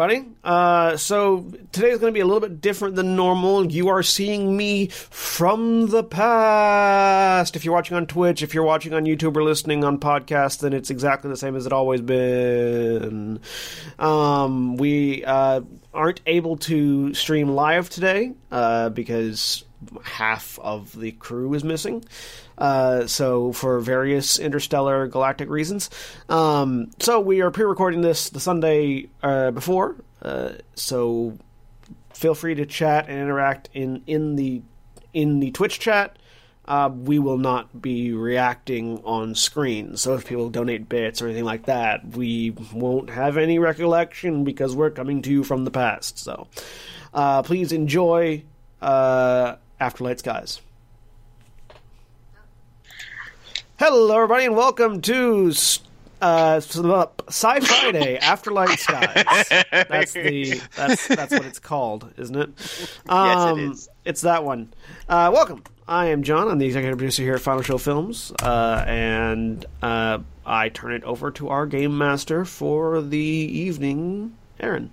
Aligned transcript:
everybody. 0.00 0.28
Uh, 0.44 0.96
so 0.96 1.50
today 1.72 1.90
is 1.90 1.98
going 1.98 2.12
to 2.12 2.16
be 2.16 2.20
a 2.20 2.24
little 2.24 2.40
bit 2.40 2.60
different 2.60 2.94
than 2.94 3.16
normal. 3.16 3.66
You 3.66 3.88
are 3.88 4.04
seeing 4.04 4.56
me 4.56 4.86
from 4.88 5.88
the 5.88 6.04
past. 6.04 7.56
If 7.56 7.64
you're 7.64 7.74
watching 7.74 7.96
on 7.96 8.06
Twitch, 8.06 8.40
if 8.42 8.54
you're 8.54 8.62
watching 8.62 8.94
on 8.94 9.06
YouTube 9.06 9.36
or 9.36 9.42
listening 9.42 9.82
on 9.82 9.98
podcast, 9.98 10.60
then 10.60 10.72
it's 10.72 10.90
exactly 10.90 11.28
the 11.30 11.36
same 11.36 11.56
as 11.56 11.66
it 11.66 11.72
always 11.72 12.00
been. 12.00 13.40
Um, 13.98 14.76
we 14.76 15.24
uh, 15.24 15.62
aren't 15.92 16.20
able 16.26 16.58
to 16.58 17.12
stream 17.14 17.48
live 17.48 17.90
today 17.90 18.34
uh, 18.52 18.90
because 18.90 19.64
half 20.04 20.60
of 20.60 20.96
the 20.98 21.10
crew 21.10 21.54
is 21.54 21.64
missing. 21.64 22.04
Uh, 22.58 23.06
so 23.06 23.52
for 23.52 23.78
various 23.78 24.38
interstellar 24.38 25.06
galactic 25.06 25.48
reasons. 25.48 25.88
Um, 26.28 26.90
so 26.98 27.20
we 27.20 27.40
are 27.40 27.50
pre-recording 27.50 28.00
this 28.00 28.30
the 28.30 28.40
Sunday 28.40 29.08
uh, 29.22 29.52
before. 29.52 29.96
Uh, 30.20 30.54
so 30.74 31.38
feel 32.12 32.34
free 32.34 32.56
to 32.56 32.66
chat 32.66 33.08
and 33.08 33.18
interact 33.18 33.68
in 33.72 34.02
in 34.06 34.34
the 34.34 34.62
in 35.14 35.40
the 35.40 35.52
Twitch 35.52 35.78
chat. 35.78 36.16
Uh, 36.64 36.90
we 36.92 37.18
will 37.18 37.38
not 37.38 37.80
be 37.80 38.12
reacting 38.12 39.00
on 39.04 39.34
screen. 39.34 39.96
So 39.96 40.14
if 40.14 40.26
people 40.26 40.50
donate 40.50 40.86
bits 40.86 41.22
or 41.22 41.26
anything 41.26 41.46
like 41.46 41.64
that, 41.64 42.06
we 42.06 42.50
won't 42.74 43.08
have 43.08 43.38
any 43.38 43.58
recollection 43.58 44.44
because 44.44 44.76
we're 44.76 44.90
coming 44.90 45.22
to 45.22 45.30
you 45.30 45.44
from 45.44 45.64
the 45.64 45.70
past. 45.70 46.18
So 46.18 46.46
uh, 47.14 47.42
please 47.42 47.72
enjoy 47.72 48.42
uh, 48.82 49.56
Afterlight 49.80 50.18
Skies. 50.18 50.60
Hello, 53.78 54.12
everybody, 54.16 54.44
and 54.44 54.56
welcome 54.56 55.00
to 55.02 55.52
uh, 56.20 56.60
Sci 56.60 57.60
Friday 57.60 58.18
Afterlight 58.22 58.76
Skies. 58.76 59.48
That's 59.88 60.12
the 60.12 60.60
that's 60.74 61.06
that's 61.06 61.32
what 61.32 61.44
it's 61.44 61.60
called, 61.60 62.12
isn't 62.16 62.34
it? 62.34 62.48
Um, 63.08 63.28
Yes, 63.28 63.56
it 63.56 63.70
is. 63.70 63.88
It's 64.04 64.20
that 64.22 64.42
one. 64.44 64.72
Uh, 65.08 65.30
welcome. 65.32 65.62
I 65.86 66.06
am 66.06 66.24
John. 66.24 66.48
I'm 66.48 66.58
the 66.58 66.66
executive 66.66 66.98
producer 66.98 67.22
here 67.22 67.34
at 67.36 67.40
Final 67.40 67.62
Show 67.62 67.78
Films, 67.78 68.32
uh, 68.42 68.84
and 68.86 69.64
uh, 69.80 70.18
I 70.44 70.70
turn 70.70 70.92
it 70.92 71.04
over 71.04 71.30
to 71.32 71.48
our 71.48 71.64
game 71.64 71.96
master 71.96 72.44
for 72.44 73.00
the 73.00 73.16
evening, 73.16 74.36
Erin. 74.58 74.90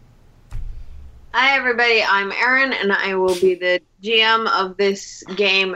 Hi, 1.33 1.57
everybody. 1.57 2.03
I'm 2.07 2.31
Erin, 2.31 2.71
and 2.71 2.93
I 2.93 3.15
will 3.15 3.33
be 3.33 3.55
the 3.55 3.81
GM 4.03 4.47
of 4.47 4.77
this 4.77 5.23
game. 5.35 5.75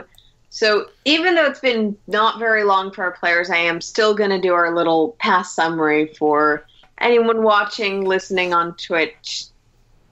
So, 0.52 0.86
even 1.04 1.36
though 1.36 1.46
it's 1.46 1.60
been 1.60 1.96
not 2.08 2.40
very 2.40 2.64
long 2.64 2.90
for 2.90 3.04
our 3.04 3.12
players, 3.12 3.50
I 3.50 3.56
am 3.56 3.80
still 3.80 4.14
going 4.14 4.30
to 4.30 4.40
do 4.40 4.52
our 4.52 4.74
little 4.74 5.16
past 5.20 5.54
summary 5.54 6.12
for 6.18 6.66
anyone 6.98 7.44
watching, 7.44 8.04
listening 8.04 8.52
on 8.52 8.74
Twitch, 8.74 9.44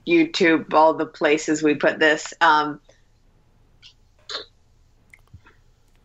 YouTube, 0.07 0.73
all 0.73 0.93
the 0.93 1.05
places 1.05 1.61
we 1.61 1.75
put 1.75 1.99
this. 1.99 2.33
Um, 2.39 2.79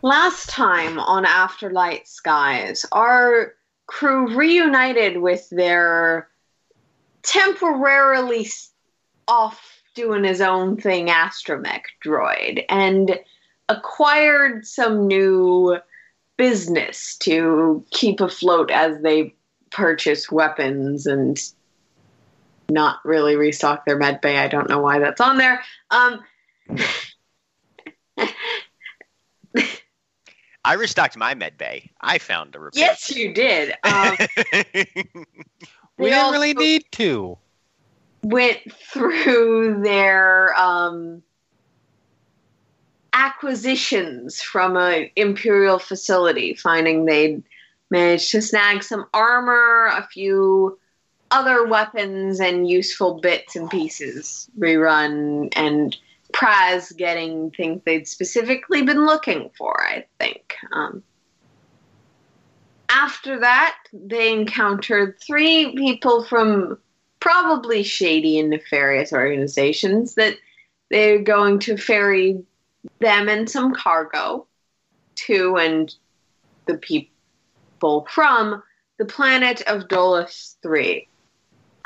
last 0.03 0.51
time 0.51 0.99
on 0.99 1.25
Afterlight 1.25 2.09
Skies, 2.09 2.85
our 2.91 3.55
crew 3.87 4.37
reunited 4.37 5.17
with 5.17 5.49
their 5.51 6.29
temporarily 7.23 8.49
off 9.29 9.81
doing 9.95 10.25
his 10.25 10.41
own 10.41 10.77
thing 10.77 11.07
astromech 11.07 11.83
droid 12.05 12.65
and 12.69 13.19
acquired 13.69 14.67
some 14.67 15.07
new 15.07 15.79
business 16.37 17.17
to 17.19 17.85
keep 17.91 18.21
afloat 18.21 18.71
as 18.71 19.01
they 19.03 19.35
purchase 19.71 20.31
weapons 20.31 21.07
and 21.07 21.41
not 22.69 22.99
really 23.05 23.37
restock 23.37 23.85
their 23.85 23.99
med 23.99 24.21
bay. 24.21 24.39
I 24.39 24.49
don't 24.49 24.69
know 24.69 24.81
why 24.81 24.99
that's 24.99 25.21
on 25.21 25.39
there. 25.39 25.63
Um, 25.91 26.21
I 30.67 30.75
restocked 30.75 31.17
my 31.17 31.35
med 31.35 31.59
bay. 31.59 31.91
I 32.01 32.19
found 32.19 32.55
a 32.57 32.61
repair. 32.61 32.81
yes, 32.81 33.11
you 33.15 33.35
did. 33.35 33.75
Um, 33.85 34.17
We 35.97 36.07
they 36.07 36.17
didn't 36.17 36.33
really 36.33 36.55
need 36.55 36.85
to. 36.93 37.39
went 38.25 38.59
through 38.73 39.81
their 39.83 40.59
um, 40.59 41.23
acquisitions 43.15 44.43
from 44.43 44.77
a 44.77 45.11
imperial 45.17 45.79
facility, 45.79 46.55
finding 46.55 47.05
they'd 47.05 47.43
managed 47.91 48.31
to 48.33 48.43
snag 48.43 48.83
some 48.83 49.07
armor, 49.15 49.87
a 49.87 50.07
few 50.13 50.79
other 51.31 51.65
weapons, 51.67 52.41
and 52.41 52.69
useful 52.69 53.21
bits 53.21 53.57
and 53.57 53.71
pieces. 53.71 54.51
Rerun 54.59 55.53
and 55.57 55.97
Praz 56.33 56.95
getting 56.97 57.53
things 57.53 57.81
they'd 57.85 58.09
specifically 58.09 58.83
been 58.83 59.07
looking 59.07 59.51
for. 59.57 59.81
I 59.81 60.05
think. 60.19 60.55
Um, 60.73 61.03
after 62.89 63.39
that, 63.41 63.77
they 63.93 64.33
encountered 64.33 65.19
three 65.21 65.75
people 65.77 66.25
from 66.25 66.79
probably 67.21 67.83
shady 67.83 68.39
and 68.39 68.51
nefarious 68.51 69.13
organizations 69.13 70.15
that 70.17 70.37
they're 70.91 71.23
going 71.23 71.59
to 71.61 71.77
ferry 71.77 72.45
them 73.01 73.29
and 73.29 73.49
some 73.49 73.75
cargo 73.75 74.47
to 75.15 75.57
and 75.57 75.95
the 76.67 76.77
people 76.79 78.07
from 78.11 78.63
the 78.99 79.05
planet 79.05 79.63
of 79.67 79.89
Dolus 79.89 80.57
3 80.63 81.07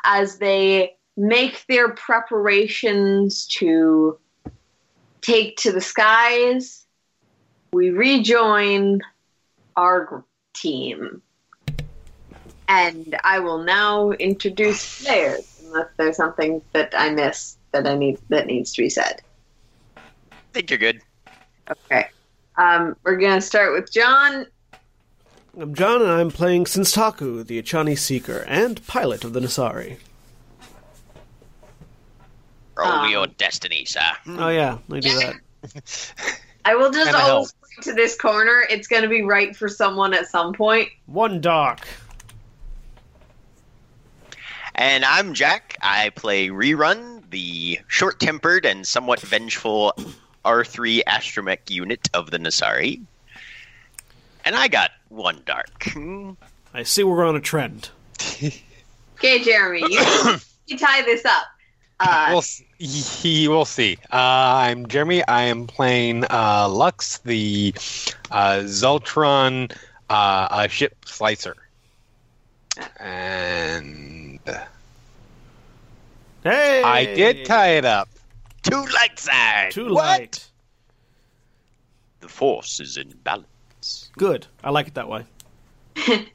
as 0.04 0.38
they 0.38 0.97
make 1.16 1.64
their 1.66 1.91
preparations 1.91 3.47
to 3.47 4.19
take 5.20 5.56
to 5.58 5.72
the 5.72 5.81
skies 5.81 6.87
we 7.72 7.91
rejoin 7.91 9.00
our 9.76 10.25
team 10.54 11.22
and 12.69 13.19
I 13.25 13.38
will 13.38 13.64
now 13.64 14.10
introduce 14.10 15.03
players, 15.03 15.62
unless 15.64 15.88
there's 15.97 16.16
something 16.16 16.62
that 16.75 16.94
I 16.97 17.10
missed 17.10 17.58
that 17.72 17.87
I 17.87 17.97
need 17.97 18.19
that 18.28 18.47
needs 18.47 18.72
to 18.75 18.82
be 18.82 18.91
said. 18.91 19.22
Think 20.53 20.70
you're 20.70 20.78
good. 20.78 21.00
Okay. 21.70 22.09
Um, 22.56 22.97
we're 23.04 23.16
gonna 23.16 23.41
start 23.41 23.72
with 23.72 23.92
John. 23.92 24.47
I'm 25.60 25.75
John, 25.75 26.03
and 26.03 26.10
I'm 26.10 26.31
playing 26.31 26.64
Senstaku, 26.64 27.47
the 27.47 27.60
Echani 27.60 27.98
Seeker 27.98 28.44
and 28.48 28.84
pilot 28.87 29.25
of 29.25 29.32
the 29.32 29.41
Nasari. 29.41 29.98
Roll 32.76 32.87
Um, 32.87 33.10
your 33.10 33.26
destiny, 33.26 33.84
sir. 33.84 34.00
Oh 34.26 34.48
yeah, 34.48 34.78
I 34.91 35.00
do 35.00 35.19
that. 35.19 36.12
I 36.64 36.75
will 36.75 36.91
just 36.91 37.10
Kinda 37.10 37.19
always 37.20 37.53
point 37.53 37.84
to 37.84 37.92
this 37.92 38.16
corner. 38.16 38.64
It's 38.70 38.87
gonna 38.87 39.08
be 39.08 39.22
right 39.22 39.54
for 39.56 39.69
someone 39.69 40.14
at 40.14 40.28
some 40.28 40.53
point. 40.53 40.88
One 41.06 41.41
dock. 41.41 41.87
And 44.75 45.04
I'm 45.04 45.34
Jack. 45.34 45.76
I 45.82 46.10
play 46.10 46.48
Rerun, 46.48 47.28
the 47.31 47.81
short 47.88 48.20
tempered 48.20 48.64
and 48.64 48.87
somewhat 48.87 49.20
vengeful 49.20 49.92
R3 50.48 51.03
astromech 51.06 51.69
unit 51.69 52.09
of 52.14 52.31
the 52.31 52.38
Nasari. 52.38 53.00
And 54.44 54.56
I 54.56 54.69
got 54.69 54.91
one 55.10 55.42
dark. 55.44 55.92
I 56.75 56.82
see 56.84 57.04
we're 57.04 57.25
on 57.26 57.36
a 57.36 57.41
trend. 57.41 57.91
Okay, 59.19 59.42
Jeremy, 59.42 59.81
you, 59.81 60.00
you 60.69 60.78
tie 60.78 61.03
this 61.03 61.25
up. 61.25 61.42
Uh, 61.98 62.26
We'll 62.31 62.38
s- 62.38 62.62
he 62.78 63.49
will 63.49 63.64
see. 63.64 63.99
Uh, 64.12 64.17
I'm 64.17 64.87
Jeremy. 64.87 65.26
I 65.26 65.43
am 65.43 65.67
playing 65.67 66.25
uh, 66.31 66.69
Lux, 66.69 67.19
the 67.19 67.75
uh, 68.31 68.61
Zeltron 68.62 69.73
uh, 70.08 70.12
uh, 70.12 70.69
ship 70.69 70.94
slicer, 71.05 71.56
and 73.00 74.38
Hey, 76.44 76.82
I 76.84 77.05
did 77.06 77.44
tie 77.44 77.70
it 77.70 77.84
up. 77.84 78.08
Two 78.70 78.85
light 78.87 79.19
side. 79.19 79.70
Too 79.73 79.93
What? 79.93 79.94
light. 79.94 80.50
The 82.20 82.29
force 82.29 82.81
is 82.81 82.97
in 82.97 83.11
balance. 83.23 84.11
Good. 84.17 84.47
I 84.65 84.70
like 84.70 84.88
it 84.88 84.94
that 84.94 85.09
way. 85.09 85.25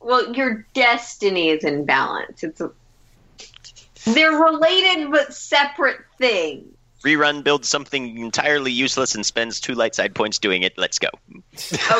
well, 0.00 0.34
your 0.34 0.66
destiny 0.74 1.50
is 1.50 1.64
in 1.64 1.84
balance. 1.84 2.44
It's 2.44 2.60
a, 2.60 2.70
they're 4.04 4.32
related 4.32 5.10
but 5.10 5.34
separate 5.34 6.00
things. 6.18 6.73
Rerun 7.04 7.44
builds 7.44 7.68
something 7.68 8.16
entirely 8.18 8.72
useless 8.72 9.14
and 9.14 9.24
spends 9.26 9.60
two 9.60 9.74
light 9.74 9.94
side 9.94 10.14
points 10.14 10.38
doing 10.38 10.62
it. 10.62 10.72
Let's 10.78 10.98
go. 10.98 11.08
Okay. 11.54 11.68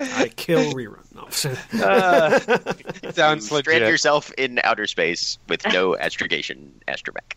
I 0.00 0.30
kill 0.36 0.72
rerun. 0.74 1.02
No. 1.14 1.26
Sounds 3.12 3.46
Strand 3.46 3.66
legit. 3.66 3.88
yourself 3.88 4.30
in 4.36 4.60
outer 4.62 4.86
space 4.86 5.38
with 5.48 5.66
no 5.72 5.96
astrogation 5.98 6.70
astromech. 6.86 7.32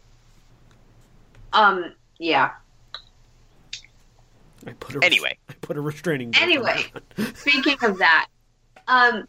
Um. 1.54 1.94
Yeah. 2.18 2.52
I 4.68 4.74
put 4.74 4.98
a 4.98 5.06
Anyway. 5.06 5.38
I 5.50 5.54
put 5.62 5.78
a 5.78 5.82
restraining. 5.82 6.34
Anyway. 6.36 6.84
Speaking 7.36 7.78
of 7.82 7.98
that, 8.00 8.28
um, 8.90 9.26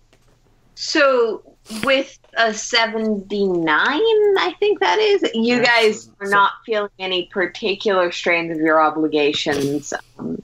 So 0.75 1.43
with 1.85 2.19
a 2.35 2.55
79, 2.55 3.79
I 3.79 4.55
think 4.59 4.81
that 4.81 4.99
is, 4.99 5.23
you 5.35 5.57
Yes. 5.57 5.67
guys 5.67 6.11
are 6.21 6.27
So- 6.27 6.33
not 6.33 6.53
feeling 6.65 6.91
any 6.99 7.27
particular 7.27 8.11
strains 8.13 8.51
of 8.57 8.63
your 8.63 8.81
obligations 8.81 9.93
um, 10.19 10.43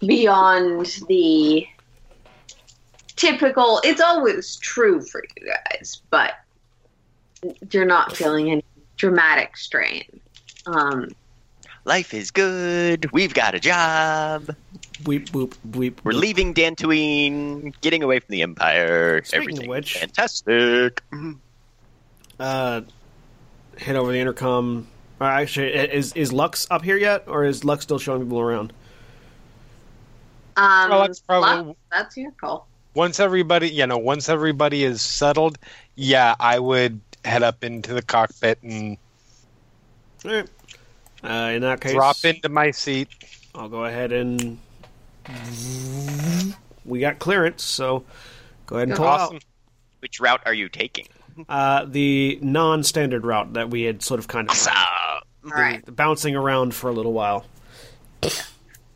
beyond 0.00 0.86
the 1.08 1.66
typical. 3.16 3.80
It's 3.84 4.00
always 4.00 4.56
true 4.56 5.02
for 5.02 5.22
you 5.36 5.46
guys, 5.52 6.00
but 6.10 6.34
you're 7.70 7.84
not 7.84 8.16
feeling 8.16 8.50
any 8.50 8.64
dramatic 8.96 9.56
strain. 9.56 10.04
Um, 10.66 11.08
Life 11.86 12.12
is 12.12 12.30
good. 12.30 13.10
We've 13.12 13.32
got 13.32 13.54
a 13.54 13.60
job. 13.60 14.54
Weep, 15.04 15.30
boop, 15.30 15.54
weep. 15.74 16.00
We're 16.04 16.12
boop. 16.12 16.20
leaving 16.20 16.54
Dantooine, 16.54 17.74
getting 17.80 18.02
away 18.02 18.20
from 18.20 18.32
the 18.32 18.42
Empire. 18.42 19.22
Speaking 19.24 19.38
of 19.40 19.42
Everything 19.48 19.70
which- 19.70 19.98
fantastic. 19.98 21.02
Uh, 22.38 22.80
hit 23.76 23.96
over 23.96 24.12
the 24.12 24.18
intercom. 24.18 24.86
Or 25.20 25.26
actually, 25.26 25.74
is 25.74 26.12
is 26.14 26.32
Lux 26.32 26.66
up 26.70 26.82
here 26.82 26.96
yet, 26.96 27.24
or 27.26 27.44
is 27.44 27.62
Lux 27.64 27.82
still 27.84 27.98
showing 27.98 28.22
people 28.22 28.40
around? 28.40 28.72
um, 30.56 30.90
Well, 30.90 31.00
that's 31.02 31.20
probably- 31.20 31.66
Lux, 31.68 31.78
that's 31.90 32.16
your 32.16 32.30
call. 32.32 32.66
Once 32.94 33.20
everybody, 33.20 33.68
you 33.68 33.86
know, 33.86 33.98
once 33.98 34.28
everybody 34.28 34.82
is 34.82 35.00
settled, 35.02 35.58
yeah, 35.94 36.34
I 36.40 36.58
would 36.58 37.00
head 37.24 37.42
up 37.42 37.62
into 37.62 37.92
the 37.94 38.02
cockpit 38.02 38.58
and 38.62 38.96
All 40.24 40.30
right. 40.32 40.48
Uh, 41.22 41.52
in 41.54 41.60
that 41.62 41.80
case, 41.82 41.92
drop 41.92 42.24
into 42.24 42.48
my 42.48 42.70
seat. 42.70 43.08
I'll 43.54 43.68
go 43.68 43.84
ahead 43.84 44.12
and 44.12 44.58
we 46.84 47.00
got 47.00 47.18
clearance, 47.18 47.62
so 47.62 48.04
go 48.66 48.76
ahead 48.76 48.88
and 48.88 48.96
pull 48.96 49.06
Awesome. 49.06 49.38
Which 50.00 50.20
route 50.20 50.42
are 50.46 50.54
you 50.54 50.68
taking? 50.68 51.06
uh, 51.48 51.84
the 51.86 52.38
non-standard 52.42 53.24
route 53.24 53.54
that 53.54 53.70
we 53.70 53.82
had 53.82 54.02
sort 54.02 54.20
of 54.20 54.28
kind 54.28 54.48
of 54.48 54.56
So, 54.56 54.70
All 54.72 55.50
right. 55.50 55.84
bouncing 55.94 56.36
around 56.36 56.74
for 56.74 56.90
a 56.90 56.92
little 56.92 57.12
while. 57.12 57.46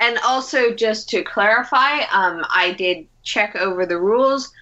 And 0.01 0.19
also, 0.25 0.75
just 0.75 1.09
to 1.11 1.23
clarify, 1.23 2.01
um, 2.13 2.45
I 2.51 2.75
did 2.77 3.07
check 3.23 3.57
over 3.57 3.87
the 3.87 3.99
rules. 3.99 4.53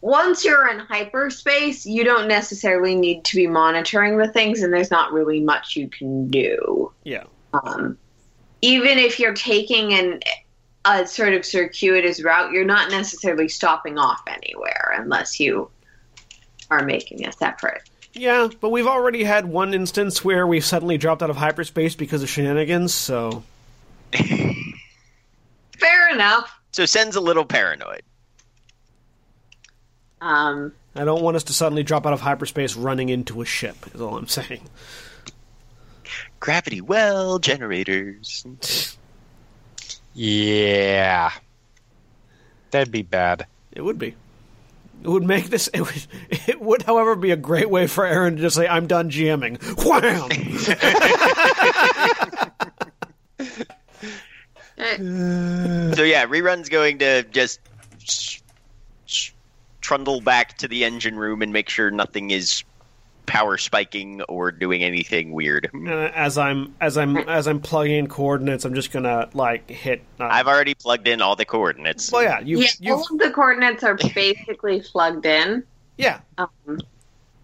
Once 0.00 0.44
you're 0.44 0.68
in 0.70 0.78
hyperspace, 0.78 1.84
you 1.84 2.04
don't 2.04 2.26
necessarily 2.26 2.94
need 2.94 3.24
to 3.24 3.36
be 3.36 3.46
monitoring 3.46 4.16
the 4.16 4.28
things, 4.28 4.62
and 4.62 4.72
there's 4.72 4.90
not 4.90 5.12
really 5.12 5.40
much 5.40 5.76
you 5.76 5.88
can 5.88 6.28
do. 6.28 6.90
Yeah. 7.04 7.24
Um, 7.52 7.98
even 8.62 8.98
if 8.98 9.18
you're 9.18 9.34
taking 9.34 9.92
an 9.92 10.20
a 10.84 11.06
sort 11.06 11.34
of 11.34 11.44
circuitous 11.44 12.22
route, 12.22 12.52
you're 12.52 12.64
not 12.64 12.90
necessarily 12.90 13.48
stopping 13.48 13.98
off 13.98 14.22
anywhere 14.26 14.94
unless 14.96 15.38
you 15.38 15.70
are 16.70 16.84
making 16.84 17.26
a 17.26 17.32
separate. 17.32 17.82
Yeah, 18.12 18.48
but 18.60 18.70
we've 18.70 18.86
already 18.86 19.22
had 19.22 19.46
one 19.46 19.72
instance 19.74 20.24
where 20.24 20.46
we've 20.46 20.64
suddenly 20.64 20.98
dropped 20.98 21.22
out 21.22 21.30
of 21.30 21.36
hyperspace 21.36 21.94
because 21.94 22.22
of 22.22 22.28
shenanigans, 22.28 22.92
so 22.92 23.44
Fair 24.12 26.10
enough. 26.12 26.52
so 26.72 26.86
Sen's 26.86 27.16
a 27.16 27.20
little 27.20 27.44
paranoid. 27.44 28.02
Um, 30.20 30.72
I 30.94 31.04
don't 31.04 31.22
want 31.22 31.36
us 31.36 31.44
to 31.44 31.52
suddenly 31.52 31.82
drop 31.82 32.06
out 32.06 32.12
of 32.12 32.20
hyperspace 32.20 32.76
running 32.76 33.08
into 33.08 33.40
a 33.42 33.44
ship, 33.44 33.76
is 33.94 34.00
all 34.00 34.16
I'm 34.16 34.26
saying. 34.28 34.68
Gravity 36.40 36.80
well 36.80 37.38
generators. 37.38 38.44
Yeah, 40.14 41.30
that'd 42.70 42.90
be 42.92 43.02
bad. 43.02 43.46
It 43.72 43.82
would 43.82 43.98
be. 43.98 44.14
It 45.02 45.08
would 45.08 45.22
make 45.24 45.48
this. 45.50 45.68
It 45.72 45.80
would, 45.80 46.06
it 46.48 46.60
would, 46.60 46.82
however, 46.82 47.16
be 47.16 47.30
a 47.30 47.36
great 47.36 47.70
way 47.70 47.86
for 47.86 48.04
Erin 48.04 48.36
to 48.36 48.42
just 48.42 48.56
say, 48.56 48.66
"I'm 48.68 48.86
done 48.86 49.10
GMing." 49.10 49.58
Wham! 49.84 50.28
So 55.94 56.02
yeah, 56.04 56.24
rerun's 56.26 56.68
going 56.68 56.98
to 56.98 57.22
just 57.24 57.60
s- 58.02 58.42
s- 59.06 59.32
trundle 59.80 60.20
back 60.20 60.56
to 60.58 60.68
the 60.68 60.84
engine 60.84 61.16
room 61.16 61.42
and 61.42 61.52
make 61.52 61.68
sure 61.68 61.90
nothing 61.90 62.30
is 62.30 62.64
power 63.26 63.56
spiking 63.58 64.22
or 64.22 64.50
doing 64.50 64.82
anything 64.82 65.32
weird. 65.32 65.70
Uh, 65.74 65.90
as 65.90 66.36
I'm 66.38 66.74
as 66.80 66.96
I'm 66.98 67.16
as 67.28 67.46
I'm 67.46 67.60
plugging 67.60 67.96
in 67.96 68.06
coordinates, 68.08 68.64
I'm 68.64 68.74
just 68.74 68.90
gonna 68.92 69.28
like 69.34 69.68
hit. 69.70 70.02
Uh, 70.18 70.24
I've 70.30 70.46
already 70.48 70.74
plugged 70.74 71.06
in 71.08 71.22
all 71.22 71.36
the 71.36 71.44
coordinates. 71.44 72.10
well, 72.10 72.22
yeah, 72.22 72.40
you 72.40 72.60
yeah, 72.60 72.68
you 72.80 72.94
all 72.94 73.06
of 73.10 73.18
the 73.18 73.30
coordinates 73.30 73.84
are 73.84 73.94
basically 74.14 74.80
plugged 74.80 75.26
in. 75.26 75.62
yeah. 75.96 76.20
Um, 76.38 76.80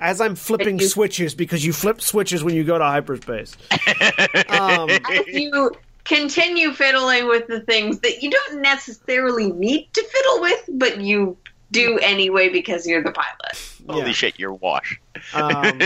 As 0.01 0.21
I'm 0.21 0.35
flipping 0.35 0.79
you- 0.79 0.89
switches 0.89 1.35
because 1.35 1.65
you 1.65 1.73
flip 1.73 2.01
switches 2.01 2.43
when 2.45 2.55
you 2.55 2.65
go 2.65 2.77
to 2.79 2.85
hyperspace. 2.85 3.57
um, 4.49 4.91
as 4.91 5.27
you 5.29 5.73
continue 6.05 6.73
fiddling 6.73 7.27
with 7.27 7.47
the 7.49 7.61
things 7.63 7.99
that 8.01 8.23
you 8.23 8.31
don't 8.31 8.61
necessarily 8.63 9.51
need 9.53 9.89
to 9.93 10.03
fiddle 10.05 10.41
with, 10.41 10.65
but 10.75 11.01
you 11.01 11.37
do 11.71 11.99
anyway 11.99 12.49
because 12.49 12.87
you're 12.87 13.03
the 13.03 13.13
pilot. 13.13 13.73
Holy 13.89 14.07
yeah. 14.07 14.13
shit, 14.13 14.39
you're 14.39 14.53
wash. 14.53 15.01
um, 15.35 15.81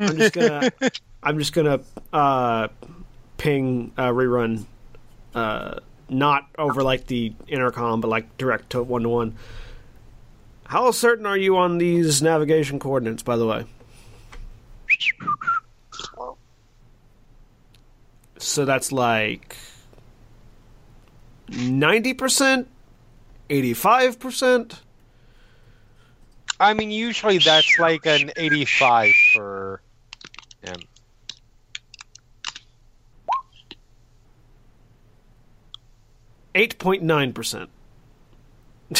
I'm 0.00 0.16
just 0.16 0.32
gonna 0.34 0.70
I'm 1.22 1.38
just 1.38 1.52
gonna 1.52 1.80
uh, 2.12 2.68
ping 3.36 3.92
uh, 3.96 4.08
rerun, 4.08 4.64
uh, 5.34 5.80
not 6.08 6.46
over 6.58 6.82
like 6.82 7.06
the 7.06 7.32
intercom, 7.48 8.00
but 8.00 8.08
like 8.08 8.36
direct 8.36 8.70
to 8.70 8.82
one 8.82 9.02
to 9.02 9.08
one. 9.08 9.36
How 10.66 10.90
certain 10.90 11.26
are 11.26 11.36
you 11.36 11.56
on 11.56 11.78
these 11.78 12.22
navigation 12.22 12.78
coordinates? 12.78 13.22
By 13.22 13.36
the 13.36 13.46
way, 13.46 13.66
so 18.38 18.64
that's 18.64 18.90
like 18.90 19.56
ninety 21.48 22.14
percent, 22.14 22.68
eighty 23.50 23.74
five 23.74 24.18
percent. 24.18 24.80
I 26.64 26.72
mean, 26.72 26.90
usually 26.90 27.36
that's 27.36 27.78
like 27.78 28.06
an 28.06 28.32
85 28.36 29.12
for 29.34 29.82
him. 30.62 30.80
Eight 36.54 36.78
point 36.78 37.02
nine 37.02 37.34
percent. 37.34 37.68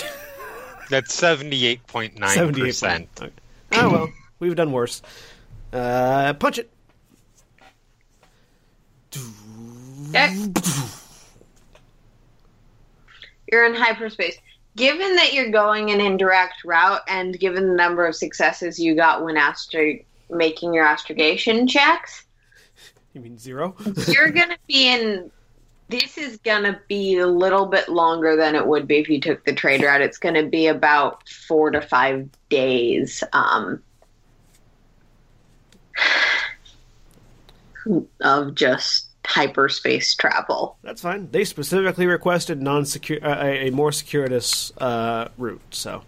That's 0.91 1.19
78.9%. 1.19 3.31
Oh 3.73 3.91
well, 3.91 4.13
we've 4.41 4.57
done 4.57 4.73
worse. 4.73 5.01
Uh, 5.73 6.35
punch 6.35 6.59
it. 6.59 6.71
Okay. 10.11 10.53
You're 13.51 13.65
in 13.67 13.75
hyperspace. 13.75 14.37
Given 14.77 15.17
that 15.17 15.33
you're 15.33 15.51
going 15.51 15.91
an 15.91 16.01
indirect 16.01 16.65
route, 16.65 17.03
and 17.09 17.39
given 17.39 17.69
the 17.69 17.75
number 17.75 18.07
of 18.07 18.17
successes 18.17 18.79
you 18.79 18.97
got 18.97 19.25
when 19.25 19.37
astro- 19.37 20.01
making 20.31 20.75
your 20.75 20.85
astrogation 20.85 21.69
checks, 21.69 22.25
You 23.13 23.21
mean 23.21 23.39
zero? 23.39 23.77
you're 24.09 24.31
gonna 24.31 24.59
be 24.67 24.89
in. 24.89 25.31
This 25.89 26.19
is 26.19 26.39
gonna 26.39 26.81
be 26.89 27.19
a 27.19 27.27
little 27.27 27.67
bit 27.67 27.89
longer 27.89 28.35
than 28.37 28.57
it 28.57 28.67
would 28.67 28.89
be 28.89 28.99
if 28.99 29.09
you 29.09 29.21
took 29.21 29.45
the 29.45 29.53
trade 29.53 29.83
route. 29.83 30.01
It's 30.01 30.19
gonna 30.19 30.47
be 30.47 30.67
about 30.67 31.29
four 31.29 31.71
to 31.71 31.81
five 31.81 32.29
days. 32.49 33.23
Um, 33.33 33.81
of 38.21 38.55
just 38.55 39.09
hyperspace 39.27 40.15
travel. 40.15 40.77
That's 40.83 41.03
fine. 41.03 41.29
They 41.31 41.45
specifically 41.45 42.07
requested 42.07 42.61
non-secure, 42.63 43.19
uh, 43.25 43.43
a, 43.45 43.69
a 43.69 43.71
more 43.71 43.93
circuitous 43.93 44.73
uh, 44.79 45.29
route. 45.39 45.63
So 45.71 46.03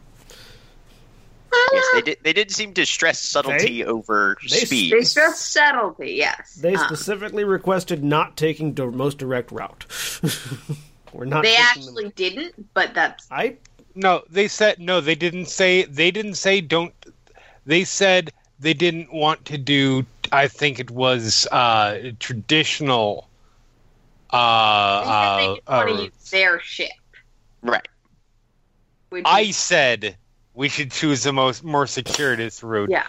Yes, 1.73 1.85
they 1.95 2.03
did. 2.03 2.19
They 2.23 2.33
did 2.33 2.51
seem 2.51 2.75
to 2.75 2.85
stress 2.85 3.19
subtlety 3.19 3.85
over 3.85 4.37
they- 4.43 4.59
speed. 4.59 4.93
They 4.93 5.03
stress 5.03 5.41
subtlety, 5.41 6.13
yes. 6.13 6.55
they 6.61 6.75
Um, 6.75 6.85
specifically 6.87 7.45
requested 7.45 8.05
not 8.05 8.37
taking 8.37 8.75
the 8.75 8.87
most 8.87 9.17
direct 9.19 9.51
route. 9.51 9.87
We're 11.13 11.25
not. 11.25 11.43
they 11.45 11.57
actually 11.57 12.05
them- 12.05 12.13
didn't, 12.15 12.75
but 12.75 12.93
that's 12.95 13.27
I 13.31 13.57
No, 13.95 14.23
they 14.29 14.49
said 14.49 14.79
no. 14.79 15.01
They 15.01 15.15
didn't 15.15 15.47
say. 15.47 15.85
They 15.85 16.11
didn't 16.11 16.35
say 16.35 16.61
don't. 16.61 16.93
They 17.65 17.85
said 17.85 18.33
they 18.59 18.75
didn't 18.75 19.13
want 19.13 19.45
to 19.47 19.59
do. 19.59 20.05
I 20.33 20.49
think 20.49 20.81
it 20.81 20.91
was 20.91 21.47
uh, 21.53 22.11
traditional. 22.19 23.29
they 24.33 24.39
Uh, 24.39 25.05
said 25.05 25.09
uh, 25.09 25.37
they 25.37 25.47
just 25.55 25.69
want 25.69 25.89
to 25.89 25.95
uh, 25.95 26.03
use 26.03 26.31
their 26.31 26.61
ship. 26.61 26.91
Right. 27.63 27.87
Which 29.11 29.25
I 29.27 29.43
is- 29.43 29.57
said 29.57 30.17
we 30.55 30.69
should 30.69 30.91
choose 30.91 31.23
the 31.23 31.33
most 31.33 31.63
more 31.65 31.87
circuitous 31.87 32.63
route. 32.63 32.91
yeah. 32.91 33.07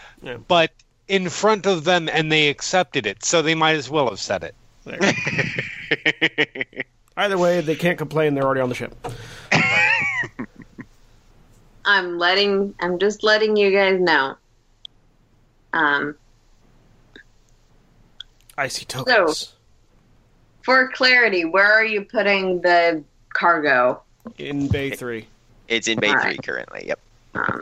But 0.48 0.72
in 1.08 1.30
front 1.30 1.66
of 1.66 1.86
them, 1.86 2.10
and 2.10 2.32
they 2.32 2.50
accepted 2.50 3.06
it, 3.06 3.24
so 3.24 3.42
they 3.42 3.56
might 3.56 3.76
as 3.78 3.90
well 3.90 4.10
have 4.10 4.20
said 4.20 4.44
it. 4.44 4.56
either 7.18 7.38
way, 7.38 7.62
they 7.62 7.76
can't 7.76 7.98
complain. 7.98 8.36
They're 8.36 8.44
already 8.44 8.62
on 8.62 8.70
the 8.70 8.76
ship. 8.76 8.94
I'm 11.86 12.18
letting. 12.18 12.76
I'm 12.82 13.00
just 13.00 13.24
letting 13.24 13.56
you 13.56 13.72
guys 13.72 14.00
know. 14.00 14.36
Um, 15.78 16.16
I 18.58 18.68
see 18.68 18.86
tokens. 18.86 19.38
So, 19.38 19.48
for 20.64 20.90
clarity, 20.90 21.46
where 21.46 21.72
are 21.72 21.86
you 21.86 22.04
putting 22.04 22.62
the 22.62 23.04
cargo? 23.34 24.02
In 24.38 24.68
Bay 24.68 24.90
3. 24.90 25.26
It's 25.68 25.88
in 25.88 26.00
Bay 26.00 26.10
All 26.10 26.20
3 26.20 26.24
right. 26.32 26.44
currently. 26.44 26.86
Yep. 26.88 27.00
Um, 27.36 27.62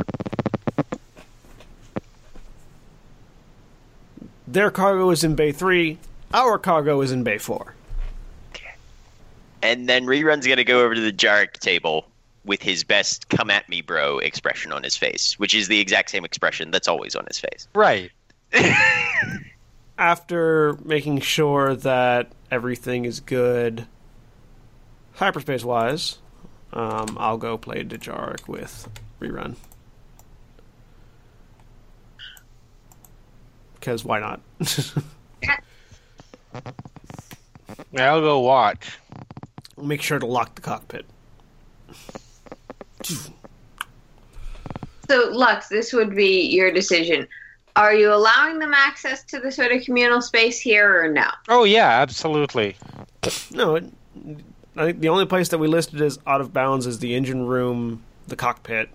Their 4.47 4.71
cargo 4.71 5.09
is 5.09 5.23
in 5.23 5.35
Bay 5.35 5.51
3. 5.51 5.97
Our 6.33 6.57
cargo 6.57 7.01
is 7.01 7.11
in 7.11 7.23
Bay 7.23 7.37
4. 7.37 7.73
And 9.61 9.89
then 9.89 10.05
Rerun's 10.05 10.45
going 10.45 10.57
to 10.57 10.63
go 10.63 10.83
over 10.85 10.93
to 10.93 11.01
the 11.01 11.11
Jarek 11.11 11.53
table 11.53 12.05
with 12.45 12.61
his 12.61 12.83
best 12.83 13.29
come 13.29 13.49
at 13.49 13.67
me 13.67 13.81
bro 13.81 14.19
expression 14.19 14.71
on 14.71 14.83
his 14.83 14.95
face, 14.95 15.37
which 15.39 15.53
is 15.53 15.67
the 15.67 15.79
exact 15.79 16.09
same 16.09 16.23
expression 16.23 16.71
that's 16.71 16.87
always 16.87 17.15
on 17.15 17.25
his 17.25 17.39
face. 17.39 17.67
Right. 17.73 18.11
After 19.97 20.77
making 20.83 21.21
sure 21.21 21.75
that 21.75 22.31
everything 22.51 23.05
is 23.05 23.19
good 23.19 23.87
hyperspace 25.13 25.63
wise, 25.63 26.19
um, 26.73 27.17
I'll 27.19 27.37
go 27.37 27.57
play 27.57 27.83
Dejarik 27.83 28.47
with 28.47 28.87
Rerun. 29.19 29.55
Because 33.75 34.03
why 34.03 34.19
not? 34.19 34.41
I'll 37.97 38.21
go 38.21 38.39
watch. 38.39 38.97
Make 39.81 40.01
sure 40.01 40.19
to 40.19 40.25
lock 40.25 40.55
the 40.55 40.61
cockpit. 40.61 41.05
So, 45.09 45.29
Lux, 45.31 45.67
this 45.67 45.93
would 45.93 46.15
be 46.15 46.47
your 46.47 46.71
decision. 46.71 47.27
Are 47.75 47.93
you 47.93 48.13
allowing 48.13 48.59
them 48.59 48.73
access 48.73 49.23
to 49.25 49.39
the 49.39 49.51
sort 49.51 49.71
of 49.71 49.83
communal 49.83 50.21
space 50.21 50.59
here, 50.59 51.03
or 51.03 51.09
no? 51.09 51.27
Oh 51.49 51.65
yeah, 51.65 51.89
absolutely. 51.89 52.77
No, 53.51 53.75
it, 53.75 53.85
I 54.77 54.85
think 54.85 55.01
the 55.01 55.09
only 55.09 55.25
place 55.25 55.49
that 55.49 55.57
we 55.57 55.67
listed 55.67 56.01
as 56.01 56.19
out 56.25 56.39
of 56.41 56.53
bounds 56.53 56.87
is 56.87 56.99
the 56.99 57.15
engine 57.15 57.45
room, 57.45 58.03
the 58.27 58.35
cockpit, 58.35 58.89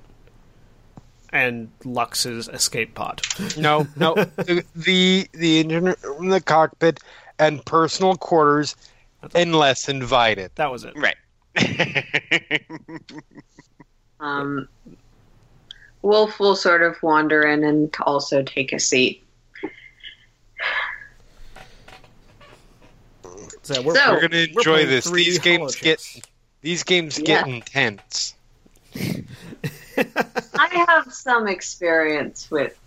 and 1.31 1.71
Lux's 1.85 2.49
escape 2.49 2.95
pod. 2.95 3.21
No, 3.57 3.87
no. 3.97 4.15
the 4.15 4.65
the 4.75 5.29
the 5.33 5.61
engine 5.61 5.85
room, 6.03 6.29
the 6.29 6.41
cockpit, 6.41 7.01
and 7.39 7.65
personal 7.67 8.17
quarters, 8.17 8.77
unless 9.35 9.89
invited. 9.89 10.51
That 10.55 10.71
was 10.71 10.85
it. 10.85 10.95
Right. 10.97 11.17
Um, 14.21 14.69
Wolf 16.03 16.39
will 16.41 16.57
sort 16.57 16.83
of 16.83 17.03
wander 17.03 17.43
in 17.43 17.65
and 17.65 17.95
also 18.03 18.43
take 18.43 18.73
a 18.73 18.79
seat. 18.79 19.25
So 23.63 23.83
we're, 23.83 23.95
So- 23.95 24.13
We're 24.15 24.21
gonna 24.23 24.37
enjoy 24.39 24.87
this. 24.87 25.05
These 25.11 25.39
games 25.39 25.75
holochess. 25.77 26.15
get 26.15 26.29
these 26.63 26.83
games 26.83 27.19
Yeah. 27.19 27.25
get 27.25 27.49
intense. 27.49 28.35
I 28.97 30.85
have 30.89 31.13
some 31.13 31.47
experience 31.47 32.51
with 32.51 32.79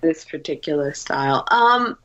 this 0.00 0.24
particular 0.24 0.92
style. 0.94 1.44
Um, 1.50 1.96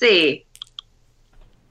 see, 0.00 0.44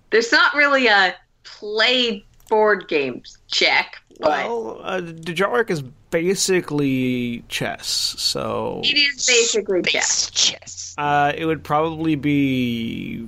there's 0.10 0.32
not 0.32 0.54
really 0.56 0.88
a 0.88 1.16
play 1.44 2.26
board 2.54 2.88
games 2.88 3.40
check, 3.48 4.00
but 4.20 4.30
Well, 4.30 4.80
uh, 4.84 5.02
Dejarik 5.02 5.72
is 5.72 5.82
basically 6.12 7.44
chess, 7.50 7.88
so 7.88 8.82
it 8.84 8.96
is 8.96 9.26
basically 9.26 9.82
check. 9.82 9.94
Base 9.94 10.30
chess. 10.30 10.96
uh, 11.00 11.34
it 11.36 11.46
would 11.46 11.64
probably 11.64 12.16
be 12.16 13.28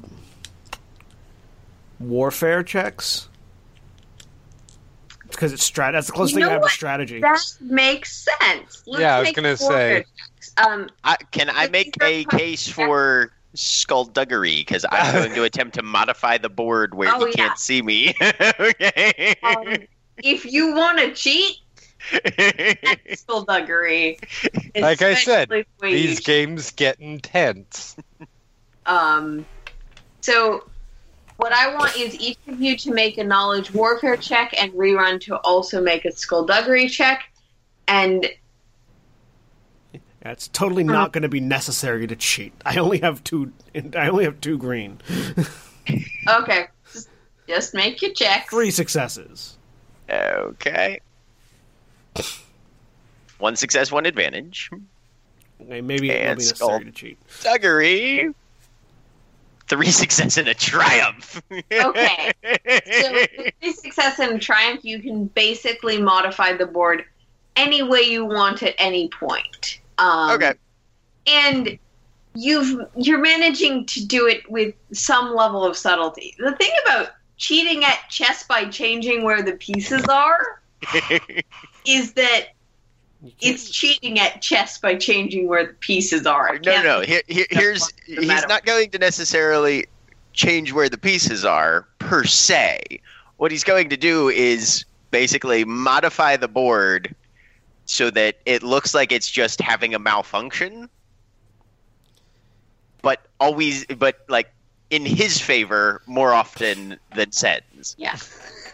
warfare 2.00 2.62
checks. 2.62 3.28
Because 5.32 5.52
it's 5.52 5.70
strat. 5.70 5.92
That's 5.94 6.08
the 6.08 6.14
closest 6.14 6.38
You 6.38 6.46
thing 6.46 6.50
I 6.50 6.54
have 6.54 6.64
to 6.64 6.70
strategy. 6.70 7.20
That 7.20 7.42
makes 7.60 8.26
sense. 8.40 8.84
Let's 8.86 9.02
Yeah, 9.02 9.18
I 9.18 9.20
was 9.22 9.32
gonna 9.32 9.58
say. 9.58 10.06
Um, 10.56 10.90
I, 11.04 11.18
can 11.32 11.50
I 11.50 11.68
make 11.68 11.98
a 12.02 12.24
case 12.26 12.68
for 12.70 13.32
skullduggery? 13.56 14.58
Because 14.58 14.86
I'm 14.90 15.14
going 15.24 15.34
to 15.36 15.44
attempt 15.52 15.76
to 15.76 15.84
modify 15.84 16.38
the 16.38 16.50
board 16.50 16.94
where 16.96 17.10
Oh, 17.14 17.20
he 17.26 17.32
yeah. 17.32 17.48
can't 17.48 17.60
see 17.60 17.82
me. 17.82 18.14
okay. 18.22 19.36
um, 19.44 19.76
if 20.24 20.46
you 20.46 20.74
want 20.76 21.00
to 21.00 21.14
cheat, 21.14 21.58
that's 22.12 23.22
skullduggery. 23.22 24.20
Like 24.76 25.02
I 25.02 25.16
said, 25.16 25.50
the 25.50 25.66
These 25.82 26.20
games 26.22 26.72
get 26.72 27.00
intense. 27.00 27.96
Um, 28.86 29.46
so, 30.22 30.70
what 31.38 31.52
I 31.52 31.74
want 31.76 31.98
is 31.98 32.16
each 32.16 32.38
of 32.48 32.62
you 32.62 32.78
to 32.78 32.94
make 32.94 33.18
a 33.18 33.24
knowledge 33.24 33.74
warfare 33.74 34.16
check 34.18 34.54
and 34.60 34.72
rerun 34.74 35.20
to 35.22 35.38
also 35.38 35.82
make 35.82 36.06
a 36.06 36.12
skullduggery 36.12 36.88
check. 36.88 37.24
And 37.88 38.28
Yeah, 40.26 40.32
it's 40.32 40.48
totally 40.48 40.84
uh-huh. 40.84 40.92
not 40.94 41.14
going 41.14 41.22
to 41.22 41.30
be 41.30 41.40
necessary 41.40 42.08
to 42.08 42.16
cheat. 42.16 42.54
I 42.66 42.78
only 42.78 42.98
have 43.00 43.24
two. 43.24 43.54
I 43.96 44.10
only 44.10 44.24
have 44.24 44.42
two 44.42 44.58
green. 44.58 45.00
okay, 46.28 46.66
just, 46.92 47.10
just 47.48 47.76
make 47.76 48.02
your 48.02 48.12
check. 48.12 48.50
Three 48.50 48.72
successes. 48.72 49.58
okay. 50.10 51.00
One 53.38 53.56
success, 53.56 53.92
one 53.92 54.08
advantage. 54.08 54.72
Okay, 55.62 55.82
maybe 55.82 56.10
it 56.10 56.22
will 56.22 56.30
And 56.30 56.40
be 56.40 56.44
skull. 56.44 56.70
necessary 56.70 56.86
to 56.86 56.92
cheat. 56.92 57.28
Duggery. 57.42 58.34
Three 59.68 59.92
success 59.92 60.38
and 60.38 60.48
a 60.48 60.56
triumph. 60.56 61.42
Okay. 61.72 62.32
So, 62.68 63.12
with 63.12 63.54
this 63.62 63.80
success 63.80 64.20
and 64.20 64.34
a 64.34 64.40
triumph, 64.40 64.84
you 64.84 65.00
can 65.02 65.26
basically 65.26 66.02
modify 66.02 66.54
the 66.54 66.66
board 66.66 67.06
any 67.56 67.84
way 67.84 68.02
you 68.02 68.26
want 68.26 68.64
at 68.64 68.76
any 68.78 69.10
point. 69.10 69.80
Um, 69.98 70.32
okay. 70.32 70.54
and 71.28 71.80
you've 72.36 72.88
you're 72.98 73.22
managing 73.22 73.86
to 73.86 74.06
do 74.06 74.28
it 74.28 74.50
with 74.50 74.76
some 74.92 75.34
level 75.36 75.64
of 75.64 75.78
subtlety. 75.78 76.36
The 76.38 76.52
thing 76.54 76.72
about 76.86 77.12
cheating 77.38 77.84
at 77.84 78.10
chess 78.10 78.44
by 78.44 78.66
changing 78.66 79.24
where 79.24 79.42
the 79.42 79.54
pieces 79.54 80.06
are 80.06 80.62
is 81.86 82.14
that 82.14 82.50
it's 83.42 83.70
cheating 83.70 84.20
at 84.20 84.42
chess 84.42 84.78
by 84.78 84.96
changing 84.96 85.48
where 85.48 85.66
the 85.66 85.74
pieces 85.74 86.26
are. 86.26 86.60
No, 86.60 86.84
no. 86.84 87.02
Here, 87.02 87.22
here, 87.28 87.46
here's 87.50 87.92
he's 88.06 88.48
not 88.48 88.66
going 88.66 88.92
to 88.92 89.00
necessarily 89.00 89.86
change 90.34 90.74
where 90.74 90.90
the 90.90 90.98
pieces 90.98 91.46
are 91.46 91.88
per 92.00 92.24
se. 92.24 92.82
What 93.38 93.52
he's 93.52 93.64
going 93.64 93.90
to 93.90 93.98
do 93.98 94.30
is 94.30 94.86
basically 95.12 95.66
modify 95.66 96.38
the 96.38 96.48
board 96.48 97.16
so 97.86 98.10
that 98.12 98.36
it 98.46 98.64
looks 98.64 98.94
like 98.94 99.12
it's 99.12 99.30
just 99.30 99.62
having 99.62 99.94
a 99.94 100.00
malfunction, 100.00 100.90
but 103.02 103.26
always, 103.40 103.86
but 103.86 104.20
like 104.28 104.52
in 104.90 105.06
his 105.06 105.40
favor 105.40 106.02
more 106.06 106.32
often 106.34 106.98
than 107.16 107.32
Sen's. 107.32 107.96
Yeah. 107.98 108.16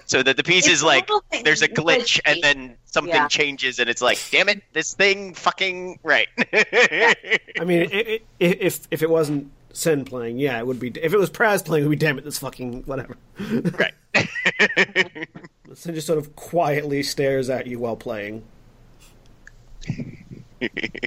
So 0.05 0.21
that 0.23 0.35
the 0.35 0.43
piece 0.43 0.65
It's 0.65 0.75
is 0.75 0.83
like 0.83 1.09
there's 1.43 1.61
a 1.61 1.69
glitch 1.69 2.19
and 2.25 2.35
cheat. 2.35 2.43
then 2.43 2.75
something 2.85 3.13
Yeah. 3.15 3.27
changes 3.29 3.79
and 3.79 3.89
it's 3.89 4.01
like, 4.01 4.17
damn 4.29 4.49
it, 4.49 4.61
this 4.73 4.93
thing 4.93 5.33
fucking 5.33 5.99
right. 6.03 6.27
I 6.37 7.63
mean, 7.65 7.87
i 7.93 7.95
i 7.95 8.19
if 8.39 8.87
if 8.91 9.01
it 9.03 9.09
wasn't 9.09 9.49
Sen 9.73 10.03
playing, 10.03 10.37
yeah, 10.37 10.59
it 10.59 10.67
would 10.67 10.81
be. 10.81 10.89
If 11.01 11.13
it 11.13 11.17
was 11.17 11.29
Praz 11.29 11.63
playing, 11.63 11.85
it 11.85 11.87
would 11.87 11.97
be 11.97 12.05
damn 12.05 12.17
it, 12.17 12.25
this 12.25 12.39
fucking 12.39 12.83
whatever. 12.83 13.15
right. 13.39 13.93
Sen 15.73 15.95
just 15.95 16.07
sort 16.07 16.19
of 16.19 16.35
quietly 16.35 17.03
stares 17.03 17.49
at 17.49 17.67
you 17.67 17.79
while 17.79 17.95
playing. 17.95 18.43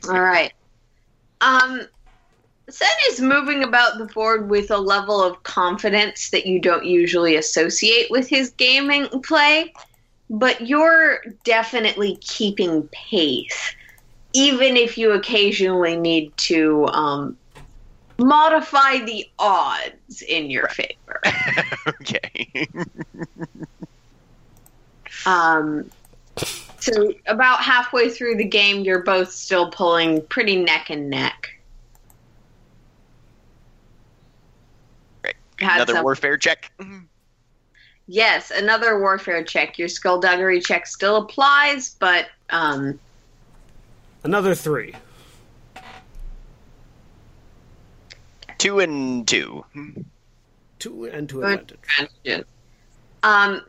All 0.09 0.21
right. 0.21 0.53
Um, 1.41 1.83
Sen 2.71 2.89
is 3.11 3.21
moving 3.21 3.63
about 3.63 3.99
the 3.99 4.07
board 4.07 4.49
with 4.49 4.71
a 4.71 4.79
level 4.79 5.23
of 5.23 5.43
confidence 5.43 6.31
that 6.31 6.47
you 6.47 6.61
don't 6.61 6.85
usually 6.85 7.37
associate 7.37 8.11
with 8.11 8.29
his 8.29 8.51
gaming 8.53 9.07
play, 9.23 9.73
but 10.31 10.67
you're 10.67 11.21
definitely 11.45 12.17
keeping 12.23 12.89
pace, 12.89 13.75
even 14.33 14.77
if 14.77 14.97
you 14.97 15.13
occasionally 15.13 15.97
need 15.97 16.35
to 16.39 16.87
um, 16.87 17.37
modify 18.19 18.99
the 19.05 19.27
odds 19.39 20.23
in 20.23 20.51
your 20.51 20.69
favor. 20.69 21.21
okay. 21.87 22.67
Um, 25.27 25.91
so 26.85 27.13
about 27.27 27.63
halfway 27.63 28.11
through 28.11 28.37
the 28.37 28.45
game, 28.45 28.83
you're 28.85 29.03
both 29.03 29.33
still 29.33 29.71
pulling 29.71 30.21
pretty 30.27 30.57
neck 30.57 30.91
and 30.91 31.09
neck. 31.09 31.51
Right. 35.25 35.35
Another 35.61 35.95
some- 35.95 36.03
warfare 36.05 36.37
check. 36.37 36.71
yes, 38.07 38.51
another 38.51 39.01
warfare 39.01 39.43
check. 39.43 39.79
Your 39.79 39.89
skullduggery 39.89 40.61
check 40.61 40.87
still 40.87 41.17
applies, 41.17 41.97
but 41.99 42.27
um, 42.51 42.99
Another 44.25 44.55
three. 44.55 44.95
Two 48.59 48.81
and 48.81 49.27
two. 49.27 49.65
Two 50.79 51.05
and 51.05 51.29
two 51.29 51.43
advantage. 51.43 52.45
Um, 53.23 53.63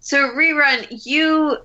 so 0.00 0.30
rerun, 0.30 0.86
you 1.04 1.58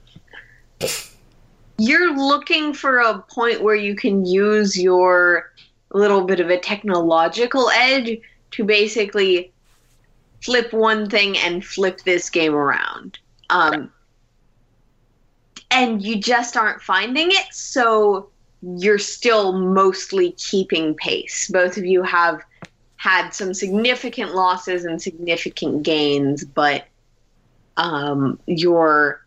you're 1.78 2.16
looking 2.16 2.74
for 2.74 3.00
a 3.00 3.20
point 3.20 3.62
where 3.62 3.76
you 3.76 3.96
can 3.96 4.26
use 4.26 4.80
your 4.80 5.52
little 5.94 6.24
bit 6.24 6.40
of 6.40 6.50
a 6.50 6.60
technological 6.60 7.70
edge 7.70 8.20
to 8.52 8.64
basically 8.64 9.52
flip 10.42 10.72
one 10.74 11.10
thing 11.10 11.38
and 11.38 11.66
flip 11.66 12.02
this 12.02 12.30
game 12.30 12.54
around. 12.54 13.18
Um, 13.50 13.92
and 15.72 16.02
you 16.02 16.18
just 16.18 16.56
aren't 16.56 16.82
finding 16.82 17.32
it, 17.32 17.48
so 17.52 18.30
you're 18.62 19.00
still 19.00 19.54
mostly 19.54 20.32
keeping 20.34 20.94
pace. 20.96 21.50
Both 21.52 21.78
of 21.78 21.86
you 21.86 22.04
have 22.04 22.42
had 22.98 23.32
some 23.32 23.54
significant 23.54 24.34
losses 24.34 24.86
and 24.86 25.02
significant 25.02 25.84
gains, 25.84 26.44
but 26.44 26.86
um, 27.78 28.40
you're 28.46 29.25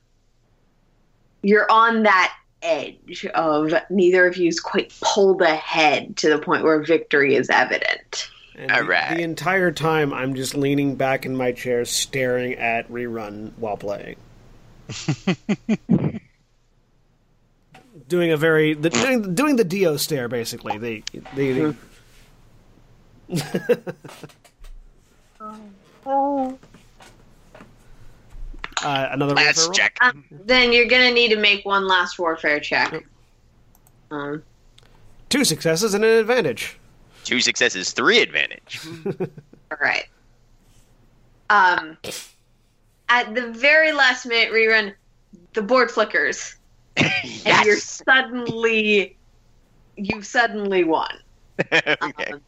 you're 1.42 1.70
on 1.70 2.02
that 2.04 2.34
edge 2.62 3.24
of 3.34 3.72
neither 3.90 4.26
of 4.26 4.36
you's 4.36 4.58
quite 4.60 4.92
pulled 5.00 5.42
ahead 5.42 6.16
to 6.16 6.28
the 6.28 6.38
point 6.38 6.64
where 6.64 6.82
victory 6.82 7.34
is 7.36 7.48
evident. 7.50 8.30
And 8.56 8.70
All 8.72 8.78
the- 8.82 8.88
right. 8.88 9.16
the 9.16 9.22
entire 9.22 9.70
time, 9.70 10.12
I'm 10.12 10.34
just 10.34 10.54
leaning 10.56 10.96
back 10.96 11.24
in 11.24 11.36
my 11.36 11.52
chair, 11.52 11.84
staring 11.84 12.54
at 12.54 12.90
rerun 12.90 13.52
while 13.56 13.76
playing. 13.76 14.16
doing 18.08 18.32
a 18.32 18.36
very 18.36 18.74
the, 18.74 18.90
doing, 18.90 19.34
doing 19.34 19.56
the 19.56 19.64
Dio 19.64 19.96
stare, 19.96 20.28
basically. 20.28 20.78
The 20.78 21.04
the, 21.34 21.76
the 26.08 26.58
uh, 28.84 29.08
another 29.12 29.34
Last 29.34 29.56
warfare 29.56 29.64
roll? 29.66 29.72
check. 29.72 29.98
Um, 30.00 30.24
then 30.30 30.72
you're 30.72 30.86
gonna 30.86 31.10
need 31.10 31.28
to 31.30 31.36
make 31.36 31.64
one 31.64 31.86
last 31.86 32.18
warfare 32.18 32.60
check. 32.60 33.04
Um, 34.10 34.42
Two 35.28 35.44
successes 35.44 35.94
and 35.94 36.04
an 36.04 36.18
advantage. 36.18 36.78
Two 37.24 37.40
successes, 37.40 37.92
three 37.92 38.20
advantage. 38.20 38.80
all 39.20 39.78
right. 39.80 40.06
Um, 41.50 41.98
at 43.08 43.34
the 43.34 43.52
very 43.52 43.92
last 43.92 44.26
minute 44.26 44.52
rerun, 44.52 44.94
the 45.54 45.62
board 45.62 45.90
flickers. 45.90 46.56
and 46.96 47.64
you're 47.64 47.76
suddenly 47.76 49.16
you've 49.96 50.26
suddenly 50.26 50.84
won. 50.84 51.12
okay. 51.72 52.32
Um, 52.32 52.40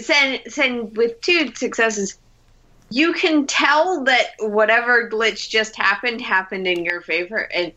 send 0.00 0.40
send 0.46 0.96
with 0.96 1.20
two 1.20 1.52
successes. 1.54 2.18
You 2.90 3.12
can 3.12 3.46
tell 3.46 4.04
that 4.04 4.26
whatever 4.40 5.08
glitch 5.08 5.48
just 5.48 5.74
happened 5.74 6.20
happened 6.20 6.66
in 6.66 6.84
your 6.84 7.00
favor 7.00 7.48
and 7.52 7.72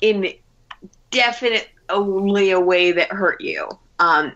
in 0.00 0.32
definite 1.10 1.68
only 1.88 2.50
a 2.50 2.60
way 2.60 2.92
that 2.92 3.10
hurt 3.12 3.40
you. 3.40 3.68
Um, 3.98 4.32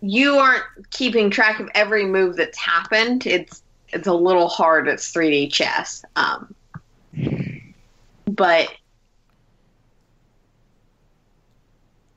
you 0.00 0.36
aren't 0.36 0.64
keeping 0.90 1.30
track 1.30 1.60
of 1.60 1.68
every 1.74 2.04
move 2.04 2.36
that's 2.36 2.58
happened. 2.58 3.26
It's 3.26 3.62
it's 3.88 4.08
a 4.08 4.12
little 4.12 4.48
hard. 4.48 4.88
It's 4.88 5.12
3D 5.12 5.52
chess. 5.52 6.04
Um, 6.16 6.54
but 8.26 8.68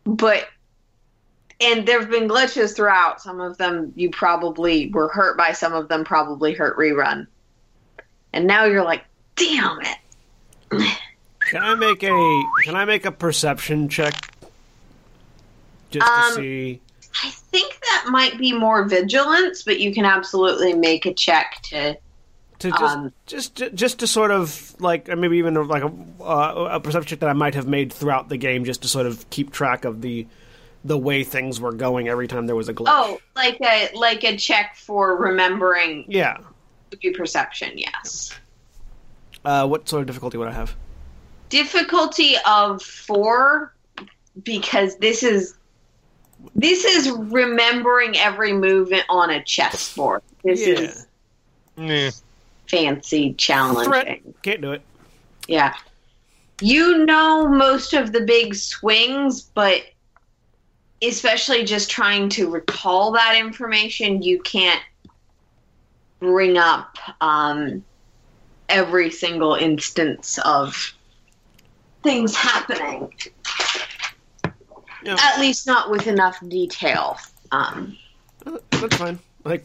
but 0.05 0.47
and 1.59 1.87
there 1.87 1.99
have 1.99 2.09
been 2.09 2.27
glitches 2.27 2.75
throughout. 2.75 3.21
Some 3.21 3.39
of 3.41 3.57
them 3.57 3.93
you 3.95 4.09
probably 4.09 4.89
were 4.89 5.07
hurt 5.07 5.37
by. 5.37 5.51
Some 5.53 5.73
of 5.73 5.87
them 5.87 6.03
probably 6.03 6.53
hurt 6.53 6.77
rerun. 6.77 7.27
And 8.33 8.45
now 8.45 8.65
you're 8.65 8.83
like, 8.83 9.03
damn 9.35 9.79
it. 9.81 9.97
Can 11.49 11.63
I 11.63 11.75
make 11.75 12.03
a 12.03 12.43
Can 12.63 12.75
I 12.75 12.85
make 12.85 13.05
a 13.05 13.11
perception 13.11 13.89
check? 13.89 14.13
Just 15.89 16.05
to 16.05 16.13
Um, 16.13 16.33
see. 16.35 16.81
I 17.23 17.29
think 17.29 17.79
that 17.81 18.05
might 18.09 18.37
be 18.37 18.53
more 18.53 18.83
vigilance, 18.83 19.63
but 19.63 19.79
you 19.79 19.93
can 19.93 20.05
absolutely 20.05 20.73
make 20.73 21.05
a 21.05 21.13
check 21.13 21.59
to. 21.63 21.97
to 22.59 22.69
just, 22.69 22.83
Um, 22.83 23.13
just 23.25 23.61
just 23.73 23.99
to 23.99 24.07
sort 24.07 24.29
of 24.29 24.75
like 24.79 25.09
uh, 25.09 25.15
maybe 25.15 25.37
even 25.37 25.55
like 25.67 25.83
a, 25.83 25.91
uh, 26.21 26.69
a 26.73 26.79
perception 26.79 27.07
check 27.09 27.19
that 27.21 27.29
I 27.29 27.33
might 27.33 27.55
have 27.55 27.67
made 27.67 27.91
throughout 27.93 28.29
the 28.29 28.37
game, 28.37 28.65
just 28.65 28.81
to 28.83 28.87
sort 28.87 29.05
of 29.07 29.27
keep 29.31 29.51
track 29.51 29.85
of 29.85 30.01
the 30.01 30.27
the 30.87 30.97
way 30.97 31.23
things 31.23 31.59
were 31.59 31.73
going 31.73 32.07
every 32.07 32.27
time 32.27 32.47
there 32.47 32.55
was 32.55 32.69
a 32.69 32.73
glitch. 32.73 32.85
Oh, 32.87 33.19
like 33.35 33.59
a 33.61 33.89
like 33.93 34.23
a 34.23 34.37
check 34.37 34.75
for 34.75 35.15
remembering 35.17 36.05
yeah. 36.07 36.37
movie 36.91 37.11
perception. 37.15 37.77
Yes. 37.77 38.33
Uh, 39.45 39.67
what 39.67 39.87
sort 39.87 40.01
of 40.01 40.07
difficulty 40.07 40.37
would 40.37 40.47
I 40.47 40.53
have? 40.53 40.75
difficulty 41.49 42.35
of 42.45 42.81
four 42.81 43.73
because 44.43 44.97
this 44.97 45.23
is 45.23 45.55
this 46.55 46.83
is 46.83 47.09
remembering 47.09 48.17
every 48.17 48.51
movement 48.53 49.05
on 49.09 49.29
a 49.29 49.41
chessboard. 49.43 50.21
This 50.43 50.67
Yeah. 50.67 50.73
is 50.73 51.07
Yeah. 51.77 52.09
fancy, 52.69 53.33
challenging. 53.33 53.85
Threat. 53.85 54.19
Can't 54.43 54.61
do 54.61 54.73
it. 54.73 54.81
Yeah. 55.47 55.73
You 56.59 57.05
know 57.05 57.47
most 57.47 57.93
of 57.93 58.11
the 58.11 58.21
big 58.21 58.53
swings, 58.55 59.41
but 59.41 59.83
especially 61.01 61.63
just 61.63 61.89
trying 61.89 62.29
to 62.29 62.49
recall 62.49 63.11
that 63.11 63.35
information, 63.37 64.21
you 64.21 64.41
can't 64.41 64.81
bring 66.19 66.57
up 66.57 66.97
um, 67.21 67.83
every 68.69 69.09
single 69.11 69.55
instance 69.55 70.39
of 70.45 70.93
things 72.03 72.35
happening. 72.35 73.13
Yeah. 75.03 75.15
At 75.19 75.39
least 75.39 75.67
not 75.67 75.89
with 75.91 76.07
enough 76.07 76.37
detail. 76.47 77.17
Um, 77.51 77.97
That's 78.71 78.95
fine. 78.95 79.19
Like 79.45 79.63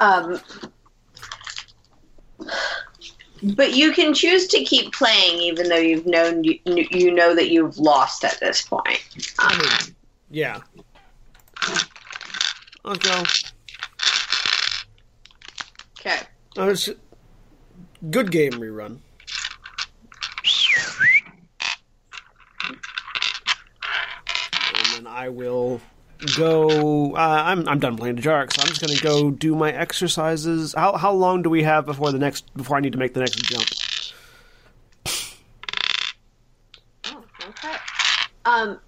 Um, 0.00 0.40
but 3.42 3.74
you 3.74 3.92
can 3.92 4.14
choose 4.14 4.46
to 4.48 4.62
keep 4.64 4.92
playing 4.92 5.38
even 5.38 5.68
though 5.68 5.76
you've 5.76 6.06
known 6.06 6.44
you, 6.44 6.58
you 6.64 7.12
know 7.12 7.34
that 7.34 7.50
you've 7.50 7.78
lost 7.78 8.24
at 8.24 8.38
this 8.40 8.62
point. 8.62 9.00
I 9.38 9.58
mean, 9.58 9.96
yeah. 10.30 10.60
Let's 12.84 12.98
go. 13.06 13.22
Okay. 16.00 16.18
Uh, 16.58 16.70
it's 16.70 16.88
good 18.10 18.30
game 18.30 18.52
rerun. 18.52 18.98
And 24.74 24.86
then 24.94 25.06
I 25.06 25.28
will 25.28 25.80
go. 26.36 27.14
Uh, 27.14 27.18
I'm 27.18 27.68
I'm 27.68 27.78
done 27.78 27.96
playing 27.96 28.16
Dejarik, 28.16 28.52
so 28.52 28.62
I'm 28.62 28.68
just 28.68 28.80
gonna 28.80 29.00
go 29.00 29.30
do 29.30 29.54
my 29.54 29.72
exercises. 29.72 30.74
How 30.76 30.96
how 30.96 31.12
long 31.12 31.42
do 31.42 31.50
we 31.50 31.62
have 31.62 31.86
before 31.86 32.12
the 32.12 32.18
next 32.18 32.52
before 32.56 32.76
I 32.76 32.80
need 32.80 32.92
to 32.92 32.98
make 32.98 33.14
the 33.14 33.20
next 33.20 33.36
jump? 33.42 33.66
Oh, 37.06 37.24
okay. 37.48 37.76
Um, 38.44 38.80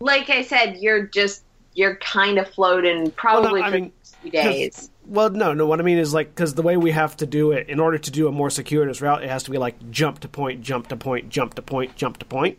like 0.00 0.30
I 0.30 0.42
said, 0.42 0.78
you're 0.78 1.06
just 1.06 1.44
you're 1.74 1.96
kind 1.96 2.38
of 2.38 2.48
floating 2.48 3.10
probably 3.12 3.62
I 3.62 3.70
for 3.70 3.74
mean, 3.74 3.92
the 4.02 4.30
few 4.30 4.30
days. 4.30 4.90
Well, 5.06 5.30
no, 5.30 5.52
no. 5.52 5.66
What 5.66 5.80
I 5.80 5.82
mean 5.82 5.98
is 5.98 6.14
like 6.14 6.34
because 6.34 6.54
the 6.54 6.62
way 6.62 6.76
we 6.76 6.90
have 6.92 7.16
to 7.18 7.26
do 7.26 7.52
it, 7.52 7.68
in 7.68 7.80
order 7.80 7.98
to 7.98 8.10
do 8.10 8.28
a 8.28 8.32
more 8.32 8.50
circuitous 8.50 9.00
route, 9.00 9.22
it 9.22 9.30
has 9.30 9.42
to 9.44 9.50
be 9.50 9.58
like 9.58 9.90
jump 9.90 10.20
to 10.20 10.28
point, 10.28 10.62
jump 10.62 10.88
to 10.88 10.96
point, 10.96 11.28
jump 11.28 11.54
to 11.54 11.62
point, 11.62 11.96
jump 11.96 12.18
to 12.18 12.24
point. 12.24 12.58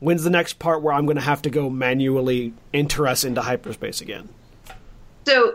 When's 0.00 0.24
the 0.24 0.30
next 0.30 0.58
part 0.58 0.82
where 0.82 0.92
I'm 0.94 1.06
going 1.06 1.16
to 1.16 1.22
have 1.22 1.42
to 1.42 1.50
go 1.50 1.70
manually 1.70 2.52
enter 2.74 3.06
us 3.06 3.22
into 3.24 3.40
hyperspace 3.42 4.00
again? 4.00 4.28
So, 5.26 5.54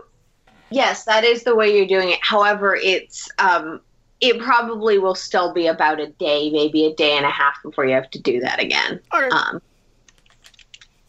yes, 0.70 1.04
that 1.04 1.24
is 1.24 1.42
the 1.42 1.54
way 1.54 1.76
you're 1.76 1.86
doing 1.86 2.10
it. 2.10 2.18
However, 2.22 2.74
it's 2.76 3.28
um, 3.38 3.80
it 4.20 4.38
probably 4.40 4.98
will 4.98 5.14
still 5.16 5.52
be 5.52 5.66
about 5.66 6.00
a 6.00 6.06
day, 6.06 6.50
maybe 6.50 6.86
a 6.86 6.94
day 6.94 7.16
and 7.16 7.26
a 7.26 7.30
half 7.30 7.60
before 7.62 7.84
you 7.86 7.94
have 7.94 8.10
to 8.12 8.20
do 8.20 8.40
that 8.40 8.60
again. 8.60 9.00
Okay, 9.12 9.28
Um, 9.30 9.60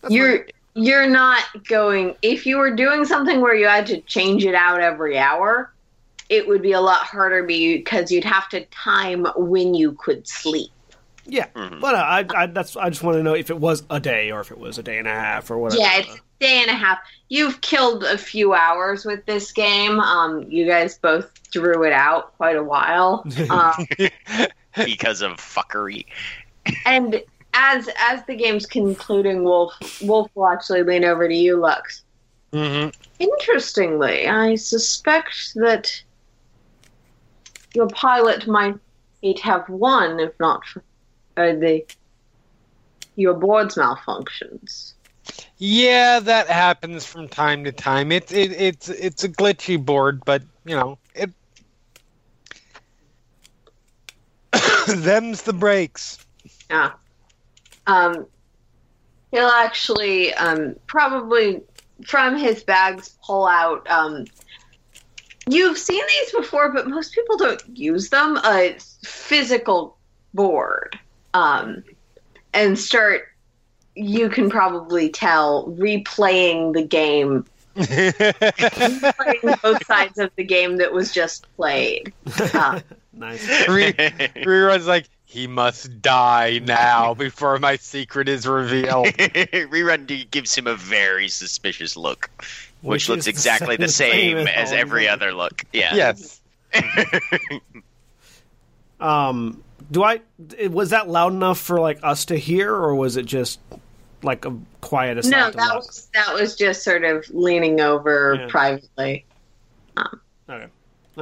you're 0.09 0.37
fine. 0.39 0.47
you're 0.73 1.07
not 1.09 1.43
going 1.67 2.15
if 2.21 2.45
you 2.45 2.57
were 2.57 2.75
doing 2.75 3.05
something 3.05 3.41
where 3.41 3.55
you 3.55 3.67
had 3.67 3.85
to 3.87 3.99
change 4.01 4.45
it 4.45 4.55
out 4.55 4.79
every 4.79 5.17
hour 5.17 5.73
it 6.29 6.47
would 6.47 6.61
be 6.61 6.73
a 6.73 6.79
lot 6.81 6.99
harder 6.99 7.43
because 7.43 8.11
you'd 8.11 8.23
have 8.23 8.47
to 8.49 8.63
time 8.65 9.25
when 9.35 9.73
you 9.73 9.93
could 9.93 10.27
sleep 10.27 10.69
yeah. 11.27 11.47
Mhm. 11.55 11.79
But 11.81 11.95
uh, 11.95 11.97
I, 11.99 12.25
I 12.35 12.45
that's 12.47 12.75
I 12.75 12.89
just 12.89 13.03
want 13.03 13.17
to 13.17 13.23
know 13.23 13.33
if 13.35 13.49
it 13.49 13.59
was 13.59 13.83
a 13.89 13.99
day 13.99 14.31
or 14.31 14.39
if 14.41 14.51
it 14.51 14.57
was 14.57 14.77
a 14.77 14.83
day 14.83 14.97
and 14.97 15.07
a 15.07 15.11
half 15.11 15.51
or 15.51 15.57
whatever. 15.57 15.81
yeah 15.81 15.97
it's 15.99 16.15
a 16.15 16.19
day 16.39 16.61
and 16.61 16.69
a 16.71 16.73
half. 16.73 16.99
You've 17.29 17.59
killed 17.61 18.03
a 18.03 18.17
few 18.17 18.53
hours 18.53 19.03
with 19.05 19.25
this 19.25 19.51
game. 19.51 19.99
Um, 19.99 20.43
you 20.49 20.65
guys 20.65 20.97
both 20.97 21.29
drew 21.51 21.83
it 21.83 21.91
out 21.93 22.35
quite 22.37 22.55
a 22.55 22.63
while. 22.63 23.25
Um, 23.49 23.85
because 24.85 25.21
of 25.21 25.33
fuckery. 25.37 26.05
and 26.85 27.21
as 27.53 27.89
as 27.99 28.23
the 28.27 28.35
game's 28.35 28.65
concluding, 28.67 29.43
Wolf 29.43 29.73
Wolf 30.03 30.29
will 30.35 30.47
actually 30.47 30.83
lean 30.83 31.03
over 31.03 31.27
to 31.27 31.33
you, 31.35 31.57
Lux. 31.57 32.03
hmm 32.53 32.89
Interestingly, 33.19 34.27
I 34.27 34.53
suspect 34.55 35.53
that 35.55 35.91
your 37.73 37.87
pilot 37.87 38.47
might 38.47 38.75
have 39.41 39.67
won, 39.69 40.19
if 40.19 40.31
not 40.39 40.63
for 40.65 40.83
uh, 41.37 41.53
the 41.53 41.85
your 43.15 43.33
board's 43.33 43.75
malfunctions. 43.75 44.93
Yeah, 45.57 46.19
that 46.19 46.47
happens 46.47 47.05
from 47.05 47.27
time 47.27 47.63
to 47.63 47.71
time. 47.71 48.11
It, 48.11 48.31
it 48.31 48.51
it's 48.51 48.89
it's 48.89 49.23
a 49.23 49.29
glitchy 49.29 49.83
board, 49.83 50.23
but 50.25 50.43
you 50.65 50.75
know 50.75 50.97
it. 51.15 51.31
them's 54.87 55.41
the 55.43 55.53
breaks. 55.53 56.25
Yeah. 56.69 56.91
Um, 57.87 58.27
he'll 59.31 59.47
actually 59.47 60.33
um, 60.35 60.75
probably 60.87 61.61
from 62.05 62.37
his 62.37 62.63
bags 62.63 63.17
pull 63.23 63.47
out. 63.47 63.89
Um, 63.89 64.25
you've 65.49 65.77
seen 65.77 66.03
these 66.07 66.31
before, 66.33 66.71
but 66.71 66.87
most 66.87 67.13
people 67.13 67.37
don't 67.37 67.63
use 67.77 68.09
them. 68.09 68.37
A 68.43 68.77
physical 69.03 69.97
board, 70.33 70.99
um, 71.33 71.83
and 72.53 72.77
start. 72.77 73.27
You 73.95 74.29
can 74.29 74.49
probably 74.49 75.09
tell 75.09 75.67
replaying 75.69 76.73
the 76.73 76.83
game, 76.83 77.45
playing 77.75 79.57
both 79.63 79.83
sides 79.87 80.19
of 80.19 80.29
the 80.35 80.43
game 80.43 80.77
that 80.77 80.93
was 80.93 81.11
just 81.11 81.47
played. 81.55 82.13
Uh, 82.53 82.79
nice. 83.13 83.47
Re- 83.67 83.93
Rerun's 83.93 84.85
like 84.85 85.09
he 85.25 85.47
must 85.47 85.99
die 86.01 86.59
now 86.63 87.15
before 87.15 87.57
my 87.57 87.77
secret 87.77 88.29
is 88.29 88.47
revealed. 88.47 89.07
Rerun 89.07 90.05
D 90.05 90.25
gives 90.29 90.53
him 90.55 90.67
a 90.67 90.75
very 90.75 91.27
suspicious 91.27 91.97
look, 91.97 92.29
which, 92.81 93.09
Which 93.09 93.09
looks 93.09 93.25
exactly 93.27 93.77
the 93.77 93.87
same- 93.87 94.11
same, 94.11 94.37
same 94.37 94.47
as 94.47 94.71
as 94.71 94.73
every 94.73 95.07
other 95.07 95.33
look. 95.33 95.63
Yeah. 95.73 95.95
yes. 95.95 96.39
Um, 98.99 99.63
do 99.91 100.03
I? 100.03 100.21
Was 100.69 100.89
that 100.91 101.07
loud 101.09 101.33
enough 101.33 101.59
for 101.59 101.79
like 101.79 101.99
us 102.03 102.25
to 102.25 102.37
hear, 102.37 102.73
or 102.73 102.95
was 102.95 103.17
it 103.17 103.25
just 103.25 103.59
like 104.23 104.45
a 104.45 104.57
quiet 104.81 105.17
aside? 105.17 105.31
no, 105.31 105.51
that 105.51 105.75
was 105.75 106.07
that 106.13 106.33
was 106.33 106.55
just 106.55 106.83
sort 106.83 107.03
of 107.03 107.25
leaning 107.29 107.79
over 107.81 108.35
Yeah. 108.39 108.47
privately. 108.49 109.25
okay. 110.49 110.67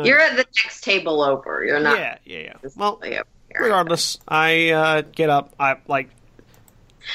You're 0.04 0.20
at 0.20 0.32
the 0.36 0.46
next 0.64 0.82
table 0.84 1.22
over. 1.22 1.64
You're 1.64 1.80
not. 1.80 1.98
yeah, 1.98 2.18
yeah, 2.26 2.40
yeah. 2.40 2.70
Well, 2.76 3.00
here. 3.04 3.24
regardless, 3.58 4.20
I 4.28 4.72
uh, 4.72 5.02
get 5.14 5.30
up. 5.30 5.54
I 5.60 5.78
like 5.88 6.10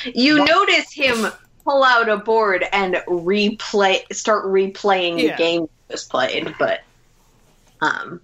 you 0.05 0.39
What- 0.39 0.49
notice 0.49 0.93
him 0.93 1.27
pull 1.65 1.85
out 1.85 2.09
a 2.09 2.17
board 2.17 2.65
and 2.73 2.95
replay, 3.07 4.01
start 4.15 4.47
replaying 4.47 5.21
Yeah. 5.23 5.33
the 5.33 5.37
game 5.37 5.61
that 5.89 5.95
was 5.95 6.05
played. 6.05 6.55
But 6.59 6.81
um, 7.83 8.21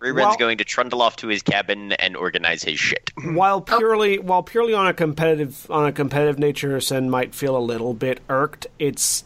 Rerun's 0.00 0.14
Well- 0.16 0.36
going 0.36 0.58
to 0.58 0.64
trundle 0.64 1.02
off 1.02 1.16
to 1.16 1.28
his 1.28 1.42
cabin 1.42 1.92
and 1.92 2.16
organize 2.16 2.62
his 2.62 2.78
shit. 2.80 3.10
while 3.32 3.60
purely 3.60 4.18
while 4.18 4.42
purely 4.42 4.72
on 4.74 4.86
a 4.86 4.94
competitive 4.94 5.70
on 5.70 5.86
a 5.86 5.92
competitive 5.92 6.38
nature, 6.38 6.80
Sen 6.80 7.10
might 7.10 7.34
feel 7.34 7.56
a 7.56 7.60
little 7.60 7.92
bit 7.94 8.20
irked. 8.30 8.66
It's 8.78 9.24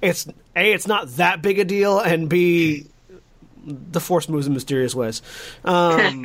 it's 0.00 0.26
a 0.56 0.72
it's 0.72 0.86
not 0.86 1.08
that 1.16 1.42
big 1.42 1.58
a 1.58 1.64
deal, 1.64 1.98
and 2.00 2.28
b 2.28 2.86
the 3.66 4.00
force 4.00 4.30
moves 4.30 4.46
in 4.46 4.54
mysterious 4.54 4.94
ways. 4.94 5.20
Um, 5.62 6.24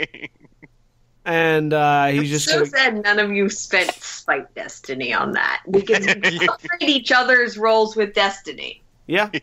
and 1.24 1.72
uh, 1.72 2.06
he's 2.06 2.30
just 2.30 2.46
so 2.48 2.54
gonna, 2.64 2.66
sad 2.66 3.02
none 3.04 3.18
of 3.20 3.30
you 3.30 3.48
spent 3.48 3.92
spite 3.92 4.52
destiny 4.56 5.12
on 5.14 5.32
that 5.32 5.62
because 5.70 6.04
you 6.06 6.48
upgrade 6.50 6.88
each 6.90 7.12
other's 7.12 7.56
roles 7.58 7.94
with 7.94 8.12
destiny. 8.14 8.82
yeah. 9.06 9.30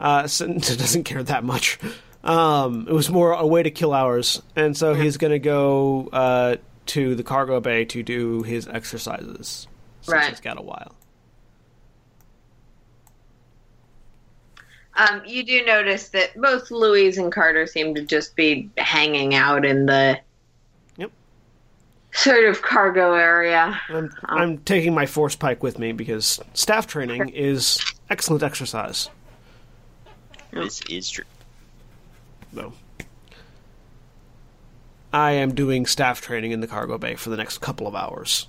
Uh, 0.00 0.22
doesn't 0.26 1.04
care 1.04 1.22
that 1.22 1.44
much. 1.44 1.78
Um, 2.24 2.86
it 2.88 2.92
was 2.92 3.10
more 3.10 3.32
a 3.32 3.46
way 3.46 3.62
to 3.62 3.70
kill 3.70 3.92
hours, 3.92 4.42
and 4.56 4.76
so 4.76 4.94
he's 4.94 5.16
going 5.16 5.32
to 5.32 5.38
go 5.38 6.08
uh, 6.12 6.56
to 6.86 7.14
the 7.14 7.22
cargo 7.22 7.60
bay 7.60 7.84
to 7.84 8.02
do 8.02 8.42
his 8.42 8.66
exercises. 8.66 9.68
Since 10.02 10.12
Right. 10.14 10.28
He's 10.30 10.40
got 10.40 10.58
a 10.58 10.62
while. 10.62 10.94
Um, 14.96 15.22
you 15.26 15.44
do 15.44 15.64
notice 15.64 16.08
that 16.10 16.38
both 16.40 16.70
Louise 16.70 17.16
and 17.16 17.32
Carter 17.32 17.66
seem 17.66 17.94
to 17.94 18.02
just 18.04 18.36
be 18.36 18.68
hanging 18.76 19.34
out 19.34 19.64
in 19.64 19.86
the 19.86 20.18
Yep. 20.96 21.10
sort 22.12 22.44
of 22.44 22.60
cargo 22.60 23.14
area. 23.14 23.80
I'm, 23.88 24.10
I'm 24.24 24.58
taking 24.58 24.92
my 24.94 25.06
force 25.06 25.36
pike 25.36 25.62
with 25.62 25.78
me 25.78 25.92
because 25.92 26.40
staff 26.54 26.86
training 26.86 27.30
is 27.30 27.78
excellent 28.10 28.42
exercise. 28.42 29.08
This 30.52 30.80
is 30.88 31.10
true. 31.10 31.24
No. 32.52 32.72
I 35.12 35.32
am 35.32 35.54
doing 35.54 35.86
staff 35.86 36.20
training 36.20 36.52
in 36.52 36.60
the 36.60 36.66
cargo 36.66 36.98
bay 36.98 37.16
for 37.16 37.30
the 37.30 37.36
next 37.36 37.58
couple 37.58 37.86
of 37.86 37.94
hours. 37.94 38.46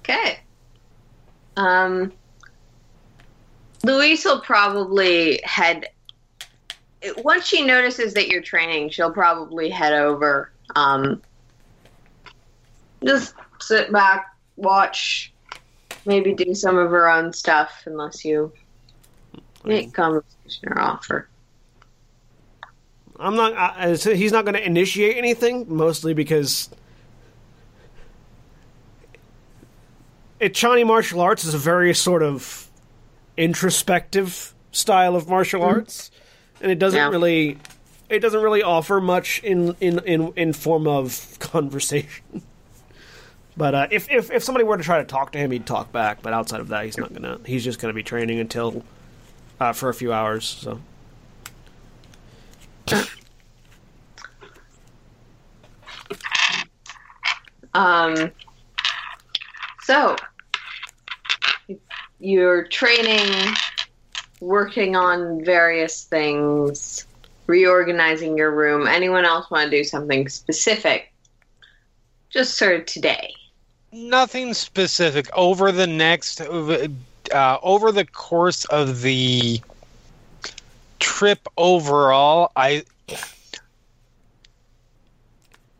Okay. 0.00 0.40
Um, 1.56 2.12
Louise 3.82 4.24
will 4.24 4.40
probably 4.40 5.40
head. 5.44 5.86
Once 7.18 7.46
she 7.46 7.64
notices 7.64 8.14
that 8.14 8.28
you're 8.28 8.42
training, 8.42 8.90
she'll 8.90 9.12
probably 9.12 9.68
head 9.68 9.92
over. 9.92 10.50
Um, 10.76 11.22
just 13.04 13.34
sit 13.60 13.92
back, 13.92 14.34
watch, 14.56 15.32
maybe 16.06 16.32
do 16.32 16.54
some 16.54 16.76
of 16.76 16.90
her 16.90 17.08
own 17.08 17.32
stuff, 17.32 17.82
unless 17.86 18.24
you 18.24 18.52
make 19.64 19.92
conversation 19.92 20.68
or 20.68 20.78
offer. 20.80 21.28
I'm 23.20 23.34
not. 23.34 23.54
I, 23.56 23.94
he's 23.96 24.30
not 24.32 24.44
going 24.44 24.54
to 24.54 24.64
initiate 24.64 25.16
anything, 25.16 25.66
mostly 25.68 26.14
because 26.14 26.70
Echani 30.40 30.86
martial 30.86 31.20
arts 31.20 31.44
is 31.44 31.54
a 31.54 31.58
very 31.58 31.92
sort 31.94 32.22
of 32.22 32.68
introspective 33.36 34.54
style 34.72 35.16
of 35.16 35.28
martial 35.28 35.62
arts, 35.62 36.10
and 36.60 36.70
it 36.70 36.78
doesn't 36.78 36.96
Yeah. 36.98 37.08
really. 37.08 37.58
It 38.08 38.20
doesn't 38.20 38.40
really 38.40 38.62
offer 38.62 39.00
much 39.00 39.42
in 39.42 39.74
in 39.80 39.98
in, 40.00 40.32
in 40.36 40.52
form 40.52 40.86
of 40.86 41.36
conversation. 41.40 42.42
But 43.56 43.74
uh, 43.74 43.88
if, 43.90 44.08
if 44.10 44.30
if 44.30 44.44
somebody 44.44 44.64
were 44.64 44.76
to 44.76 44.84
try 44.84 44.98
to 44.98 45.04
talk 45.04 45.32
to 45.32 45.38
him, 45.38 45.50
he'd 45.50 45.66
talk 45.66 45.90
back. 45.90 46.22
But 46.22 46.32
outside 46.32 46.60
of 46.60 46.68
that, 46.68 46.84
he's 46.84 46.96
not 46.96 47.12
gonna. 47.12 47.40
He's 47.44 47.64
just 47.64 47.80
gonna 47.80 47.92
be 47.92 48.04
training 48.04 48.38
until 48.38 48.84
uh, 49.60 49.72
for 49.72 49.88
a 49.88 49.94
few 49.94 50.12
hours. 50.12 50.44
So 50.44 50.80
Um, 57.74 58.32
so 59.82 60.16
you're 62.18 62.66
training, 62.66 63.54
working 64.40 64.96
on 64.96 65.44
various 65.44 66.04
things, 66.04 67.06
reorganizing 67.46 68.36
your 68.36 68.50
room. 68.50 68.88
Anyone 68.88 69.24
else 69.24 69.48
want 69.50 69.70
to 69.70 69.76
do 69.76 69.84
something 69.84 70.28
specific? 70.28 71.12
Just 72.30 72.58
sort 72.58 72.80
of 72.80 72.86
today. 72.86 73.32
Nothing 73.92 74.54
specific. 74.54 75.30
Over 75.32 75.70
the 75.70 75.86
next, 75.86 76.40
uh, 77.30 77.58
over 77.62 77.92
the 77.92 78.04
course 78.04 78.64
of 78.66 79.02
the 79.02 79.60
trip 80.98 81.48
overall, 81.56 82.52
I 82.56 82.84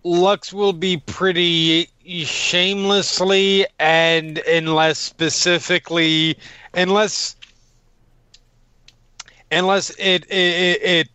Lux 0.05 0.53
will 0.53 0.73
be 0.73 0.97
pretty 0.97 1.89
shamelessly 2.25 3.67
and 3.79 4.39
unless 4.39 4.99
specifically 4.99 6.39
unless 6.73 7.37
unless 9.51 9.91
it 9.99 10.25
it, 10.31 10.83
it, 10.83 11.09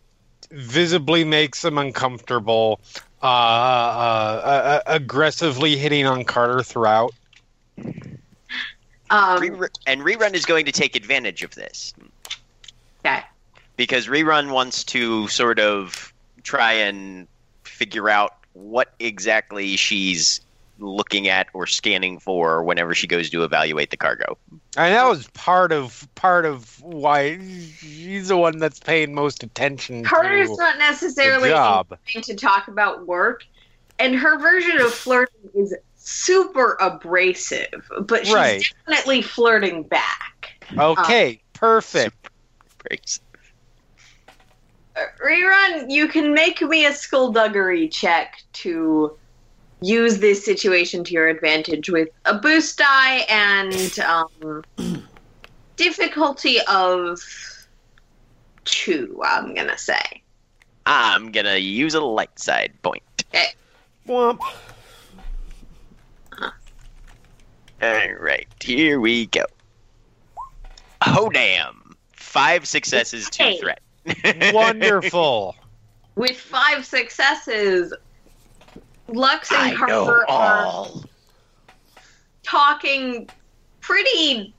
visibly 0.50 1.24
makes 1.24 1.62
them 1.62 1.78
uncomfortable 1.78 2.80
uh, 3.22 3.26
uh, 3.26 4.40
uh, 4.44 4.80
aggressively 4.86 5.76
hitting 5.76 6.06
on 6.06 6.24
Carter 6.24 6.62
throughout. 6.62 7.12
Um, 9.14 9.40
Re- 9.40 9.68
and 9.86 10.00
Rerun 10.00 10.34
is 10.34 10.44
going 10.44 10.66
to 10.66 10.72
take 10.72 10.96
advantage 10.96 11.44
of 11.44 11.54
this 11.54 11.94
okay. 13.06 13.22
because 13.76 14.08
Rerun 14.08 14.50
wants 14.50 14.82
to 14.84 15.28
sort 15.28 15.60
of 15.60 16.12
try 16.42 16.72
and 16.72 17.28
figure 17.62 18.10
out 18.10 18.34
what 18.54 18.92
exactly 18.98 19.76
she's 19.76 20.40
looking 20.80 21.28
at 21.28 21.46
or 21.54 21.68
scanning 21.68 22.18
for 22.18 22.64
whenever 22.64 22.92
she 22.92 23.06
goes 23.06 23.30
to 23.30 23.44
evaluate 23.44 23.90
the 23.90 23.96
cargo. 23.96 24.36
And 24.76 24.92
that 24.92 25.08
was 25.08 25.28
part 25.28 25.70
of 25.70 26.08
part 26.16 26.44
of 26.44 26.82
why 26.82 27.38
she's 27.78 28.28
the 28.28 28.36
one 28.36 28.58
that's 28.58 28.80
paying 28.80 29.14
most 29.14 29.44
attention 29.44 30.02
Carter's 30.02 30.50
to 30.50 30.56
not 30.56 30.74
the 30.74 30.78
necessarily 30.80 31.50
job. 31.50 31.96
to 32.20 32.34
talk 32.34 32.66
about 32.66 33.06
work, 33.06 33.44
and 34.00 34.16
her 34.16 34.40
version 34.40 34.80
of 34.80 34.92
flirting 34.92 35.50
is 35.54 35.72
super 36.04 36.76
abrasive, 36.80 37.90
but 38.00 38.26
she's 38.26 38.34
Right. 38.34 38.64
definitely 38.86 39.22
flirting 39.22 39.82
back. 39.84 40.68
Okay, 40.76 41.40
perfect. 41.54 42.28
Breaks. 42.78 43.20
Uh, 44.96 45.00
Rerun, 45.24 45.90
you 45.90 46.06
can 46.08 46.34
make 46.34 46.60
me 46.60 46.86
a 46.86 46.92
skullduggery 46.92 47.88
check 47.88 48.36
to 48.52 49.16
use 49.80 50.18
this 50.18 50.44
situation 50.44 51.04
to 51.04 51.12
your 51.12 51.28
advantage 51.28 51.88
with 51.88 52.08
a 52.26 52.34
boost 52.34 52.78
die 52.78 53.24
and 53.28 53.98
um, 54.00 54.62
difficulty 55.76 56.60
of 56.68 57.18
two, 58.64 59.20
I'm 59.24 59.54
going 59.54 59.68
to 59.68 59.78
say. 59.78 60.22
I'm 60.86 61.32
gonna 61.32 61.56
use 61.56 61.94
a 61.94 62.00
light 62.00 62.38
side 62.38 62.74
point. 62.82 63.02
Womp. 64.06 64.42
All 67.84 68.14
right, 68.14 68.46
here 68.62 68.98
we 68.98 69.26
go. 69.26 69.44
Oh 71.06 71.28
damn! 71.28 71.92
Five 72.16 72.66
successes, 72.66 73.28
two 73.30 73.44
Hey. 73.44 73.58
threat. 73.60 73.80
Wonderful. 74.54 75.54
With 76.16 76.36
five 76.38 76.86
successes, 76.86 77.92
Lux 79.08 79.50
and 79.52 79.60
I 79.60 79.70
know 79.72 80.04
Carter 80.06 80.30
are 80.30 80.66
all. 80.66 81.04
talking 82.46 83.28
pretty 83.80 84.54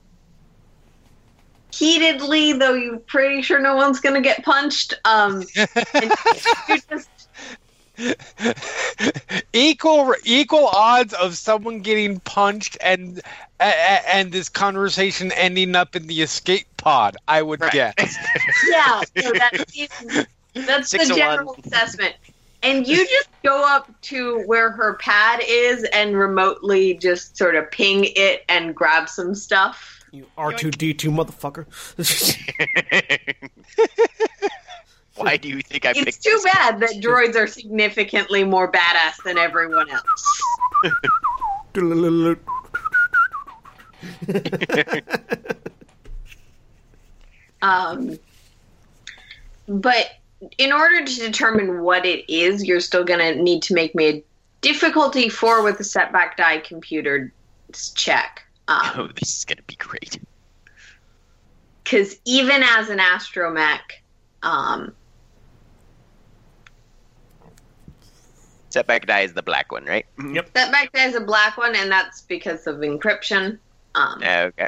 heatedly, 1.73 2.53
though 2.53 2.73
you're 2.73 2.99
pretty 2.99 3.41
sure 3.41 3.59
no 3.59 3.75
one's 3.75 3.99
going 3.99 4.15
to 4.15 4.21
get 4.21 4.43
punched. 4.45 4.93
Um, 5.05 5.43
and 5.93 6.11
you 6.69 6.79
just 6.89 7.09
equal 9.53 10.13
equal 10.23 10.67
odds 10.67 11.13
of 11.13 11.38
someone 11.38 11.81
getting 11.81 12.19
punched 12.21 12.77
and 12.81 13.19
a- 13.60 13.63
a- 13.63 14.15
and 14.15 14.31
this 14.31 14.49
conversation 14.49 15.31
ending 15.34 15.75
up 15.75 15.95
in 15.95 16.08
the 16.08 16.21
escape 16.21 16.67
pod. 16.77 17.17
I 17.27 17.41
would 17.41 17.62
Right. 17.62 17.71
guess. 17.71 17.93
yeah, 18.69 19.01
so 19.21 19.31
that 19.34 19.65
is, 19.75 20.25
that's 20.65 20.91
the 20.91 21.05
general 21.15 21.47
one. 21.47 21.55
assessment. 21.65 22.15
And 22.63 22.88
you 22.88 23.05
just 23.08 23.29
go 23.43 23.63
up 23.63 23.89
to 24.03 24.41
where 24.47 24.71
her 24.71 24.95
pad 24.95 25.39
is 25.47 25.84
and 25.93 26.17
remotely 26.17 26.95
just 26.95 27.38
sort 27.38 27.55
of 27.55 27.69
ping 27.69 28.05
it 28.15 28.43
and 28.49 28.73
grab 28.75 29.08
some 29.08 29.36
stuff. 29.36 30.03
You 30.12 30.25
R2D2 30.38 31.13
motherfucker. 31.13 31.65
Why 35.15 35.38
do 35.38 35.47
you 35.47 35.62
think 35.62 35.86
I 35.86 35.91
It's 35.91 35.99
picked 35.99 36.08
It's 36.10 36.17
too 36.17 36.41
bad 36.43 36.80
that 36.82 37.01
droids 37.01 37.36
are 37.36 37.47
significantly 37.47 38.43
more 38.43 38.71
badass 38.71 39.23
than 39.23 39.38
everyone 39.38 39.88
else. 39.89 40.41
Um, 47.62 48.19
but 49.67 50.12
in 50.58 50.71
order 50.71 51.04
to 51.04 51.15
determine 51.15 51.82
what 51.82 52.06
it 52.06 52.32
is, 52.32 52.63
you're 52.63 52.80
still 52.80 53.04
going 53.04 53.19
to 53.19 53.41
need 53.41 53.63
to 53.63 53.73
make 53.73 53.95
me 53.95 54.08
a 54.10 54.23
difficulty 54.62 55.30
four 55.30 55.63
with 55.63 55.80
a 55.80 55.84
setback 55.84 56.38
die 56.38 56.58
computer 56.60 57.32
check. 57.95 58.43
Oh, 58.67 58.93
Um, 58.95 59.12
this 59.19 59.38
is 59.38 59.45
gonna 59.45 59.62
be 59.67 59.75
great. 59.75 60.19
Because 61.84 62.17
even 62.25 62.63
as 62.63 62.89
an 62.89 62.99
astromech, 62.99 63.80
um, 64.41 64.93
Setback 68.75 69.07
die 69.07 69.21
is 69.21 69.31
the 69.33 69.41
black 69.41 69.71
one, 69.71 69.85
right? 69.85 70.05
Yep. 70.33 70.49
setback 70.53 70.91
die 70.91 71.05
is 71.05 71.15
a 71.15 71.21
black 71.21 71.55
one, 71.57 71.77
and 71.77 71.89
that's 71.89 72.23
because 72.23 72.67
of 72.67 72.75
encryption. 72.79 73.57
Um, 73.95 74.21
Okay. 74.21 74.67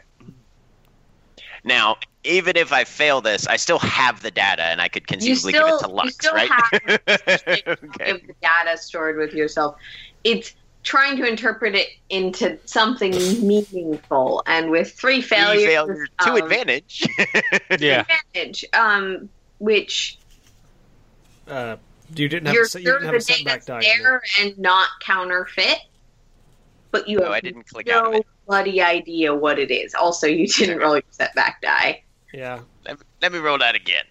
Now, 1.65 1.98
even 2.24 2.56
if 2.56 2.72
I 2.72 2.86
fail 2.86 3.20
this, 3.20 3.46
I 3.48 3.58
still 3.58 3.80
have 3.80 4.22
the 4.22 4.32
data, 4.32 4.63
and 4.63 4.80
I 4.80 4.88
could 4.88 5.08
conceivably 5.08 5.52
give 5.52 5.62
it 5.67 5.78
still- 5.78 5.80
to 5.80 5.88
you 5.89 5.93
Lux, 5.96 6.13
still 6.13 6.34
right? 6.34 6.50
have 6.50 6.72
okay. 7.10 8.12
of 8.12 8.22
the 8.26 8.34
data 8.41 8.78
stored 8.78 9.17
with 9.17 9.34
yourself. 9.34 9.76
It's 10.24 10.54
trying 10.84 11.17
to 11.17 11.26
interpret 11.28 11.76
it 11.76 11.89
into 12.10 12.58
something 12.63 13.12
meaningful, 13.46 14.41
and 14.48 14.72
with 14.72 14.93
three 14.93 15.15
Three 15.22 15.38
failures, 15.38 15.65
failures 15.65 16.10
to 16.22 16.30
um, 16.32 16.38
advantage. 16.38 17.06
Yeah. 17.78 18.06
advantage, 18.34 18.63
um, 18.72 19.28
which 19.60 20.17
Uh, 21.46 21.76
you 22.15 22.28
didn't 22.30 22.46
have, 22.48 22.54
you're 22.56 22.63
a, 22.63 22.67
se- 22.67 22.80
you 22.80 22.86
sure 22.86 23.00
didn't 23.00 23.08
the 23.08 23.13
have 23.13 23.15
a 23.15 23.22
setback 23.22 23.65
data's 23.65 23.65
die. 23.65 23.82
there 23.82 24.22
and 24.39 24.58
not 24.58 24.88
counterfeit, 25.02 25.80
but 26.91 27.08
you 27.08 27.17
no, 27.20 27.26
have 27.26 27.34
I 27.34 27.39
didn't 27.41 27.67
click 27.67 27.89
out 27.89 28.06
of 28.08 28.12
no 28.13 28.17
it. 28.20 28.28
bloody 28.48 28.82
idea 28.82 29.34
what 29.36 29.60
it 29.60 29.72
is. 29.72 29.93
Also, 29.93 30.28
you 30.28 30.48
didn't 30.48 30.80
roll 30.80 30.93
your 30.96 31.04
setback 31.10 31.62
die. 31.62 32.04
Yeah. 32.34 32.60
Let, 32.86 32.98
let 33.22 33.32
me 33.32 33.39
roll 33.39 33.58
that 33.60 33.76
again. 33.76 34.06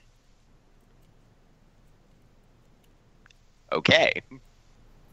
Okay. 3.72 4.22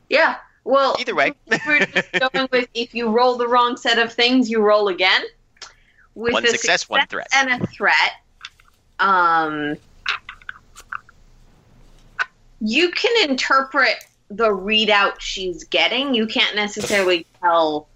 Yeah. 0.10 0.38
Well, 0.64 0.96
Either 1.00 1.16
way. 1.16 1.34
we're 1.68 1.86
just 1.86 2.12
going 2.14 2.48
with 2.52 2.70
if 2.74 2.94
you 2.94 3.10
roll 3.10 3.38
the 3.38 3.48
wrong 3.48 3.76
set 3.76 3.98
of 4.00 4.14
things, 4.14 4.50
you 4.50 4.62
roll 4.62 4.88
again. 4.88 5.24
With 6.16 6.34
One 6.34 6.46
a 6.46 6.50
success, 6.50 6.88
one 6.88 7.06
threat. 7.08 7.28
and 7.34 7.62
a 7.62 7.68
threat. 7.68 8.12
Um, 9.00 9.76
you 12.64 12.92
can 12.92 13.30
interpret 13.30 14.06
the 14.30 14.48
readout 14.48 15.20
she's 15.20 15.66
getting. 15.66 16.16
You 16.16 16.26
can't 16.26 16.56
necessarily 16.56 17.28
tell 17.42 17.90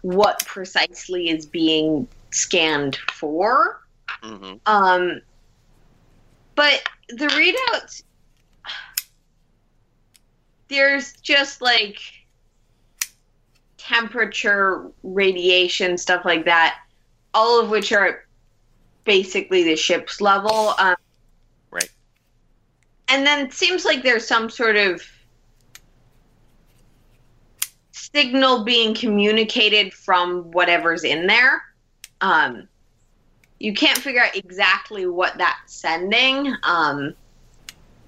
what 0.00 0.44
precisely 0.46 1.28
is 1.28 1.44
being 1.44 2.08
scanned 2.30 2.96
for. 3.12 3.82
hmm 4.22 4.54
Um, 4.64 5.20
but 6.54 6.82
the 7.10 7.26
readouts, 7.26 8.02
there's 10.68 11.12
just 11.20 11.60
like 11.60 11.98
temperature, 13.76 14.90
radiation, 15.02 15.98
stuff 15.98 16.24
like 16.24 16.46
that, 16.46 16.78
all 17.34 17.60
of 17.60 17.68
which 17.68 17.92
are 17.92 18.24
basically 19.04 19.64
the 19.64 19.76
ship's 19.76 20.22
level. 20.22 20.74
Um. 20.78 20.96
And 23.12 23.26
then 23.26 23.40
it 23.46 23.52
seems 23.52 23.84
like 23.84 24.02
there's 24.02 24.26
some 24.26 24.48
sort 24.48 24.76
of 24.76 25.02
signal 27.90 28.64
being 28.64 28.94
communicated 28.94 29.92
from 29.92 30.50
whatever's 30.52 31.04
in 31.04 31.26
there. 31.26 31.62
Um, 32.22 32.68
you 33.58 33.74
can't 33.74 33.98
figure 33.98 34.22
out 34.22 34.34
exactly 34.34 35.04
what 35.06 35.36
that's 35.36 35.74
sending 35.74 36.54
um, 36.62 37.14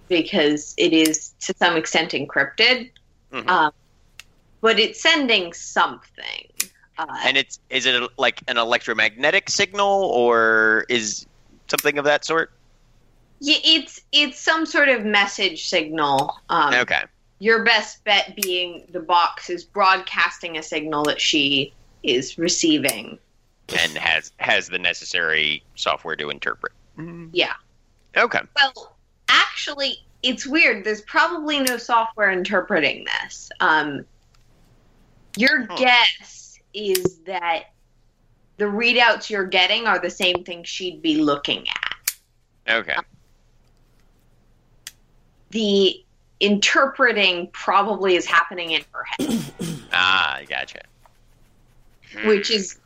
because 0.08 0.74
it 0.78 0.94
is 0.94 1.34
to 1.40 1.54
some 1.58 1.76
extent 1.76 2.12
encrypted. 2.12 2.90
Mhm. 3.30 3.46
Um, 3.46 3.72
but 4.62 4.78
it's 4.78 5.02
sending 5.02 5.52
something. 5.52 6.48
Uh, 6.96 7.06
And 7.24 7.36
it's 7.36 7.60
is 7.68 7.84
it 7.84 8.02
a, 8.02 8.08
like 8.16 8.40
an 8.48 8.56
electromagnetic 8.56 9.50
signal 9.50 10.04
or 10.04 10.86
is 10.88 11.26
something 11.68 11.98
of 11.98 12.06
that 12.06 12.24
sort? 12.24 12.52
Yeah, 13.40 13.56
it's 13.62 14.00
it's 14.12 14.40
some 14.40 14.66
sort 14.66 14.88
of 14.88 15.04
message 15.04 15.68
signal. 15.68 16.36
Um, 16.48 16.74
okay. 16.74 17.02
Your 17.40 17.64
best 17.64 18.02
bet 18.04 18.36
being 18.40 18.86
the 18.92 19.00
box 19.00 19.50
is 19.50 19.64
broadcasting 19.64 20.56
a 20.56 20.62
signal 20.62 21.04
that 21.04 21.20
she 21.20 21.72
is 22.02 22.38
receiving. 22.38 23.18
And 23.68 23.92
has 23.98 24.32
has 24.38 24.68
the 24.68 24.78
necessary 24.78 25.62
software 25.74 26.16
to 26.16 26.30
interpret. 26.30 26.72
Yeah. 27.32 27.54
Okay. 28.16 28.40
Well, 28.56 28.96
actually, 29.28 29.98
it's 30.22 30.46
weird. 30.46 30.84
There's 30.84 31.02
probably 31.02 31.60
no 31.60 31.76
software 31.76 32.30
interpreting 32.30 33.04
this. 33.20 33.50
Um, 33.60 34.04
your 35.36 35.66
Huh. 35.66 35.76
guess 35.76 36.58
is 36.72 37.18
that 37.26 37.72
the 38.56 38.66
readouts 38.66 39.28
you're 39.30 39.46
getting 39.46 39.86
are 39.86 39.98
the 39.98 40.10
same 40.10 40.44
thing 40.44 40.62
she'd 40.62 41.02
be 41.02 41.16
looking 41.16 41.66
at. 41.68 42.74
Okay. 42.76 42.96
The 45.54 46.04
interpreting 46.40 47.48
probably 47.52 48.16
is 48.16 48.26
happening 48.26 48.72
in 48.72 48.82
her 48.92 49.04
head, 49.04 49.44
Ah, 49.92 50.34
I 50.34 50.44
gotcha. 50.46 50.80
Which 52.24 52.50
is 52.50 52.76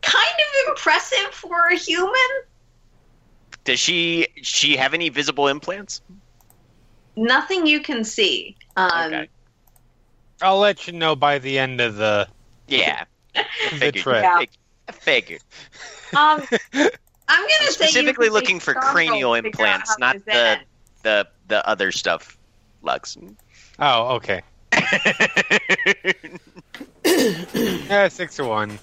kind 0.00 0.26
of 0.26 0.68
impressive 0.70 1.26
for 1.34 1.66
a 1.68 1.76
human. 1.76 2.14
Does 3.64 3.78
she 3.78 4.28
she 4.42 4.76
have 4.78 4.94
any 4.94 5.10
visible 5.10 5.46
implants? 5.48 6.00
Nothing 7.16 7.66
you 7.66 7.80
can 7.80 8.02
see. 8.02 8.56
Um, 8.76 8.90
Okay. 9.12 9.28
I'll 10.40 10.58
let 10.58 10.86
you 10.86 10.94
know 10.94 11.14
by 11.14 11.38
the 11.38 11.58
end 11.58 11.82
of 11.82 11.96
the 11.96 12.26
Yeah, 12.66 13.04
the 13.34 13.44
figured. 13.76 13.94
trip. 14.02 14.22
Yeah. 14.22 14.44
I 14.88 14.92
figured. 14.92 15.42
Um, 16.16 16.42
I'm 16.72 16.88
gonna 17.28 17.70
say 17.72 17.86
Specifically 17.88 18.30
looking 18.30 18.58
for 18.58 18.72
cranial 18.72 19.34
implants, 19.34 19.98
not 19.98 20.16
the 20.24 20.32
zen. 20.32 20.60
the 21.02 21.28
the 21.48 21.66
other 21.68 21.92
stuff. 21.92 22.36
Lux. 22.82 23.16
Oh, 23.78 24.16
okay. 24.16 24.42
Yeah, 27.06 28.08
six 28.08 28.36
to 28.36 28.44
one. 28.44 28.78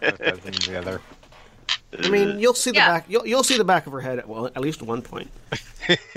Doesn't 0.00 0.66
the 0.66 0.76
other. 0.78 1.00
I 2.04 2.08
mean, 2.08 2.38
you'll 2.38 2.52
see 2.54 2.70
the 2.70 2.76
Yeah. 2.78 2.88
back. 2.88 3.04
You'll, 3.08 3.26
you'll 3.26 3.44
see 3.44 3.56
the 3.56 3.64
back 3.64 3.86
of 3.86 3.92
her 3.92 4.00
head 4.00 4.18
at 4.18 4.28
well, 4.28 4.46
at 4.46 4.58
least 4.60 4.82
one 4.82 5.00
point. 5.02 5.30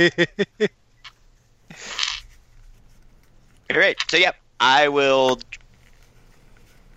All 3.71 3.79
right. 3.79 3.95
So 4.09 4.17
yeah, 4.17 4.31
I 4.59 4.87
will 4.89 5.39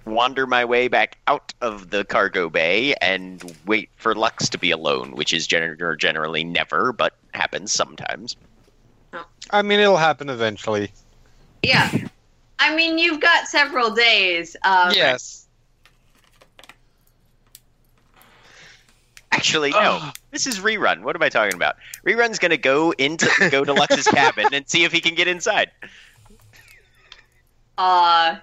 wander 0.04 0.46
my 0.46 0.64
way 0.64 0.88
back 0.88 1.18
out 1.26 1.52
of 1.60 1.90
the 1.90 2.04
cargo 2.04 2.48
bay 2.48 2.94
and 3.00 3.56
wait 3.66 3.90
for 3.96 4.14
Lux 4.14 4.48
to 4.50 4.58
be 4.58 4.70
alone, 4.70 5.12
which 5.12 5.32
is 5.32 5.46
gener- 5.48 5.98
generally 5.98 6.44
never, 6.44 6.92
but 6.92 7.14
happens 7.34 7.72
sometimes. 7.72 8.36
I 9.50 9.62
mean, 9.62 9.80
it'll 9.80 9.96
happen 9.96 10.28
eventually. 10.28 10.90
Yeah. 11.62 11.90
I 12.58 12.74
mean, 12.74 12.98
you've 12.98 13.20
got 13.20 13.46
several 13.48 13.90
days. 13.90 14.56
Um, 14.64 14.92
yes. 14.94 15.46
Actually, 19.32 19.70
no. 19.70 20.00
Ugh. 20.02 20.14
This 20.36 20.46
is 20.46 20.58
rerun. 20.58 21.00
What 21.00 21.16
am 21.16 21.22
I 21.22 21.30
talking 21.30 21.54
about? 21.54 21.76
Rerun's 22.04 22.38
gonna 22.38 22.58
go 22.58 22.90
into 22.92 23.26
go 23.50 23.64
to 23.64 23.72
Lux's 23.72 24.06
cabin 24.06 24.48
and 24.52 24.68
see 24.68 24.84
if 24.84 24.92
he 24.92 25.00
can 25.00 25.14
get 25.14 25.28
inside. 25.28 25.70
Uh, 27.78 28.36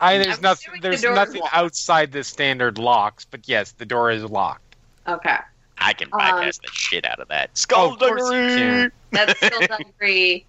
I 0.00 0.18
there's 0.18 0.36
I'm 0.38 0.42
nothing 0.42 0.64
assuming 0.74 0.80
the 0.80 0.88
there's 0.88 1.04
nothing 1.04 1.40
locked. 1.42 1.54
outside 1.54 2.10
the 2.10 2.24
standard 2.24 2.76
locks, 2.78 3.24
but 3.24 3.48
yes, 3.48 3.70
the 3.70 3.86
door 3.86 4.10
is 4.10 4.24
locked. 4.24 4.74
okay. 5.06 5.36
I 5.80 5.92
can 5.92 6.08
Um, 6.12 6.18
bypass 6.18 6.58
the 6.58 6.68
shit 6.72 7.04
out 7.04 7.20
of 7.20 7.28
that. 7.28 7.50
Oh, 7.74 7.92
of 7.92 7.98
course 7.98 8.20
you 8.20 8.26
Skullduggery! 8.26 8.56
can. 8.58 8.92
That's 9.12 9.36
still 9.38 9.60
delivery 9.66 10.46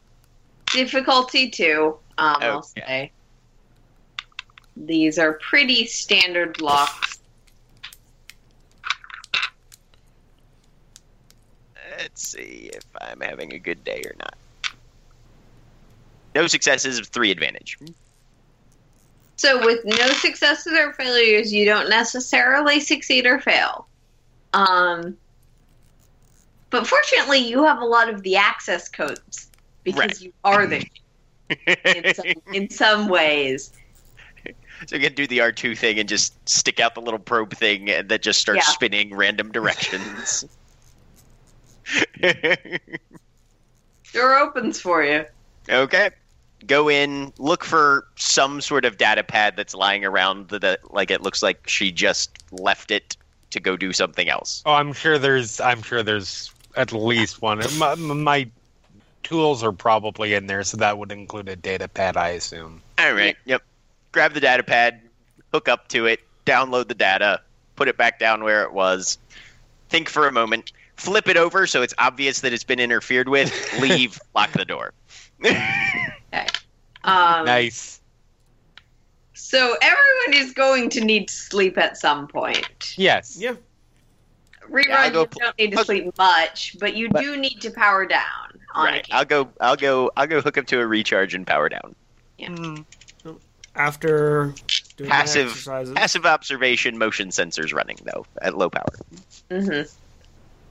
difficulty 0.74 1.50
two. 1.50 1.98
Um, 2.18 2.38
I'll 2.42 2.62
say 2.64 3.12
these 4.76 5.18
are 5.20 5.34
pretty 5.34 5.86
standard 5.86 6.62
locks. 6.62 7.20
Let's 11.98 12.30
see 12.30 12.70
if 12.74 12.84
I'm 13.02 13.20
having 13.20 13.54
a 13.54 13.60
good 13.60 13.84
day 13.84 14.02
or 14.06 14.16
not. 14.20 14.36
No 16.36 16.48
successes, 16.48 17.00
three 17.08 17.32
advantage. 17.32 17.78
So 19.36 19.64
with 19.66 19.84
no 19.84 20.08
successes 20.14 20.74
or 20.74 20.94
failures, 20.94 21.52
you 21.52 21.66
don't 21.66 21.90
necessarily 21.90 22.80
succeed 22.80 23.26
or 23.26 23.40
fail. 23.40 23.88
Um, 24.54 25.18
but 26.70 26.86
fortunately, 26.88 27.40
you 27.40 27.64
have 27.64 27.80
a 27.82 27.86
lot 27.86 28.10
of 28.10 28.24
the 28.24 28.36
access 28.36 28.90
codes 28.90 29.50
because 29.84 30.00
Right. 30.00 30.22
you 30.22 30.34
are 30.44 30.68
the 30.68 30.86
in 31.86 32.14
some, 32.14 32.26
in 32.54 32.70
some 32.70 33.08
ways. 33.08 33.72
So 34.88 34.96
you 34.96 35.02
can 35.02 35.14
do 35.14 35.28
the 35.28 35.40
R2 35.40 35.78
thing 35.78 36.00
and 36.00 36.08
just 36.08 36.34
stick 36.48 36.80
out 36.80 36.96
the 36.96 37.02
little 37.02 37.20
probe 37.20 37.54
thing 37.54 37.86
that 37.86 38.22
just 38.22 38.40
starts 38.40 38.68
Yeah. 38.68 38.74
spinning 38.74 39.14
random 39.14 39.52
directions. 39.52 40.46
Door 44.14 44.38
opens 44.38 44.80
for 44.80 45.04
you. 45.04 45.26
okay. 45.70 46.12
Go 46.66 46.90
in, 46.90 47.32
look 47.38 47.64
for 47.64 48.06
some 48.18 48.60
sort 48.62 48.84
of 48.86 48.98
data 48.98 49.24
pad 49.24 49.56
that's 49.56 49.74
lying 49.74 50.04
around 50.04 50.50
the 50.50 50.78
like 50.90 51.10
it 51.10 51.22
looks 51.22 51.42
like 51.42 51.68
she 51.68 51.92
just 51.92 52.38
left 52.52 52.92
it 52.92 53.16
to 53.52 53.60
go 53.60 53.78
do 53.78 53.94
something 53.94 54.30
else. 54.30 54.64
Oh, 54.66 54.74
I'm 54.74 54.94
sure 54.94 55.18
there's 55.18 55.60
I'm 55.60 55.82
sure 55.82 56.04
there's 56.04 56.54
at 56.76 56.92
least 56.94 57.42
one. 57.42 57.62
My, 57.78 57.96
my 57.96 58.50
tools 59.24 59.64
are 59.64 59.72
probably 59.72 60.34
in 60.34 60.48
there, 60.48 60.64
so 60.64 60.78
that 60.78 60.98
would 60.98 61.12
include 61.12 61.50
a 61.50 61.56
data 61.56 61.88
pad, 61.88 62.18
I 62.18 62.30
assume. 62.30 62.82
All 62.98 63.14
right. 63.14 63.36
Yep. 63.46 63.64
Grab 64.12 64.34
the 64.34 64.40
data 64.40 64.64
pad, 64.64 65.02
hook 65.54 65.68
up 65.68 65.88
to 65.90 66.06
it, 66.06 66.22
download 66.46 66.88
the 66.88 66.96
data, 66.96 67.42
put 67.76 67.88
it 67.88 67.98
back 67.98 68.20
down 68.20 68.44
where 68.44 68.64
it 68.64 68.74
was. 68.74 69.18
Think 69.90 70.10
for 70.10 70.28
a 70.28 70.32
moment, 70.32 70.72
flip 70.96 71.28
it 71.28 71.38
over 71.38 71.66
so 71.68 71.82
it's 71.82 71.94
obvious 71.98 72.42
that 72.42 72.54
it's 72.54 72.64
been 72.64 72.80
interfered 72.80 73.30
with. 73.30 73.52
Leave, 73.80 74.20
lock 74.36 74.52
the 74.52 74.66
door. 74.66 74.94
Um, 77.04 77.46
nice. 77.46 77.99
So 79.42 79.76
everyone 79.82 80.46
is 80.46 80.54
going 80.54 80.90
to 80.92 81.02
need 81.04 81.28
to 81.30 81.34
sleep 81.34 81.78
at 81.78 81.98
some 81.98 82.28
point. 82.28 82.94
Yes. 82.98 83.38
Yeah. 83.40 83.54
Rerun, 84.70 84.86
Yeah, 84.88 85.06
you 85.08 85.12
pl- 85.26 85.28
don't 85.40 85.58
need 85.58 85.72
to 85.72 85.84
sleep 85.86 86.18
much, 86.18 86.76
but 86.80 86.94
you 86.96 87.10
But- 87.10 87.22
do 87.24 87.36
need 87.38 87.60
to 87.62 87.72
power 87.72 88.06
down. 88.06 88.60
On 88.76 88.86
right. 88.86 89.08
I'll 89.10 89.26
go. 89.26 89.50
I'll 89.60 89.76
go. 89.76 90.12
I'll 90.16 90.28
go 90.28 90.42
hook 90.42 90.58
up 90.60 90.68
to 90.68 90.80
a 90.80 90.86
recharge 90.86 91.34
and 91.34 91.48
power 91.48 91.70
down. 91.70 91.96
After 93.76 94.54
doing 94.98 95.10
my 95.10 95.16
Passive- 95.16 95.48
exercises, 95.48 95.94
Passive 95.96 96.26
observation, 96.26 96.98
motion 96.98 97.30
sensors 97.30 97.74
running 97.74 97.98
though 98.04 98.26
at 98.42 98.56
low 98.58 98.70
power. 98.70 98.86
Mm-hmm. 99.50 99.90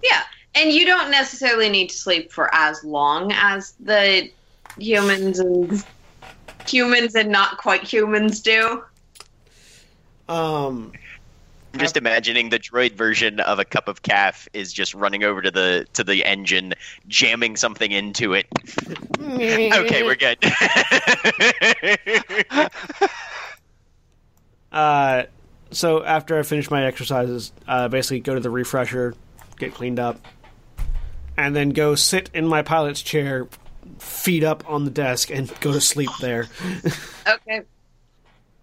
Yeah, 0.05 0.23
and 0.55 0.71
you 0.73 0.85
don't 0.87 1.11
necessarily 1.11 1.69
need 1.71 1.89
to 1.89 1.97
sleep 1.97 2.31
for 2.33 2.55
as 2.55 2.85
long 2.85 3.33
as 3.33 3.73
the 3.81 4.31
humans 4.79 5.41
and 5.41 5.85
humans 6.69 7.15
and 7.15 7.31
not 7.31 7.59
quite 7.59 7.83
humans 7.83 8.41
do. 8.41 8.83
um, 10.29 10.93
I'm 11.75 11.81
just 11.81 11.99
imagining 11.99 12.49
the 12.49 12.59
droid 12.59 12.93
version 12.93 13.41
of 13.41 13.59
a 13.59 13.65
cup 13.65 13.89
of 13.89 14.03
caf 14.03 14.49
is 14.55 14.73
just 14.73 14.95
running 14.95 15.23
over 15.23 15.43
to 15.43 15.51
the 15.51 15.87
to 15.93 16.03
the 16.03 16.25
engine, 16.25 16.73
jamming 17.09 17.57
something 17.57 17.91
into 17.91 18.35
it. 18.35 18.47
Okay, 19.21 20.03
we're 20.05 20.15
good. 20.17 20.39
Uh, 24.71 25.25
so 25.71 26.05
after 26.05 26.39
I 26.39 26.43
finish 26.43 26.71
my 26.71 26.85
exercises, 26.85 27.53
uh, 27.67 27.89
basically 27.89 28.21
go 28.21 28.35
to 28.35 28.41
the 28.41 28.51
refresher, 28.51 29.15
get 29.59 29.75
cleaned 29.75 29.99
up, 29.99 30.21
and 31.37 31.57
then 31.57 31.71
go 31.71 31.95
sit 31.95 32.31
in 32.35 32.47
my 32.47 32.63
pilot's 32.63 33.03
chair, 33.03 33.49
feet 33.99 34.45
up 34.45 34.69
on 34.69 34.85
the 34.85 34.91
desk, 34.91 35.31
and 35.31 35.53
go 35.61 35.73
to 35.73 35.81
sleep 35.81 36.11
there, 36.21 36.47
Okay. 37.27 37.63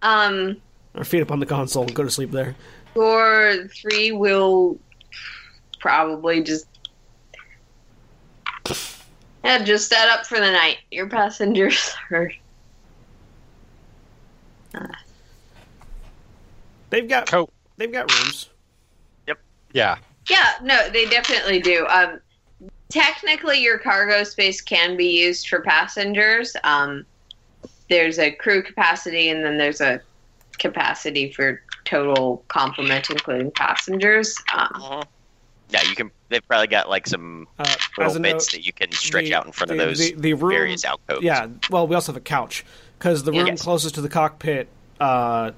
Um, 0.02 0.56
or 0.94 1.04
feet 1.04 1.22
up 1.22 1.30
on 1.30 1.40
the 1.40 1.46
console 1.46 1.82
and 1.84 1.94
go 1.94 2.02
to 2.02 2.10
sleep 2.10 2.30
there. 2.30 2.54
your 2.94 3.68
three 3.68 4.12
will 4.12 4.78
probably 5.80 6.42
just 6.42 6.66
yeah, 9.44 9.62
just 9.62 9.88
set 9.88 10.08
up 10.08 10.26
for 10.26 10.38
the 10.38 10.50
night. 10.50 10.78
Your 10.90 11.08
passengers 11.08 11.94
are 12.10 12.30
They've 16.90 17.08
got 17.08 17.28
Co- 17.28 17.50
they've 17.76 17.92
got 17.92 18.12
rooms. 18.12 18.50
Yep. 19.26 19.38
Yeah. 19.72 19.98
Yeah, 20.28 20.54
no, 20.62 20.88
they 20.90 21.06
definitely 21.06 21.60
do. 21.60 21.86
Um, 21.86 22.20
technically, 22.88 23.60
your 23.62 23.78
cargo 23.78 24.24
space 24.24 24.60
can 24.60 24.96
be 24.96 25.18
used 25.20 25.48
for 25.48 25.60
passengers. 25.60 26.56
Um, 26.64 27.04
there's 27.88 28.18
a 28.18 28.30
crew 28.32 28.62
capacity, 28.62 29.28
and 29.28 29.44
then 29.44 29.58
there's 29.58 29.80
a 29.80 30.00
capacity 30.58 31.32
for 31.32 31.62
total 31.84 32.44
complement, 32.48 33.10
including 33.10 33.50
passengers. 33.52 34.34
Um, 34.52 34.68
Uh-huh. 34.74 35.02
Yeah, 35.70 35.82
you 35.82 35.96
can. 35.96 36.10
They've 36.28 36.46
probably 36.46 36.68
got 36.68 36.88
like 36.88 37.06
some 37.08 37.46
Uh, 37.58 37.64
little 37.98 38.20
bits 38.20 38.46
note, 38.46 38.52
that 38.52 38.66
you 38.66 38.72
can 38.72 38.90
stretch 38.92 39.24
the- 39.26 39.34
out 39.34 39.46
in 39.46 39.52
front 39.52 39.72
of 39.72 39.78
those 39.78 39.98
the, 39.98 40.14
the 40.14 40.34
room, 40.34 40.50
various 40.52 40.84
alcoves. 40.84 41.22
Yeah, 41.22 41.48
well, 41.70 41.86
we 41.88 41.94
also 41.96 42.12
have 42.12 42.16
a 42.16 42.20
couch 42.24 42.64
because 42.98 43.24
the 43.24 43.32
room 43.32 43.48
Yes. 43.48 43.62
closest 43.62 43.94
to 43.96 44.00
the 44.00 44.08
cockpit 44.08 44.68
uh, 45.00 45.50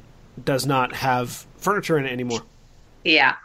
does 0.42 0.66
not 0.66 0.94
have 0.94 1.46
furniture 1.58 1.98
in 1.98 2.06
it 2.06 2.12
anymore. 2.12 2.40
yeah. 3.04 3.36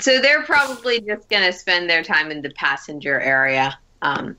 So 0.00 0.20
they're 0.20 0.42
probably 0.42 1.00
just 1.00 1.28
going 1.28 1.42
to 1.44 1.52
spend 1.52 1.90
their 1.90 2.02
time 2.04 2.30
in 2.30 2.42
the 2.42 2.50
passenger 2.50 3.20
area. 3.20 3.78
Um, 4.02 4.36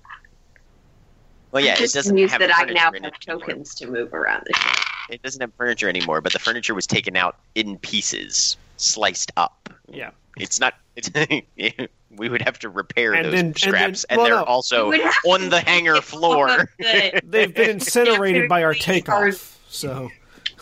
Well, 1.51 1.63
yeah, 1.63 1.75
it 1.77 1.91
doesn't 1.91 2.15
news 2.15 2.31
have 2.31 2.39
that 2.39 2.51
I 2.55 2.59
furniture 2.61 2.73
now 2.73 2.79
have 2.85 2.93
it 2.95 2.97
anymore. 3.03 3.11
tokens 3.39 3.75
to 3.75 3.87
move 3.87 4.13
around 4.13 4.43
the 4.45 4.57
ship. 4.57 4.85
It 5.09 5.21
doesn't 5.21 5.41
have 5.41 5.53
furniture 5.55 5.89
anymore, 5.89 6.21
but 6.21 6.31
the 6.31 6.39
furniture 6.39 6.73
was 6.73 6.87
taken 6.87 7.17
out 7.17 7.37
in 7.55 7.77
pieces, 7.79 8.55
sliced 8.77 9.31
up. 9.35 9.69
Yeah, 9.89 10.11
It's 10.37 10.59
not. 10.61 10.75
It's, 10.95 11.09
we 12.15 12.29
would 12.29 12.41
have 12.41 12.57
to 12.59 12.69
repair 12.69 13.13
And 13.13 13.25
those 13.25 13.33
then- 13.33 13.45
and 13.47 13.57
scraps, 13.59 14.05
then- 14.09 14.11
and, 14.11 14.17
well, 14.19 14.25
they're 14.27 14.35
no. 14.35 14.43
also 14.43 14.83
You 14.85 14.89
would 14.91 15.01
have 15.01 15.15
on 15.27 15.49
the 15.49 15.59
hangar 15.59 15.99
floor. 16.01 16.69
the- 16.79 17.21
they've 17.25 17.53
been 17.53 17.69
incinerated 17.71 18.47
by 18.47 18.63
our 18.63 18.73
Definitely 18.73 19.01
takeoff. 19.01 19.59
So 19.67 20.09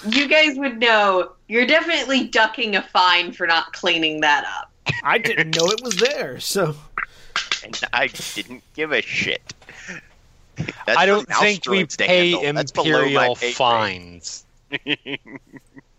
you 0.08 0.28
guys 0.28 0.58
would 0.58 0.80
know 0.80 1.34
you're 1.48 1.66
definitely 1.68 2.28
ducking 2.28 2.76
a 2.76 2.82
fine 2.82 3.32
for 3.32 3.46
not 3.46 3.74
cleaning 3.74 4.22
that 4.22 4.46
up. 4.46 4.72
I 5.04 5.18
didn't 5.18 5.56
know 5.56 5.68
it 5.68 5.82
was 5.84 5.96
there. 5.98 6.40
So 6.40 6.76
and 7.64 7.80
I 7.94 8.08
didn't 8.08 8.64
give 8.74 8.92
a 8.92 9.02
shit. 9.02 9.42
That's 10.86 10.98
I 10.98 11.06
don't 11.06 11.28
think 11.28 11.66
we 11.68 11.80
mouse 11.84 11.96
droids 11.96 11.98
to 11.98 12.06
pay 12.06 12.32
handle. 12.32 12.54
That's 12.54 12.72
below 12.72 12.92
my 13.02 13.06
imperial 13.06 13.36
pay 13.36 13.52
fines. 13.52 14.46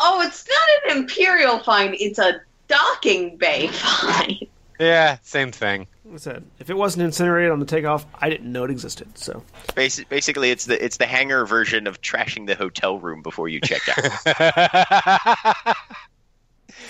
Oh, 0.02 0.22
it's 0.22 0.48
not 0.48 0.92
an 0.92 1.02
imperial 1.02 1.58
fine. 1.58 1.94
It's 2.00 2.18
a 2.18 2.40
docking 2.68 3.36
bay 3.36 3.68
fine. 3.68 4.38
Yeah, 4.78 5.18
same 5.22 5.52
thing. 5.52 5.86
Like 6.06 6.14
I 6.14 6.16
said, 6.16 6.44
if 6.58 6.70
it 6.70 6.76
wasn't 6.76 7.04
incinerated 7.04 7.50
on 7.52 7.60
the 7.60 7.66
takeoff, 7.66 8.06
I 8.14 8.30
didn't 8.30 8.50
know 8.50 8.64
it 8.64 8.70
existed. 8.70 9.18
So 9.18 9.42
Basi- 9.74 10.08
Basically, 10.08 10.50
it's 10.50 10.64
the 10.64 10.82
it's 10.82 10.96
the 10.96 11.04
hangar 11.04 11.44
version 11.44 11.86
of 11.86 12.00
trashing 12.00 12.46
the 12.46 12.54
hotel 12.54 12.98
room 12.98 13.20
before 13.20 13.50
you 13.50 13.60
check 13.60 13.82
out. 14.26 15.76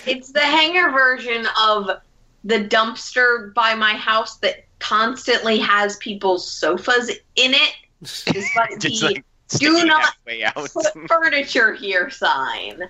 It's 0.05 0.31
the 0.31 0.39
hanger 0.41 0.91
version 0.91 1.47
of 1.59 1.89
the 2.43 2.59
dumpster 2.65 3.53
by 3.53 3.75
my 3.75 3.93
house 3.93 4.37
that 4.37 4.65
constantly 4.79 5.59
has 5.59 5.97
people's 5.97 6.49
sofas 6.49 7.09
in 7.35 7.53
it, 7.53 7.73
despite 8.01 8.71
Just 8.79 9.01
the 9.01 9.05
like 9.07 9.25
sticking 9.47 9.87
not 9.87 10.13
out. 10.55 10.69
put 10.73 11.07
furniture 11.07 11.73
here 11.75 12.09
sign. 12.09 12.83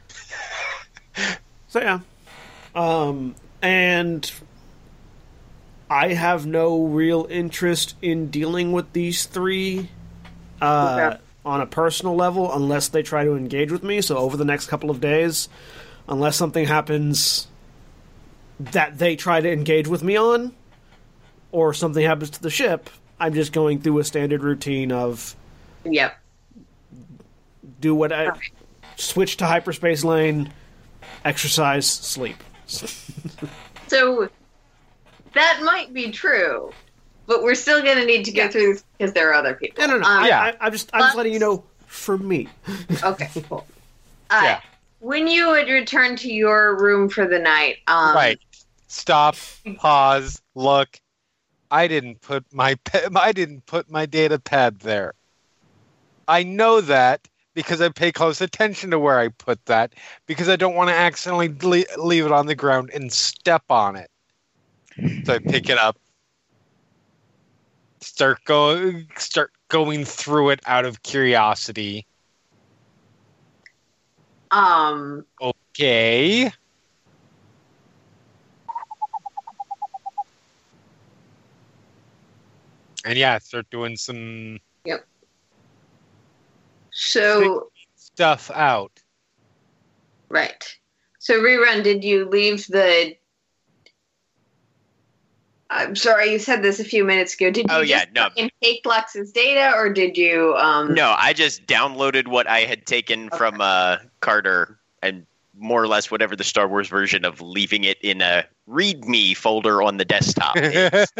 So 1.67 1.79
yeah, 1.81 1.99
um, 2.75 3.35
and 3.61 4.31
I 5.89 6.09
have 6.13 6.45
no 6.45 6.85
real 6.85 7.27
interest 7.29 7.95
in 8.01 8.29
dealing 8.29 8.71
with 8.71 8.93
these 8.93 9.25
three 9.25 9.89
uh, 10.61 10.97
Okay. 11.11 11.21
on 11.45 11.59
a 11.59 11.65
personal 11.65 12.15
level 12.15 12.53
unless 12.53 12.87
they 12.87 13.03
try 13.03 13.25
to 13.25 13.35
engage 13.35 13.71
with 13.71 13.83
me. 13.83 13.99
So 14.01 14.17
over 14.17 14.37
the 14.37 14.45
next 14.45 14.67
couple 14.67 14.89
of 14.89 15.01
days, 15.01 15.49
unless 16.07 16.35
something 16.35 16.65
happens 16.65 17.47
that 18.59 18.97
they 18.97 19.15
try 19.15 19.41
to 19.41 19.51
engage 19.51 19.87
with 19.87 20.03
me 20.03 20.17
on, 20.17 20.53
or 21.51 21.73
something 21.73 22.05
happens 22.05 22.29
to 22.31 22.41
the 22.41 22.49
ship, 22.49 22.89
I'm 23.19 23.33
just 23.33 23.53
going 23.53 23.81
through 23.81 23.99
a 23.99 24.03
standard 24.03 24.43
routine 24.43 24.91
of 24.91 25.35
Yep. 25.83 26.17
do 27.79 27.95
what 27.95 28.11
I 28.11 28.27
Okay. 28.27 28.39
switch 28.95 29.37
to 29.37 29.45
hyperspace 29.45 30.03
lane, 30.03 30.51
exercise, 31.25 31.87
sleep. 31.89 32.37
So 33.87 34.29
that 35.33 35.61
might 35.63 35.93
be 35.93 36.11
true, 36.11 36.71
but 37.25 37.43
we're 37.43 37.55
still 37.55 37.81
going 37.81 37.97
to 37.97 38.05
need 38.05 38.25
to 38.25 38.31
go 38.31 38.43
Yeah. 38.43 38.49
through 38.49 38.73
this 38.73 38.83
because 38.97 39.13
there 39.13 39.29
are 39.29 39.33
other 39.33 39.55
people. 39.55 39.85
No, 39.87 39.93
no, 39.93 39.99
no. 39.99 40.07
Um, 40.07 40.23
I, 40.23 40.27
Yeah. 40.27 40.41
I, 40.41 40.53
I'm 40.61 40.71
just, 40.71 40.89
I'm 40.93 41.01
just 41.01 41.15
letting 41.17 41.33
you 41.33 41.39
know. 41.39 41.63
For 41.87 42.17
me, 42.17 42.47
Okay, 43.03 43.29
cool. 43.49 43.67
Uh, 44.29 44.39
Yeah. 44.43 44.61
When 45.01 45.27
you 45.27 45.49
would 45.49 45.67
return 45.67 46.15
to 46.17 46.31
your 46.31 46.77
room 46.81 47.09
for 47.09 47.27
the 47.27 47.39
night, 47.39 47.77
um, 47.87 48.15
right. 48.15 48.39
Stop. 48.87 49.35
Pause. 49.77 50.41
Look. 50.55 50.99
I 51.71 51.87
didn't 51.87 52.21
put 52.21 52.45
my 52.53 52.75
pe- 52.83 53.07
I 53.15 53.31
didn't 53.31 53.65
put 53.65 53.89
my 53.89 54.05
data 54.05 54.37
pad 54.37 54.79
there. 54.79 55.13
I 56.27 56.43
know 56.43 56.81
that 56.81 57.27
because 57.53 57.81
I 57.81 57.89
pay 57.89 58.11
close 58.11 58.41
attention 58.41 58.91
to 58.91 58.99
where 58.99 59.19
I 59.19 59.29
put 59.29 59.65
that 59.65 59.93
because 60.27 60.49
I 60.49 60.55
don't 60.55 60.75
want 60.75 60.89
to 60.89 60.95
accidentally 60.95 61.49
le- 61.63 62.01
leave 62.01 62.25
it 62.25 62.31
on 62.31 62.45
the 62.45 62.55
ground 62.55 62.91
and 62.93 63.11
step 63.11 63.63
on 63.69 63.95
it. 63.95 64.09
So 65.25 65.33
I 65.33 65.39
pick 65.39 65.69
it 65.69 65.77
up, 65.77 65.97
start 68.01 68.39
go 68.45 68.93
start 69.17 69.51
going 69.69 70.05
through 70.05 70.49
it 70.51 70.59
out 70.65 70.85
of 70.85 71.03
curiosity. 71.03 72.05
Um, 74.51 75.25
Okay. 75.41 76.51
And 83.03 83.17
yeah, 83.17 83.39
start 83.39 83.65
doing 83.71 83.95
some 83.97 84.59
Yep. 84.85 85.07
so 86.91 87.71
stuff 87.95 88.51
out. 88.51 88.91
right. 90.29 90.63
So 91.19 91.39
rerun. 91.39 91.83
Did 91.83 92.03
you 92.03 92.25
leave 92.25 92.65
the? 92.67 93.15
I'm 95.69 95.95
sorry, 95.95 96.31
you 96.31 96.39
said 96.39 96.61
this 96.63 96.79
a 96.79 96.83
few 96.83 97.03
minutes 97.05 97.33
ago. 97.35 97.49
Did 97.49 97.69
you 97.69 97.75
Oh, 97.77 97.81
yeah, 97.81 98.05
no. 98.13 98.23
fucking 98.23 98.51
take 98.61 98.85
Lux's 98.85 99.31
data, 99.31 99.71
or 99.75 99.91
did 99.91 100.17
you? 100.17 100.53
Um, 100.57 100.93
No, 100.93 101.15
I 101.17 101.31
just 101.33 101.65
downloaded 101.65 102.27
what 102.27 102.47
I 102.47 102.61
had 102.61 102.85
taken 102.85 103.29
from 103.29 103.61
uh, 103.61 103.97
Carter 104.21 104.79
and 105.01 105.25
more 105.57 105.81
or 105.83 105.87
less 105.87 106.09
whatever 106.09 106.35
the 106.35 106.43
Star 106.43 106.67
Wars 106.67 106.87
version 106.87 107.25
of 107.25 107.41
leaving 107.41 107.83
it 107.83 107.97
in 108.01 108.21
a 108.21 108.45
README 108.69 109.35
folder 109.35 109.81
on 109.81 109.97
the 109.97 110.05
desktop. 110.05 110.55
is. 110.57 111.11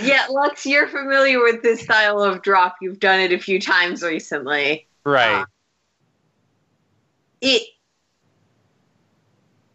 Yeah, 0.00 0.26
Lux, 0.30 0.64
you're 0.64 0.88
familiar 0.88 1.42
with 1.42 1.62
this 1.62 1.82
style 1.82 2.22
of 2.22 2.42
drop. 2.42 2.76
You've 2.80 3.00
done 3.00 3.20
it 3.20 3.32
a 3.32 3.38
few 3.38 3.60
times 3.60 4.02
recently. 4.02 4.86
right. 5.04 5.40
Um, 5.42 5.46
it 7.42 7.62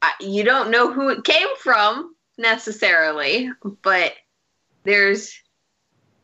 I- 0.02 0.14
you 0.22 0.44
don't 0.44 0.72
know 0.72 0.92
who 0.92 1.10
it 1.10 1.24
came 1.24 1.48
from 1.58 2.16
necessarily 2.38 3.50
but 3.82 4.14
there's 4.84 5.34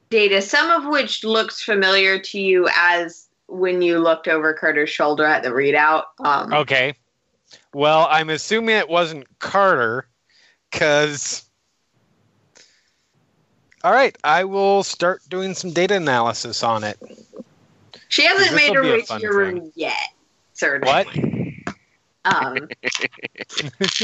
data 0.10 0.42
some 0.42 0.70
of 0.70 0.90
which 0.90 1.24
looks 1.24 1.62
familiar 1.62 2.18
to 2.20 2.40
you 2.40 2.70
as 2.78 3.28
when 3.54 3.82
you 3.82 3.99
looked 3.99 4.28
over 4.28 4.54
carter's 4.54 4.89
shoulder 4.89 5.26
at 5.26 5.43
the 5.43 5.49
readout 5.49 6.04
um, 6.24 6.51
Okay. 6.54 6.95
Well, 7.74 8.08
I'm 8.10 8.30
assuming 8.30 8.76
it 8.76 8.89
wasn't 8.89 9.28
Carter, 9.39 10.08
because. 10.72 11.43
All 13.84 13.91
right, 13.91 14.18
I 14.24 14.45
will 14.45 14.82
start 14.84 15.22
doing 15.28 15.54
some 15.54 15.72
data 15.72 15.95
analysis 15.95 16.64
on 16.64 16.84
it. 16.86 16.97
she 18.08 18.26
hasn't 18.26 18.56
made 18.56 18.74
her 18.74 18.82
way 18.82 19.01
to 19.01 19.20
your 19.20 19.32
thing. 19.34 19.56
room 19.56 19.72
yet 19.76 19.97
certainly 20.54 20.93
What? 20.93 21.08
um, 22.26 22.70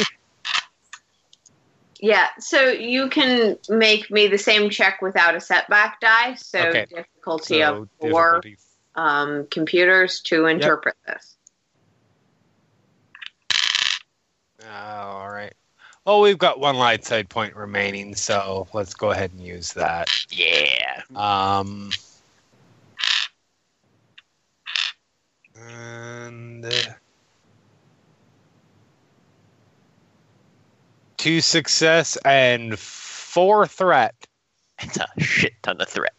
yeah 2.02 2.28
so 2.40 2.70
you 2.70 3.08
can 3.10 3.58
make 3.70 4.10
me 4.12 4.28
the 4.28 4.38
same 4.38 4.70
check 4.70 5.02
without 5.02 5.36
a 5.36 5.40
setback 5.40 6.00
die 6.02 6.34
so 6.36 6.60
Okay. 6.60 6.86
difficulty 6.90 7.62
So, 7.62 7.74
of 7.84 7.90
four 8.00 8.42
difficulty 8.42 8.58
um, 9.00 9.48
computers 9.50 10.20
to 10.22 10.46
interpret 10.48 10.96
this. 11.08 11.38
Oh, 14.62 14.68
all 14.68 15.30
right. 15.32 15.54
Well, 16.06 16.20
we've 16.20 16.38
got 16.38 16.60
one 16.60 16.76
light 16.76 17.06
side 17.06 17.30
point 17.30 17.56
remaining, 17.56 18.14
so 18.14 18.68
let's 18.74 18.94
go 18.94 19.12
ahead 19.12 19.32
and 19.32 19.42
use 19.42 19.72
that. 19.74 20.10
yeah. 20.30 21.02
Um, 21.16 21.92
and 25.56 26.66
uh, 26.66 26.72
two 31.16 31.40
success 31.40 32.18
and 32.26 32.78
four 32.78 33.66
threat. 33.66 34.16
It's 34.82 34.98
a 34.98 35.08
shit 35.20 35.54
ton 35.62 35.80
of 35.80 35.88
threat. 35.88 36.14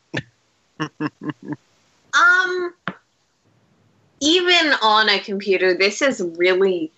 Um, 2.15 2.75
even 4.21 4.73
on 4.83 5.09
a 5.09 5.19
computer, 5.19 5.75
this 5.75 6.03
is 6.03 6.23
really 6.37 6.93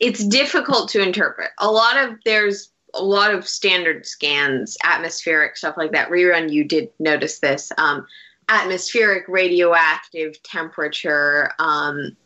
it's 0.00 0.24
difficult 0.24 0.88
to 0.90 1.00
interpret. 1.00 1.50
A 1.58 1.70
lot 1.70 1.96
of 1.96 2.18
there's 2.24 2.70
a 2.94 3.02
lot 3.02 3.32
of 3.32 3.48
standard 3.48 4.04
scans, 4.04 4.76
atmospheric 4.84 5.56
stuff 5.56 5.76
like 5.76 5.92
that. 5.92 6.10
Rerun, 6.10 6.52
you 6.52 6.64
did 6.64 6.90
notice 6.98 7.38
this. 7.38 7.72
Um, 7.78 8.06
atmospheric, 8.48 9.26
radioactive, 9.28 10.42
temperature. 10.42 11.52
Um, 11.58 12.16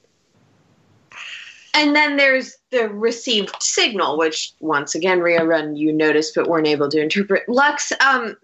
and 1.75 1.95
then 1.95 2.17
there's 2.17 2.57
the 2.71 2.89
received 2.89 3.62
signal, 3.62 4.19
which 4.19 4.55
once 4.61 4.95
again, 4.95 5.21
rerun, 5.21 5.77
you 5.77 5.93
noticed 5.93 6.35
but 6.35 6.49
weren't 6.49 6.67
able 6.67 6.89
to 6.89 7.01
interpret. 7.01 7.49
Lux, 7.49 7.93
um, 8.01 8.37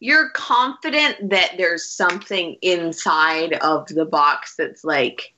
you're 0.00 0.30
confident 0.30 1.28
that 1.28 1.52
there's 1.58 1.84
something 1.84 2.56
inside 2.62 3.52
of 3.52 3.86
the 3.88 4.06
box 4.06 4.56
that's 4.56 4.82
like 4.82 5.34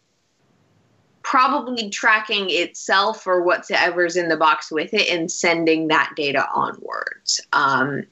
probably 1.22 1.90
tracking 1.90 2.46
itself 2.48 3.26
or 3.26 3.42
whatever's 3.42 4.16
in 4.16 4.28
the 4.28 4.36
box 4.36 4.70
with 4.70 4.94
it 4.94 5.08
and 5.08 5.30
sending 5.30 5.88
that 5.88 6.12
data 6.16 6.46
onwards. 6.54 7.40
Um, 7.52 8.06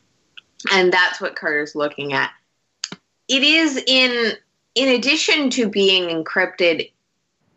and 0.73 0.93
that's 0.93 1.21
what 1.21 1.37
Carter's 1.37 1.75
looking 1.75 2.13
at. 2.13 2.33
It 3.29 3.43
is 3.43 3.83
in 3.87 4.33
in 4.75 4.89
addition 4.89 5.51
to 5.51 5.69
being 5.69 6.09
encrypted, 6.09 6.91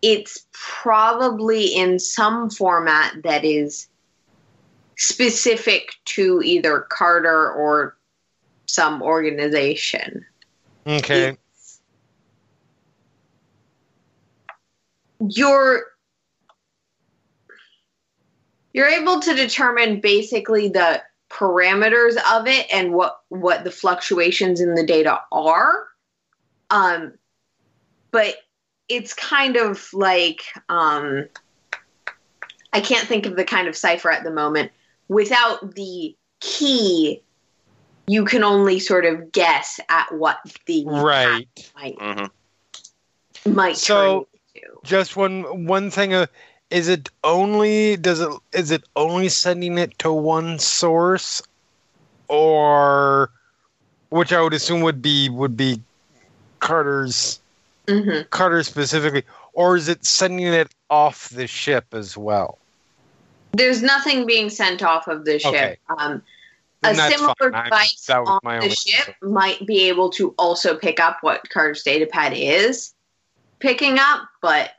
it's 0.02 0.46
probably 0.52 1.68
in 1.68 2.00
some 2.00 2.50
format 2.50 3.24
that 3.24 3.46
is 3.46 3.88
specific 4.98 5.94
to 6.06 6.42
either 6.44 6.82
Carter 6.90 7.52
or 7.52 7.96
some 8.74 9.04
organization. 9.04 10.26
Okay. 10.88 11.38
You're 15.30 15.84
you're 18.74 18.88
able 18.88 19.20
to 19.22 19.36
determine 19.36 20.02
basically 20.02 20.70
the 20.70 21.04
parameters 21.30 22.16
of 22.32 22.48
it 22.48 22.66
and 22.74 22.94
what 22.94 23.22
what 23.30 23.64
the 23.64 23.72
fluctuations 23.72 24.60
in 24.60 24.74
the 24.74 24.86
data 24.86 25.22
are. 25.32 25.88
Um, 26.72 27.14
but 28.12 28.36
it's 28.90 29.14
kind 29.14 29.56
of 29.56 29.88
like 29.94 30.42
um, 30.70 31.28
I 32.74 32.82
can't 32.82 33.08
think 33.08 33.28
of 33.28 33.36
the 33.36 33.46
kind 33.46 33.68
of 33.68 33.78
cipher 33.78 34.10
at 34.12 34.24
the 34.24 34.32
moment. 34.32 34.72
Without 35.08 35.76
the 35.76 36.16
key, 36.40 37.22
you 38.08 38.26
can 38.26 38.44
only 38.44 38.80
sort 38.80 39.06
of 39.06 39.32
guess 39.32 39.80
at 39.90 40.12
what 40.14 40.40
the 40.66 40.84
Right. 40.86 41.48
might 41.76 41.96
hmm 42.00 42.26
might 43.52 43.78
So- 43.78 43.96
turn 43.96 44.16
into. 44.56 44.80
Just 44.84 45.16
one 45.16 45.66
one 45.66 45.90
thing. 45.90 46.14
Uh, 46.14 46.28
is 46.70 46.88
it 46.88 47.10
only 47.24 47.98
does 47.98 48.20
it 48.20 48.30
is 48.54 48.72
it 48.72 48.84
only 48.96 49.30
sending 49.30 49.78
it 49.78 49.98
to 50.00 50.12
one 50.12 50.60
source, 50.60 51.42
or 52.28 53.30
which 54.10 54.34
I 54.34 54.42
would 54.42 54.54
assume 54.54 54.82
would 54.82 55.02
be 55.02 55.30
would 55.30 55.56
be 55.58 55.82
Carter's 56.60 57.40
hmm 57.88 58.22
Carter 58.30 58.64
specifically, 58.64 59.24
or 59.54 59.76
is 59.76 59.88
it 59.90 60.06
sending 60.06 60.48
it 60.48 60.74
off 60.90 61.30
the 61.30 61.48
ship 61.48 61.86
as 61.94 62.18
well? 62.18 62.58
There's 63.52 63.82
nothing 63.82 64.26
being 64.26 64.50
sent 64.50 64.82
off 64.84 65.08
of 65.08 65.26
the 65.26 65.40
ship. 65.40 65.54
Okay. 65.54 65.78
Um, 65.90 66.12
Then 66.12 66.22
a 66.84 66.96
similar 66.96 67.34
device 67.40 68.10
on 68.10 68.40
the 68.44 68.70
ship 68.70 69.06
concern. 69.06 69.34
might 69.34 69.66
be 69.66 69.88
able 69.88 70.10
to 70.12 70.34
also 70.38 70.76
pick 70.76 71.00
up 71.00 71.18
what 71.22 71.50
Carter's 71.50 71.84
datapad 71.84 72.34
is 72.36 72.94
picking 73.60 73.98
up, 74.00 74.28
but 74.42 74.72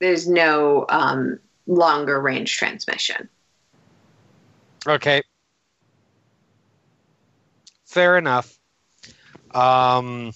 there's 0.00 0.28
no 0.28 0.86
um, 0.88 1.38
longer 1.66 2.20
range 2.20 2.56
transmission. 2.56 3.28
Okay. 4.86 5.22
Fair 7.86 8.18
enough. 8.18 8.58
Um, 9.52 10.32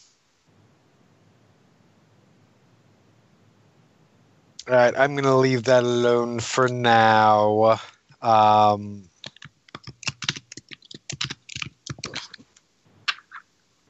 all 4.69 4.75
right, 4.75 4.95
I'm 4.97 5.15
going 5.15 5.25
to 5.25 5.35
leave 5.35 5.65
that 5.65 5.83
alone 5.83 6.41
for 6.41 6.69
now. 6.69 7.81
Um, 8.23 9.08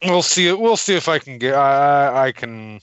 we'll 0.05 0.23
see. 0.23 0.53
We'll 0.53 0.77
see 0.77 0.95
if 0.97 1.09
I 1.09 1.19
can 1.19 1.39
get. 1.39 1.55
I 1.55 2.27
I 2.27 2.33
can. 2.33 2.81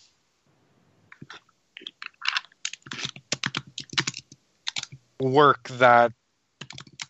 Work 5.19 5.69
that 5.69 6.11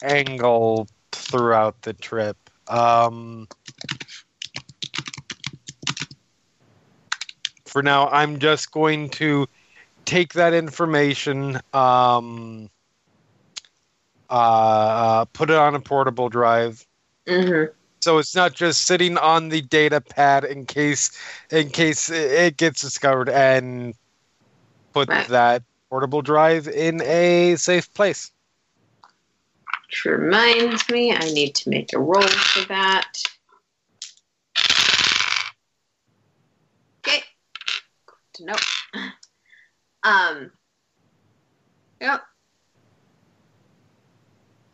angle 0.03 0.87
throughout 1.11 1.81
the 1.81 1.93
trip. 1.93 2.37
Um, 2.67 3.47
for 7.65 7.81
now, 7.81 8.07
I'm 8.09 8.39
just 8.39 8.71
going 8.71 9.09
to 9.11 9.47
take 10.05 10.33
that 10.33 10.53
information, 10.53 11.59
um, 11.73 12.69
uh, 14.29 15.25
put 15.25 15.49
it 15.49 15.57
on 15.57 15.75
a 15.75 15.79
portable 15.79 16.29
drive, 16.29 16.85
hmm 17.27 17.65
so 18.05 18.19
it's 18.19 18.35
not 18.35 18.53
just 18.53 18.85
sitting 18.85 19.17
on 19.17 19.49
the 19.49 19.61
data 19.61 19.99
pad 19.99 20.43
in 20.43 20.63
case 20.67 21.09
in 21.49 21.71
case 21.71 22.11
it 22.11 22.55
gets 22.55 22.79
discovered, 22.79 23.29
and 23.29 23.95
put 24.93 25.09
Right. 25.09 25.27
that 25.29 25.63
portable 25.89 26.21
drive 26.21 26.67
in 26.67 27.01
a 27.01 27.55
safe 27.55 27.91
place. 27.95 28.31
Which 29.87 30.05
reminds 30.05 30.87
me, 30.89 31.13
I 31.13 31.25
need 31.33 31.55
to 31.55 31.69
make 31.71 31.93
a 31.93 31.99
roll 31.99 32.27
for 32.27 32.67
that. 32.67 33.11
Okay. 37.07 37.23
Good 38.05 38.33
to 38.35 38.45
know. 38.45 38.55
Um. 40.03 40.51
Yep. 41.99 42.21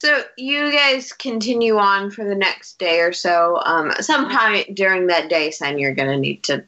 So 0.01 0.23
you 0.35 0.71
guys 0.71 1.13
continue 1.13 1.77
on 1.77 2.09
for 2.09 2.25
the 2.25 2.33
next 2.33 2.79
day 2.79 3.01
or 3.01 3.13
so. 3.13 3.61
Um, 3.63 3.91
sometime 3.99 4.63
during 4.73 5.05
that 5.05 5.29
day, 5.29 5.51
Sen, 5.51 5.77
you're 5.77 5.93
gonna 5.93 6.17
need 6.17 6.41
to 6.45 6.63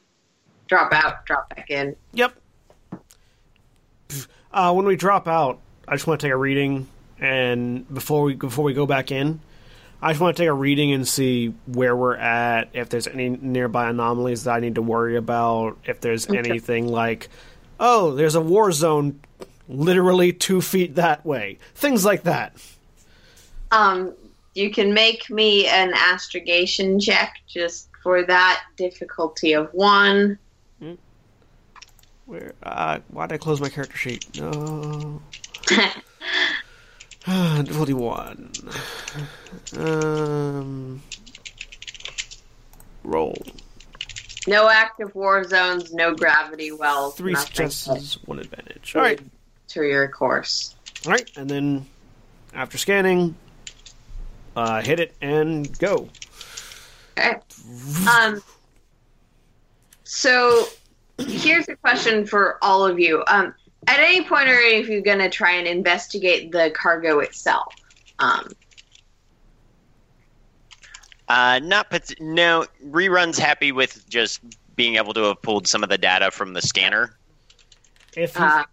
drop 0.68 0.92
out, 0.92 1.26
drop 1.26 1.52
back 1.52 1.68
in. 1.68 1.96
Yep. 2.12 2.32
Uh, 4.52 4.72
when 4.72 4.86
we 4.86 4.94
drop 4.94 5.26
out, 5.26 5.58
I 5.88 5.96
just 5.96 6.06
want 6.06 6.20
to 6.20 6.26
take 6.28 6.32
a 6.32 6.36
reading, 6.36 6.86
and 7.18 7.92
before 7.92 8.22
we 8.22 8.34
before 8.34 8.64
we 8.64 8.72
go 8.72 8.86
back 8.86 9.10
in, 9.10 9.40
I 10.00 10.12
just 10.12 10.20
want 10.20 10.36
to 10.36 10.40
take 10.44 10.48
a 10.48 10.52
reading 10.52 10.92
and 10.92 11.06
see 11.06 11.54
where 11.66 11.96
we're 11.96 12.14
at. 12.14 12.68
If 12.72 12.88
there's 12.88 13.08
any 13.08 13.30
nearby 13.30 13.90
anomalies 13.90 14.44
that 14.44 14.52
I 14.52 14.60
need 14.60 14.76
to 14.76 14.82
worry 14.82 15.16
about. 15.16 15.76
If 15.84 16.00
there's 16.00 16.28
Okay. 16.28 16.38
anything 16.38 16.86
like, 16.86 17.28
oh, 17.80 18.14
there's 18.14 18.36
a 18.36 18.40
war 18.40 18.70
zone, 18.70 19.18
literally 19.68 20.32
two 20.32 20.60
feet 20.60 20.94
that 20.94 21.26
way. 21.26 21.58
Things 21.74 22.04
like 22.04 22.22
that. 22.22 22.52
Um, 23.74 24.14
you 24.54 24.70
can 24.70 24.94
make 24.94 25.28
me 25.30 25.66
an 25.66 25.92
astrogation 25.94 27.00
check 27.00 27.34
just 27.48 27.88
for 28.02 28.24
that 28.24 28.62
difficulty 28.76 29.52
of 29.54 29.68
one. 29.72 30.38
Where? 32.26 32.52
Uh, 32.62 33.00
why 33.08 33.26
did 33.26 33.34
I 33.34 33.38
close 33.38 33.60
my 33.60 33.68
character 33.68 33.96
sheet? 33.98 34.40
No. 34.40 35.20
Difficulty 37.26 37.92
one. 37.92 38.50
Um. 39.76 41.02
Roll. 43.02 43.36
no 44.46 44.70
active 44.70 45.14
war 45.14 45.44
zones, 45.44 45.92
no 45.92 46.14
gravity 46.14 46.72
wells, 46.72 47.16
Three 47.16 47.34
successes, 47.34 48.18
one 48.24 48.38
advantage. 48.38 48.96
All 48.96 49.02
right, 49.02 49.20
to 49.68 49.82
your 49.82 50.08
course. 50.08 50.74
all 51.04 51.12
right, 51.12 51.30
and 51.36 51.50
then 51.50 51.84
after 52.54 52.78
scanning, 52.78 53.34
uh, 54.56 54.82
hit 54.82 55.00
it 55.00 55.14
and 55.20 55.76
go. 55.78 56.08
Okay. 57.18 57.36
Um. 58.08 58.42
So 60.04 60.66
here's 61.18 61.68
a 61.68 61.76
question 61.76 62.26
for 62.26 62.58
all 62.62 62.84
of 62.86 62.98
you. 62.98 63.22
Um, 63.26 63.54
at 63.86 64.00
any 64.00 64.24
point, 64.24 64.48
are 64.48 64.58
any 64.60 64.80
of 64.80 64.88
you 64.88 65.02
going 65.02 65.18
to 65.18 65.28
try 65.30 65.52
and 65.52 65.66
investigate 65.66 66.52
the 66.52 66.70
cargo 66.74 67.20
itself? 67.20 67.74
Um, 68.18 68.48
Uh, 71.28 71.58
not 71.62 71.88
pat- 71.90 72.20
no. 72.20 72.66
Rerun's 72.86 73.38
happy 73.38 73.72
with 73.72 74.06
just 74.08 74.40
being 74.76 74.96
able 74.96 75.14
to 75.14 75.22
have 75.24 75.40
pulled 75.42 75.66
some 75.66 75.82
of 75.82 75.88
the 75.88 75.96
data 75.98 76.30
from 76.30 76.52
the 76.52 76.60
scanner. 76.60 77.16
If 78.16 78.36
you- 78.36 78.44
uh, 78.44 78.64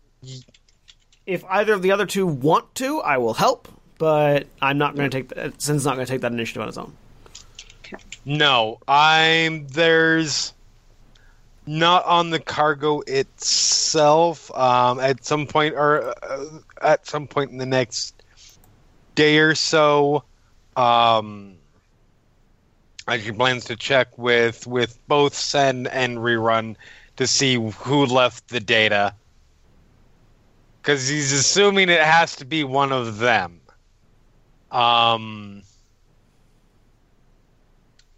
if 1.26 1.44
either 1.46 1.74
of 1.74 1.82
the 1.82 1.92
other 1.92 2.06
two 2.06 2.26
want 2.28 2.76
to, 2.76 3.00
I 3.02 3.18
will 3.18 3.34
help. 3.36 3.68
But 4.02 4.47
I'm 4.64 4.80
not 4.80 4.95
going 4.95 5.08
to 5.12 5.16
take 5.16 5.30
that. 5.30 5.62
Sin's 5.62 5.86
not 5.86 5.93
going 5.93 6.08
to 6.08 6.12
take 6.12 6.22
that 6.22 6.32
initiative 6.32 6.64
on 6.64 6.70
its 6.70 6.78
own. 6.80 6.91
No, 8.26 8.80
I'm 8.88 9.68
there's 9.68 10.54
not 11.68 12.04
on 12.06 12.32
the 12.32 12.39
cargo 12.39 13.02
itself. 13.02 14.49
Um, 14.58 14.99
at 14.99 15.24
some 15.24 15.45
point, 15.45 15.76
or 15.76 16.16
uh, 16.24 16.45
at 16.82 17.06
some 17.06 17.28
point 17.28 17.52
in 17.52 17.60
the 17.60 17.66
next 17.68 18.16
day 19.14 19.38
or 19.38 19.54
so, 19.54 20.24
um, 20.76 21.54
she 23.20 23.32
plans 23.32 23.66
to 23.66 23.76
check 23.76 24.18
with 24.18 24.66
with 24.66 24.97
both 25.08 25.36
Sen 25.36 25.86
and 25.86 26.18
Rerun 26.18 26.76
to 27.18 27.28
see 27.28 27.54
who 27.54 28.08
left 28.08 28.47
the 28.47 28.60
data, 28.60 29.14
because 30.82 31.08
he's 31.08 31.32
assuming 31.32 31.89
it 31.89 32.02
has 32.02 32.36
to 32.38 32.45
be 32.45 32.64
one 32.64 32.91
of 32.91 33.20
them. 33.20 33.61
Um 34.72 35.63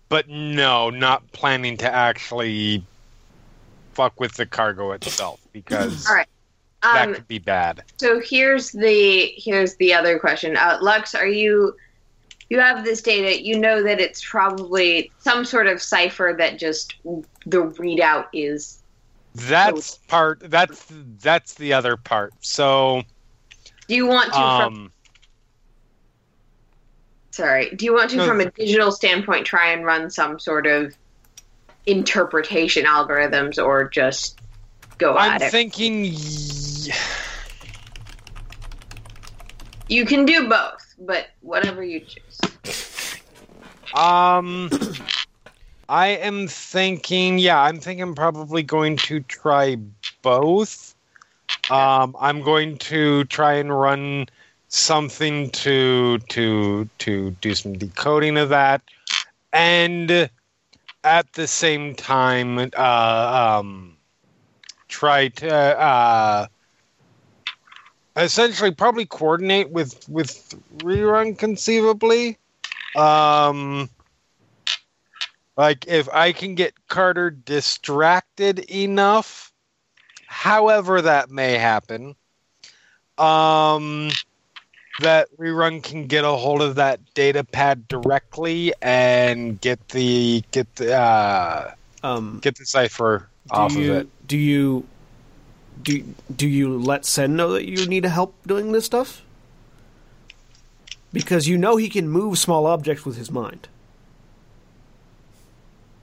but 0.09 0.29
no, 0.29 0.89
not 0.91 1.31
planning 1.31 1.77
to 1.77 1.91
actually 1.91 2.83
fuck 3.93 4.19
with 4.19 4.33
the 4.33 4.45
cargo 4.45 4.91
itself 4.91 5.39
because 5.53 6.07
all 6.07 6.15
right. 6.15 6.27
that 6.83 7.07
Um, 7.09 7.15
could 7.15 7.27
be 7.27 7.39
bad. 7.39 7.83
So 7.97 8.19
here's 8.19 8.71
the 8.71 9.33
here's 9.37 9.75
the 9.77 9.93
other 9.93 10.19
question. 10.19 10.55
Uh, 10.57 10.77
Lux, 10.81 11.15
are 11.15 11.27
you 11.27 11.75
you 12.49 12.59
have 12.59 12.83
this 12.83 13.01
data? 13.01 13.41
You 13.43 13.57
know 13.57 13.81
that 13.81 13.99
it's 13.99 14.23
probably 14.23 15.11
some 15.19 15.43
sort 15.45 15.65
of 15.65 15.81
cipher 15.81 16.35
that 16.37 16.59
just 16.59 16.95
the 17.45 17.63
readout 17.63 18.27
is. 18.33 18.79
That's 19.33 19.97
part. 20.07 20.41
That's 20.51 20.85
that's 21.19 21.55
the 21.55 21.73
other 21.73 21.97
part. 21.97 22.33
So, 22.41 23.01
Do 23.87 23.95
you 23.95 24.05
want 24.05 24.27
to 24.33 24.37
from 24.37 24.73
um, 24.73 24.92
sorry? 27.33 27.71
Do 27.75 27.85
you 27.85 27.93
want 27.93 28.11
to 28.11 28.17
No, 28.17 28.27
from 28.27 28.41
a 28.41 28.51
digital 28.51 28.91
standpoint 28.91 29.45
try 29.45 29.71
and 29.71 29.83
run 29.83 30.09
some 30.09 30.39
sort 30.39 30.67
of 30.67 30.95
interpretation 31.85 32.85
algorithms 32.85 33.63
or 33.63 33.89
just 33.89 34.39
go 34.99 35.13
on? 35.13 35.17
I'm 35.17 35.31
at 35.33 35.41
it? 35.41 35.51
thinking. 35.51 36.03
y- 36.03 36.93
you 39.89 40.05
can 40.05 40.25
do 40.25 40.47
both, 40.47 40.95
but 40.99 41.27
whatever 41.41 41.83
you 41.83 42.01
choose. 42.01 42.39
Um, 43.95 44.69
I 45.89 46.07
am 46.09 46.47
thinking. 46.47 47.39
Yeah, 47.39 47.59
I'm 47.61 47.79
thinking 47.79 48.03
I'm 48.03 48.15
probably 48.15 48.63
going 48.63 48.97
to 48.97 49.19
try 49.21 49.77
both. 50.21 50.95
Um, 51.69 52.15
I'm 52.19 52.41
going 52.41 52.77
to 52.77 53.23
try 53.25 53.53
and 53.53 53.77
run 53.77 54.27
something 54.73 55.49
to 55.51 56.17
to 56.29 56.89
to 56.99 57.31
do 57.31 57.53
some 57.53 57.73
decoding 57.73 58.37
of 58.37 58.49
that, 58.49 58.81
and 59.51 60.29
at 61.03 61.33
the 61.33 61.47
same 61.47 61.93
time, 61.95 62.57
uh, 62.75 63.59
um, 63.59 63.97
try 64.87 65.27
to 65.27 65.53
uh, 65.53 66.47
essentially 68.15 68.71
probably 68.71 69.05
coordinate 69.05 69.69
with 69.69 70.07
with 70.09 70.55
rerun 70.77 71.37
conceivably. 71.37 72.37
Um, 72.95 73.89
like 75.57 75.85
if 75.87 76.09
I 76.09 76.31
can 76.31 76.55
get 76.55 76.73
Carter 76.87 77.29
distracted 77.29 78.59
enough, 78.71 79.51
however 80.27 81.01
that 81.01 81.29
may 81.29 81.57
happen, 81.57 82.15
um, 83.17 84.09
that 84.99 85.27
rerun 85.37 85.81
can 85.81 86.07
get 86.07 86.23
a 86.23 86.31
hold 86.31 86.61
of 86.61 86.75
that 86.75 86.99
data 87.13 87.43
pad 87.43 87.87
directly 87.87 88.73
and 88.81 89.59
get 89.59 89.89
the 89.89 90.43
get 90.51 90.75
the 90.75 90.93
uh, 90.95 91.71
Um, 92.03 92.39
get 92.41 92.57
the 92.57 92.65
cipher 92.65 93.29
off 93.49 93.75
you, 93.75 93.91
of 93.91 93.97
it. 94.01 94.27
Do 94.27 94.37
you 94.37 94.85
do 95.81 96.03
do 96.35 96.47
you 96.47 96.77
let 96.77 97.05
Sen 97.05 97.35
know 97.35 97.51
that 97.53 97.65
you 97.65 97.85
need 97.87 98.05
help 98.05 98.35
doing 98.45 98.71
this 98.71 98.85
stuff? 98.85 99.21
Because 101.11 101.47
you 101.47 101.57
know 101.57 101.77
he 101.77 101.89
can 101.89 102.07
move 102.09 102.37
small 102.37 102.65
objects 102.65 103.05
with 103.05 103.17
his 103.17 103.31
mind. 103.31 103.67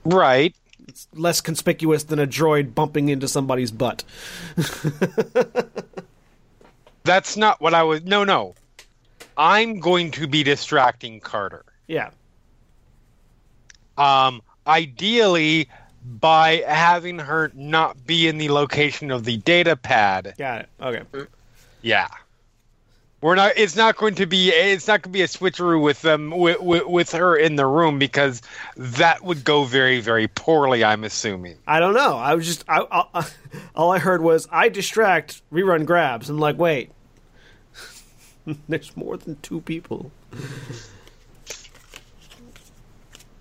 Right. 0.03 0.55
It's 0.87 1.07
less 1.13 1.41
conspicuous 1.41 2.03
than 2.03 2.19
a 2.19 2.27
droid 2.27 2.73
bumping 2.73 3.09
into 3.09 3.27
somebody's 3.27 3.71
butt. 3.71 4.03
That's 7.03 7.37
not 7.37 7.61
what 7.61 7.73
I 7.73 7.83
was. 7.83 8.03
No, 8.03 8.23
no. 8.23 8.55
I'm 9.41 9.79
going 9.79 10.11
to 10.11 10.27
be 10.27 10.43
distracting 10.43 11.19
Carter. 11.19 11.65
Yeah. 11.87 12.11
Um, 13.97 14.43
ideally, 14.67 15.67
by 16.05 16.63
having 16.67 17.17
her 17.17 17.51
not 17.55 18.05
be 18.05 18.27
in 18.27 18.37
the 18.37 18.49
location 18.49 19.09
of 19.09 19.23
the 19.23 19.37
data 19.37 19.75
pad. 19.75 20.35
Got 20.37 20.61
it. 20.61 20.69
Okay. 20.79 21.27
Yeah. 21.81 22.07
We're 23.21 23.33
not. 23.33 23.53
It's 23.57 23.75
not 23.75 23.97
going 23.97 24.13
to 24.15 24.27
be. 24.27 24.49
It's 24.49 24.87
not 24.87 25.01
going 25.01 25.11
to 25.11 25.17
be 25.17 25.23
a 25.23 25.27
switcheroo 25.27 25.81
with 25.81 26.03
them 26.03 26.29
with, 26.29 26.61
with, 26.61 26.85
with 26.85 27.11
her 27.13 27.35
in 27.35 27.55
the 27.55 27.65
room 27.65 27.97
because 27.97 28.43
that 28.77 29.23
would 29.23 29.43
go 29.43 29.63
very 29.63 30.01
very 30.01 30.27
poorly. 30.27 30.83
I'm 30.83 31.03
assuming. 31.03 31.57
I 31.65 31.79
don't 31.79 31.95
know. 31.95 32.15
I 32.15 32.35
was 32.35 32.45
just 32.45 32.63
I, 32.67 32.85
I, 32.91 33.27
all 33.75 33.91
I 33.91 33.97
heard 33.97 34.21
was 34.21 34.47
I 34.51 34.69
distract 34.69 35.41
rerun 35.51 35.85
grabs 35.85 36.29
and 36.29 36.39
like 36.39 36.59
wait. 36.59 36.91
There's 38.67 38.95
more 38.95 39.17
than 39.17 39.37
two 39.41 39.61
people. 39.61 40.11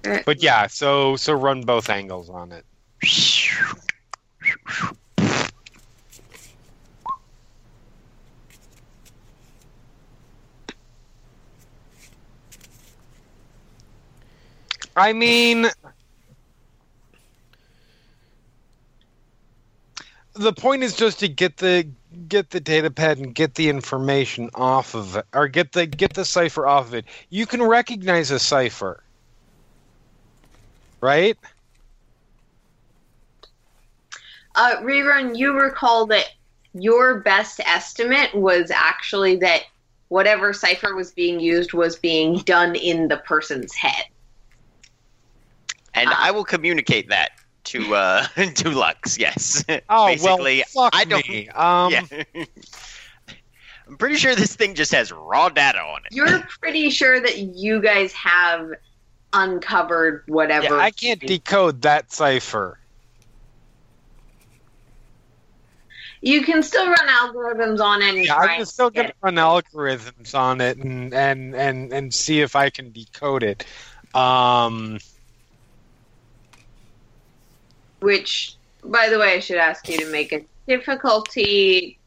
But 0.03 0.42
yeah. 0.42 0.66
So 0.66 1.16
so 1.16 1.34
run 1.34 1.62
both 1.62 1.90
angles 1.90 2.30
on 2.30 2.53
it. 2.53 2.64
I 14.96 15.12
mean, 15.12 15.66
the 20.34 20.53
point 20.53 20.82
is 20.82 20.94
just 20.94 21.20
to 21.20 21.28
get 21.28 21.57
the 21.59 21.88
get 22.28 22.50
the 22.50 22.61
data 22.61 22.90
pad 22.90 23.18
and 23.18 23.34
get 23.34 23.54
the 23.54 23.68
information 23.68 24.50
off 24.54 24.94
of 24.94 25.16
it, 25.16 25.26
or 25.34 25.48
get 25.48 25.72
the 25.72 25.86
get 25.86 26.14
the 26.14 26.24
cipher 26.24 26.66
off 26.66 26.88
of 26.88 26.94
it. 26.94 27.04
You 27.28 27.46
can 27.46 27.62
recognize 27.62 28.30
a 28.30 28.38
cipher, 28.38 29.02
right? 31.00 31.36
Uh, 34.54 34.76
rerun, 34.82 35.38
you 35.38 35.52
recall 35.52 36.06
that 36.06 36.30
your 36.74 37.20
best 37.20 37.61
estimate 37.61 38.34
was 38.34 38.70
actually 38.70 39.36
that 39.36 39.62
whatever 40.08 40.52
cipher 40.52 40.94
was 40.94 41.12
being 41.12 41.38
used 41.38 41.72
was 41.72 41.96
being 41.96 42.38
done 42.38 42.74
in 42.74 43.08
the 43.08 43.16
person's 43.18 43.74
head. 43.74 44.04
And 45.94 46.11
I 46.11 46.30
will 46.30 46.44
communicate 46.44 47.08
that 47.08 47.30
to 47.64 47.94
uh 47.94 48.26
to 48.54 48.70
Lux. 48.70 49.18
Yes. 49.18 49.64
Oh 49.88 50.06
Basically, 50.06 50.64
well, 50.74 50.90
fuck 50.90 50.96
I 50.96 51.04
don't. 51.04 51.28
me. 51.28 51.48
Um, 51.48 51.92
yeah. 51.92 52.44
I'm 53.88 53.96
pretty 53.96 54.16
sure 54.16 54.36
this 54.36 54.54
thing 54.54 54.74
just 54.74 54.92
has 54.92 55.11
raw 55.11 55.48
data 55.48 55.80
on 55.80 56.02
it. 56.04 56.14
You're 56.14 56.40
pretty 56.61 56.90
sure 56.90 57.20
that 57.20 57.38
you 57.38 57.80
guys 57.80 58.12
have 58.12 58.70
uncovered 59.32 60.22
whatever. 60.28 60.76
yeah, 60.76 60.80
I 60.80 60.92
can't 60.92 61.20
decode 61.20 61.82
that 61.82 62.12
cipher. 62.12 62.78
you 66.22 66.42
can 66.42 66.62
still 66.62 66.86
run 66.86 67.08
algorithms 67.08 67.80
on 67.80 68.02
it. 68.02 68.26
Yeah, 68.26 68.36
I'm 68.36 68.61
and 68.61 68.68
still 68.68 68.90
get 68.90 69.14
gonna 69.22 69.36
run 69.38 69.62
algorithms 69.62 70.34
on 70.34 70.61
it 70.61 70.76
and 70.78 71.14
and 71.14 71.54
and 71.54 71.92
and 71.92 72.14
see 72.14 72.40
if 72.40 72.56
I 72.56 72.70
can 72.70 72.92
decode 72.92 73.42
it. 73.42 73.64
Um, 74.14 74.98
which 78.01 78.57
by 78.84 79.09
the 79.09 79.18
way 79.18 79.34
i 79.34 79.38
should 79.38 79.57
ask 79.57 79.88
you 79.88 79.98
to 79.98 80.11
make 80.11 80.32
a 80.32 80.44
difficulty 80.66 81.98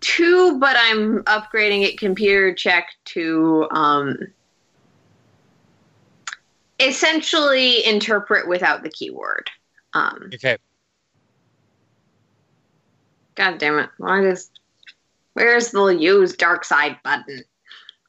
two 0.00 0.58
but 0.58 0.76
i'm 0.78 1.22
upgrading 1.24 1.82
it 1.82 1.98
computer 1.98 2.54
check 2.54 2.90
to 3.04 3.66
um, 3.70 4.16
essentially 6.80 7.84
interpret 7.84 8.46
without 8.48 8.82
the 8.82 8.90
keyword 8.90 9.50
um, 9.94 10.30
okay. 10.34 10.56
god 13.34 13.58
damn 13.58 13.78
it 13.78 13.90
why 13.98 14.20
does 14.20 14.50
where's 15.32 15.70
the 15.70 15.86
use 15.86 16.36
dark 16.36 16.64
side 16.64 16.96
button 17.02 17.42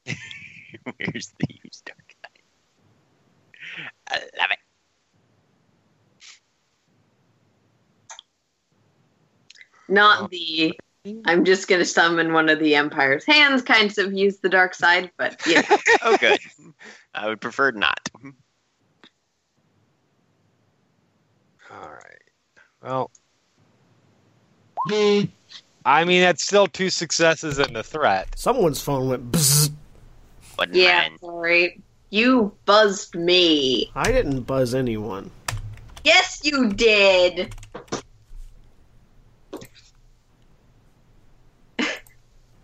Where's 0.83 1.33
the 1.39 1.47
use 1.63 1.81
dark 1.85 2.15
side? 2.23 2.41
I 4.07 4.15
love 4.39 4.51
it. 4.51 4.59
Not 9.89 10.23
oh. 10.23 10.27
the 10.27 10.79
i'm 11.25 11.45
just 11.45 11.67
going 11.67 11.79
to 11.79 11.85
summon 11.85 12.33
one 12.33 12.49
of 12.49 12.59
the 12.59 12.75
empire's 12.75 13.25
hands 13.25 13.61
kinds 13.61 13.97
of 13.97 14.13
use 14.13 14.37
the 14.39 14.49
dark 14.49 14.73
side 14.73 15.09
but 15.17 15.41
yeah 15.47 15.63
Oh, 16.01 16.17
good. 16.17 16.39
I 17.13 17.27
would 17.27 17.41
prefer 17.41 17.71
not. 17.71 17.99
All 21.71 21.89
right. 21.89 22.21
Well, 22.81 23.11
hmm. 24.87 25.21
I 25.85 26.03
mean 26.03 26.21
that's 26.21 26.43
still 26.43 26.67
two 26.67 26.89
successes 26.89 27.59
and 27.59 27.75
a 27.75 27.83
threat. 27.83 28.27
Someone's 28.35 28.81
phone 28.81 29.09
went 29.09 29.31
bzzz. 29.31 29.71
But 30.57 30.73
yeah 30.73 31.09
man, 31.09 31.19
sorry 31.19 31.81
you 32.09 32.53
buzzed 32.65 33.15
me 33.15 33.91
I 33.95 34.11
didn't 34.11 34.41
buzz 34.41 34.73
anyone. 34.73 35.31
Yes, 36.03 36.41
you 36.43 36.71
did. 36.73 37.53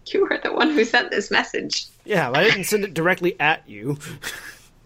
you 0.13 0.21
were 0.27 0.39
the 0.43 0.53
one 0.53 0.71
who 0.71 0.85
sent 0.85 1.11
this 1.11 1.31
message. 1.31 1.87
Yeah, 2.05 2.31
I 2.31 2.43
didn't 2.43 2.65
send 2.65 2.83
it 2.83 2.93
directly 2.93 3.39
at 3.39 3.67
you. 3.67 3.97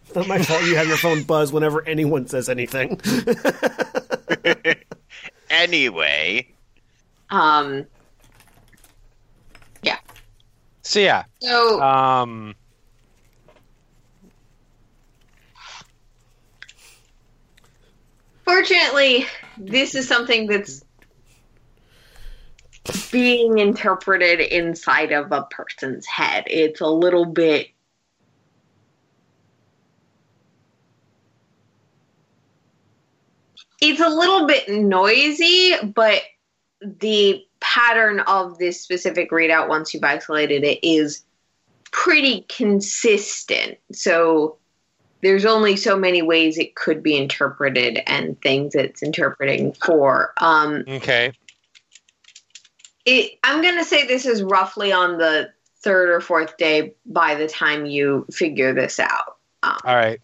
It's 0.05 0.15
not 0.15 0.27
my 0.27 0.41
fault 0.41 0.63
you 0.63 0.75
have 0.75 0.87
your 0.87 0.97
phone 0.97 1.23
buzz 1.23 1.51
whenever 1.51 1.85
anyone 1.87 2.27
says 2.27 2.49
anything. 2.49 2.99
anyway, 5.49 6.47
Um. 7.29 7.85
Yeah. 9.83 9.97
So 10.81 10.99
yeah. 10.99 11.25
So 11.41 11.81
Um. 11.81 12.55
fortunately, 18.45 19.25
this 19.57 19.95
is 19.95 20.07
something 20.07 20.47
that's 20.47 20.83
being 23.11 23.57
interpreted 23.57 24.39
inside 24.39 25.11
of 25.11 25.31
a 25.31 25.43
person's 25.43 26.05
head. 26.05 26.45
It's 26.47 26.81
a 26.81 26.87
little 26.87 27.25
bit. 27.25 27.69
It's 33.81 34.01
a 34.01 34.09
little 34.09 34.45
bit 34.45 34.69
noisy, 34.69 35.73
but 35.83 36.21
the 36.81 37.45
pattern 37.59 38.19
of 38.21 38.57
this 38.57 38.81
specific 38.81 39.31
readout, 39.31 39.69
once 39.69 39.93
you've 39.93 40.03
isolated 40.03 40.63
it, 40.63 40.79
is 40.83 41.23
pretty 41.91 42.45
consistent. 42.49 43.77
So 43.91 44.57
there's 45.21 45.45
only 45.45 45.75
so 45.75 45.97
many 45.97 46.21
ways 46.21 46.57
it 46.57 46.75
could 46.75 47.03
be 47.03 47.17
interpreted 47.17 48.01
and 48.07 48.39
things 48.41 48.75
it's 48.75 49.01
interpreting 49.01 49.73
for. 49.73 50.33
Um, 50.37 50.83
Okay. 50.87 51.33
It, 53.09 53.39
I'm 53.43 53.61
going 53.61 53.77
to 53.77 53.83
say 53.83 54.05
this 54.05 54.25
is 54.25 54.43
roughly 54.43 54.91
on 54.91 55.17
the 55.17 55.51
third 55.81 56.09
or 56.09 56.21
fourth 56.21 56.57
day 56.57 56.93
by 57.05 57.35
the 57.35 57.47
time 57.47 57.85
you 57.85 58.25
figure 58.31 58.73
this 58.73 58.99
out. 58.99 59.37
Um, 59.63 59.77
All 59.83 59.95
right. 59.95 60.21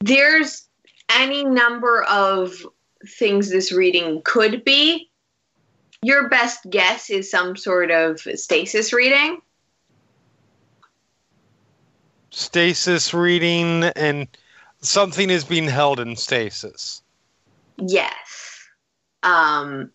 there's 0.00 0.68
any 1.10 1.44
number 1.44 2.02
of 2.04 2.66
things 3.06 3.50
this 3.50 3.72
reading 3.72 4.22
could 4.24 4.64
be. 4.64 5.10
Your 6.02 6.28
best 6.28 6.60
guess 6.70 7.10
is 7.10 7.30
some 7.30 7.56
sort 7.56 7.90
of 7.90 8.20
stasis 8.20 8.92
reading. 8.92 9.40
Stasis 12.30 13.12
reading 13.12 13.84
and 13.96 14.28
something 14.80 15.30
is 15.30 15.42
being 15.44 15.66
held 15.66 15.98
in 15.98 16.14
stasis. 16.14 17.02
Yes. 17.78 18.68
Um, 19.24 19.90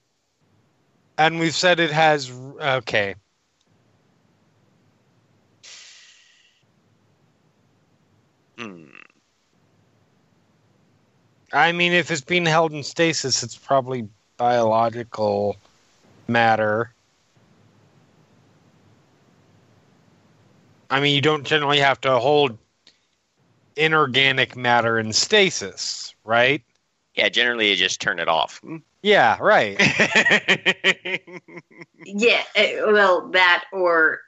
And 1.17 1.39
we've 1.39 1.55
said 1.55 1.79
it 1.79 1.91
has 1.91 2.31
okay. 2.59 3.15
Hmm. 8.57 8.85
I 11.51 11.71
mean 11.71 11.93
if 11.93 12.09
it's 12.11 12.21
being 12.21 12.45
held 12.45 12.71
in 12.73 12.83
stasis 12.83 13.43
it's 13.43 13.57
probably 13.57 14.07
biological 14.37 15.55
matter. 16.27 16.93
I 20.89 20.99
mean 20.99 21.15
you 21.15 21.21
don't 21.21 21.45
generally 21.45 21.79
have 21.79 22.01
to 22.01 22.19
hold 22.19 22.57
inorganic 23.75 24.55
matter 24.55 24.99
in 24.99 25.13
stasis, 25.13 26.13
right? 26.23 26.63
Yeah, 27.15 27.29
generally 27.29 27.69
you 27.69 27.75
just 27.75 28.01
turn 28.01 28.19
it 28.19 28.27
off. 28.27 28.61
Yeah, 29.03 29.37
right. 29.41 29.75
yeah, 32.05 32.43
eh, 32.55 32.79
well, 32.85 33.27
that 33.31 33.65
or 33.73 34.21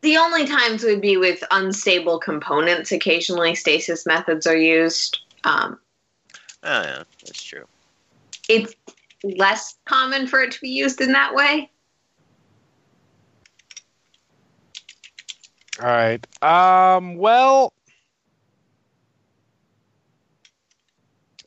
the 0.00 0.16
only 0.16 0.46
times 0.46 0.82
would 0.82 1.00
be 1.00 1.16
with 1.16 1.44
unstable 1.52 2.18
components. 2.18 2.90
Occasionally, 2.90 3.54
stasis 3.54 4.04
methods 4.04 4.48
are 4.48 4.56
used. 4.56 5.20
Um, 5.44 5.78
oh, 6.64 6.82
yeah, 6.82 7.04
that's 7.24 7.40
true. 7.40 7.64
it's 8.48 8.74
less 9.22 9.76
common 9.84 10.26
for 10.26 10.42
it 10.42 10.50
to 10.50 10.60
be 10.60 10.70
used 10.70 11.00
in 11.00 11.12
that 11.12 11.36
way. 11.36 11.70
All 15.80 15.86
right. 15.86 16.42
Um. 16.42 17.16
Well, 17.16 17.72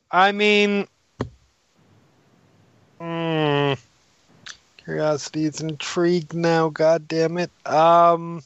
I 0.10 0.32
mean, 0.32 0.88
hmm, 3.00 3.74
curiosity 4.78 5.46
is 5.46 5.62
intrigued 5.62 6.34
now. 6.34 6.70
God 6.70 7.08
damn 7.08 7.38
it. 7.38 7.52
Um. 7.66 8.42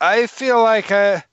I 0.00 0.26
feel 0.26 0.62
like 0.62 0.90
I. 0.90 1.24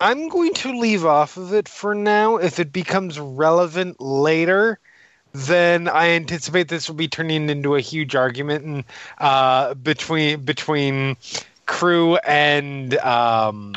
I'm 0.00 0.28
going 0.28 0.54
to 0.54 0.78
leave 0.78 1.04
off 1.04 1.36
of 1.36 1.52
it 1.54 1.68
for 1.68 1.94
now. 1.94 2.36
If 2.36 2.58
it 2.60 2.72
becomes 2.72 3.18
relevant 3.18 4.00
later, 4.00 4.78
then 5.32 5.88
I 5.88 6.10
anticipate 6.10 6.68
this 6.68 6.88
will 6.88 6.96
be 6.96 7.08
turning 7.08 7.50
into 7.50 7.74
a 7.76 7.80
huge 7.80 8.14
argument 8.14 8.64
and, 8.64 8.84
uh, 9.18 9.74
between 9.74 10.44
between 10.44 11.16
crew 11.66 12.16
and 12.16 12.96
um, 12.98 13.74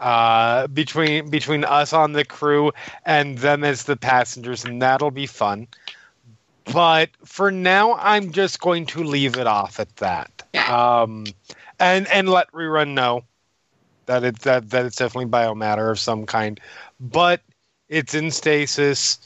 uh, 0.00 0.66
between 0.68 1.28
between 1.28 1.64
us 1.64 1.92
on 1.92 2.12
the 2.12 2.24
crew 2.24 2.72
and 3.04 3.38
them 3.38 3.62
as 3.62 3.84
the 3.84 3.96
passengers, 3.96 4.64
and 4.64 4.80
that'll 4.82 5.10
be 5.10 5.26
fun. 5.26 5.68
But 6.72 7.10
for 7.24 7.50
now, 7.50 7.94
I'm 7.94 8.32
just 8.32 8.60
going 8.60 8.86
to 8.86 9.04
leave 9.04 9.36
it 9.36 9.46
off 9.46 9.78
at 9.78 9.94
that, 9.96 10.30
um, 10.68 11.26
and 11.78 12.08
and 12.08 12.28
let 12.28 12.50
rerun 12.52 12.94
know 12.94 13.24
that 14.06 14.24
it 14.24 14.40
that 14.40 14.70
that 14.70 14.86
it's 14.86 14.96
definitely 14.96 15.30
biomatter 15.30 15.90
of 15.90 15.98
some 15.98 16.26
kind, 16.26 16.58
but 16.98 17.42
it's 17.88 18.14
in 18.14 18.30
stasis. 18.30 19.18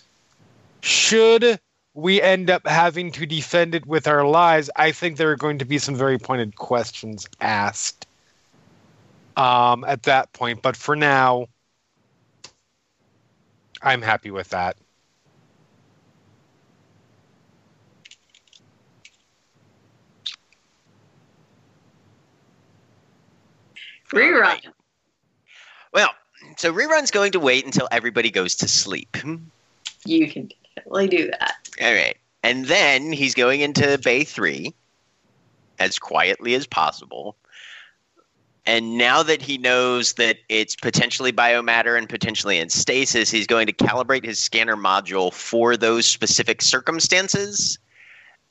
Should 0.81 1.61
we 1.95 2.21
end 2.21 2.51
up 2.51 2.67
having 2.67 3.13
to 3.13 3.25
defend 3.25 3.75
it 3.75 3.87
with 3.87 4.09
our 4.09 4.27
lives, 4.27 4.69
I 4.75 4.91
think 4.91 5.17
there 5.17 5.31
are 5.31 5.37
going 5.37 5.59
to 5.59 5.65
be 5.65 5.79
some 5.79 5.95
very 5.95 6.19
pointed 6.19 6.57
questions 6.57 7.29
asked 7.41 8.07
um, 9.37 9.85
at 9.85 10.05
that 10.05 10.33
point. 10.33 10.63
But 10.63 10.77
for 10.77 10.97
now, 10.97 11.47
I'm 13.83 14.03
happy 14.03 14.31
with 14.31 14.51
that. 14.51 14.77
Rerun. 24.13 24.35
Alright. 24.35 24.67
Well, 25.93 26.11
so 26.57 26.73
rerun's 26.73 27.11
going 27.11 27.33
to 27.33 27.41
wait 27.41 27.65
until 27.65 27.89
everybody 27.91 28.31
goes 28.31 28.55
to 28.57 28.69
sleep. 28.69 29.17
You 30.05 30.29
can 30.31 30.51
definitely 30.77 31.09
do 31.09 31.31
that. 31.31 31.55
All 31.81 31.93
right. 31.93 32.17
And 32.43 32.67
then 32.67 33.11
he's 33.13 33.35
going 33.35 33.61
into 33.61 33.99
Bay 33.99 34.25
3 34.25 34.75
as 35.79 35.99
quietly 35.99 36.55
as 36.55 36.67
possible. 36.67 37.37
And 38.67 38.97
now 38.97 39.23
that 39.23 39.43
he 39.43 39.59
knows 39.59 40.15
that 40.15 40.39
it's 40.49 40.75
potentially 40.75 41.33
biomatter 41.33 41.99
and 41.99 42.09
potentially 42.09 42.59
in 42.59 42.71
stasis, 42.71 43.31
he's 43.31 43.47
going 43.47 43.67
to 43.67 43.73
calibrate 43.75 44.25
his 44.25 44.39
scanner 44.39 44.77
module 44.77 45.33
for 45.33 45.77
those 45.77 46.07
specific 46.07 46.63
circumstances 46.63 47.79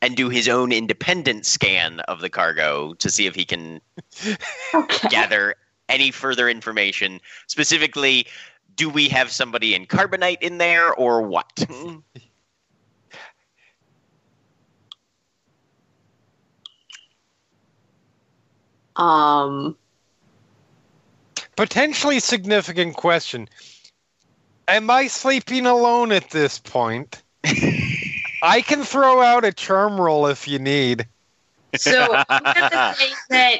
and 0.03 0.15
do 0.15 0.29
his 0.29 0.47
own 0.47 0.71
independent 0.71 1.45
scan 1.45 1.99
of 2.01 2.21
the 2.21 2.29
cargo 2.29 2.93
to 2.95 3.09
see 3.09 3.25
if 3.25 3.33
he 3.33 3.45
can 3.45 3.81
Okay. 4.73 5.07
gather 5.07 5.55
any 5.89 6.11
further 6.11 6.47
information. 6.47 7.19
Specifically, 7.47 8.27
do 8.75 8.89
we 8.89 9.07
have 9.09 9.31
somebody 9.31 9.73
in 9.73 9.85
carbonite 9.85 10.41
in 10.41 10.57
there 10.57 10.93
or 10.93 11.21
what? 11.21 11.65
Um, 18.95 19.75
Potentially 21.55 22.19
significant 22.19 22.95
question. 22.95 23.47
Am 24.67 24.89
I 24.89 25.07
sleeping 25.07 25.65
alone 25.65 26.11
at 26.11 26.29
this 26.31 26.57
point? 26.59 27.21
I 27.45 28.61
can 28.61 28.83
throw 28.83 29.21
out 29.21 29.45
a 29.45 29.51
charm 29.51 29.99
roll 29.99 30.27
if 30.27 30.47
you 30.47 30.59
need. 30.59 31.07
so 31.75 32.17
I'm 32.29 32.43
gonna 32.43 32.95
say 32.95 33.13
that 33.29 33.59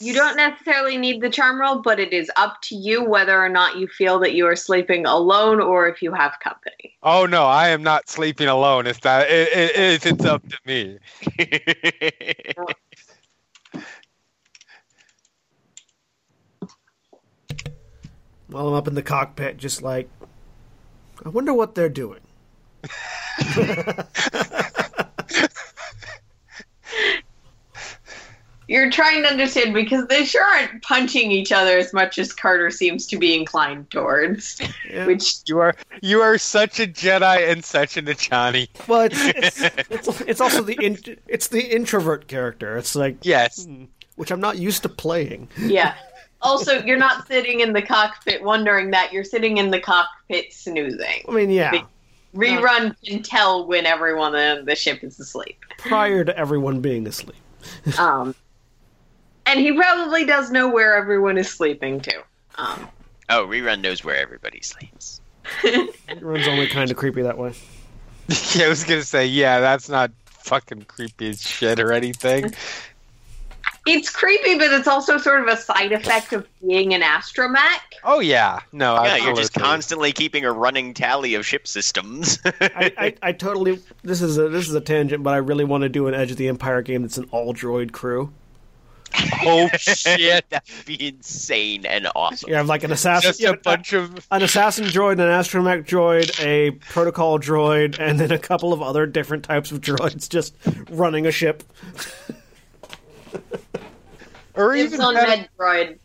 you 0.00 0.14
don't 0.14 0.36
necessarily 0.36 0.96
need 0.96 1.20
the 1.20 1.30
charm 1.30 1.60
roll, 1.60 1.80
but 1.80 1.98
it 2.00 2.12
is 2.12 2.30
up 2.36 2.60
to 2.62 2.74
you 2.74 3.04
whether 3.04 3.42
or 3.42 3.48
not 3.48 3.76
you 3.76 3.88
feel 3.88 4.18
that 4.20 4.34
you 4.34 4.46
are 4.46 4.56
sleeping 4.56 5.06
alone 5.06 5.60
or 5.60 5.88
if 5.88 6.02
you 6.02 6.12
have 6.12 6.38
company. 6.42 6.96
Oh 7.02 7.26
no, 7.26 7.46
I 7.46 7.68
am 7.68 7.82
not 7.82 8.08
sleeping 8.08 8.48
alone. 8.48 8.86
If 8.86 9.00
that 9.02 9.26
i- 9.26 9.30
i- 9.30 9.94
if 9.94 10.06
it's 10.06 10.24
up 10.24 10.42
to 10.48 10.58
me. 10.66 10.98
While 18.48 18.68
I'm 18.68 18.74
up 18.74 18.88
in 18.88 18.94
the 18.94 19.02
cockpit, 19.02 19.56
just 19.56 19.82
like, 19.82 20.08
I 21.24 21.28
wonder 21.30 21.52
what 21.52 21.74
they're 21.74 21.88
doing. 21.88 22.20
You're 28.68 28.90
trying 28.90 29.22
to 29.22 29.28
understand 29.28 29.74
because 29.74 30.08
they 30.08 30.24
sure 30.24 30.42
aren't 30.42 30.82
punching 30.82 31.30
each 31.30 31.52
other 31.52 31.78
as 31.78 31.92
much 31.92 32.18
as 32.18 32.32
Carter 32.32 32.68
seems 32.72 33.06
to 33.06 33.16
be 33.16 33.32
inclined 33.32 33.88
towards. 33.92 34.60
Yeah. 34.90 35.06
Which 35.06 35.36
You 35.46 35.60
are 35.60 35.76
you 36.02 36.20
are 36.20 36.36
such 36.36 36.80
a 36.80 36.86
Jedi 36.86 37.48
and 37.48 37.64
such 37.64 37.96
an 37.96 38.06
Echani. 38.06 38.68
Well, 38.88 39.02
it's 39.02 39.24
it's, 39.24 39.60
it's, 39.90 40.20
it's 40.22 40.40
also 40.40 40.62
the 40.62 40.76
in, 40.84 40.98
it's 41.28 41.46
the 41.46 41.62
introvert 41.62 42.26
character. 42.26 42.76
It's 42.76 42.96
like 42.96 43.18
Yes. 43.22 43.66
Hmm, 43.66 43.84
which 44.16 44.32
I'm 44.32 44.40
not 44.40 44.58
used 44.58 44.82
to 44.82 44.88
playing. 44.88 45.48
yeah. 45.58 45.94
Also, 46.42 46.82
you're 46.84 46.98
not 46.98 47.26
sitting 47.26 47.60
in 47.60 47.72
the 47.72 47.82
cockpit 47.82 48.42
wondering 48.42 48.90
that. 48.90 49.12
You're 49.12 49.24
sitting 49.24 49.56
in 49.56 49.70
the 49.70 49.80
cockpit 49.80 50.52
snoozing. 50.52 51.24
I 51.28 51.30
mean, 51.32 51.50
yeah, 51.50 51.82
Rerun 52.34 52.94
can 53.04 53.22
tell 53.22 53.66
when 53.66 53.86
everyone 53.86 54.34
on 54.34 54.64
the 54.64 54.76
ship 54.76 55.02
is 55.02 55.18
asleep. 55.18 55.64
prior 55.78 56.24
to 56.24 56.36
everyone 56.38 56.80
being 56.80 57.06
asleep. 57.06 57.36
Um, 57.98 58.32
and 59.44 59.58
he 59.58 59.72
probably 59.72 60.24
does 60.24 60.52
know 60.52 60.68
where 60.68 60.94
everyone 60.94 61.36
is 61.36 61.48
sleeping 61.48 62.00
too. 62.00 62.20
Um, 62.56 62.88
oh, 63.28 63.46
rerun 63.46 63.80
knows 63.80 64.04
where 64.04 64.16
everybody 64.16 64.60
sleeps. 64.60 65.20
It 65.64 66.22
runs 66.22 66.46
only 66.46 66.68
kind 66.68 66.90
of 66.90 66.96
creepy 66.96 67.22
that 67.22 67.38
way. 67.38 67.54
Yeah, 68.54 68.66
I 68.66 68.68
was 68.68 68.84
gonna 68.84 69.02
say, 69.02 69.26
yeah, 69.26 69.60
that's 69.60 69.88
not 69.88 70.10
fucking 70.28 70.82
creepy 70.82 71.30
as 71.30 71.42
shit 71.42 71.80
or 71.80 71.92
anything. 71.92 72.52
It's 73.86 74.10
creepy, 74.10 74.58
but 74.58 74.72
it's 74.72 74.88
also 74.88 75.16
sort 75.16 75.40
of 75.42 75.46
a 75.48 75.56
side 75.56 75.92
effect 75.92 76.32
of 76.32 76.46
being 76.66 76.92
an 76.92 77.02
astromech. 77.02 77.78
Oh 78.04 78.18
yeah, 78.20 78.60
no, 78.72 78.94
Yeah, 78.94 79.00
absolutely. 79.02 79.26
you're 79.26 79.36
just 79.36 79.54
constantly 79.54 80.12
keeping 80.12 80.44
a 80.44 80.52
running 80.52 80.92
tally 80.92 81.34
of 81.34 81.46
ship 81.46 81.66
systems. 81.68 82.38
I, 82.44 82.92
I, 82.98 83.14
I 83.22 83.32
totally. 83.32 83.80
This 84.02 84.20
is 84.22 84.38
a 84.38 84.48
this 84.48 84.68
is 84.68 84.74
a 84.74 84.80
tangent, 84.80 85.22
but 85.22 85.34
I 85.34 85.38
really 85.38 85.64
want 85.64 85.82
to 85.82 85.88
do 85.88 86.08
an 86.08 86.14
Edge 86.14 86.32
of 86.32 86.36
the 86.36 86.48
Empire 86.48 86.82
game 86.82 87.02
that's 87.02 87.16
an 87.18 87.28
all 87.30 87.54
droid 87.54 87.92
crew. 87.92 88.32
Oh 89.44 89.68
shit! 89.78 90.44
That'd 90.50 90.68
be 90.84 91.08
insane 91.08 91.86
and 91.86 92.08
awesome. 92.16 92.50
You 92.50 92.56
have 92.56 92.66
like 92.66 92.82
an 92.84 92.90
assassin, 92.92 93.30
Just 93.30 93.42
a 93.42 93.46
have 93.48 93.62
bunch 93.62 93.92
of 93.92 94.26
an 94.30 94.42
assassin 94.42 94.86
droid, 94.86 95.12
an 95.12 95.18
astromech 95.20 95.86
droid, 95.86 96.38
a 96.44 96.72
protocol 96.72 97.38
droid, 97.38 97.98
and 98.00 98.18
then 98.18 98.32
a 98.32 98.38
couple 98.38 98.72
of 98.72 98.82
other 98.82 99.06
different 99.06 99.44
types 99.44 99.70
of 99.70 99.80
droids 99.80 100.28
just 100.28 100.54
running 100.90 101.26
a 101.26 101.30
ship. 101.30 101.62
or 104.56 104.74
It's 104.74 104.92
even 104.92 105.00
on 105.04 105.14
better, 105.14 105.46
Medroid. 105.58 105.98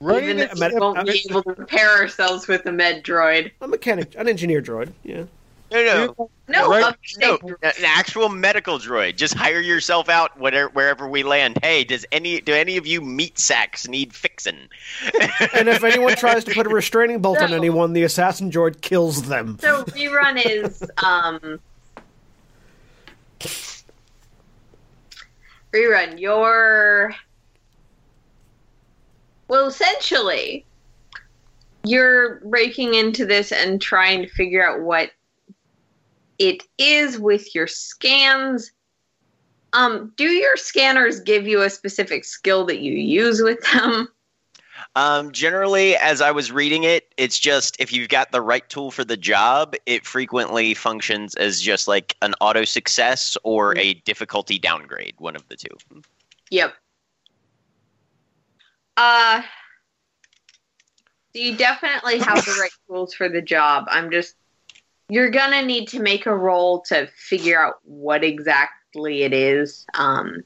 running 0.00 0.24
Even 0.30 0.38
if 0.40 0.58
med- 0.58 0.72
we 0.74 0.80
won't 0.80 0.98
uh, 0.98 1.04
be 1.04 1.24
able 1.28 1.42
to 1.44 1.50
repair 1.54 1.88
ourselves 1.96 2.46
with 2.48 2.66
a 2.66 2.70
Medroid. 2.70 3.50
A 3.60 3.68
mechanic, 3.68 4.14
an 4.16 4.28
engineer 4.28 4.60
droid. 4.62 4.92
Yeah. 5.04 5.24
No, 5.70 5.82
no, 5.84 6.30
No, 6.48 6.70
Right. 6.70 6.94
no, 7.18 7.38
an 7.62 7.72
actual 7.84 8.30
medical 8.30 8.78
droid. 8.78 9.16
Just 9.16 9.34
hire 9.34 9.60
yourself 9.60 10.08
out 10.08 10.38
whatever, 10.40 10.70
wherever 10.70 11.06
we 11.06 11.22
land. 11.22 11.58
Hey, 11.62 11.84
does 11.84 12.06
any 12.10 12.40
do 12.40 12.54
any 12.54 12.78
of 12.78 12.86
you 12.86 13.02
meat 13.02 13.38
sacks 13.38 13.86
need 13.86 14.14
fixing? 14.14 14.56
And 15.52 15.68
if 15.68 15.84
anyone 15.84 16.14
tries 16.16 16.42
to 16.44 16.54
put 16.54 16.66
a 16.66 16.70
restraining 16.74 17.20
bolt 17.20 17.42
on 17.42 17.52
anyone, 17.52 17.92
the 17.92 18.04
assassin 18.04 18.50
droid 18.50 18.80
kills 18.80 19.24
them. 19.24 19.58
So 19.60 19.84
rerun 19.84 20.42
is 20.42 20.82
um 21.04 21.60
rerun 25.74 26.18
your 26.18 27.14
well 29.48 29.66
essentially 29.66 30.64
you're 31.84 32.40
breaking 32.40 32.94
into 32.94 33.24
this 33.24 33.52
and 33.52 33.80
trying 33.80 34.22
to 34.22 34.28
figure 34.28 34.66
out 34.66 34.80
what 34.80 35.10
it 36.38 36.62
is 36.78 37.18
with 37.18 37.54
your 37.54 37.66
scans 37.66 38.72
um 39.72 40.12
do 40.16 40.24
your 40.24 40.56
scanners 40.56 41.20
give 41.20 41.46
you 41.46 41.62
a 41.62 41.70
specific 41.70 42.24
skill 42.24 42.64
that 42.64 42.80
you 42.80 42.92
use 42.92 43.42
with 43.42 43.60
them 43.72 44.08
Um, 44.96 45.32
generally, 45.32 45.96
as 45.96 46.20
I 46.20 46.30
was 46.30 46.50
reading 46.50 46.84
it, 46.84 47.12
it's 47.16 47.38
just 47.38 47.76
if 47.78 47.92
you've 47.92 48.08
got 48.08 48.32
the 48.32 48.40
right 48.40 48.68
tool 48.68 48.90
for 48.90 49.04
the 49.04 49.16
job, 49.16 49.74
it 49.86 50.06
frequently 50.06 50.74
functions 50.74 51.34
as 51.34 51.60
just 51.60 51.88
like 51.88 52.16
an 52.22 52.34
auto 52.40 52.64
success 52.64 53.36
or 53.44 53.76
a 53.78 53.94
difficulty 53.94 54.58
downgrade, 54.58 55.14
one 55.18 55.36
of 55.36 55.46
the 55.48 55.56
two. 55.56 56.02
Yep. 56.50 56.74
Uh, 58.98 59.42
you 61.32 61.56
definitely 61.56 62.18
have 62.18 62.44
the 62.44 62.58
right 62.60 62.70
tools 62.88 63.14
for 63.14 63.28
the 63.28 63.40
job. 63.40 63.84
I'm 63.88 64.10
just, 64.10 64.34
you're 65.08 65.30
gonna 65.30 65.62
need 65.62 65.86
to 65.88 66.00
make 66.00 66.26
a 66.26 66.36
roll 66.36 66.80
to 66.88 67.06
figure 67.16 67.62
out 67.62 67.74
what 67.84 68.24
exactly 68.24 69.22
it 69.22 69.32
is. 69.32 69.86
Um, 69.94 70.42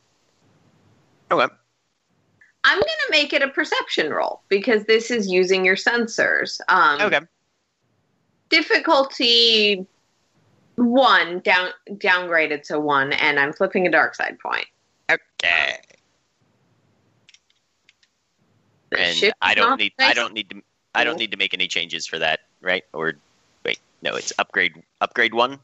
Okay. 1.31 1.55
I'm 2.65 2.79
gonna 2.79 3.11
make 3.11 3.33
it 3.33 3.41
a 3.41 3.49
perception 3.49 4.11
roll 4.11 4.43
because 4.51 4.85
this 4.85 5.11
is 5.11 5.29
using 5.29 5.65
your 5.65 5.77
sensors. 5.77 6.61
Um, 6.69 7.01
Okay. 7.01 7.21
Difficulty 8.51 9.87
one 10.77 11.41
down 11.41 11.71
downgraded 11.89 12.65
to 12.65 12.79
one, 12.79 13.15
and 13.15 13.41
I'm 13.41 13.55
flipping 13.55 13.87
a 13.87 13.91
dark 13.91 14.15
side 14.15 14.39
point. 14.39 14.67
Okay. 15.11 15.23
The 15.43 15.93
And 18.99 19.33
I 19.41 19.55
don't 19.55 19.79
need 19.79 19.93
I 19.99 20.13
don't 20.13 20.35
need 20.35 20.51
to 20.51 20.63
I 20.95 21.05
don't 21.05 21.19
need 21.19 21.31
to 21.31 21.37
make 21.37 21.55
any 21.55 21.69
changes 21.69 22.07
for 22.07 22.19
that, 22.19 22.41
right? 22.61 22.85
Or 22.93 23.15
wait, 23.65 23.81
no, 24.03 24.15
it's 24.15 24.33
upgrade 24.39 24.83
upgrade 25.01 25.35
one. 25.35 25.59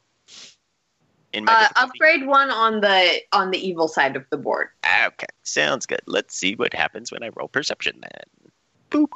In 1.35 1.45
my 1.45 1.53
Uh, 1.53 1.69
upgrade 1.77 2.27
one 2.27 2.51
on 2.51 2.81
the 2.81 3.21
on 3.33 3.51
the 3.51 3.59
evil 3.59 3.89
side 3.89 4.17
of 4.17 4.25
the 4.31 4.39
board. 4.39 4.69
Okay, 5.07 5.27
sounds 5.43 5.85
good. 5.85 6.01
Let's 6.07 6.35
see 6.35 6.55
what 6.55 6.73
happens 6.73 7.13
when 7.13 7.23
I 7.23 7.29
roll 7.29 7.49
perception 7.49 8.01
then. 8.01 8.51
Boop. 8.91 9.13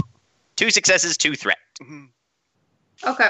Two 0.57 0.71
successes, 0.71 1.17
two 1.17 1.35
threat. 1.35 1.57
Okay. 3.05 3.29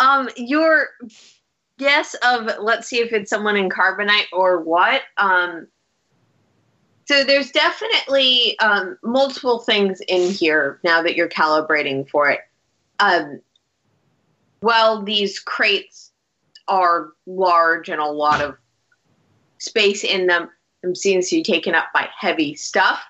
Um, 0.00 0.28
your 0.36 0.88
guess 1.78 2.14
of 2.24 2.50
let's 2.60 2.88
see 2.88 2.98
if 2.98 3.12
it's 3.12 3.30
someone 3.30 3.56
in 3.56 3.68
carbonite 3.68 4.26
or 4.32 4.60
what. 4.60 5.02
Um, 5.16 5.68
so 7.08 7.24
there's 7.24 7.50
definitely 7.50 8.58
um, 8.58 8.98
multiple 9.02 9.60
things 9.60 10.02
in 10.08 10.30
here 10.30 10.78
now 10.84 11.00
that 11.00 11.16
you're 11.16 11.28
calibrating 11.28 12.06
for 12.06 12.28
it. 12.28 12.40
Um, 13.00 13.40
well, 14.60 15.02
these 15.02 15.38
crates 15.38 16.12
are 16.68 17.08
large 17.26 17.88
and 17.88 17.98
a 17.98 18.06
lot 18.06 18.42
of 18.42 18.58
space 19.56 20.04
in 20.04 20.26
them. 20.26 20.50
Them 20.82 20.94
seems 20.94 21.30
to 21.30 21.36
be 21.36 21.42
taken 21.42 21.74
up 21.74 21.86
by 21.94 22.10
heavy 22.14 22.54
stuff. 22.54 23.02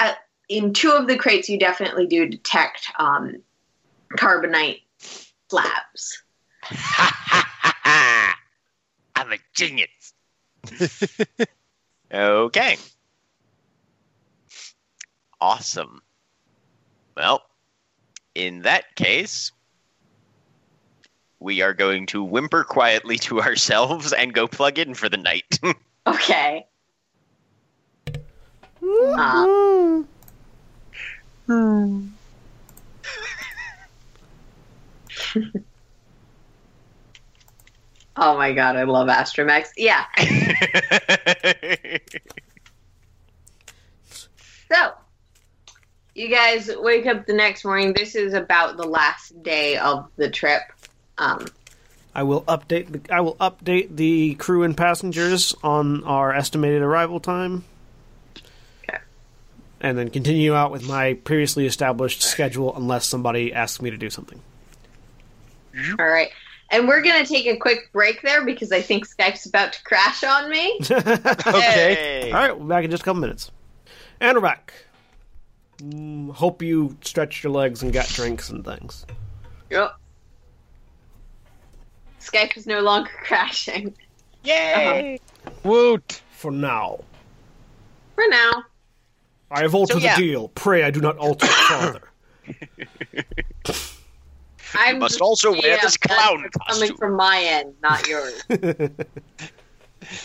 At, 0.00 0.18
in 0.48 0.72
two 0.72 0.90
of 0.90 1.06
the 1.06 1.16
crates, 1.16 1.48
you 1.48 1.56
definitely 1.56 2.08
do 2.08 2.26
detect 2.28 2.90
um, 2.98 3.36
carbonite 4.18 4.82
slabs. 4.98 6.20
Ha 6.62 7.12
ha 7.14 7.48
ha 7.62 7.76
ha! 7.84 8.38
I'm 9.14 9.32
a 9.32 9.38
genius. 9.54 10.14
okay. 12.12 12.76
Awesome. 15.40 16.02
Well, 17.16 17.42
in 18.34 18.62
that 18.62 18.94
case, 18.94 19.52
we 21.40 21.62
are 21.62 21.74
going 21.74 22.06
to 22.06 22.22
whimper 22.22 22.64
quietly 22.64 23.18
to 23.18 23.40
ourselves 23.42 24.12
and 24.12 24.32
go 24.32 24.46
plug 24.46 24.78
in 24.78 24.94
for 24.94 25.08
the 25.08 25.16
night. 25.16 25.58
Okay. 26.08 26.64
Uh, 28.84 30.04
oh 31.48 32.02
my 38.16 38.52
god, 38.52 38.76
I 38.76 38.84
love 38.84 39.08
Astromechs. 39.08 39.70
Yeah. 39.76 40.04
So, 44.70 44.92
you 46.16 46.28
guys 46.30 46.70
wake 46.78 47.06
up 47.06 47.26
the 47.26 47.34
next 47.34 47.64
morning. 47.64 47.92
This 47.92 48.14
is 48.14 48.32
about 48.32 48.78
the 48.78 48.86
last 48.86 49.42
day 49.42 49.76
of 49.76 50.08
the 50.16 50.30
trip. 50.30 50.62
Um, 51.18 51.46
I 52.14 52.22
will 52.22 52.42
update. 52.44 52.90
The, 52.90 53.14
I 53.14 53.20
will 53.20 53.36
update 53.36 53.94
the 53.96 54.34
crew 54.36 54.62
and 54.62 54.74
passengers 54.74 55.54
on 55.62 56.02
our 56.04 56.32
estimated 56.32 56.80
arrival 56.80 57.20
time. 57.20 57.64
Okay. 58.88 58.98
And 59.82 59.98
then 59.98 60.08
continue 60.08 60.54
out 60.54 60.72
with 60.72 60.88
my 60.88 61.14
previously 61.14 61.66
established 61.66 62.22
schedule 62.22 62.74
unless 62.74 63.06
somebody 63.06 63.52
asks 63.52 63.82
me 63.82 63.90
to 63.90 63.98
do 63.98 64.08
something. 64.08 64.40
all 65.98 66.08
right. 66.08 66.30
And 66.70 66.88
we're 66.88 67.02
going 67.02 67.22
to 67.24 67.30
take 67.30 67.46
a 67.46 67.58
quick 67.58 67.92
break 67.92 68.22
there 68.22 68.44
because 68.44 68.72
I 68.72 68.80
think 68.80 69.06
Skype's 69.06 69.46
about 69.46 69.74
to 69.74 69.82
crash 69.84 70.24
on 70.24 70.50
me. 70.50 70.80
Okay. 70.90 72.24
Hey. 72.24 72.32
All 72.32 72.40
right, 72.40 72.58
we're 72.58 72.66
back 72.66 72.84
in 72.84 72.90
just 72.90 73.02
a 73.02 73.04
couple 73.04 73.20
minutes. 73.20 73.50
And 74.18 74.34
we're 74.34 74.40
back. 74.42 74.72
Mm, 75.78 76.32
hope 76.34 76.62
you 76.62 76.96
stretched 77.02 77.44
your 77.44 77.52
legs 77.52 77.82
and 77.82 77.92
got 77.92 78.06
drinks 78.08 78.48
and 78.50 78.64
things. 78.64 79.04
Yep. 79.70 79.92
Skype 82.20 82.56
is 82.56 82.66
no 82.66 82.80
longer 82.80 83.10
crashing 83.22 83.94
Yay! 84.44 85.18
Woot! 85.64 86.22
For 86.32 86.50
now. 86.50 87.00
for 88.14 88.24
now. 88.28 88.64
I 89.50 89.62
have 89.62 89.74
altered 89.74 89.94
So, 89.94 89.98
yeah. 90.00 90.16
the 90.16 90.22
deal. 90.22 90.48
Pray 90.48 90.82
I 90.84 90.90
do 90.90 91.00
not 91.00 91.16
alter 91.18 91.46
further. 91.68 92.02
I'm 94.74 94.98
must 94.98 95.12
just- 95.14 95.20
also 95.22 95.52
wear 95.52 95.66
yeah, 95.66 95.78
this 95.82 95.96
clown 95.96 96.44
costume. 96.58 96.88
Coming 96.88 96.96
from 96.96 97.14
my 97.14 97.40
end, 97.42 97.74
not 97.82 98.06
yours. 98.06 98.42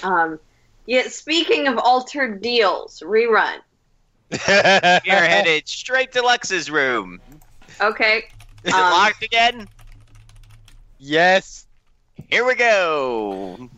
um, 0.03 0.39
yet, 0.85 1.11
Speaking 1.11 1.67
of 1.67 1.77
altered 1.77 2.41
deals, 2.41 3.01
rerun. 3.05 3.59
We 4.47 5.11
are 5.11 5.25
headed 5.25 5.67
straight 5.67 6.11
to 6.13 6.21
Lex's 6.21 6.71
room. 6.71 7.19
Okay. 7.81 8.23
Is 8.63 8.73
it 8.73 8.73
Um, 8.73 8.91
locked 8.91 9.23
again? 9.23 9.67
yes, 10.99 11.67
Here 12.29 12.45
we 12.45 12.55
go. 12.55 13.55
and 13.59 13.69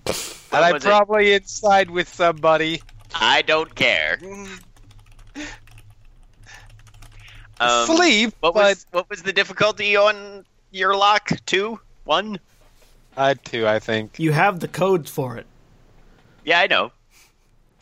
I'm 0.52 0.74
was 0.74 0.86
it? 0.86 0.88
probably 0.90 1.34
inside 1.34 1.90
with 1.90 2.14
somebody. 2.14 2.82
I 3.16 3.42
don't 3.42 3.74
care. 3.76 4.20
Um, 7.60 7.86
Sleep, 7.86 8.34
What 8.40 8.54
but 8.56 8.64
was 8.64 8.86
what 8.92 9.10
was 9.10 9.22
the 9.22 9.32
difficulty 9.32 9.96
on 9.96 10.44
your 10.72 10.96
lock? 10.96 11.30
Two, 11.46 11.80
one. 12.04 12.40
I 13.16 13.30
had 13.30 13.46
two, 13.46 13.68
I 13.68 13.80
think. 13.80 14.20
You 14.20 14.32
have 14.32 14.60
the 14.60 14.68
codes 14.68 15.10
for 15.10 15.38
it. 15.38 15.46
Yeah, 16.44 16.60
I 16.60 16.68
know. 16.68 16.92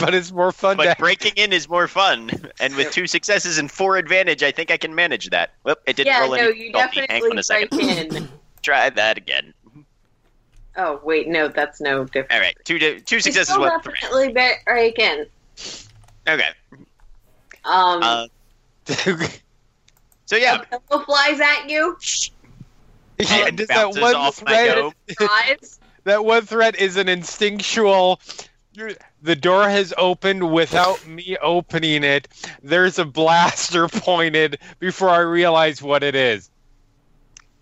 But 0.01 0.13
it's 0.15 0.31
more 0.31 0.51
fun 0.51 0.77
But 0.77 0.93
to 0.93 0.95
breaking 0.99 1.33
in 1.35 1.53
is 1.53 1.69
more 1.69 1.87
fun. 1.87 2.29
And 2.59 2.75
with 2.75 2.91
two 2.91 3.07
successes 3.07 3.57
and 3.57 3.71
four 3.71 3.97
advantage, 3.97 4.43
I 4.43 4.51
think 4.51 4.71
I 4.71 4.77
can 4.77 4.93
manage 4.95 5.29
that. 5.29 5.51
Whoop, 5.63 5.79
it 5.85 5.95
didn't 5.95 6.07
Yeah, 6.07 6.21
roll 6.21 6.31
no, 6.31 6.49
any 6.49 6.59
you 6.65 6.73
difficulty. 6.73 7.05
Hang 7.09 7.23
on 7.23 7.37
a 7.37 7.43
second. 7.43 7.69
break 7.69 8.13
in. 8.13 8.29
Try 8.61 8.89
that 8.89 9.17
again. 9.17 9.53
Oh 10.77 10.99
wait, 11.03 11.27
no, 11.27 11.47
that's 11.49 11.81
no 11.81 12.05
different. 12.05 12.31
All 12.31 12.39
right, 12.39 12.55
two 12.63 12.79
di- 12.79 13.01
two 13.01 13.15
You 13.17 13.21
successes, 13.21 13.49
still 13.49 13.61
one 13.61 13.81
definitely 13.83 14.31
ba- 14.31 14.55
break 14.65 14.97
in. 14.99 15.25
Okay. 16.27 16.47
Um, 17.65 18.01
Uh, 18.03 18.27
so 20.25 20.35
yeah, 20.37 20.61
a 20.91 21.03
flies 21.05 21.39
at 21.39 21.69
you. 21.69 21.97
yeah, 23.19 23.49
does 23.51 23.67
that 23.67 23.89
one 23.99 24.15
off 24.15 24.43
my 24.45 24.91
thread 25.17 25.57
that 26.05 26.23
one 26.25 26.45
thread 26.45 26.75
is 26.77 26.97
an 26.97 27.09
instinctual 27.09 28.19
the 29.21 29.35
door 29.35 29.69
has 29.69 29.93
opened 29.97 30.51
without 30.51 31.05
me 31.05 31.37
opening 31.41 32.03
it. 32.03 32.27
There's 32.63 32.99
a 32.99 33.05
blaster 33.05 33.87
pointed 33.89 34.59
before 34.79 35.09
i 35.09 35.19
realize 35.19 35.81
what 35.81 36.03
it 36.03 36.15
is. 36.15 36.49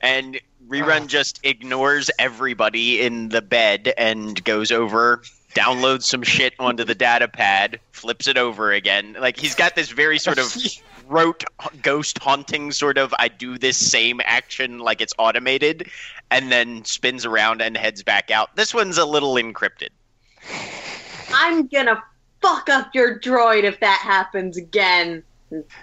And 0.01 0.39
rerun 0.67 1.03
Ugh. 1.03 1.07
just 1.07 1.39
ignores 1.43 2.11
everybody 2.19 3.01
in 3.01 3.29
the 3.29 3.41
bed 3.41 3.93
and 3.97 4.41
goes 4.43 4.71
over 4.71 5.21
downloads 5.55 6.03
some 6.03 6.23
shit 6.23 6.53
onto 6.59 6.83
the 6.83 6.95
data 6.95 7.27
pad 7.27 7.79
flips 7.91 8.27
it 8.27 8.37
over 8.37 8.71
again. 8.71 9.15
Like 9.19 9.37
he's 9.37 9.55
got 9.55 9.75
this 9.75 9.89
very 9.89 10.19
sort 10.19 10.37
of 10.37 10.55
rote 11.07 11.43
ghost 11.81 12.19
haunting 12.19 12.71
sort 12.71 12.99
of 12.99 13.11
i 13.17 13.27
do 13.27 13.57
this 13.57 13.77
same 13.77 14.21
action 14.25 14.77
like 14.77 15.01
it's 15.01 15.13
automated 15.17 15.89
and 16.29 16.51
then 16.51 16.85
spins 16.85 17.25
around 17.25 17.63
and 17.63 17.75
heads 17.75 18.03
back 18.03 18.29
out. 18.29 18.55
This 18.55 18.73
one's 18.73 18.97
a 18.97 19.05
little 19.05 19.33
encrypted 19.33 19.89
I'm 21.33 21.67
gonna 21.67 22.01
fuck 22.41 22.69
up 22.69 22.93
your 22.93 23.19
droid 23.19 23.63
if 23.63 23.79
that 23.79 23.99
happens 23.99 24.57
again. 24.57 25.23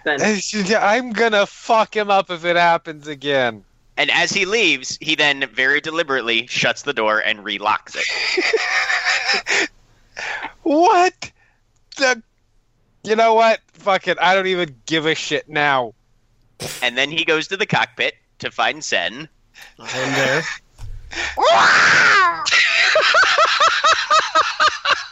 Then 0.04 0.40
i'm 0.78 1.12
gonna 1.12 1.44
fuck 1.44 1.96
him 1.96 2.08
up 2.08 2.30
if 2.30 2.44
it 2.44 2.56
happens 2.56 3.08
again. 3.08 3.64
And 3.96 4.10
as 4.10 4.30
he 4.30 4.44
leaves 4.44 4.96
he 5.00 5.16
then 5.16 5.48
very 5.52 5.80
deliberately 5.80 6.46
shuts 6.46 6.82
the 6.82 6.92
door 6.92 7.18
and 7.18 7.40
relocks 7.40 7.96
it. 7.96 9.70
What? 10.62 11.30
The 11.96 12.22
you 13.04 13.14
know 13.14 13.34
what? 13.34 13.60
Fuck 13.72 14.08
it. 14.08 14.18
I 14.20 14.34
don't 14.34 14.48
even 14.48 14.74
give 14.86 15.06
a 15.06 15.14
shit 15.14 15.48
now. 15.48 15.94
And 16.82 16.98
then 16.98 17.08
he 17.08 17.24
goes 17.24 17.46
to 17.48 17.56
the 17.56 17.66
cockpit 17.66 18.14
to 18.40 18.50
find 18.50 18.82
sen. 18.82 19.28
I 19.78 19.98
am 19.98 20.12
there. 20.12 20.42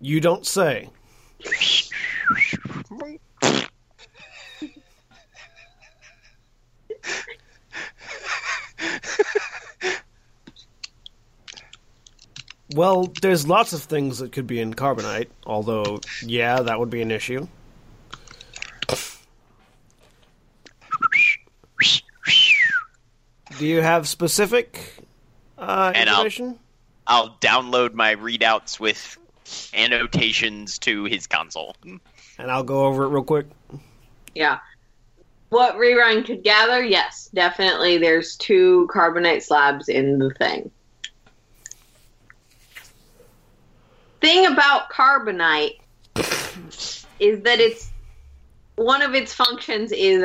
You 0.00 0.20
don't 0.20 0.46
say. 0.46 0.88
Well, 12.74 13.10
there's 13.22 13.46
lots 13.46 13.72
of 13.72 13.82
things 13.82 14.18
that 14.18 14.32
could 14.32 14.46
be 14.46 14.60
in 14.60 14.74
carbonite, 14.74 15.28
although, 15.46 16.00
yeah, 16.22 16.60
that 16.60 16.78
would 16.78 16.90
be 16.90 17.00
an 17.00 17.10
issue. 17.10 17.46
Do 23.58 23.66
you 23.66 23.80
have 23.82 24.06
specific 24.06 24.94
uh, 25.56 25.92
And 25.94 26.08
I'll- 26.08 26.24
I'll 27.06 27.30
download 27.40 27.94
my 27.94 28.14
readouts 28.14 28.78
with 28.78 29.18
annotations 29.74 30.78
to 30.80 31.04
his 31.04 31.26
console. 31.26 31.76
And 31.84 32.50
I'll 32.50 32.62
go 32.64 32.86
over 32.86 33.04
it 33.04 33.08
real 33.08 33.24
quick. 33.24 33.46
yeah. 34.34 34.58
What 35.50 35.76
rerun 35.76 36.26
could 36.26 36.42
gather? 36.42 36.84
Yes, 36.84 37.30
definitely. 37.32 37.96
There's 37.96 38.36
two 38.36 38.86
carbonite 38.92 39.42
slabs 39.42 39.88
in 39.88 40.18
the 40.18 40.28
thing. 40.34 40.70
Thing 44.20 44.46
about 44.46 44.90
carbonite 44.90 45.78
is 47.18 47.40
that 47.44 47.60
it's 47.60 47.90
one 48.76 49.00
of 49.02 49.14
its 49.14 49.32
functions 49.32 49.92
is 49.92 50.24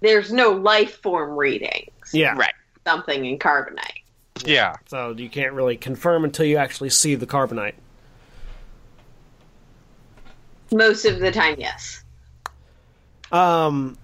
there's 0.00 0.32
no 0.32 0.50
life 0.50 1.02
form 1.02 1.36
readings. 1.36 1.90
Yeah. 2.12 2.34
Right. 2.36 2.54
Something 2.86 3.24
in 3.26 3.38
carbonite. 3.38 3.98
yeah 4.44 4.76
So 4.86 5.10
you 5.16 5.28
can't 5.28 5.52
really 5.54 5.76
confirm 5.76 6.24
until 6.24 6.46
you 6.46 6.56
actually 6.56 6.90
see 6.90 7.14
the 7.14 7.26
carbonite. 7.26 7.74
Most 10.72 11.04
of 11.04 11.18
the 11.20 11.30
time, 11.32 11.56
yes. 11.58 12.02
Um, 13.32 13.96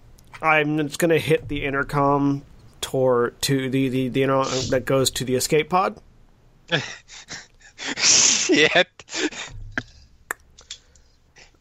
I'm 0.42 0.78
just 0.86 0.98
gonna 0.98 1.18
hit 1.18 1.48
the 1.48 1.64
intercom 1.64 2.42
toward 2.80 3.40
to 3.42 3.68
the 3.70 3.88
the 3.88 4.08
the 4.08 4.22
inter- 4.22 4.44
that 4.70 4.84
goes 4.84 5.10
to 5.12 5.24
the 5.24 5.34
escape 5.36 5.70
pod. 5.70 5.96
shit 7.96 8.88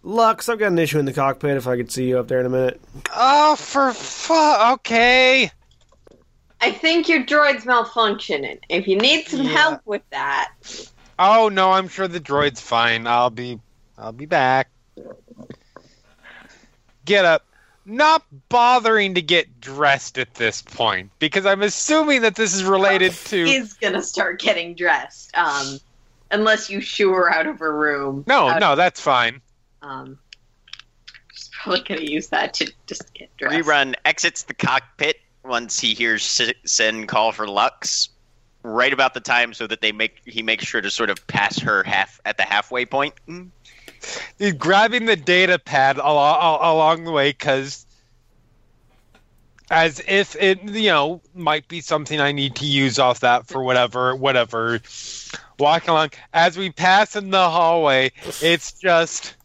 Lux, 0.03 0.49
I've 0.49 0.60
got 0.60 0.68
an 0.72 0.80
issue 0.80 0.99
in 0.99 1.06
the 1.06 1.14
cockpit. 1.14 1.58
If 1.58 1.68
I 1.68 1.78
could 1.78 1.91
see 1.91 2.08
you 2.10 2.20
up 2.20 2.28
there 2.28 2.39
in 2.39 2.45
a 2.45 2.49
minute. 2.49 2.80
oh 3.16 3.56
for 3.56 3.91
fuck 3.93 4.74
okay 4.80 5.51
I 6.62 6.72
think 6.72 7.08
your 7.10 7.24
droid's 7.24 7.66
malfunctioning. 7.66 8.60
If 8.70 8.88
you 8.88 8.97
need 8.97 9.28
some 9.28 9.43
Yeah. 9.43 9.49
help 9.49 9.82
with 9.86 10.01
that, 10.12 10.51
Oh 11.20 11.49
no, 11.49 11.72
I'm 11.72 11.88
sure 11.88 12.08
the 12.08 12.20
droid's 12.20 12.62
fine. 12.62 13.08
I'll 13.08 13.30
be 13.30 13.60
I'll 13.97 14.12
be 14.12 14.26
back. 14.26 14.70
Get 17.06 17.26
up. 17.26 17.46
Not 17.88 18.24
bothering 18.50 19.14
to 19.14 19.22
get 19.22 19.62
dressed 19.62 20.18
at 20.18 20.34
this 20.34 20.64
point 20.64 21.12
because 21.20 21.46
I'm 21.46 21.62
assuming 21.62 22.22
that 22.22 22.36
this 22.36 22.56
is 22.56 22.64
related 22.64 23.12
to 23.26 23.46
He's 23.46 23.74
gonna 23.74 24.02
start 24.02 24.39
getting 24.39 24.74
dressed. 24.74 25.36
Um, 25.38 25.80
unless 26.32 26.70
you 26.70 26.82
shoo 26.82 27.12
her 27.14 27.32
out 27.32 27.46
of 27.46 27.60
her 27.60 27.76
room. 27.76 28.24
No, 28.26 28.48
Out- 28.50 28.60
no, 28.60 28.76
that's 28.76 29.00
fine. 29.00 29.39
Um, 29.84 30.18
she's 31.36 31.52
probably 31.54 31.82
gonna 31.82 32.02
use 32.10 32.28
that 32.30 32.56
to 32.56 32.74
just 32.88 33.14
get 33.14 33.30
dressed. 33.38 33.56
Rerun 33.56 33.93
exits 34.04 34.43
the 34.43 34.56
cockpit 34.56 35.18
once 35.43 35.80
he 35.80 35.93
hears 35.93 36.24
S- 36.41 36.54
Sen 36.66 37.06
call 37.06 37.32
for 37.34 37.48
Lux, 37.48 38.10
right 38.64 38.91
about 38.91 39.14
the 39.14 39.20
time 39.20 39.54
so 39.54 39.68
that 39.68 39.82
they 39.82 39.91
make 39.91 40.22
he 40.26 40.41
makes 40.41 40.66
sure 40.66 40.82
to 40.82 40.89
sort 40.89 41.12
of 41.12 41.28
pass 41.28 41.60
her 41.60 41.84
half 41.84 42.20
at 42.26 42.38
the 42.38 42.43
halfway 42.43 42.84
point. 42.88 43.14
He's 43.28 43.64
grabbing 44.58 45.06
the 45.06 45.16
data 45.16 45.60
pad 45.60 45.97
al- 45.97 46.20
al- 46.20 46.74
along 46.74 47.03
the 47.03 47.12
way 47.12 47.30
because 47.32 47.86
as 49.72 50.01
if 50.08 50.36
it 50.36 50.62
you 50.64 50.89
know 50.89 51.22
might 51.34 51.68
be 51.68 51.82
something 51.82 52.20
I 52.20 52.32
need 52.32 52.56
to 52.58 52.66
use 52.66 52.99
off 52.99 53.22
that 53.22 53.47
for 53.47 53.64
whatever 53.64 54.16
whatever. 54.16 54.82
Walking 55.58 55.89
along 55.89 56.12
as 56.34 56.58
we 56.58 56.72
pass 56.72 57.16
in 57.16 57.30
the 57.30 57.49
hallway, 57.49 58.12
it's 58.41 58.74
just 58.74 59.36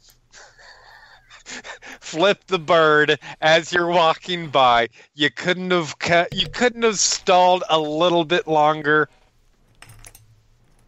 flip 2.00 2.44
the 2.46 2.58
bird 2.58 3.18
as 3.40 3.72
you're 3.72 3.88
walking 3.88 4.48
by. 4.48 4.88
You 5.14 5.30
couldn't 5.30 5.70
have 5.70 5.98
cut, 5.98 6.32
you 6.32 6.48
couldn't 6.48 6.82
have 6.82 6.98
stalled 6.98 7.64
a 7.70 7.78
little 7.78 8.24
bit 8.24 8.46
longer. 8.46 9.08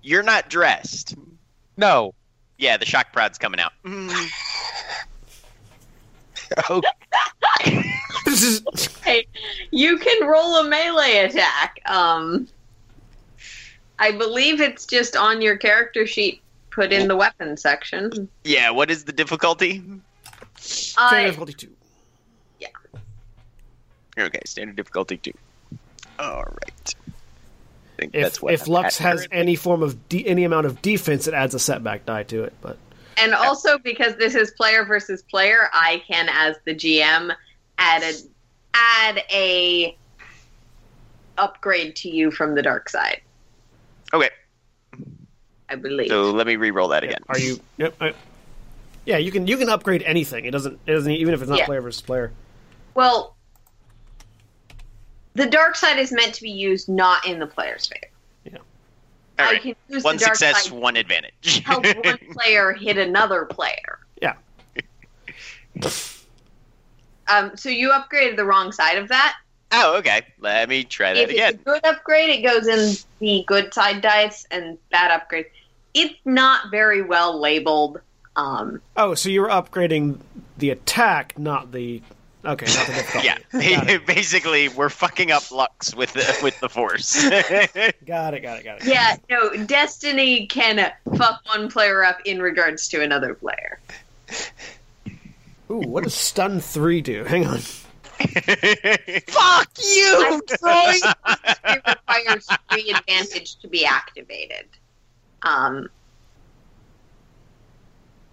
You're 0.02 0.24
not 0.24 0.50
dressed. 0.50 1.14
No. 1.76 2.14
Yeah, 2.58 2.76
the 2.76 2.86
shock 2.86 3.12
prod's 3.12 3.38
coming 3.38 3.60
out. 3.60 3.72
Oh, 6.68 6.82
This 8.24 8.42
is 8.42 8.62
Hey, 9.02 9.26
you 9.70 9.98
can 9.98 10.26
roll 10.26 10.56
a 10.56 10.68
melee 10.68 11.18
attack. 11.18 11.80
Um, 11.86 12.48
I 13.98 14.12
believe 14.12 14.60
it's 14.60 14.86
just 14.86 15.16
on 15.16 15.42
your 15.42 15.56
character 15.56 16.06
sheet. 16.06 16.40
Put 16.70 16.90
in 16.92 17.06
the 17.06 17.16
weapon 17.16 17.58
section. 17.58 18.28
Yeah, 18.44 18.70
what 18.70 18.90
is 18.90 19.04
the 19.04 19.12
difficulty? 19.12 19.82
standard 20.56 21.26
difficulty 21.26 21.52
two. 21.52 21.72
Yeah. 22.58 22.68
Okay, 24.18 24.40
standard 24.46 24.76
difficulty 24.76 25.18
two. 25.18 25.32
All 26.18 26.44
right. 26.44 26.94
I 28.02 28.04
think 28.04 28.14
If 28.16 28.22
that's 28.22 28.42
what 28.42 28.54
if 28.54 28.66
Lux 28.68 28.98
has 28.98 29.20
currently. 29.20 29.38
any 29.38 29.56
form 29.56 29.82
of 29.82 30.08
de- 30.08 30.26
any 30.26 30.44
amount 30.44 30.66
of 30.66 30.82
defense, 30.82 31.26
it 31.28 31.34
adds 31.34 31.54
a 31.54 31.58
setback 31.58 32.04
die 32.06 32.24
to 32.24 32.42
it. 32.44 32.52
But 32.60 32.76
and 33.16 33.32
also 33.34 33.78
because 33.78 34.16
this 34.16 34.34
is 34.34 34.50
player 34.52 34.84
versus 34.84 35.22
player, 35.22 35.68
I 35.72 36.02
can, 36.06 36.28
as 36.30 36.56
the 36.64 36.74
GM, 36.74 37.34
add 37.78 38.02
a 38.02 38.12
add 38.74 39.22
a 39.30 39.96
upgrade 41.38 41.96
to 41.96 42.08
you 42.08 42.30
from 42.30 42.54
the 42.54 42.62
dark 42.62 42.88
side. 42.88 43.20
Okay, 44.12 44.30
I 45.68 45.76
believe. 45.76 46.08
so 46.08 46.30
let 46.30 46.46
me 46.46 46.56
re-roll 46.56 46.88
that 46.88 47.04
again. 47.04 47.20
are 47.28 47.38
you? 47.38 47.58
Yep. 47.78 47.94
I, 48.00 48.14
yeah, 49.04 49.16
you 49.18 49.30
can 49.32 49.46
you 49.46 49.56
can 49.56 49.68
upgrade 49.68 50.02
anything. 50.02 50.44
It 50.44 50.50
doesn't 50.50 50.78
it 50.86 50.92
doesn't 50.92 51.10
even 51.12 51.34
if 51.34 51.40
it's 51.40 51.48
not 51.50 51.58
Yeah. 51.60 51.66
player 51.66 51.80
versus 51.80 52.02
player. 52.02 52.32
Well, 52.94 53.36
the 55.34 55.46
dark 55.46 55.76
side 55.76 55.98
is 55.98 56.12
meant 56.12 56.34
to 56.34 56.42
be 56.42 56.50
used 56.50 56.88
not 56.88 57.26
in 57.26 57.38
the 57.38 57.46
player's 57.46 57.86
favor. 57.86 58.06
All 59.38 59.46
I 59.48 59.52
right. 59.52 59.62
can 59.62 59.74
use 59.88 60.04
One 60.04 60.16
the 60.16 60.24
dark 60.26 60.36
success, 60.36 60.64
side 60.64 60.72
one 60.72 60.94
advantage. 60.96 61.62
help 61.64 61.84
one 62.04 62.18
player 62.32 62.72
hit 62.74 62.98
another 62.98 63.46
player. 63.46 63.98
Yeah. 64.20 64.34
Um, 67.28 67.56
so 67.56 67.68
you 67.68 67.90
upgraded 67.90 68.36
the 68.36 68.44
wrong 68.44 68.72
side 68.72 68.98
of 68.98 69.08
that. 69.08 69.36
oh, 69.72 69.96
okay. 69.98 70.22
Let 70.40 70.68
me 70.68 70.84
try 70.84 71.14
that 71.14 71.30
if 71.30 71.30
it's 71.30 71.54
a 71.60 71.64
good 71.64 71.84
upgrade, 71.84 72.28
it 72.28 72.42
goes 72.42 72.66
in 72.66 72.94
the 73.20 73.44
good 73.46 73.72
side 73.72 74.02
dice, 74.02 74.46
and 74.50 74.76
bad 74.90 75.10
upgrade, 75.10 75.46
it's 75.94 76.14
not 76.24 76.70
very 76.70 77.00
well 77.00 77.38
labeled. 77.40 78.00
Um, 78.36 78.82
Oh, 78.96 79.14
so 79.14 79.28
you 79.30 79.40
were 79.40 79.48
upgrading 79.48 80.18
the 80.58 80.70
attack, 80.70 81.38
not 81.38 81.72
the. 81.72 82.02
Okay, 82.44 82.66
not 82.66 82.86
the 82.86 82.92
difficulty. 82.92 83.28
Yeah, 83.52 83.98
basically, 84.06 84.68
we're 84.68 84.88
fucking 84.88 85.30
up 85.30 85.50
Lux 85.52 85.94
with 85.94 86.12
the, 86.12 86.38
with 86.42 86.58
the 86.60 86.68
Force. 86.68 87.22
Got 88.04 88.34
it, 88.34 88.42
got 88.42 88.44
it, 88.58 88.64
got 88.64 88.80
it. 88.80 88.84
yeah, 88.84 89.16
no, 89.30 89.64
Destiny 89.64 90.46
can 90.46 90.78
uh, 90.80 90.90
fuck 91.16 91.40
one 91.46 91.70
player 91.70 92.04
up 92.04 92.18
in 92.24 92.42
regards 92.42 92.88
to 92.88 93.02
another 93.02 93.34
player. 93.34 93.80
Ooh, 95.70 95.78
what 95.78 96.04
does 96.04 96.14
stun 96.14 96.60
three 96.60 97.00
do? 97.00 97.24
Hang 97.24 97.46
on. 97.46 97.58
Fuck 97.58 99.68
you, 99.82 100.42
Troy. 100.58 100.94
It 101.64 101.82
requires 101.86 102.48
three 102.70 102.90
advantage 102.90 103.56
to 103.60 103.68
be 103.68 103.84
activated. 103.84 104.66
Um, 105.42 105.88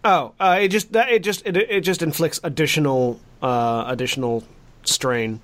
Oh, 0.04 0.34
uh, 0.40 0.58
it 0.62 0.70
just 0.70 0.94
that 0.94 1.10
it 1.10 1.24
just 1.24 1.46
it, 1.46 1.58
it 1.58 1.82
just 1.82 2.02
inflicts 2.02 2.40
additional 2.44 3.20
uh 3.42 3.86
additional 3.88 4.44
strain. 4.84 5.40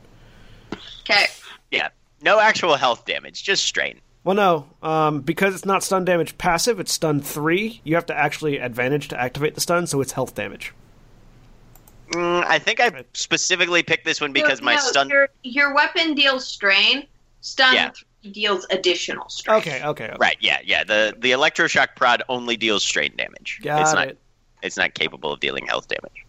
okay, 1.01 1.25
yeah, 1.71 1.89
no 2.21 2.39
actual 2.39 2.75
health 2.75 3.05
damage, 3.05 3.43
just 3.43 3.63
strain. 3.65 3.99
Well, 4.23 4.35
no, 4.35 4.67
um, 4.81 5.21
because 5.21 5.53
it's 5.53 5.65
not 5.65 5.83
stun 5.83 6.03
damage 6.03 6.37
passive. 6.39 6.79
It's 6.79 6.91
stun 6.91 7.21
three. 7.21 7.79
You 7.83 7.93
have 7.95 8.07
to 8.07 8.17
actually 8.17 8.57
advantage 8.57 9.07
to 9.09 9.21
activate 9.21 9.53
the 9.53 9.61
stun, 9.61 9.85
so 9.85 10.01
it's 10.01 10.13
health 10.13 10.33
damage. 10.33 10.73
Mm, 12.09 12.43
I 12.45 12.57
think 12.59 12.79
I 12.79 13.03
specifically 13.13 13.83
picked 13.83 14.03
this 14.05 14.19
one 14.21 14.31
because 14.33 14.61
No, 14.61 14.65
my 14.65 14.75
no, 14.75 14.81
stun. 14.81 15.09
Your, 15.09 15.29
your 15.43 15.73
weapon 15.75 16.15
deals 16.15 16.47
strain. 16.47 17.05
Stun 17.41 17.75
Yeah. 17.75 17.91
three 18.23 18.31
deals 18.31 18.65
additional 18.71 19.29
strain. 19.29 19.57
Okay, 19.57 19.83
okay, 19.83 20.05
okay. 20.05 20.17
Right, 20.19 20.37
yeah, 20.39 20.57
yeah. 20.63 20.83
The 20.83 21.13
the 21.17 21.29
electroshock 21.31 21.89
prod 21.95 22.23
only 22.27 22.57
deals 22.57 22.83
strain 22.83 23.13
damage. 23.15 23.59
got 23.61 23.81
it's 23.81 23.93
not 23.93 24.07
it. 24.07 24.17
it's 24.63 24.77
not 24.77 24.95
capable 24.95 25.31
of 25.31 25.39
dealing 25.39 25.67
health 25.67 25.87
damage. 25.87 26.25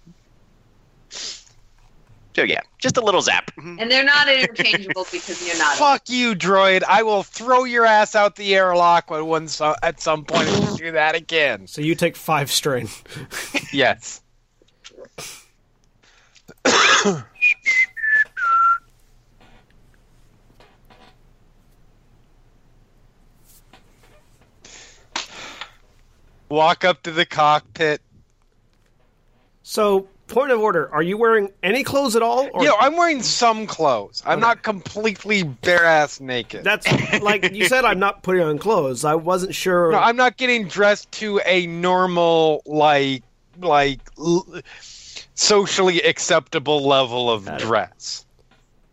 So 2.37 2.43
yeah, 2.43 2.61
just 2.77 2.99
a 2.99 3.01
little 3.01 3.23
zap. 3.23 3.51
Mm-hmm. 3.53 3.79
And 3.79 3.91
they're 3.91 4.05
not 4.05 4.29
interchangeable 4.29 5.07
because 5.11 5.43
you're 5.47 5.57
not. 5.57 5.79
Fuck 5.79 6.11
you, 6.11 6.35
droid. 6.35 6.83
I 6.87 7.03
will 7.03 7.23
throw 7.23 7.65
your 7.65 7.87
ass 7.87 8.15
out 8.15 8.37
the 8.37 8.55
airlock 8.55 9.11
when 9.11 9.25
one 9.25 9.49
so- 9.49 9.75
at 9.83 10.03
some 10.03 10.23
point 10.23 10.47
if 10.51 10.73
you 10.73 10.77
do 10.77 10.93
that 10.93 11.15
again. 11.15 11.67
So 11.67 11.81
you 11.81 11.95
take 11.95 12.15
five 12.15 12.53
strain. 12.53 12.91
Yes. 13.73 14.21
Walk 26.51 26.85
up 26.85 27.03
to 27.05 27.13
the 27.13 27.25
cockpit. 27.25 28.03
So, 29.63 30.09
point 30.29 30.51
of 30.51 30.61
order: 30.61 30.93
Are 30.93 31.03
you 31.03 31.17
wearing 31.17 31.51
any 31.63 31.83
clothes 31.85 32.17
at 32.17 32.23
all? 32.23 32.49
Or 32.53 32.63
You 32.63 32.69
know, 32.69 32.77
I'm 32.81 32.97
wearing 32.97 33.23
some 33.23 33.67
clothes. 33.67 34.23
I'm 34.27 34.41
not 34.41 34.63
completely 34.63 35.43
bare 35.45 35.85
ass 35.85 36.21
naked. 36.21 36.65
that's 36.65 36.87
like 37.23 37.53
you 37.53 37.67
said. 37.69 37.85
I'm 37.85 37.99
not 37.99 38.23
putting 38.23 38.43
on 38.43 38.59
clothes. 38.59 39.05
I 39.05 39.15
wasn't 39.15 39.55
sure. 39.55 39.93
No, 39.93 39.99
I'm 39.99 40.17
not 40.17 40.37
getting 40.37 40.69
dressed 40.69 41.11
to 41.13 41.41
a 41.45 41.67
normal, 41.67 42.63
like, 42.67 43.23
like 43.61 44.01
l- 44.19 44.47
socially 45.35 46.01
acceptable 46.03 46.87
level 46.87 47.31
of 47.31 47.45
Got 47.45 47.61
it. 47.61 47.65
dress. 47.65 48.25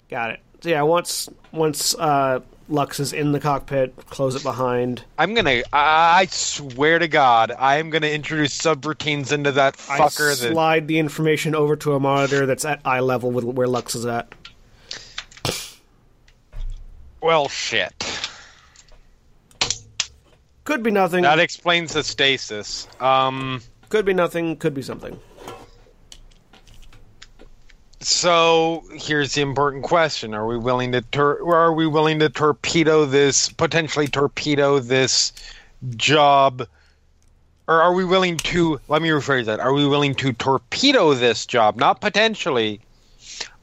Got 0.09 0.31
it. 0.31 0.39
So 0.61 0.69
yeah, 0.69 0.81
once 0.83 1.29
once 1.51 1.95
uh, 1.95 2.39
Lux 2.69 2.99
is 2.99 3.13
in 3.13 3.31
the 3.31 3.39
cockpit, 3.39 3.95
close 4.07 4.35
it 4.35 4.43
behind. 4.43 5.03
I'm 5.17 5.33
gonna. 5.33 5.61
I 5.71 6.27
swear 6.29 6.99
to 6.99 7.07
God, 7.07 7.51
I 7.51 7.77
am 7.77 7.89
gonna 7.89 8.07
introduce 8.07 8.57
subroutines 8.57 9.31
into 9.31 9.51
that 9.53 9.75
I 9.89 9.99
fucker. 9.99 10.39
that 10.39 10.51
slide 10.53 10.87
the 10.87 10.99
information 10.99 11.55
over 11.55 11.75
to 11.77 11.93
a 11.93 11.99
monitor 11.99 12.45
that's 12.45 12.65
at 12.65 12.79
eye 12.85 13.01
level 13.01 13.31
with 13.31 13.43
where 13.43 13.67
Lux 13.67 13.95
is 13.95 14.05
at. 14.05 14.33
well, 17.21 17.49
shit. 17.49 17.93
Could 20.63 20.83
be 20.83 20.91
nothing. 20.91 21.23
That 21.23 21.39
explains 21.39 21.93
the 21.93 22.03
stasis. 22.03 22.87
Um. 22.99 23.61
Could 23.89 24.05
be 24.05 24.13
nothing. 24.13 24.55
Could 24.57 24.73
be 24.73 24.81
something. 24.81 25.19
So 28.03 28.83
here's 28.93 29.33
the 29.33 29.41
important 29.41 29.83
question: 29.83 30.33
Are 30.33 30.45
we 30.45 30.57
willing 30.57 30.91
to 30.91 31.01
tor- 31.01 31.55
are 31.55 31.73
we 31.73 31.87
willing 31.87 32.19
to 32.19 32.29
torpedo 32.29 33.05
this 33.05 33.49
potentially 33.49 34.07
torpedo 34.07 34.79
this 34.79 35.33
job, 35.95 36.67
or 37.67 37.81
are 37.81 37.93
we 37.93 38.03
willing 38.03 38.37
to? 38.37 38.79
Let 38.87 39.01
me 39.01 39.09
rephrase 39.09 39.45
that: 39.45 39.59
Are 39.59 39.73
we 39.73 39.87
willing 39.87 40.15
to 40.15 40.33
torpedo 40.33 41.13
this 41.13 41.45
job, 41.45 41.77
not 41.77 42.01
potentially, 42.01 42.81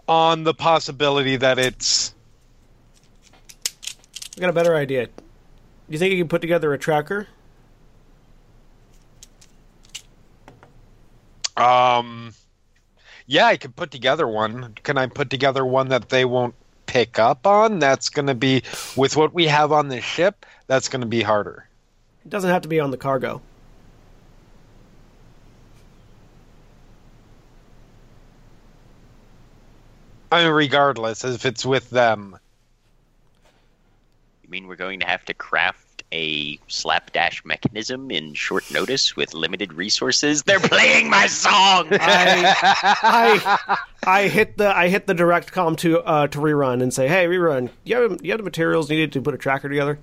on 0.09 0.45
the 0.45 0.55
possibility 0.55 1.37
that 1.37 1.59
it's 1.59 2.15
I 4.37 4.41
got 4.41 4.51
a 4.51 4.55
better 4.55 4.75
idea. 4.75 5.07
Do 5.07 5.13
you 5.89 5.99
think 5.99 6.13
you 6.13 6.19
can 6.19 6.29
put 6.29 6.41
together 6.41 6.73
a 6.73 6.79
tracker? 6.79 7.29
um, 11.61 12.33
yeah, 13.31 13.47
I 13.47 13.57
could 13.59 13.77
put 13.77 13.93
together 13.93 14.27
one. 14.27 14.75
Can 14.83 14.99
I 14.99 15.07
put 15.07 15.31
together 15.31 15.65
one 15.65 15.91
that 15.91 16.09
they 16.09 16.25
won't 16.25 16.57
pick 16.87 17.21
up 17.21 17.47
on? 17.47 17.79
That's 17.79 18.09
going 18.09 18.27
to 18.27 18.35
be 18.35 18.65
with 18.97 19.17
what 19.17 19.33
we 19.33 19.47
have 19.47 19.71
on 19.71 19.87
the 19.87 20.01
ship. 20.01 20.45
That's 20.67 20.89
going 20.89 21.03
to 21.03 21.07
be 21.07 21.23
harder. 21.23 21.69
It 22.25 22.31
doesn't 22.31 22.51
have 22.51 22.63
to 22.63 22.69
be 22.69 22.81
on 22.81 22.91
the 22.91 22.97
cargo. 22.97 23.41
I 30.33 30.43
mean, 30.43 30.53
regardless, 30.53 31.23
if 31.23 31.47
it's 31.47 31.65
with 31.65 31.89
them. 31.91 32.37
You 34.43 34.51
mean 34.51 34.67
we're 34.67 34.75
going 34.75 34.99
to 35.01 35.07
have 35.07 35.25
to 35.27 35.35
craft 35.35 35.90
a 36.13 36.59
slapdash 36.67 37.45
mechanism 37.45 38.11
in 38.11 38.35
short 38.35 38.71
notice 38.71 39.17
with 39.17 39.35
limited 39.35 39.73
resources? 39.73 40.43
They're 40.43 40.61
playing 40.61 41.09
my 41.09 41.27
song. 41.27 41.89
I, 41.93 42.55
I 43.03 43.79
I 44.03 44.29
hit 44.29 44.57
the 44.57 44.75
I 44.77 44.89
hit 44.89 45.07
the 45.07 45.15
direct 45.15 45.53
com 45.53 45.77
to 45.77 46.01
uh, 46.01 46.27
to 46.29 46.39
rerun 46.39 46.83
and 46.83 46.93
say, 46.93 47.09
hey, 47.09 47.27
rerun, 47.27 47.71
you 47.85 47.97
have 47.97 48.25
you 48.25 48.33
have 48.33 48.39
the 48.39 48.45
materials 48.45 48.89
needed 48.91 49.13
to 49.13 49.23
put 49.23 49.35
a 49.35 49.39
tracker 49.39 49.69
together. 49.69 49.99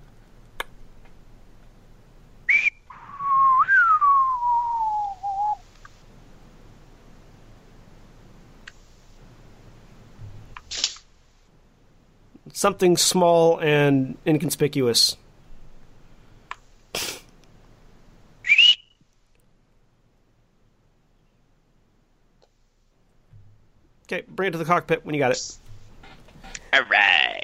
Something 12.53 12.97
small 12.97 13.59
and 13.59 14.17
inconspicuous. 14.25 15.15
Okay, 24.07 24.23
bring 24.27 24.47
it 24.47 24.51
to 24.51 24.57
the 24.57 24.65
cockpit 24.65 25.05
when 25.05 25.13
you 25.13 25.19
got 25.19 25.31
it. 25.31 25.57
All 26.73 26.83
right. 26.89 27.43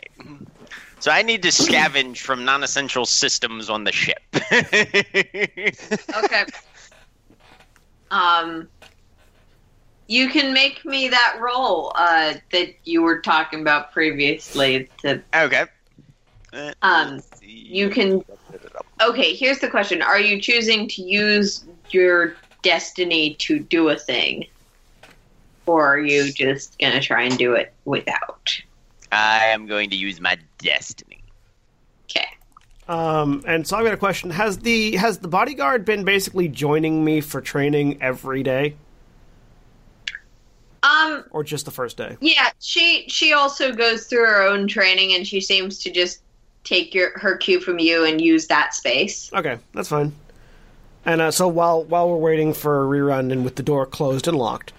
So 0.99 1.11
I 1.11 1.22
need 1.22 1.44
to 1.44 1.49
scavenge 1.49 2.19
from 2.19 2.45
non-essential 2.45 3.06
systems 3.06 3.69
on 3.69 3.84
the 3.84 3.91
ship. 3.91 4.22
Okay. 6.23 6.45
um, 8.11 8.68
you 10.07 10.30
can 10.30 10.53
make 10.53 10.85
me 10.85 11.10
that 11.10 11.38
roll 11.41 11.91
uh, 11.95 12.35
that 12.52 12.73
you 12.85 13.02
were 13.02 13.19
talking 13.19 13.61
about 13.61 13.91
previously. 13.91 14.90
To 14.99 15.22
okay. 15.35 15.65
Um, 16.81 17.22
you 17.41 17.90
can. 17.90 18.23
Okay, 19.02 19.34
here's 19.34 19.60
the 19.60 19.69
question: 19.69 20.02
Are 20.02 20.19
you 20.19 20.40
choosing 20.40 20.88
to 20.90 21.02
use 21.02 21.65
your 21.90 22.35
destiny 22.61 23.34
to 23.35 23.60
do 23.60 23.90
a 23.90 23.98
thing, 23.98 24.45
or 25.65 25.94
are 25.94 25.99
you 25.99 26.31
just 26.31 26.77
gonna 26.80 27.02
try 27.02 27.23
and 27.23 27.38
do 27.38 27.53
it 27.53 27.73
without? 27.85 28.61
I 29.11 29.45
am 29.48 29.68
going 29.68 29.90
to 29.91 29.95
use 29.95 30.19
my 30.19 30.38
destiny. 30.57 31.23
Okay. 32.10 32.26
Um, 32.88 33.44
and 33.45 33.65
so 33.65 33.77
I've 33.77 33.85
got 33.85 33.94
a 33.94 33.98
question: 33.98 34.30
Has 34.31 34.60
the 34.60 34.95
has 34.95 35.19
the 35.19 35.27
bodyguard 35.27 35.85
been 35.85 36.03
basically 36.03 36.48
joining 36.48 37.03
me 37.03 37.22
for 37.22 37.41
training 37.41 38.02
every 38.02 38.44
day? 38.44 38.76
Um, 40.84 41.23
or 41.31 41.44
just 41.44 41.65
the 41.65 41.72
first 41.72 41.95
day? 41.95 42.18
Yeah, 42.19 42.49
she 42.60 43.06
she 43.07 43.31
also 43.31 43.72
goes 43.72 44.07
through 44.07 44.26
her 44.26 44.41
own 44.44 44.68
training, 44.68 45.14
and 45.14 45.26
she 45.26 45.40
seems 45.40 45.80
to 45.80 45.91
just 45.91 46.22
take 46.64 46.94
your 46.94 47.18
her 47.19 47.38
cue 47.38 47.61
from 47.61 47.80
you 47.80 48.03
and 48.03 48.19
use 48.19 48.48
that 48.48 48.73
space. 48.73 49.31
Okay, 49.34 49.57
that's 49.73 49.90
fine. 49.90 50.14
And 51.06 51.22
uh, 51.22 51.31
so 51.31 51.48
while 51.48 51.84
while 51.85 52.10
we're 52.10 52.18
waiting 52.18 52.53
for 52.53 52.84
a 52.84 52.88
rerun 52.88 53.31
and 53.31 53.45
with 53.45 53.56
the 53.56 53.64
door 53.64 53.85
closed 53.85 54.27
and 54.27 54.38
locked, 54.38 54.73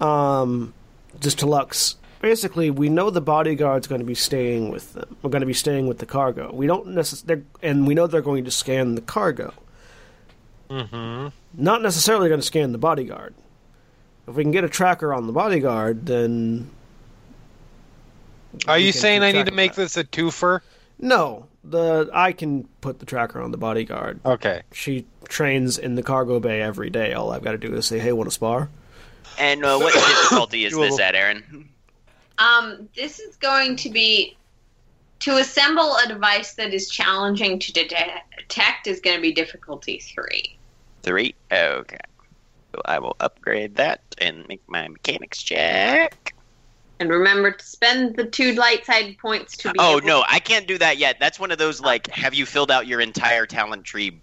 um, 0.00 0.72
just 1.20 1.38
to 1.40 1.46
Lux, 1.46 1.96
basically 2.20 2.70
we 2.70 2.88
know 2.88 3.10
the 3.10 3.20
bodyguard's 3.20 3.86
going 3.86 4.00
to 4.00 4.06
be 4.06 4.14
staying 4.14 4.70
with 4.70 4.92
them. 4.94 5.16
We're 5.22 5.30
going 5.30 5.40
to 5.40 5.46
be 5.46 5.54
staying 5.54 5.86
with 5.88 5.98
the 5.98 6.06
cargo. 6.06 6.52
We 6.52 6.66
don't 6.66 6.88
necessarily, 6.88 7.44
and 7.62 7.86
we 7.86 7.94
know 7.94 8.06
they're 8.06 8.20
going 8.22 8.44
to 8.44 8.50
scan 8.50 8.94
the 8.94 9.00
cargo. 9.00 9.52
Mm-hmm. 10.68 11.28
Not 11.54 11.82
necessarily 11.82 12.28
going 12.28 12.40
to 12.40 12.46
scan 12.46 12.72
the 12.72 12.78
bodyguard. 12.78 13.34
If 14.28 14.36
we 14.36 14.44
can 14.44 14.52
get 14.52 14.62
a 14.62 14.68
tracker 14.68 15.12
on 15.12 15.26
the 15.26 15.32
bodyguard, 15.32 16.06
then 16.06 16.70
Are 18.68 18.78
you 18.78 18.92
saying 18.92 19.22
I 19.22 19.32
need 19.32 19.46
to 19.46 19.52
make 19.52 19.74
that. 19.74 19.82
this 19.82 19.96
a 19.96 20.04
twofer? 20.04 20.60
No, 21.00 21.46
the 21.64 22.10
I 22.12 22.32
can 22.32 22.64
put 22.80 23.00
the 23.00 23.06
tracker 23.06 23.40
on 23.40 23.50
the 23.50 23.56
bodyguard. 23.56 24.20
Okay. 24.24 24.62
She 24.72 25.06
trains 25.28 25.78
in 25.78 25.94
the 25.94 26.02
cargo 26.02 26.38
bay 26.38 26.60
every 26.60 26.90
day. 26.90 27.14
All 27.14 27.32
I've 27.32 27.42
got 27.42 27.52
to 27.52 27.58
do 27.58 27.74
is 27.74 27.86
say, 27.86 27.98
"Hey, 27.98 28.12
want 28.12 28.28
to 28.28 28.34
spar?" 28.34 28.68
And 29.38 29.64
uh, 29.64 29.78
what 29.78 29.94
difficulty 29.94 30.64
is 30.64 30.74
this 30.74 30.98
at, 31.00 31.14
Erin? 31.14 31.68
Um, 32.38 32.88
this 32.94 33.18
is 33.18 33.36
going 33.36 33.76
to 33.76 33.90
be 33.90 34.36
to 35.20 35.36
assemble 35.36 35.96
a 35.96 36.08
device 36.08 36.54
that 36.54 36.72
is 36.72 36.88
challenging 36.88 37.58
to 37.58 37.72
detect 37.72 38.86
is 38.86 39.00
going 39.00 39.16
to 39.16 39.22
be 39.22 39.32
difficulty 39.32 39.98
three. 39.98 40.56
Three. 41.02 41.34
Okay. 41.52 41.98
So 42.72 42.82
I 42.84 42.98
will 42.98 43.16
upgrade 43.20 43.76
that 43.76 44.00
and 44.18 44.46
make 44.48 44.62
my 44.66 44.88
mechanics 44.88 45.42
check. 45.42 46.34
And 46.98 47.10
remember 47.10 47.50
to 47.50 47.64
spend 47.64 48.16
the 48.16 48.26
two 48.26 48.52
light 48.52 48.84
side 48.84 49.16
points 49.18 49.56
to 49.58 49.72
be. 49.72 49.78
Oh 49.78 49.98
able- 49.98 50.06
no, 50.06 50.24
I 50.28 50.38
can't 50.38 50.66
do 50.66 50.78
that 50.78 50.98
yet. 50.98 51.16
That's 51.18 51.40
one 51.40 51.50
of 51.50 51.58
those 51.58 51.80
like, 51.80 52.08
have 52.08 52.34
you 52.34 52.46
filled 52.46 52.70
out 52.70 52.86
your 52.86 53.00
entire 53.00 53.46
talent 53.46 53.84
tree 53.84 54.20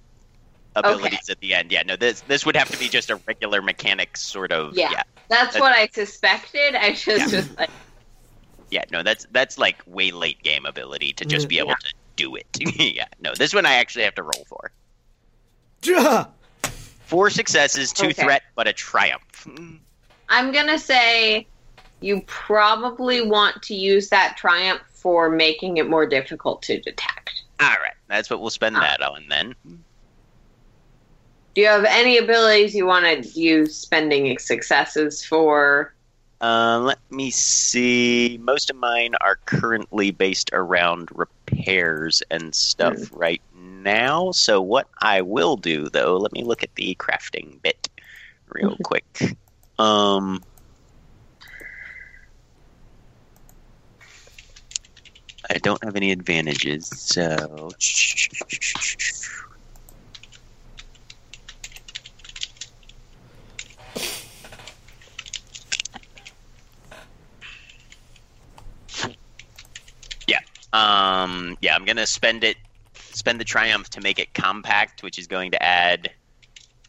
abilities 0.80 1.30
at 1.30 1.40
the 1.40 1.54
end? 1.54 1.72
Yeah, 1.72 1.84
no. 1.86 1.96
This 1.96 2.22
this 2.22 2.46
would 2.46 2.56
have 2.56 2.70
to 2.72 2.78
be 2.78 2.88
just 2.90 3.10
a 3.10 3.16
regular 3.28 3.62
mechanic 3.62 4.18
sort 4.18 4.52
of. 4.52 4.76
Yeah. 4.78 4.90
yeah, 4.92 5.04
That's 5.30 5.54
That- 5.54 5.60
what 5.62 5.72
I 5.74 5.88
suspected. 5.88 6.76
I 6.76 6.92
just 6.94 7.08
Yeah. 7.32 7.38
was 7.40 7.58
like, 7.58 7.70
Yeah, 8.70 8.84
no, 8.92 9.02
that's 9.04 9.26
that's 9.32 9.58
like 9.58 9.82
way 9.86 10.12
late 10.12 10.42
game 10.44 10.66
ability 10.66 11.14
to 11.14 11.26
just 11.26 11.48
be 11.48 11.60
able 11.60 11.70
Yeah. 11.70 11.76
to 11.76 11.94
do 12.18 12.36
it. 12.36 12.48
yeah, 12.96 13.06
no, 13.20 13.34
this 13.36 13.54
one 13.54 13.66
I 13.66 13.76
actually 13.76 14.04
have 14.06 14.16
to 14.16 14.24
roll 14.24 14.46
for. 14.48 14.72
Ja! 15.84 16.26
Four 17.06 17.30
successes, 17.30 17.94
two 17.94 18.08
Okay. 18.08 18.24
threat, 18.24 18.44
but 18.56 18.68
a 18.68 18.74
triumph. 18.74 19.48
I'm 20.30 20.52
gonna 20.52 20.78
say 20.80 21.48
you 22.02 22.22
probably 22.28 23.22
want 23.22 23.62
to 23.64 23.74
use 23.76 24.10
that 24.10 24.36
triumph 24.38 24.82
for 24.92 25.30
making 25.30 25.78
it 25.78 25.90
more 25.90 26.06
difficult 26.06 26.62
to 26.64 26.80
detect. 26.82 27.44
All 27.62 27.70
right, 27.70 27.94
that's 28.08 28.30
what 28.30 28.42
we'll 28.42 28.50
spend 28.50 28.76
Ah. 28.76 28.82
that 28.82 29.02
on 29.02 29.26
then. 29.30 29.56
Do 31.58 31.64
you 31.64 31.70
have 31.70 31.86
any 31.86 32.20
abilities 32.20 32.76
you 32.76 32.86
want 32.86 33.06
to 33.06 33.28
use 33.30 33.76
spending 33.76 34.38
successes 34.38 35.26
for? 35.26 35.92
Uh, 36.40 36.78
let 36.84 37.00
me 37.10 37.32
see. 37.32 38.40
Most 38.40 38.70
of 38.70 38.76
mine 38.76 39.16
are 39.22 39.38
currently 39.46 40.12
based 40.12 40.52
around 40.54 41.10
repairs 41.12 42.22
and 42.30 42.54
stuff 42.54 43.10
right 43.12 43.42
now. 43.56 44.30
So 44.34 44.62
what 44.62 44.88
I 45.02 45.22
will 45.22 45.58
do, 45.58 45.90
though, 45.90 46.18
let 46.18 46.32
me 46.32 46.44
look 46.44 46.62
at 46.62 46.76
the 46.76 46.94
crafting 47.00 47.60
bit 47.64 47.90
real 48.50 48.78
quick. 48.84 49.36
Um, 49.80 50.44
I 55.50 55.58
don't 55.58 55.84
have 55.84 55.96
any 55.96 56.12
advantages, 56.12 56.88
so. 56.88 57.72
Um, 70.74 71.58
yeah, 71.62 71.76
I'm 71.76 71.86
gonna 71.86 72.06
spend 72.06 72.44
it, 72.44 72.58
spend 72.94 73.40
the 73.40 73.46
triumph 73.46 73.90
to 73.92 74.02
make 74.02 74.20
it 74.20 74.34
compact, 74.34 75.04
which 75.04 75.18
is 75.18 75.28
going 75.28 75.52
to 75.52 75.64
add 75.64 76.12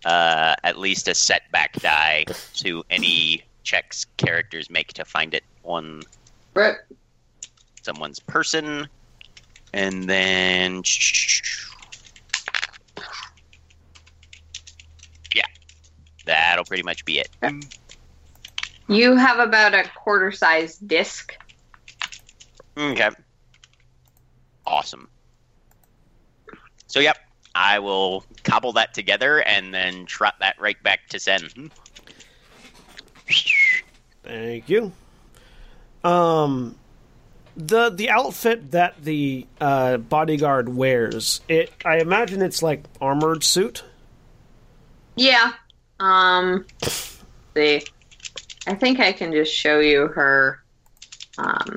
uh, 0.05 0.55
at 0.65 0.79
least 0.79 1.09
a 1.09 1.15
setback 1.15 1.73
die 1.75 2.25
to 2.55 2.85
any 2.91 3.45
checks 3.63 4.07
characters 4.17 4.71
make 4.71 4.93
to 4.95 5.05
find 5.05 5.35
it 5.35 5.45
on 5.65 6.03
someone's 7.83 8.19
person, 8.21 8.89
and 9.73 10.05
then 10.05 10.83
yeah, 15.35 15.45
that'll 16.27 16.65
pretty 16.65 16.83
much 16.83 17.05
be 17.05 17.21
it. 17.21 17.29
You 18.89 19.17
have 19.17 19.39
about 19.39 19.75
a 19.75 19.85
quarter 19.95 20.33
sized 20.33 20.89
disc. 20.89 21.37
Okay. 22.77 23.11
Awesome. 24.69 25.09
So, 26.87 27.01
yep, 27.01 27.19
I 27.55 27.79
will 27.79 28.25
cobble 28.45 28.73
that 28.75 28.93
together 28.93 29.41
and 29.43 29.73
then 29.73 30.05
trot 30.05 30.35
that 30.41 30.61
right 30.61 30.81
back 30.83 31.09
to 31.09 31.19
Sen. 31.19 31.71
Thank 34.23 34.69
you. 34.69 34.93
Um, 36.05 36.77
the 37.57 37.91
the 37.91 38.11
outfit 38.11 38.71
that 38.71 39.03
the 39.03 39.47
uh, 39.61 39.97
bodyguard 39.97 40.69
wears, 40.69 41.41
it 41.49 41.73
I 41.85 41.99
imagine 41.99 42.43
it's 42.43 42.63
like 42.63 42.85
armored 43.01 43.43
suit. 43.43 43.85
Yeah. 45.17 45.53
Um. 45.99 46.67
See, 47.57 47.83
I 48.67 48.75
think 48.75 49.01
I 49.01 49.13
can 49.13 49.33
just 49.33 49.53
show 49.53 49.81
you 49.81 50.09
her. 50.09 50.63
Um. 51.39 51.77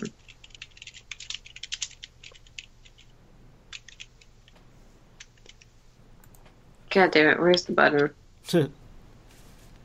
God 6.91 7.11
damn 7.11 7.29
it! 7.29 7.39
Where's 7.39 7.65
the 7.65 7.73
button? 7.73 8.11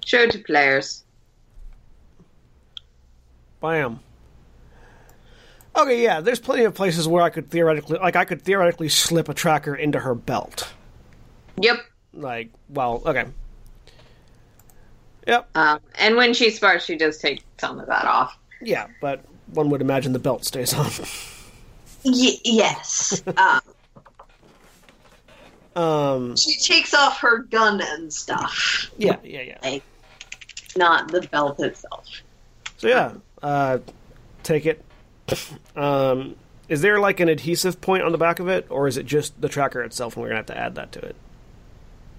Show 0.05 0.27
to 0.29 0.39
players. 0.39 1.05
Bam. 3.61 4.01
Okay, 5.77 6.03
yeah. 6.03 6.21
There's 6.21 6.39
plenty 6.41 6.65
of 6.65 6.75
places 6.75 7.07
where 7.09 7.23
I 7.23 7.31
could 7.31 7.51
theoretically, 7.51 7.99
like, 7.99 8.17
I 8.17 8.25
could 8.25 8.43
theoretically 8.43 8.89
slip 8.89 9.29
a 9.29 9.35
tracker 9.35 9.75
into 9.75 9.99
her 10.01 10.15
belt. 10.15 10.73
Yep. 11.61 11.79
Like, 12.15 12.51
well, 12.69 13.03
okay. 13.05 13.27
Yep. 15.27 15.49
Um, 15.57 15.81
and 15.97 16.17
when 16.17 16.33
she 16.35 16.51
sparks, 16.51 16.85
she 16.85 16.97
does 16.97 17.19
take 17.19 17.43
some 17.59 17.79
of 17.81 17.87
that 17.89 18.05
off. 18.05 18.39
Yeah, 18.63 18.87
but 19.01 19.25
one 19.53 19.69
would 19.71 19.81
imagine 19.81 20.13
the 20.13 20.19
belt 20.19 20.45
stays 20.45 20.73
on. 20.73 20.91
Y- 22.05 22.39
yes. 22.45 23.21
um, 23.37 23.61
um. 25.77 26.37
she 26.37 26.57
takes 26.57 26.95
off 26.95 27.19
her 27.19 27.39
gun 27.39 27.81
and 27.81 28.13
stuff, 28.13 28.91
Yeah. 28.97 29.17
Yeah. 29.23 29.43
Yeah. 29.43 29.59
Like, 29.63 29.83
not 30.77 31.09
the 31.09 31.23
belt 31.23 31.61
itself. 31.61 32.07
So 32.79 32.89
yeah, 32.89 33.13
uh, 33.43 33.79
take 34.43 34.67
it. 34.67 34.85
Um, 35.75 36.37
is 36.69 36.81
there 36.81 36.99
like 37.01 37.21
an 37.21 37.29
adhesive 37.29 37.81
point 37.81 38.03
on 38.03 38.13
the 38.13 38.19
back 38.19 38.39
of 38.39 38.49
it, 38.49 38.67
or 38.71 38.89
is 38.89 38.97
it 38.97 39.07
just 39.07 39.41
the 39.41 39.49
tracker 39.49 39.83
itself, 39.83 40.17
and 40.17 40.23
we're 40.23 40.29
gonna 40.29 40.39
have 40.39 40.47
to 40.47 40.59
add 40.59 40.75
that 40.77 40.93
to 40.93 41.01
it? 41.01 41.17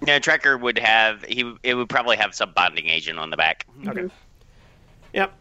Yeah, 0.05 0.19
Tracker 0.19 0.57
would 0.57 0.77
have 0.77 1.23
he. 1.23 1.53
It 1.63 1.73
would 1.73 1.89
probably 1.89 2.17
have 2.17 2.35
some 2.35 2.51
bonding 2.53 2.87
agent 2.87 3.17
on 3.17 3.29
the 3.29 3.37
back. 3.37 3.65
Okay. 3.87 4.07
Yep, 5.13 5.33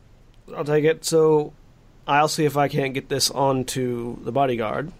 I'll 0.56 0.64
take 0.64 0.84
it. 0.84 1.04
So 1.04 1.52
I'll 2.06 2.28
see 2.28 2.44
if 2.44 2.56
I 2.56 2.68
can't 2.68 2.94
get 2.94 3.08
this 3.08 3.30
onto 3.30 4.22
the 4.24 4.32
bodyguard. 4.32 4.92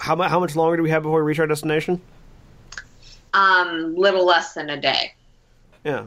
How 0.00 0.14
mu- 0.14 0.24
how 0.24 0.40
much 0.40 0.54
longer 0.56 0.76
do 0.76 0.82
we 0.82 0.90
have 0.90 1.02
before 1.02 1.22
we 1.22 1.28
reach 1.28 1.38
our 1.38 1.46
destination? 1.46 2.00
Um, 3.34 3.94
little 3.96 4.24
less 4.24 4.54
than 4.54 4.70
a 4.70 4.80
day. 4.80 5.12
Yeah, 5.84 6.06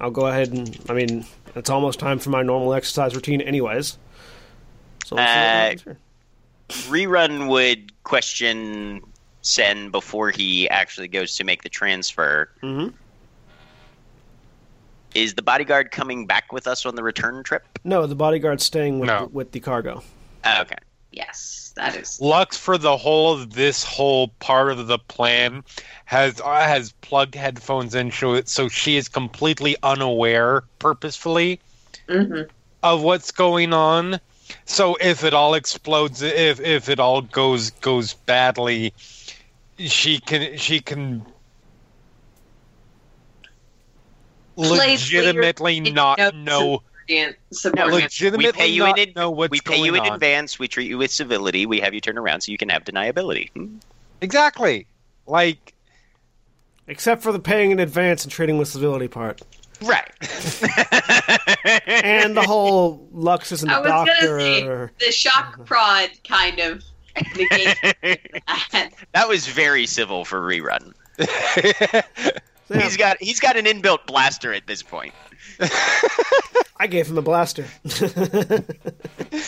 I'll 0.00 0.10
go 0.10 0.26
ahead 0.26 0.48
and. 0.48 0.78
I 0.88 0.92
mean, 0.94 1.24
it's 1.54 1.70
almost 1.70 1.98
time 1.98 2.18
for 2.18 2.30
my 2.30 2.42
normal 2.42 2.74
exercise 2.74 3.14
routine, 3.14 3.40
anyways. 3.40 3.98
So 5.06 5.16
let's 5.16 5.84
see 5.86 5.88
what 5.88 5.96
Uh. 5.96 5.98
Rerun 6.90 7.48
would 7.48 7.92
question 8.04 9.02
Sen 9.42 9.90
before 9.90 10.30
he 10.30 10.68
actually 10.70 11.08
goes 11.08 11.36
to 11.36 11.44
make 11.44 11.62
the 11.62 11.68
transfer. 11.68 12.48
Mhm. 12.62 12.94
Is 15.14 15.34
the 15.34 15.42
bodyguard 15.42 15.90
coming 15.92 16.26
back 16.26 16.52
with 16.52 16.66
us 16.66 16.84
on 16.86 16.96
the 16.96 17.02
return 17.02 17.42
trip? 17.44 17.64
No, 17.84 18.06
the 18.06 18.16
bodyguard's 18.16 18.64
staying 18.64 18.98
with 18.98 19.06
No. 19.08 19.20
the, 19.20 19.26
with 19.28 19.52
the 19.52 19.60
cargo. 19.60 20.02
Oh, 20.44 20.60
okay. 20.62 20.78
Yes, 21.16 21.72
that 21.76 21.94
is. 21.96 22.18
Lux, 22.20 22.56
for 22.56 22.76
the 22.76 22.96
whole 22.96 23.34
of 23.34 23.52
this 23.52 23.84
whole 23.84 24.28
part 24.40 24.72
of 24.72 24.86
the 24.88 24.98
plan, 24.98 25.62
has 26.06 26.40
uh, 26.40 26.60
has 26.60 26.92
plugged 27.02 27.34
headphones 27.34 27.94
in, 27.94 28.10
so 28.10 28.42
so 28.44 28.68
she 28.68 28.96
is 28.96 29.08
completely 29.08 29.76
unaware, 29.82 30.64
purposefully, 30.78 31.60
hmm 32.08 32.42
of 32.82 33.02
what's 33.02 33.30
going 33.30 33.72
on. 33.72 34.20
So 34.66 34.96
if 35.00 35.24
it 35.24 35.32
all 35.34 35.54
explodes, 35.54 36.20
if 36.20 36.60
if 36.60 36.88
it 36.88 36.98
all 36.98 37.22
goes 37.22 37.70
goes 37.70 38.14
badly, 38.14 38.92
she 39.78 40.18
can 40.18 40.56
she 40.58 40.80
can 40.80 41.24
legitimately 44.56 45.80
not 45.80 46.18
no, 46.18 46.32
know 46.32 46.82
Subordinate- 47.08 47.36
No, 47.50 47.56
subordinate. 47.56 48.02
legitimately 48.02 48.46
we 48.46 48.52
pay 48.52 48.66
you 48.68 48.82
not 48.84 48.98
in 48.98 49.08
ad- 49.10 49.16
know 49.16 49.30
what's 49.30 49.50
we 49.50 49.60
pay 49.60 49.76
going 49.76 49.84
you 49.86 49.94
in 49.94 50.00
on. 50.02 50.14
advance. 50.14 50.58
We 50.58 50.68
treat 50.68 50.88
you 50.88 50.98
with 50.98 51.10
civility. 51.10 51.66
We 51.66 51.80
have 51.80 51.94
you 51.94 52.00
turn 52.00 52.18
around 52.18 52.40
so 52.42 52.52
you 52.52 52.58
can 52.58 52.68
have 52.68 52.84
deniability. 52.84 53.50
Hmm? 53.52 53.76
Exactly. 54.20 54.86
Like 55.26 55.72
Except 56.86 57.22
for 57.22 57.32
the 57.32 57.38
paying 57.38 57.70
in 57.70 57.80
advance 57.80 58.24
and 58.24 58.32
trading 58.32 58.58
with 58.58 58.68
civility 58.68 59.08
part. 59.08 59.40
Right. 59.82 60.10
And 61.86 62.36
the 62.36 62.42
whole 62.42 63.08
Lux 63.12 63.50
isn't 63.52 63.68
I 63.68 63.78
a 63.78 63.80
was 63.80 63.90
gonna 63.90 64.06
doctor. 64.06 64.38
say 64.98 65.06
the 65.06 65.12
shock 65.12 65.64
prod 65.64 66.10
kind 66.28 66.58
of 66.58 66.82
that. 67.14 68.90
that 69.12 69.28
was 69.28 69.46
very 69.46 69.86
civil 69.86 70.24
for 70.24 70.40
rerun. 70.40 70.92
He's 72.72 72.96
got 72.96 73.16
he's 73.20 73.40
got 73.40 73.56
an 73.56 73.66
inbuilt 73.66 74.06
blaster 74.06 74.52
at 74.52 74.66
this 74.66 74.82
point. 74.82 75.14
I 76.76 76.86
gave 76.86 77.08
him 77.08 77.18
a 77.18 77.22
blaster. 77.22 77.66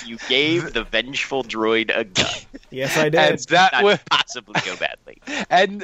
You 0.05 0.19
gave 0.29 0.73
the 0.73 0.85
vengeful 0.85 1.43
droid 1.43 1.97
a 1.97 2.05
gun. 2.05 2.27
yes, 2.71 2.97
I 2.97 3.05
did. 3.09 3.15
and 3.17 3.39
did. 3.39 3.49
that 3.49 3.73
Not 3.73 3.85
was 3.85 3.99
possibly 4.11 4.61
go 4.65 4.77
badly. 4.77 5.21
and 5.51 5.83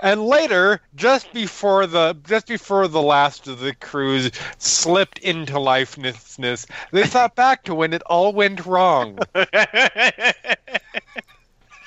and 0.00 0.26
later 0.26 0.80
just 0.94 1.32
before 1.32 1.86
the 1.86 2.16
just 2.26 2.46
before 2.46 2.88
the 2.88 3.02
last 3.02 3.46
of 3.46 3.60
the 3.60 3.74
crews 3.74 4.30
slipped 4.58 5.18
into 5.18 5.58
lifelessness 5.58 6.66
they 6.92 7.04
thought 7.04 7.34
back 7.34 7.64
to 7.64 7.74
when 7.74 7.92
it 7.92 8.02
all 8.06 8.32
went 8.32 8.64
wrong 8.66 9.18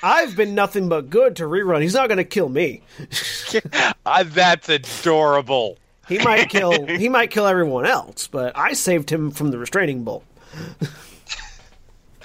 I've 0.02 0.36
been 0.36 0.54
nothing 0.54 0.88
but 0.88 1.10
good 1.10 1.36
to 1.36 1.44
rerun. 1.44 1.82
He's 1.82 1.94
not 1.94 2.08
going 2.08 2.18
to 2.18 2.24
kill 2.24 2.48
me. 2.48 2.82
Uh, 4.04 4.24
that's 4.26 4.68
adorable 4.68 5.76
He 6.06 6.18
might 6.18 6.48
kill. 6.50 6.86
he 6.86 7.08
might 7.10 7.30
kill 7.30 7.46
everyone 7.46 7.84
else, 7.86 8.26
but 8.28 8.56
I 8.56 8.72
saved 8.74 9.10
him 9.10 9.30
from 9.30 9.50
the 9.50 9.58
restraining 9.58 10.02
bolt. 10.04 10.24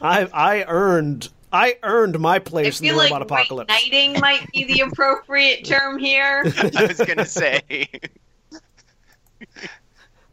I 0.00 0.26
I 0.32 0.64
earned 0.64 1.28
I 1.52 1.78
earned 1.82 2.18
my 2.20 2.38
place 2.40 2.80
in 2.80 2.88
the 2.88 2.92
like 2.94 3.10
robot 3.10 3.22
apocalypse. 3.22 3.68
white 3.72 3.90
knighting 3.92 4.20
might 4.20 4.50
be 4.52 4.64
the 4.64 4.80
appropriate 4.80 5.64
term 5.64 5.98
here. 5.98 6.42
I 6.76 6.86
was 6.86 6.98
gonna 6.98 7.24
say. 7.26 7.88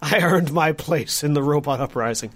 I 0.02 0.20
earned 0.22 0.52
my 0.52 0.72
place 0.74 1.24
in 1.24 1.34
the 1.34 1.44
robot 1.44 1.80
uprising. 1.80 2.32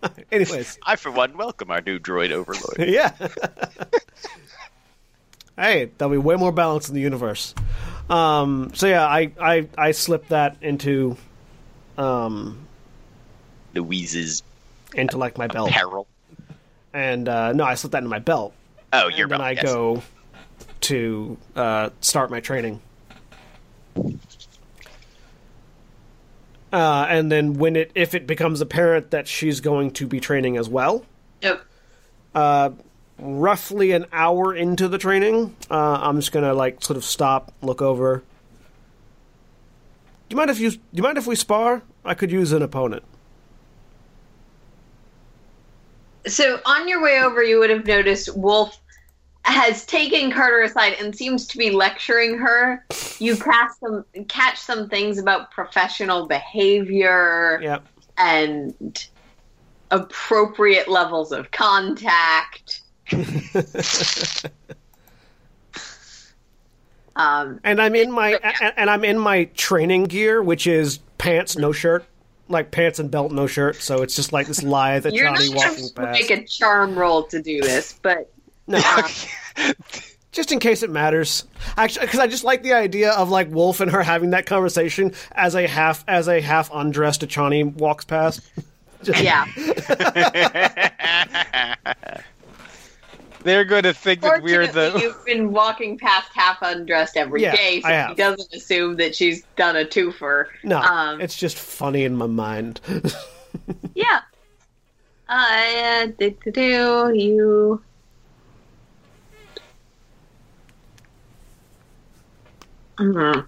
Anyways, 0.32 0.78
I 0.82 0.96
for 0.96 1.10
one 1.10 1.36
welcome 1.36 1.70
our 1.70 1.80
new 1.80 1.98
droid 1.98 2.30
overlord. 2.30 2.76
yeah. 2.78 3.12
hey, 5.56 5.90
there'll 5.98 6.12
be 6.12 6.18
way 6.18 6.36
more 6.36 6.52
balance 6.52 6.88
in 6.88 6.94
the 6.94 7.00
universe. 7.00 7.54
Um, 8.08 8.72
so 8.74 8.86
yeah, 8.86 9.06
I, 9.06 9.32
I 9.40 9.68
I 9.76 9.90
slipped 9.92 10.28
that 10.28 10.56
into 10.60 11.16
um 11.98 12.66
Louise's 13.74 14.42
into 14.94 15.18
like 15.18 15.38
my 15.38 15.46
belt, 15.46 15.70
peril. 15.70 16.06
and 16.92 17.28
uh, 17.28 17.52
no, 17.52 17.64
I 17.64 17.74
slipped 17.74 17.92
that 17.92 17.98
into 17.98 18.10
my 18.10 18.20
belt. 18.20 18.54
Oh, 18.92 19.08
your 19.08 19.24
and 19.24 19.32
then 19.32 19.38
belt. 19.38 19.42
I 19.42 19.50
yes. 19.52 19.64
go 19.64 20.02
to 20.82 21.38
uh, 21.56 21.90
start 22.00 22.30
my 22.30 22.40
training. 22.40 22.80
Uh, 26.76 27.06
and 27.08 27.32
then 27.32 27.54
when 27.54 27.74
it 27.74 27.90
if 27.94 28.14
it 28.14 28.26
becomes 28.26 28.60
apparent 28.60 29.10
that 29.10 29.26
she's 29.26 29.60
going 29.60 29.90
to 29.92 30.06
be 30.06 30.20
training 30.20 30.58
as 30.58 30.68
well, 30.68 31.06
Yep. 31.40 31.62
roughly 33.18 33.92
an 33.92 34.04
hour 34.12 34.54
into 34.54 34.86
the 34.86 34.98
training, 34.98 35.56
uh, 35.70 36.00
I'm 36.02 36.16
just 36.20 36.32
gonna 36.32 36.52
like 36.52 36.84
sort 36.84 36.98
of 36.98 37.04
stop, 37.04 37.50
look 37.62 37.80
over. 37.80 38.18
Do 40.28 40.34
you 40.34 40.36
mind 40.36 40.50
if 40.50 40.60
you 40.60 40.72
do 40.72 40.78
you 40.92 41.02
mind 41.02 41.16
if 41.16 41.26
we 41.26 41.34
spar? 41.34 41.80
I 42.04 42.12
could 42.12 42.30
use 42.30 42.52
an 42.52 42.60
opponent. 42.60 43.04
So 46.26 46.60
on 46.66 46.88
your 46.88 47.00
way 47.02 47.20
over, 47.22 47.42
you 47.42 47.58
would 47.60 47.70
have 47.70 47.86
noticed 47.86 48.36
Wolf 48.36 48.78
has 49.46 49.84
taken 49.86 50.30
Carter 50.32 50.62
aside 50.62 50.94
and 51.00 51.14
seems 51.16 51.46
to 51.48 51.58
be 51.58 51.70
lecturing 51.70 52.36
her. 52.38 52.84
You 53.18 53.36
catch 53.36 53.70
some 53.80 54.04
catch 54.28 54.58
some 54.58 54.88
things 54.88 55.18
about 55.18 55.50
professional 55.52 56.26
behavior 56.26 57.60
Yeah. 57.62 57.78
and 58.18 59.08
appropriate 59.90 60.88
levels 60.88 61.32
of 61.32 61.50
contact. 61.52 62.80
Um, 67.14 67.60
And 67.64 67.80
I'm 67.80 67.94
in 67.94 68.12
my 68.12 68.32
and 68.76 68.90
I'm 68.90 69.02
in 69.02 69.18
my 69.18 69.44
training 69.54 70.04
gear, 70.04 70.42
which 70.42 70.66
is 70.66 70.98
pants, 71.16 71.56
no 71.56 71.72
shirt, 71.72 72.04
like 72.48 72.70
pants 72.70 72.98
and 72.98 73.10
belt, 73.10 73.32
no 73.32 73.46
shirt. 73.46 73.76
So 73.76 74.02
it's 74.02 74.14
just 74.14 74.34
like 74.34 74.46
this 74.46 74.62
lithe 74.62 75.06
you're 75.06 75.24
Johnny 75.24 75.48
walking 75.48 75.72
supposed 75.84 75.96
to 75.96 76.02
past. 76.02 76.20
make 76.20 76.30
a 76.30 76.44
charm 76.44 76.94
roll 76.98 77.22
to 77.28 77.40
do 77.40 77.62
this, 77.62 77.98
but 78.02 78.30
No, 78.66 78.80
just 80.32 80.52
in 80.52 80.58
case 80.58 80.82
it 80.82 80.90
matters. 80.90 81.44
Actually, 81.76 82.06
because 82.06 82.20
I 82.20 82.26
just 82.26 82.44
like 82.44 82.62
the 82.62 82.72
idea 82.72 83.12
of 83.12 83.30
like 83.30 83.50
Wolf 83.50 83.80
and 83.80 83.90
her 83.90 84.02
having 84.02 84.30
that 84.30 84.46
conversation 84.46 85.12
as 85.32 85.54
a 85.54 85.66
half 85.66 86.04
as 86.08 86.28
a 86.28 86.40
half 86.40 86.70
undressed 86.72 87.22
Echani 87.22 87.72
walks 87.74 88.04
past. 88.04 88.40
Just, 89.02 89.22
yeah. 89.22 89.44
they're 93.42 93.64
going 93.64 93.84
to 93.84 93.94
think 93.94 94.20
that 94.22 94.42
we're 94.42 94.66
the 94.66 94.98
you've 95.00 95.24
been 95.24 95.52
walking 95.52 95.96
past 95.96 96.28
half 96.34 96.58
undressed 96.62 97.16
every 97.16 97.42
day, 97.42 97.80
Yeah, 97.84 98.08
so 98.08 98.10
he 98.10 98.14
doesn't 98.16 98.52
assume 98.52 98.96
that 98.96 99.14
she's 99.14 99.44
done 99.56 99.76
a 99.76 99.84
twofer. 99.84 100.46
No, 100.64 100.80
Um, 100.80 101.20
it's 101.20 101.36
just 101.36 101.56
funny 101.56 102.04
in 102.04 102.16
my 102.16 102.26
mind. 102.26 102.80
Yeah. 103.94 104.20
Uh, 105.28 106.06
do, 106.18 106.30
do, 106.44 106.52
do, 106.52 107.12
you. 107.14 107.82
Mhm. 112.98 113.46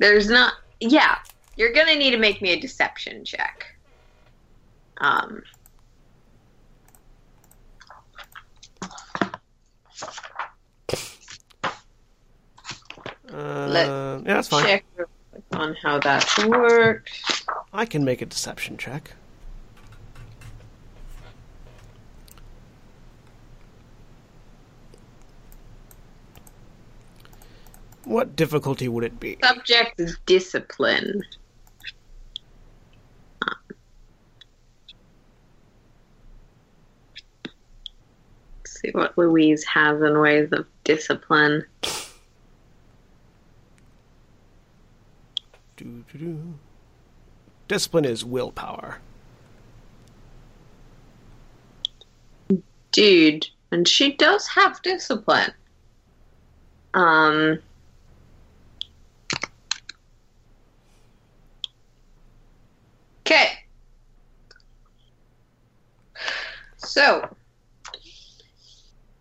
There's 0.00 0.28
not. 0.28 0.54
Yeah, 0.80 1.18
you're 1.56 1.72
gonna 1.72 1.94
need 1.94 2.10
to 2.10 2.18
make 2.18 2.42
me 2.42 2.52
a 2.52 2.60
deception 2.60 3.24
check. 3.24 3.66
Um. 4.98 5.42
Uh, 13.32 13.66
Let- 13.68 13.86
yeah, 13.86 14.18
that's 14.24 14.48
fine. 14.48 14.64
Check 14.64 14.84
on 15.52 15.74
how 15.82 15.98
that 16.00 16.46
works. 16.46 17.44
I 17.72 17.84
can 17.84 18.04
make 18.04 18.22
a 18.22 18.26
deception 18.26 18.76
check. 18.76 19.12
What 28.06 28.36
difficulty 28.36 28.86
would 28.86 29.02
it 29.02 29.18
be? 29.18 29.36
Subject 29.42 29.98
is 29.98 30.16
discipline. 30.26 31.22
Let's 38.58 38.80
see 38.80 38.90
what 38.92 39.18
Louise 39.18 39.64
has 39.64 40.00
in 40.00 40.20
ways 40.20 40.50
of 40.52 40.66
discipline. 40.84 41.64
Discipline 47.66 48.04
is 48.04 48.24
willpower. 48.24 48.98
Dude, 52.92 53.48
and 53.72 53.88
she 53.88 54.12
does 54.12 54.46
have 54.46 54.80
discipline. 54.82 55.52
Um. 56.94 57.58
Okay. 63.26 63.48
So, 66.76 67.28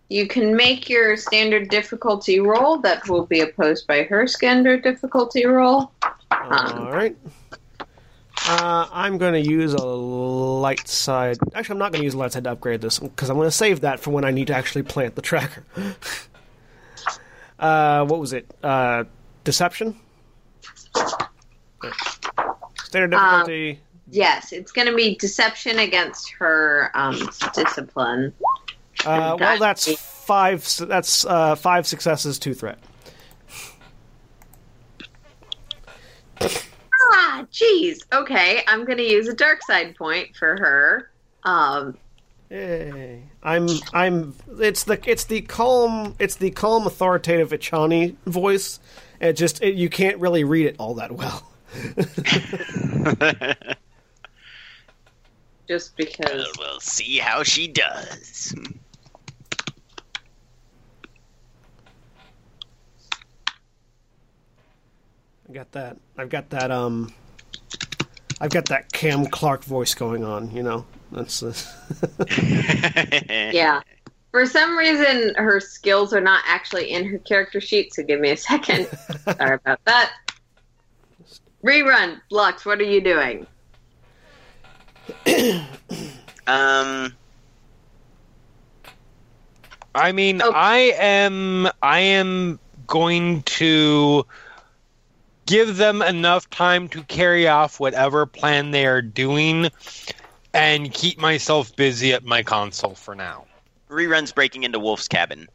you 0.10 0.27
can 0.27 0.56
make 0.56 0.88
your 0.88 1.18
standard 1.18 1.69
difficulty 1.69 2.40
roll. 2.40 2.77
That 2.77 3.10
will 3.10 3.26
be 3.26 3.40
opposed 3.41 3.88
by 3.88 4.03
her 4.03 4.27
standard 4.27 4.84
difficulty 4.84 5.48
roll. 5.48 5.91
All 6.32 6.91
right. 6.91 7.18
Uh, 8.48 8.88
I'm 8.91 9.18
going 9.18 9.34
to 9.34 9.41
use 9.41 9.73
a 9.73 9.84
light 9.84 10.88
side. 10.88 11.40
Actually, 11.56 11.73
I'm 11.73 11.80
not 11.80 11.91
going 11.91 12.02
to 12.02 12.06
use 12.06 12.14
a 12.14 12.19
light 12.19 12.34
side 12.34 12.44
to 12.44 12.52
upgrade 12.52 12.82
this 12.82 12.99
because 12.99 13.32
I'm 13.32 13.38
going 13.38 13.48
to 13.48 13.52
save 13.52 13.82
that 13.82 13.99
for 13.99 14.11
when 14.11 14.23
I 14.23 14.30
need 14.30 14.45
to 14.48 14.56
actually 14.56 14.84
plant 14.84 15.15
the 15.15 15.23
tracker. 15.23 15.64
uh, 17.60 18.06
what 18.06 18.19
was 18.19 18.34
it? 18.34 18.45
Uh, 18.61 19.06
deception. 19.44 19.99
Standard 22.84 23.15
Um, 23.15 23.22
difficulty. 23.40 23.80
Yes, 24.10 24.52
it's 24.52 24.72
going 24.72 24.88
to 24.88 24.95
be 24.95 25.15
deception 25.15 25.80
against 25.80 26.32
her 26.34 26.91
um, 26.94 27.30
discipline. 27.53 28.34
uh, 29.06 29.36
well, 29.40 29.57
that's 29.57 29.91
five. 29.99 30.64
That's 30.80 31.26
uh, 31.26 31.56
five 31.56 31.88
successes, 31.88 32.38
two 32.38 32.53
threat. 32.53 32.77
Ah, 36.40 37.45
jeez. 37.52 37.99
Okay, 38.14 38.61
I'm 38.68 38.86
going 38.86 38.98
to 38.98 39.03
use 39.03 39.27
a 39.27 39.34
dark 39.34 39.64
side 39.64 39.95
point 39.95 40.36
for 40.36 40.57
her. 40.60 41.10
Um, 41.44 41.98
Yay. 42.49 43.23
I'm 43.41 43.68
I'm 43.94 44.36
it's 44.60 44.84
the 44.84 44.99
it's 45.10 45.23
the 45.26 45.41
calm 45.41 46.15
it's 46.19 46.36
the 46.36 46.52
calm 46.52 46.86
authoritative 46.86 47.49
Echani 47.49 48.15
voice. 48.26 48.80
It 49.19 49.34
just 49.34 49.64
it, 49.64 49.76
you 49.76 49.90
can't 49.90 50.19
really 50.19 50.44
read 50.44 50.68
it 50.68 50.76
all 50.77 50.94
that 50.95 51.11
well. 51.11 51.52
just 55.68 55.98
because. 55.98 56.48
we'll 56.58 56.80
see 56.80 57.18
how 57.18 57.44
she 57.44 57.68
does. 57.68 58.56
I 65.48 65.54
got 65.54 65.72
that. 65.74 65.98
I've 66.18 66.30
got 66.30 66.50
that 66.50 66.72
um 66.72 67.14
I've 68.42 68.52
got 68.52 68.66
that 68.66 68.92
Cam 68.92 69.26
Clarke 69.26 69.64
voice 69.64 69.94
going 69.94 70.24
on, 70.24 70.52
you 70.52 70.64
know. 70.64 70.86
That's 71.12 71.40
The 71.40 71.66
Yeah. 73.54 73.82
For 74.32 74.46
some 74.46 74.78
reason, 74.78 75.34
her 75.36 75.62
skills 75.62 76.14
are 76.14 76.20
not 76.20 76.44
actually 76.46 76.92
in 76.92 77.06
her 77.06 77.20
character 77.20 77.62
sheet, 77.62 77.94
so 77.94 78.04
give 78.04 78.20
me 78.20 78.32
a 78.32 78.38
second. 78.38 78.88
Sorry 79.38 79.56
about 79.56 79.80
that. 79.86 80.12
Rerun. 81.64 82.20
Lux, 82.30 82.66
what 82.66 82.82
are 82.82 82.84
you 82.84 83.00
doing? 83.00 83.48
um, 86.48 87.14
I 89.94 90.11
mean, 90.11 90.41
Oh. 90.41 90.52
I 90.53 90.94
am 90.98 91.68
I 91.82 91.99
am 91.99 92.60
going 92.88 93.41
to 93.44 94.26
give 95.45 95.77
them 95.77 96.02
enough 96.02 96.49
time 96.49 96.88
to 96.90 97.03
carry 97.03 97.48
off 97.48 97.80
whatever 97.80 98.26
plan 98.26 98.72
they 98.72 98.86
are 98.86 99.02
doing 99.02 99.69
and 100.53 100.91
keep 100.94 101.19
myself 101.19 101.76
busy 101.76 102.14
at 102.14 102.23
my 102.23 102.41
console 102.44 102.95
for 102.95 103.14
now. 103.15 103.45
rerun's 103.90 104.32
breaking 104.32 104.64
into 104.64 104.80
Wolf's 104.80 105.07
cabin. 105.07 105.48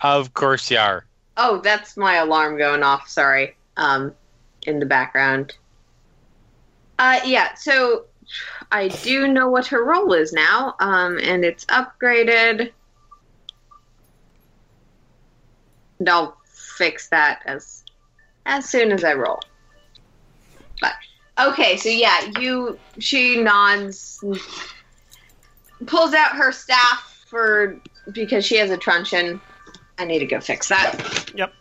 Of 0.00 0.32
course 0.34 0.70
you 0.70 0.78
are. 0.78 1.04
Oh, 1.36 1.60
that's 1.60 1.96
my 1.96 2.16
alarm 2.16 2.56
going 2.58 2.82
off. 2.82 3.08
Sorry. 3.08 3.56
Um, 3.76 4.14
in 4.68 4.78
the 4.78 4.86
background. 4.86 5.56
Uh, 6.98 7.20
yeah. 7.24 7.54
So 7.54 8.04
I 8.70 8.88
do 8.88 9.28
know 9.28 9.48
what 9.48 9.66
her 9.68 9.84
role 9.84 10.12
is 10.12 10.32
now. 10.32 10.74
Um, 10.78 11.18
and 11.18 11.44
it's 11.44 11.64
upgraded. 11.66 12.72
And 15.98 16.08
I'll 16.08 16.36
fix 16.44 17.08
that 17.08 17.42
as 17.44 17.84
as 18.46 18.68
soon 18.68 18.92
as 18.92 19.02
I 19.02 19.14
roll. 19.14 19.40
But 20.80 20.92
okay, 21.40 21.76
so 21.76 21.88
yeah, 21.88 22.30
you 22.38 22.78
she 22.98 23.42
nods, 23.42 24.22
pulls 25.86 26.14
out 26.14 26.36
her 26.36 26.52
staff 26.52 27.24
for 27.26 27.80
because 28.12 28.44
she 28.44 28.56
has 28.56 28.70
a 28.70 28.76
truncheon. 28.76 29.40
I 29.98 30.04
need 30.04 30.20
to 30.20 30.26
go 30.26 30.40
fix 30.40 30.68
that. 30.68 31.32
Yep. 31.34 31.52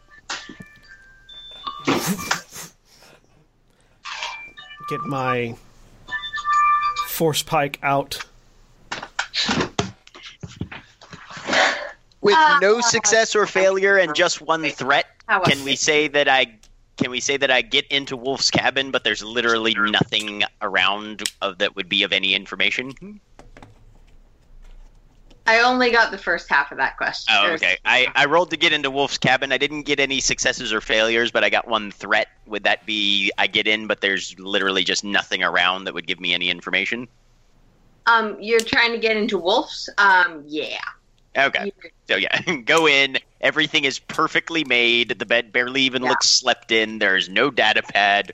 Get 4.89 5.01
my 5.01 5.55
force 7.07 7.43
pike 7.43 7.79
out. 7.83 8.23
With 12.21 12.35
Uh, 12.35 12.59
no 12.61 12.81
success 12.81 13.35
or 13.35 13.45
failure 13.45 13.97
and 13.97 14.15
just 14.15 14.41
one 14.41 14.69
threat, 14.69 15.05
can 15.45 15.63
we 15.63 15.75
say 15.75 16.07
that 16.09 16.27
I 16.27 16.57
can 16.97 17.11
we 17.11 17.19
say 17.19 17.37
that 17.37 17.51
I 17.51 17.61
get 17.61 17.85
into 17.87 18.17
Wolf's 18.17 18.49
cabin, 18.49 18.89
but 18.89 19.03
there's 19.03 19.23
literally 19.23 19.75
nothing 19.75 20.43
around 20.61 21.23
of 21.43 21.59
that 21.59 21.75
would 21.75 21.87
be 21.87 22.01
of 22.03 22.11
any 22.11 22.33
information? 22.33 23.19
I 25.47 25.61
only 25.61 25.91
got 25.91 26.11
the 26.11 26.17
first 26.17 26.49
half 26.49 26.71
of 26.71 26.77
that 26.77 26.97
question. 26.97 27.33
Oh, 27.35 27.53
okay. 27.53 27.77
I, 27.85 28.07
I 28.13 28.25
rolled 28.25 28.51
to 28.51 28.57
get 28.57 28.73
into 28.73 28.91
Wolf's 28.91 29.17
cabin. 29.17 29.51
I 29.53 29.57
didn't 29.57 29.83
get 29.83 29.99
any 29.99 30.19
successes 30.19 30.73
or 30.73 30.81
failures, 30.81 31.31
but 31.31 31.43
I 31.43 31.49
got 31.49 31.67
one 31.67 31.89
threat. 31.91 32.27
Would 32.47 32.63
that 32.65 32.85
be 32.85 33.31
I 33.37 33.47
get 33.47 33.65
in, 33.65 33.87
but 33.87 34.01
there's 34.01 34.37
literally 34.37 34.83
just 34.83 35.05
nothing 35.05 35.43
around 35.43 35.85
that 35.85 35.93
would 35.93 36.05
give 36.05 36.19
me 36.19 36.33
any 36.33 36.49
information? 36.49 37.07
Um, 38.05 38.37
you're 38.41 38.59
trying 38.59 38.91
to 38.91 38.97
get 38.97 39.15
into 39.15 39.37
Wolf's? 39.37 39.89
Um, 39.97 40.43
yeah. 40.47 40.79
Okay. 41.37 41.71
So 42.07 42.17
yeah, 42.17 42.41
go 42.65 42.87
in. 42.87 43.17
Everything 43.39 43.85
is 43.85 43.99
perfectly 43.99 44.63
made. 44.65 45.17
The 45.19 45.25
bed 45.25 45.53
barely 45.53 45.81
even 45.83 46.03
Yeah. 46.03 46.09
looks 46.09 46.29
slept 46.29 46.71
in. 46.71 46.99
There's 46.99 47.29
no 47.29 47.51
data 47.51 47.83
pad. 47.83 48.33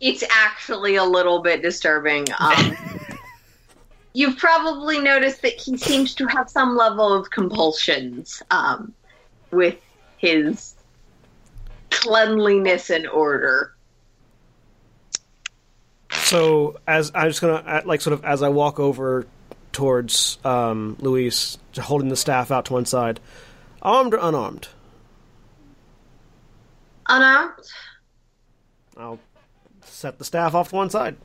It's 0.00 0.22
actually 0.30 0.94
a 0.96 1.04
little 1.04 1.42
bit 1.42 1.62
disturbing. 1.62 2.26
Um, 2.38 2.76
you've 4.18 4.36
probably 4.36 4.98
noticed 4.98 5.42
that 5.42 5.52
he 5.52 5.76
seems 5.76 6.12
to 6.12 6.26
have 6.26 6.50
some 6.50 6.76
level 6.76 7.12
of 7.12 7.30
compulsions 7.30 8.42
um, 8.50 8.92
with 9.52 9.76
his 10.16 10.74
cleanliness 11.90 12.90
and 12.90 13.06
order. 13.06 13.76
So 16.10 16.80
as 16.84 17.12
I'm 17.14 17.28
just 17.28 17.40
gonna 17.40 17.62
uh, 17.64 17.82
like 17.84 18.00
sort 18.00 18.12
of 18.12 18.24
as 18.24 18.42
I 18.42 18.48
walk 18.48 18.80
over 18.80 19.24
towards 19.70 20.38
um, 20.44 20.96
Luis, 20.98 21.56
holding 21.78 22.08
the 22.08 22.16
staff 22.16 22.50
out 22.50 22.64
to 22.64 22.72
one 22.72 22.86
side, 22.86 23.20
armed 23.82 24.14
or 24.14 24.18
unarmed. 24.20 24.66
Unarmed? 27.08 27.52
I'll 28.96 29.20
set 29.84 30.18
the 30.18 30.24
staff 30.24 30.56
off 30.56 30.70
to 30.70 30.74
one 30.74 30.90
side. 30.90 31.16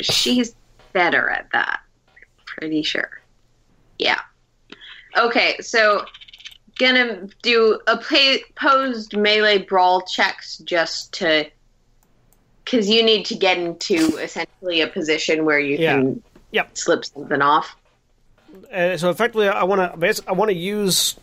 She's 0.00 0.54
better 0.98 1.30
at 1.30 1.48
that. 1.52 1.78
Pretty 2.44 2.82
sure. 2.82 3.20
Yeah. 4.00 4.18
Okay, 5.16 5.56
so 5.60 6.04
gonna 6.76 7.28
do 7.42 7.78
opposed 7.86 9.16
melee 9.16 9.58
brawl 9.58 10.00
checks 10.02 10.58
just 10.58 11.12
to 11.14 11.48
because 12.64 12.90
you 12.90 13.04
need 13.04 13.24
to 13.26 13.36
get 13.36 13.58
into 13.58 14.16
essentially 14.16 14.80
a 14.80 14.88
position 14.88 15.44
where 15.44 15.60
you 15.60 15.76
Yeah. 15.78 15.92
can 15.94 16.22
Yep. 16.50 16.76
slip 16.76 17.04
something 17.04 17.40
off. 17.40 17.76
Uh, 18.72 18.96
so 18.96 19.08
effectively, 19.10 19.46
I 19.48 19.62
want 19.62 20.00
to 20.00 20.22
I 20.26 20.32
want 20.32 20.48
to 20.50 20.56
use 20.56 21.14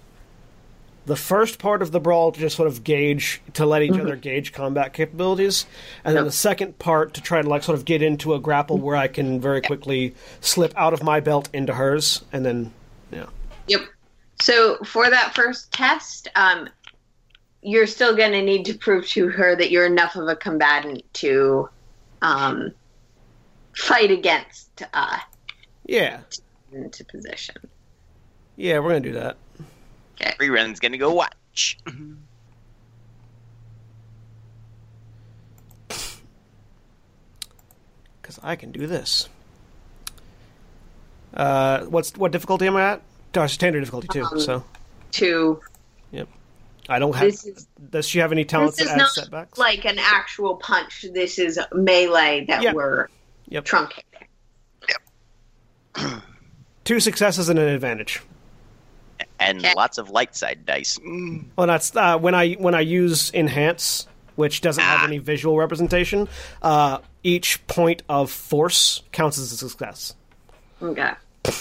the 1.05 1.15
first 1.15 1.59
part 1.59 1.81
of 1.81 1.91
the 1.91 1.99
brawl 1.99 2.31
to 2.31 2.39
just 2.39 2.55
sort 2.55 2.67
of 2.67 2.83
gauge 2.83 3.41
to 3.53 3.65
let 3.65 3.81
each 3.83 3.97
other 3.97 4.15
gauge 4.15 4.51
combat 4.53 4.93
capabilities, 4.93 5.65
and 6.03 6.15
then 6.15 6.23
Yep. 6.23 6.31
the 6.31 6.37
second 6.37 6.79
part 6.79 7.13
to 7.13 7.21
try 7.21 7.41
to 7.41 7.47
like 7.49 7.63
sort 7.63 7.77
of 7.77 7.85
get 7.85 8.01
into 8.01 8.33
a 8.33 8.39
grapple 8.39 8.77
where 8.77 8.95
I 8.95 9.07
can 9.07 9.39
very 9.39 9.61
quickly 9.61 10.15
slip 10.41 10.73
out 10.75 10.93
of 10.93 11.03
my 11.03 11.19
belt 11.19 11.49
into 11.53 11.73
hers, 11.73 12.23
and 12.33 12.45
then 12.45 12.71
yeah. 13.11 13.27
Yep. 13.67 13.81
So 14.41 14.77
for 14.83 15.09
that 15.09 15.33
first 15.35 15.71
test, 15.71 16.27
um, 16.35 16.67
you're 17.61 17.87
still 17.87 18.15
going 18.15 18.31
to 18.33 18.41
need 18.41 18.65
to 18.65 18.73
prove 18.73 19.07
to 19.09 19.27
her 19.29 19.55
that 19.55 19.71
you're 19.71 19.85
enough 19.85 20.15
of 20.15 20.27
a 20.27 20.35
combatant 20.35 21.03
to 21.15 21.69
um, 22.21 22.71
fight 23.75 24.11
against 24.11 24.83
uh, 24.93 25.17
Yeah, 25.85 26.19
into 26.71 27.05
position. 27.05 27.55
yeah, 28.55 28.79
we're 28.79 28.89
gonna 28.89 28.99
do 29.01 29.13
that. 29.13 29.37
Rerun's 30.19 30.79
gonna 30.79 30.97
go 30.97 31.13
watch. 31.13 31.77
because 38.21 38.39
I 38.43 38.55
can 38.55 38.71
do 38.71 38.87
this. 38.87 39.29
Uh, 41.33 41.81
what's 41.85 42.15
what 42.15 42.31
difficulty 42.31 42.67
am 42.67 42.75
I 42.77 42.93
at? 42.93 43.01
Gosh, 43.33 43.53
standard 43.53 43.79
difficulty 43.81 44.07
too. 44.07 44.23
Um, 44.23 44.39
so 44.39 44.63
Yep. 46.11 46.27
I 46.87 46.99
don't 46.99 47.13
have. 47.15 47.25
this 47.31 47.45
is 47.45 47.67
does 47.89 48.07
she 48.07 48.19
have 48.19 48.31
any 48.31 48.45
talents 48.45 48.77
this 48.77 48.87
that 48.87 48.91
is 48.91 48.95
add 48.95 48.97
not 48.99 49.09
setbacks? 49.11 49.57
like 49.57 49.85
an 49.85 49.97
actual 49.99 50.55
punch. 50.55 51.05
This 51.13 51.39
is 51.39 51.59
melee 51.73 52.45
that 52.47 52.61
Yeah. 52.61 52.73
we're 52.73 53.07
Yep. 53.49 53.65
truncating. 53.65 54.01
Two 56.83 56.99
successes 56.99 57.49
and 57.49 57.57
an 57.59 57.67
advantage. 57.69 58.21
And 59.39 59.59
Okay. 59.59 59.73
lots 59.75 59.97
of 59.97 60.09
light 60.09 60.35
side 60.35 60.65
dice. 60.65 60.97
Mm. 60.99 61.45
Well, 61.57 61.67
that's 61.67 61.95
uh, 61.95 62.17
when 62.17 62.33
I 62.35 62.53
when 62.53 62.73
I 62.75 62.79
use 62.81 63.31
enhance, 63.33 64.07
which 64.35 64.61
doesn't 64.61 64.83
have 64.83 65.01
Ah. 65.01 65.05
any 65.05 65.17
visual 65.17 65.57
representation. 65.57 66.27
Uh, 66.61 66.99
each 67.23 67.65
point 67.67 68.03
of 68.07 68.31
force 68.31 69.01
counts 69.11 69.37
as 69.37 69.51
a 69.51 69.57
success. 69.57 70.15
Okay. 70.81 71.11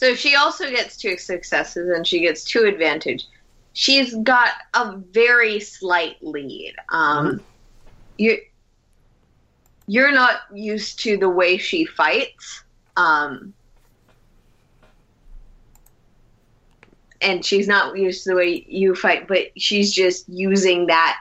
So 0.00 0.14
she 0.14 0.36
also 0.36 0.70
gets 0.70 0.96
two 0.96 1.16
successes 1.16 1.90
and 1.92 2.06
she 2.06 2.20
gets 2.20 2.44
two 2.44 2.66
advantage. 2.66 3.24
She's 3.72 4.14
got 4.14 4.50
a 4.72 4.96
very 4.96 5.58
slight 5.58 6.18
lead. 6.22 6.76
Um, 6.90 7.40
you 8.16 8.38
you're 9.88 10.12
not 10.12 10.42
used 10.54 11.00
to 11.00 11.16
the 11.16 11.28
way 11.28 11.58
she 11.58 11.84
fights. 11.84 12.62
Um, 12.96 13.54
and 17.20 17.44
she's 17.44 17.66
not 17.66 17.96
used 17.98 18.24
to 18.24 18.30
the 18.30 18.36
way 18.36 18.64
you 18.68 18.94
fight, 18.94 19.28
but 19.28 19.48
she's 19.56 19.92
just 19.92 20.28
using 20.28 20.86
that 20.86 21.18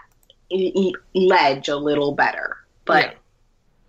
ledge 1.14 1.68
a 1.68 1.76
little 1.76 2.14
better. 2.14 2.58
But 2.86 3.16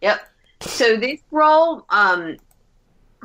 yep. 0.01 0.21
So 0.61 0.97
this 0.97 1.21
roll, 1.31 1.85
um, 1.91 2.37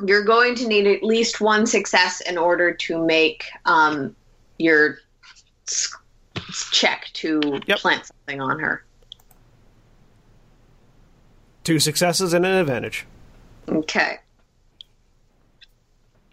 you're 0.06 0.24
going 0.24 0.54
to 0.56 0.68
need 0.68 0.86
at 0.86 1.02
least 1.02 1.40
one 1.40 1.66
success 1.66 2.20
in 2.20 2.38
order 2.38 2.72
to 2.72 3.04
make 3.04 3.44
um, 3.64 4.14
your 4.58 4.98
check 6.70 7.06
to 7.14 7.60
Yep. 7.66 7.78
plant 7.78 8.06
something 8.06 8.40
on 8.40 8.58
her. 8.60 8.84
Two 11.64 11.78
successes 11.78 12.34
and 12.34 12.44
an 12.44 12.56
advantage. 12.56 13.06
Okay. 13.68 14.18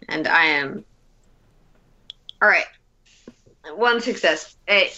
And 0.08 0.28
I 0.28 0.44
am. 0.44 0.84
All 2.42 2.48
right. 2.48 2.64
One 3.76 4.00
success. 4.00 4.56
Eh, 4.66 4.88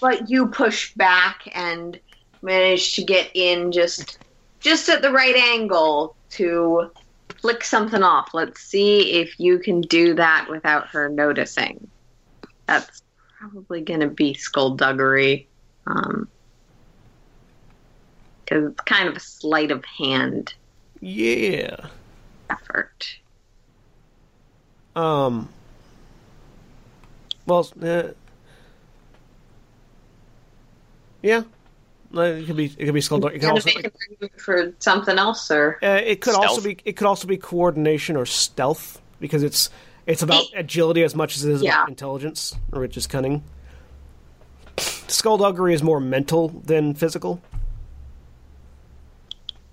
but 0.00 0.28
you 0.28 0.48
push 0.48 0.92
back 0.94 1.42
and 1.54 1.98
manage 2.42 2.94
to 2.94 3.04
get 3.04 3.30
in 3.34 3.70
just 3.70 4.18
just 4.60 4.88
at 4.88 5.00
the 5.00 5.12
right 5.12 5.36
angle 5.36 6.16
to 6.30 6.90
flick 7.40 7.62
something 7.62 8.02
off. 8.02 8.30
Let's 8.34 8.60
see 8.60 9.12
if 9.12 9.38
you 9.38 9.60
can 9.60 9.82
do 9.82 10.14
that 10.14 10.48
without 10.50 10.88
her 10.88 11.08
noticing. 11.08 11.88
That's 12.66 13.02
probably 13.38 13.82
going 13.82 14.00
to 14.00 14.08
be 14.08 14.34
skullduggery. 14.34 15.48
Um, 15.86 16.28
because 18.44 18.72
it's 18.72 18.80
kind 18.80 19.08
of 19.08 19.16
a 19.16 19.20
sleight 19.20 19.70
of 19.70 19.84
hand 19.98 20.52
Yeah. 21.00 21.76
effort. 22.50 23.06
Um. 24.96 25.48
Well, 27.46 27.66
uh, 27.82 28.02
yeah. 31.22 31.42
Uh, 32.14 32.20
It 32.22 32.46
could 32.46 32.56
be. 32.56 32.64
It 32.66 32.84
could 32.86 32.94
be 32.94 33.00
skullduggery. 33.00 33.36
It 33.36 33.40
could 33.40 33.46
Gonna 33.46 33.54
also. 33.54 33.70
make 34.20 34.40
for 34.40 34.72
something 34.80 35.16
else, 35.18 35.50
or 35.50 35.78
Uh, 35.82 36.00
it 36.04 36.20
could 36.20 36.34
also 36.34 36.60
be. 36.60 36.76
It 36.84 36.96
could 36.96 37.06
also 37.06 37.28
be 37.28 37.36
coordination 37.36 38.16
or 38.16 38.26
stealth 38.26 39.00
because 39.20 39.42
it's 39.42 39.70
it's 40.06 40.22
about 40.22 40.42
It- 40.44 40.50
agility 40.58 41.04
as 41.04 41.14
much 41.14 41.36
as 41.36 41.44
it 41.44 41.52
is 41.52 41.62
Yeah. 41.62 41.76
about 41.82 41.88
intelligence 41.90 42.56
or 42.72 42.80
which 42.80 42.96
is 42.96 43.06
cunning. 43.06 43.44
Skullduggery 44.78 45.72
is 45.74 45.82
more 45.82 46.00
mental 46.00 46.48
than 46.48 46.94
physical. 46.94 47.40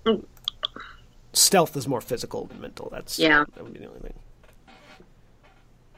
Mm. 0.04 0.24
Stealth 1.32 1.76
is 1.76 1.88
more 1.88 2.00
physical 2.00 2.44
than 2.46 2.60
mental. 2.60 2.88
That's 2.92 3.18
Yeah. 3.18 3.44
That 3.54 3.64
would 3.64 3.72
be 3.72 3.80
the 3.80 3.86
only 3.86 4.00
thing. 4.00 4.14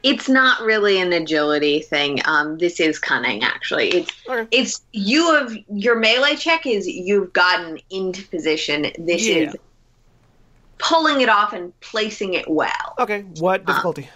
It's 0.03 0.27
not 0.27 0.61
really 0.61 0.99
an 0.99 1.13
agility 1.13 1.79
thing. 1.81 2.19
Um, 2.25 2.57
this 2.57 2.79
is 2.79 2.97
cunning, 2.99 3.43
actually. 3.43 3.89
It's 3.89 4.11
it's 4.51 4.81
you 4.93 5.33
have 5.35 5.55
your 5.71 5.97
melee 5.99 6.35
check 6.35 6.65
is 6.65 6.87
you've 6.87 7.31
gotten 7.33 7.79
into 7.89 8.27
position. 8.29 8.91
This 8.97 9.27
Yeah. 9.27 9.35
is 9.49 9.55
pulling 10.79 11.21
it 11.21 11.29
off 11.29 11.53
and 11.53 11.77
placing 11.81 12.33
it 12.33 12.49
well. 12.49 12.95
Okay. 12.99 13.21
What 13.39 13.65
difficulty? 13.65 14.09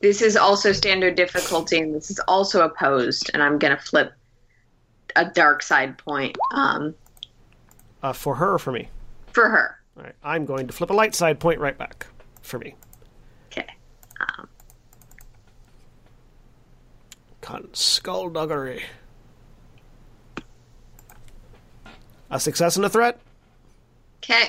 This 0.00 0.22
is 0.22 0.36
also 0.36 0.72
standard 0.72 1.14
difficulty, 1.14 1.78
and 1.78 1.94
this 1.94 2.10
is 2.10 2.18
also 2.28 2.64
opposed. 2.64 3.30
And 3.34 3.42
I'm 3.42 3.58
gonna 3.58 3.78
flip 3.78 4.12
a 5.16 5.24
dark 5.26 5.62
side 5.62 5.96
point 5.98 6.36
um, 6.52 6.94
Uh, 8.02 8.12
for 8.12 8.34
her 8.36 8.54
or 8.54 8.58
for 8.58 8.72
me? 8.72 8.88
for 9.32 9.48
her. 9.48 9.78
All 9.96 10.02
right. 10.04 10.14
I'm 10.22 10.44
going 10.44 10.66
to 10.66 10.72
flip 10.72 10.90
a 10.90 10.92
light 10.92 11.14
side 11.14 11.38
point 11.40 11.60
right 11.60 11.76
back 11.76 12.06
for 12.42 12.58
me. 12.58 12.74
Okay. 13.52 13.66
Um, 14.20 14.48
Con- 17.44 17.68
skullduggery. 17.74 18.82
A 22.30 22.40
success 22.40 22.76
and 22.76 22.86
a 22.86 22.88
threat. 22.88 23.20
okay. 24.24 24.46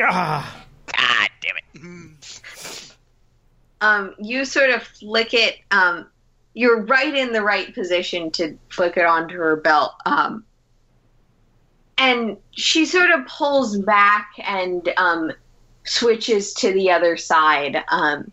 Ah. 0.00 0.64
God 0.86 1.28
damn 1.40 1.56
it. 1.56 2.96
um, 3.80 4.14
you 4.20 4.44
sort 4.44 4.70
of 4.70 4.84
flick 4.84 5.34
it. 5.34 5.56
Um, 5.72 6.06
you're 6.54 6.82
right 6.82 7.12
in 7.12 7.32
the 7.32 7.42
right 7.42 7.74
position 7.74 8.30
to 8.30 8.56
flick 8.68 8.96
it 8.96 9.04
onto 9.04 9.34
her 9.38 9.56
belt. 9.56 9.94
Um, 10.06 10.44
and 11.98 12.36
she 12.52 12.86
sort 12.86 13.10
of 13.10 13.26
pulls 13.26 13.78
back 13.78 14.30
and 14.38 14.88
um, 14.96 15.32
switches 15.82 16.54
to 16.54 16.72
the 16.72 16.92
other 16.92 17.16
side. 17.16 17.82
Um, 17.88 18.30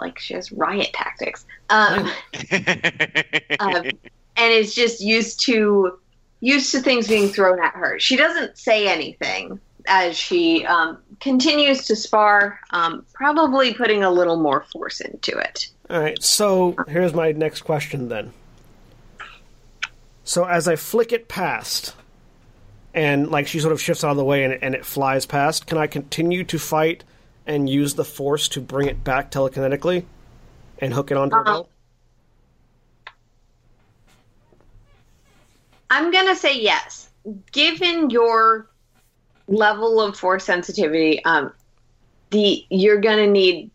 like 0.00 0.18
she 0.18 0.34
has 0.34 0.50
riot 0.50 0.92
tactics. 0.92 1.46
Um, 1.68 2.10
um, 3.60 3.90
and 4.36 4.52
is 4.52 4.74
just 4.74 5.00
used 5.00 5.40
to 5.46 5.98
used 6.40 6.72
to 6.72 6.80
things 6.80 7.06
being 7.06 7.28
thrown 7.28 7.62
at 7.62 7.74
her. 7.74 7.98
She 7.98 8.16
doesn't 8.16 8.56
say 8.56 8.88
anything 8.88 9.60
as 9.86 10.16
she 10.16 10.64
um, 10.64 10.98
continues 11.20 11.84
to 11.86 11.96
spar, 11.96 12.60
um, 12.70 13.04
probably 13.12 13.74
putting 13.74 14.02
a 14.02 14.10
little 14.10 14.36
more 14.36 14.64
force 14.72 15.00
into 15.00 15.36
it. 15.38 15.68
All 15.88 16.00
right. 16.00 16.22
So 16.22 16.76
here's 16.88 17.14
my 17.14 17.32
next 17.32 17.62
question 17.62 18.08
then. 18.08 18.32
So 20.24 20.44
as 20.44 20.68
I 20.68 20.76
flick 20.76 21.12
it 21.12 21.28
past, 21.28 21.94
and 22.94 23.30
like 23.30 23.46
she 23.46 23.60
sort 23.60 23.72
of 23.72 23.80
shifts 23.80 24.02
out 24.02 24.12
of 24.12 24.16
the 24.16 24.24
way 24.24 24.44
and 24.44 24.54
and 24.62 24.74
it 24.74 24.84
flies 24.84 25.26
past, 25.26 25.66
can 25.66 25.78
I 25.78 25.86
continue 25.86 26.44
to 26.44 26.58
fight 26.58 27.04
and 27.50 27.68
use 27.68 27.94
the 27.94 28.04
force 28.04 28.48
to 28.48 28.60
bring 28.60 28.86
it 28.86 29.02
back 29.02 29.30
telekinetically 29.32 30.04
and 30.78 30.94
hook 30.94 31.10
it 31.10 31.16
onto 31.16 31.34
Uh-huh. 31.34 31.44
belt? 31.44 31.70
I'm 35.90 36.12
gonna 36.12 36.36
say 36.36 36.60
yes. 36.60 37.08
Given 37.50 38.10
your 38.10 38.70
level 39.48 40.00
of 40.00 40.16
force 40.16 40.44
sensitivity, 40.44 41.24
um, 41.24 41.52
the 42.30 42.64
you're 42.70 43.00
gonna 43.00 43.26
need 43.26 43.70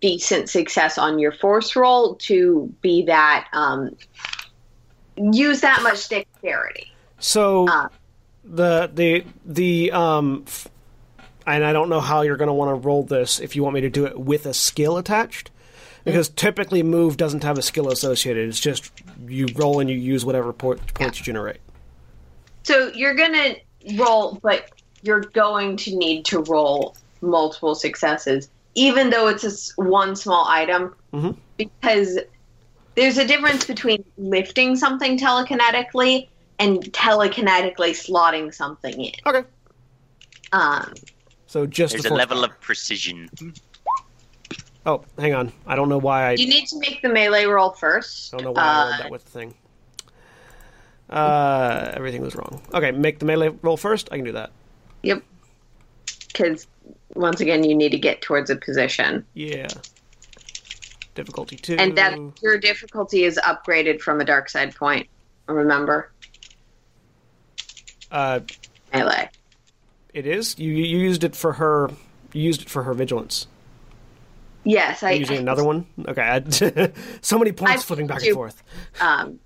decent 0.00 0.50
success 0.50 0.98
on 0.98 1.20
your 1.20 1.30
force 1.32 1.76
roll 1.76 2.16
to 2.16 2.74
be 2.82 3.04
that 3.04 3.46
um, 3.52 3.96
use 5.16 5.60
that 5.60 5.82
much 5.84 6.08
dexterity. 6.08 6.90
So 7.20 7.68
Uh. 7.68 7.88
the 8.44 8.90
the 8.92 9.24
the 9.46 9.92
um, 9.92 10.42
f- 10.48 10.66
and 11.46 11.64
I 11.64 11.72
don't 11.72 11.88
know 11.88 12.00
how 12.00 12.22
you're 12.22 12.36
going 12.36 12.48
to 12.48 12.54
want 12.54 12.70
to 12.70 12.74
roll 12.86 13.02
this 13.02 13.40
if 13.40 13.54
you 13.56 13.62
want 13.62 13.74
me 13.74 13.80
to 13.82 13.90
do 13.90 14.06
it 14.06 14.18
with 14.18 14.46
a 14.46 14.54
skill 14.54 14.96
attached, 14.96 15.50
because 16.04 16.28
typically 16.28 16.82
move 16.82 17.16
doesn't 17.16 17.42
have 17.44 17.58
a 17.58 17.62
skill 17.62 17.90
associated. 17.90 18.48
It's 18.48 18.60
just 18.60 18.90
you 19.26 19.46
roll 19.54 19.80
and 19.80 19.88
you 19.90 19.96
use 19.96 20.24
whatever 20.24 20.52
po- 20.52 20.76
points 20.94 21.18
you 21.18 21.24
generate. 21.24 21.58
So 22.62 22.88
you're 22.94 23.14
gonna 23.14 23.56
roll, 23.96 24.38
but 24.42 24.70
you're 25.02 25.20
going 25.20 25.76
to 25.78 25.94
need 25.96 26.24
to 26.26 26.40
roll 26.40 26.96
multiple 27.20 27.74
successes, 27.74 28.48
even 28.74 29.10
though 29.10 29.28
it's 29.28 29.44
a 29.44 29.82
one 29.82 30.16
small 30.16 30.46
item, 30.48 30.94
Mhm. 31.12 31.36
because 31.58 32.18
there's 32.94 33.18
a 33.18 33.26
difference 33.26 33.64
between 33.66 34.04
lifting 34.16 34.76
something 34.76 35.18
telekinetically 35.18 36.28
and 36.58 36.82
telekinetically 36.92 37.90
slotting 37.90 38.54
something 38.54 38.98
in. 39.00 39.12
Okay. 39.26 39.42
Um, 40.52 40.94
So 41.54 41.66
just 41.66 41.92
There's 41.92 42.06
a 42.06 42.12
level 42.12 42.38
power. 42.38 42.46
of 42.46 42.60
precision. 42.60 43.30
Oh, 44.86 45.04
hang 45.16 45.34
on. 45.34 45.52
I 45.68 45.76
don't 45.76 45.88
know 45.88 45.98
why 45.98 46.24
I, 46.24 46.32
you 46.32 46.48
need 46.48 46.66
to 46.66 46.80
make 46.80 47.00
the 47.00 47.08
melee 47.08 47.44
roll 47.44 47.70
first. 47.70 48.34
I 48.34 48.38
don't 48.38 48.46
know 48.46 48.50
why 48.50 48.60
I 48.62 48.82
rolled 48.82 48.94
Uh, 48.94 48.98
that 49.02 49.10
with 49.12 49.24
the 49.24 49.30
thing. 49.30 49.54
Uh, 51.08 51.92
everything 51.94 52.22
was 52.22 52.34
wrong. 52.34 52.60
Okay, 52.74 52.90
make 52.90 53.20
the 53.20 53.24
melee 53.24 53.50
roll 53.62 53.76
first. 53.76 54.08
I 54.10 54.16
can 54.16 54.24
do 54.24 54.32
that. 54.32 54.50
Yep. 55.04 55.22
Because 56.26 56.66
once 57.14 57.40
again, 57.40 57.62
you 57.62 57.76
need 57.76 57.90
to 57.92 57.98
get 57.98 58.20
towards 58.20 58.50
a 58.50 58.56
position, 58.56 59.24
Yeah. 59.34 59.68
Difficulty 61.14 61.54
two. 61.54 61.76
and 61.78 61.96
that 61.96 62.18
your 62.42 62.58
difficulty 62.58 63.22
is 63.22 63.38
upgraded 63.44 64.00
from 64.00 64.20
a 64.20 64.24
dark 64.24 64.48
side 64.48 64.74
point. 64.74 65.06
Remember 65.46 66.10
uh, 68.10 68.40
melee. 68.92 69.30
It 70.14 70.26
is. 70.26 70.58
You, 70.58 70.72
you 70.72 70.98
used 70.98 71.24
it 71.24 71.36
for 71.36 71.54
her. 71.54 71.90
You 72.32 72.42
used 72.42 72.62
it 72.62 72.70
for 72.70 72.84
her 72.84 72.94
vigilance. 72.94 73.46
Yes, 74.64 75.02
I 75.02 75.10
Are 75.10 75.12
you 75.12 75.20
using 75.20 75.36
another 75.38 75.62
one. 75.62 75.86
Okay. 76.08 76.22
I, 76.22 76.92
so 77.20 77.38
many 77.38 77.52
points 77.52 77.82
I- 77.82 77.84
flipping 77.84 78.06
back 78.06 78.22
and 78.24 78.34
forth. 78.34 78.62
Um, 79.00 79.38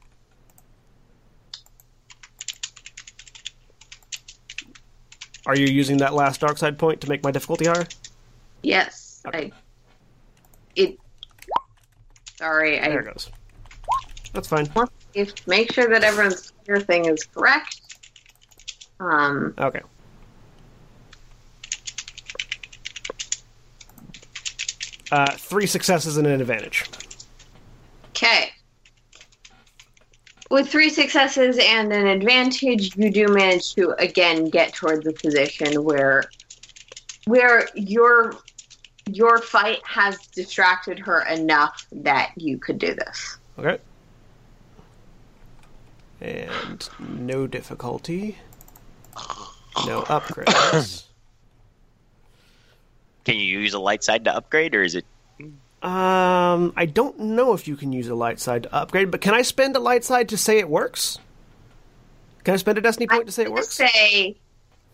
Are 5.46 5.56
you 5.56 5.66
using 5.66 5.96
that 5.98 6.12
last 6.12 6.42
dark 6.42 6.58
side 6.58 6.78
point 6.78 7.00
to 7.00 7.08
make 7.08 7.22
my 7.24 7.30
difficulty 7.30 7.64
higher? 7.64 7.86
Yes. 8.62 9.22
I. 9.32 9.50
It. 10.76 10.98
Sorry, 12.36 12.78
I 12.78 12.88
There 12.90 13.00
it 13.00 13.06
goes. 13.06 13.30
That's 14.34 14.46
fine. 14.46 14.68
make 15.46 15.72
sure 15.72 15.88
that 15.88 16.04
everyone's 16.04 16.52
your 16.66 16.80
thing 16.80 17.06
is 17.06 17.24
correct. 17.24 17.80
Um. 19.00 19.54
Okay. 19.58 19.80
Uh, 25.10 25.30
three 25.32 25.66
successes 25.66 26.16
and 26.16 26.26
an 26.26 26.40
advantage. 26.40 26.84
Okay. 28.10 28.50
With 30.50 30.68
three 30.68 30.90
successes 30.90 31.58
and 31.60 31.92
an 31.92 32.06
advantage, 32.06 32.96
you 32.96 33.10
do 33.10 33.28
manage 33.28 33.74
to 33.74 33.90
again 33.98 34.46
get 34.46 34.74
towards 34.74 35.06
a 35.06 35.12
position 35.12 35.84
where 35.84 36.24
where 37.26 37.68
your 37.74 38.34
your 39.06 39.38
fight 39.38 39.80
has 39.84 40.18
distracted 40.28 40.98
her 40.98 41.26
enough 41.26 41.86
that 41.92 42.32
you 42.36 42.58
could 42.58 42.78
do 42.78 42.94
this. 42.94 43.38
Okay. 43.58 43.78
And 46.20 46.88
no 46.98 47.46
difficulty. 47.46 48.38
No 49.86 50.02
upgrades. 50.02 51.04
Can 53.28 53.38
you 53.38 53.60
use 53.60 53.74
a 53.74 53.78
light 53.78 54.02
side 54.02 54.24
to 54.24 54.34
upgrade, 54.34 54.74
or 54.74 54.82
is 54.82 54.94
it? 54.94 55.04
um, 55.82 56.72
I 56.78 56.86
don't 56.90 57.18
know 57.18 57.52
if 57.52 57.68
you 57.68 57.76
can 57.76 57.92
use 57.92 58.08
a 58.08 58.14
light 58.14 58.40
side 58.40 58.62
to 58.62 58.74
upgrade, 58.74 59.10
but 59.10 59.20
can 59.20 59.34
I 59.34 59.42
spend 59.42 59.76
a 59.76 59.78
light 59.78 60.02
side 60.02 60.30
to 60.30 60.38
say 60.38 60.58
it 60.58 60.66
works? 60.66 61.18
Can 62.44 62.54
I 62.54 62.56
spend 62.56 62.78
a 62.78 62.80
destiny 62.80 63.06
point 63.06 63.26
to 63.26 63.32
say 63.32 63.42
it 63.42 63.52
works? 63.52 63.76
gonna 63.76 63.90
Say 63.90 64.36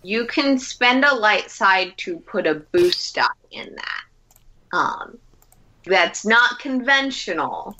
you 0.02 0.26
can 0.26 0.58
spend 0.58 1.04
a 1.04 1.14
light 1.14 1.48
side 1.48 1.94
to 1.98 2.18
put 2.18 2.48
a 2.48 2.56
boost 2.56 3.14
die 3.14 3.26
in 3.52 3.72
that. 3.72 4.76
Um, 4.76 5.16
that's 5.84 6.26
not 6.26 6.58
conventional, 6.58 7.78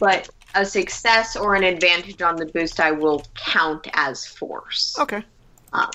but 0.00 0.30
a 0.54 0.64
success 0.64 1.36
or 1.36 1.56
an 1.56 1.64
advantage 1.64 2.22
on 2.22 2.36
the 2.36 2.46
boost 2.46 2.78
die 2.78 2.92
will 2.92 3.22
count 3.34 3.86
as 3.92 4.24
force. 4.24 4.96
Okay. 4.98 5.22
Um, 5.74 5.90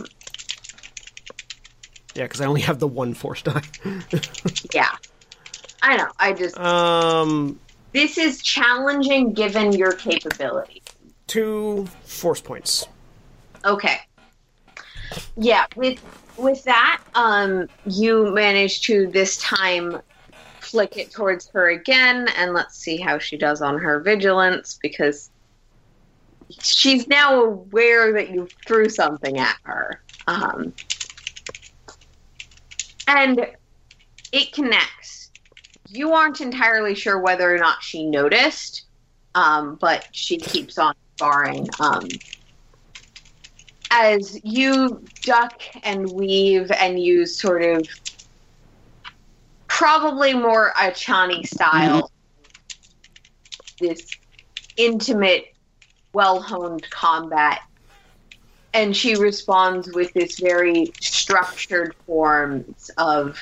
Yeah, 2.17 2.23
because 2.23 2.41
I 2.41 2.45
only 2.45 2.61
have 2.61 2.79
the 2.79 2.87
one 2.87 3.13
force 3.13 3.43
die. 3.43 3.61
yeah, 4.73 4.95
I 5.83 5.97
know. 5.97 6.09
I 6.19 6.33
just 6.33 6.59
um, 6.59 7.59
this 7.93 8.17
is 8.17 8.41
challenging 8.41 9.33
given 9.33 9.71
your 9.71 9.91
capability. 9.91 10.81
two 11.27 11.87
force 12.03 12.41
points. 12.41 12.87
Okay. 13.63 13.97
Yeah, 15.37 15.67
with 15.75 16.01
with 16.37 16.63
that, 16.63 17.01
um, 17.13 17.69
you 17.85 18.33
manage 18.33 18.81
to 18.81 19.07
this 19.07 19.37
time 19.37 20.01
flick 20.59 20.97
it 20.97 21.11
towards 21.11 21.47
her 21.49 21.69
again, 21.69 22.27
and 22.35 22.53
let's 22.53 22.77
see 22.77 22.97
how 22.97 23.19
she 23.19 23.37
does 23.37 23.61
on 23.61 23.77
her 23.77 23.99
vigilance 23.99 24.79
because 24.81 25.29
she's 26.49 27.07
now 27.07 27.43
aware 27.43 28.13
that 28.13 28.31
you 28.31 28.47
threw 28.65 28.89
something 28.89 29.37
at 29.37 29.55
her. 29.63 30.01
Um, 30.27 30.73
and 33.07 33.47
it 34.31 34.51
connects. 34.51 35.31
You 35.89 36.13
aren't 36.13 36.41
entirely 36.41 36.95
sure 36.95 37.19
whether 37.19 37.53
or 37.53 37.57
not 37.57 37.81
she 37.81 38.05
noticed, 38.05 38.85
um, 39.35 39.75
but 39.79 40.07
she 40.11 40.37
keeps 40.37 40.77
on 40.77 40.93
sparring. 41.15 41.67
Um, 41.79 42.07
as 43.89 44.39
you 44.43 45.03
duck 45.21 45.61
and 45.83 46.11
weave 46.11 46.69
and 46.71 46.99
use 46.99 47.39
sort 47.39 47.63
of 47.63 47.87
probably 49.67 50.33
more 50.33 50.73
Echani 50.75 51.47
style, 51.47 52.11
this 53.79 54.07
intimate, 54.75 55.53
well 56.13 56.41
honed 56.41 56.89
combat. 56.89 57.61
And 58.73 58.95
she 58.95 59.15
responds 59.15 59.93
with 59.93 60.13
this 60.13 60.39
very 60.39 60.91
structured 61.27 61.93
forms 62.05 62.89
of 62.97 63.37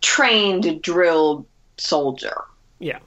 trained, 0.00 0.82
drilled 0.82 1.46
soldier. 1.78 2.42
Yeah. 2.80 2.98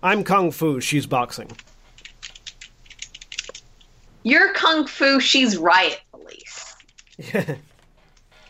I'm 0.00 0.22
kung 0.22 0.52
fu. 0.52 0.78
She's 0.78 1.04
boxing. 1.04 1.50
You're 4.22 4.52
kung 4.52 4.86
fu, 4.86 5.18
she's 5.18 5.58
riot 5.58 6.00
police. 6.12 6.76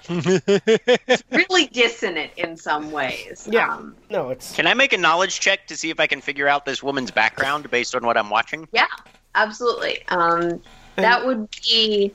It's 0.09 1.22
really 1.30 1.68
dissonant 1.68 2.32
in 2.36 2.56
some 2.56 2.90
ways. 2.90 3.48
Yeah. 3.50 3.72
Um, 3.72 3.94
no, 4.10 4.30
it's 4.30 4.54
Can 4.54 4.66
I 4.66 4.74
make 4.74 4.92
a 4.92 4.98
knowledge 4.98 5.38
check 5.38 5.68
to 5.68 5.76
see 5.76 5.90
if 5.90 6.00
I 6.00 6.09
can 6.09 6.20
figure 6.20 6.48
out 6.48 6.66
this 6.66 6.82
woman's 6.82 7.12
background 7.12 7.70
based 7.70 7.94
on 7.94 8.04
what 8.04 8.18
I'm 8.18 8.28
watching? 8.28 8.68
yeah, 8.72 8.88
absolutely. 9.36 10.02
Um, 10.09 10.60
that 10.97 11.27
would 11.27 11.48
be 11.64 12.12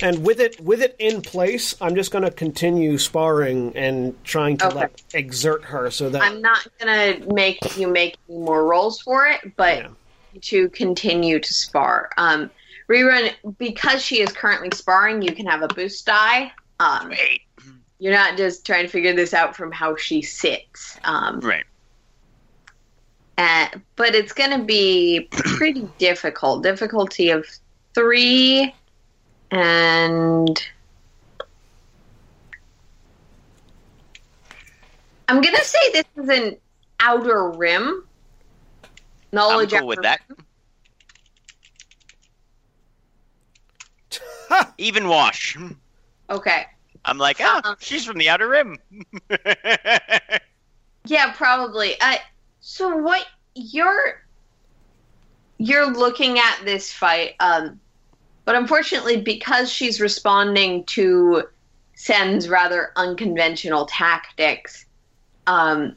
and 0.00 0.24
with 0.24 0.38
it 0.40 0.60
with 0.60 0.80
it 0.80 0.94
in 0.98 1.22
place, 1.22 1.74
I'm 1.80 1.94
just 1.96 2.12
going 2.12 2.22
to 2.24 2.30
continue 2.30 2.98
sparring 2.98 3.72
and 3.76 4.14
trying 4.24 4.56
to 4.58 4.66
Okay. 4.68 4.76
like 4.76 5.00
exert 5.14 5.64
her 5.64 5.90
so 5.90 6.08
that 6.10 6.22
I'm 6.22 6.40
not 6.40 6.66
gonna 6.78 7.18
make 7.34 7.58
you 7.76 7.88
make 7.88 8.16
any 8.28 8.38
more 8.38 8.64
rolls 8.66 9.00
for 9.00 9.26
it, 9.26 9.56
but 9.56 9.78
Yeah. 9.78 9.88
to 10.42 10.68
continue 10.70 11.40
to 11.40 11.54
spar. 11.54 12.10
Um, 12.16 12.50
rerun 12.88 13.34
because 13.58 14.02
she 14.02 14.20
is 14.20 14.32
currently 14.32 14.70
sparring, 14.72 15.20
you 15.22 15.32
can 15.32 15.46
have 15.46 15.62
a 15.62 15.68
boost 15.68 16.06
die. 16.06 16.52
Um, 16.78 17.08
Wait. 17.08 17.40
you're 17.98 18.12
not 18.12 18.36
just 18.36 18.64
trying 18.64 18.84
to 18.84 18.88
figure 18.88 19.14
this 19.14 19.34
out 19.34 19.56
from 19.56 19.72
how 19.72 19.96
she 19.96 20.22
sits. 20.22 20.96
Um, 21.02 21.40
Right. 21.40 21.64
Uh, 23.38 23.68
but 23.94 24.14
it's 24.16 24.32
going 24.32 24.50
to 24.50 24.64
be 24.64 25.28
pretty 25.30 25.88
difficult. 25.98 26.62
Difficulty 26.64 27.30
of 27.30 27.46
three, 27.94 28.74
and 29.52 30.68
I'm 35.28 35.40
going 35.40 35.54
to 35.54 35.64
say 35.64 35.78
this 35.92 36.04
is 36.16 36.28
an 36.28 36.56
outer 36.98 37.50
rim. 37.50 38.04
Knowledge 39.30 39.72
I'm 39.72 39.78
Knowledge 39.78 39.80
cool 39.80 39.86
with 39.86 40.04
outer 40.04 40.20
that. 44.50 44.74
Even 44.78 45.06
wash. 45.06 45.56
Okay. 46.28 46.66
I'm 47.04 47.18
like, 47.18 47.36
ah, 47.40 47.60
Uh-uh. 47.64 47.76
she's 47.78 48.04
from 48.04 48.18
the 48.18 48.28
outer 48.28 48.48
rim. 48.48 48.78
Yeah, 51.08 51.32
probably. 51.32 51.98
Uh, 52.02 52.16
so 52.60 52.96
what 52.96 53.26
you're 53.54 54.22
you're 55.58 55.90
looking 55.92 56.38
at 56.38 56.60
this 56.64 56.92
fight, 56.92 57.34
um, 57.40 57.80
but 58.44 58.54
unfortunately, 58.54 59.20
because 59.20 59.70
she's 59.70 60.00
responding 60.00 60.84
to 60.84 61.42
Sen's 61.94 62.48
rather 62.48 62.92
unconventional 62.94 63.86
tactics, 63.86 64.86
um, 65.48 65.96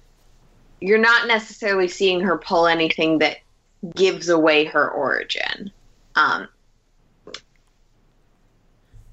you're 0.79 0.97
not 0.97 1.27
necessarily 1.27 1.87
seeing 1.87 2.19
her 2.21 2.37
pull 2.37 2.65
anything 2.65 3.19
that 3.19 3.37
gives 3.95 4.29
away 4.29 4.65
her 4.65 4.89
origin. 4.89 5.71
Um, 6.15 6.47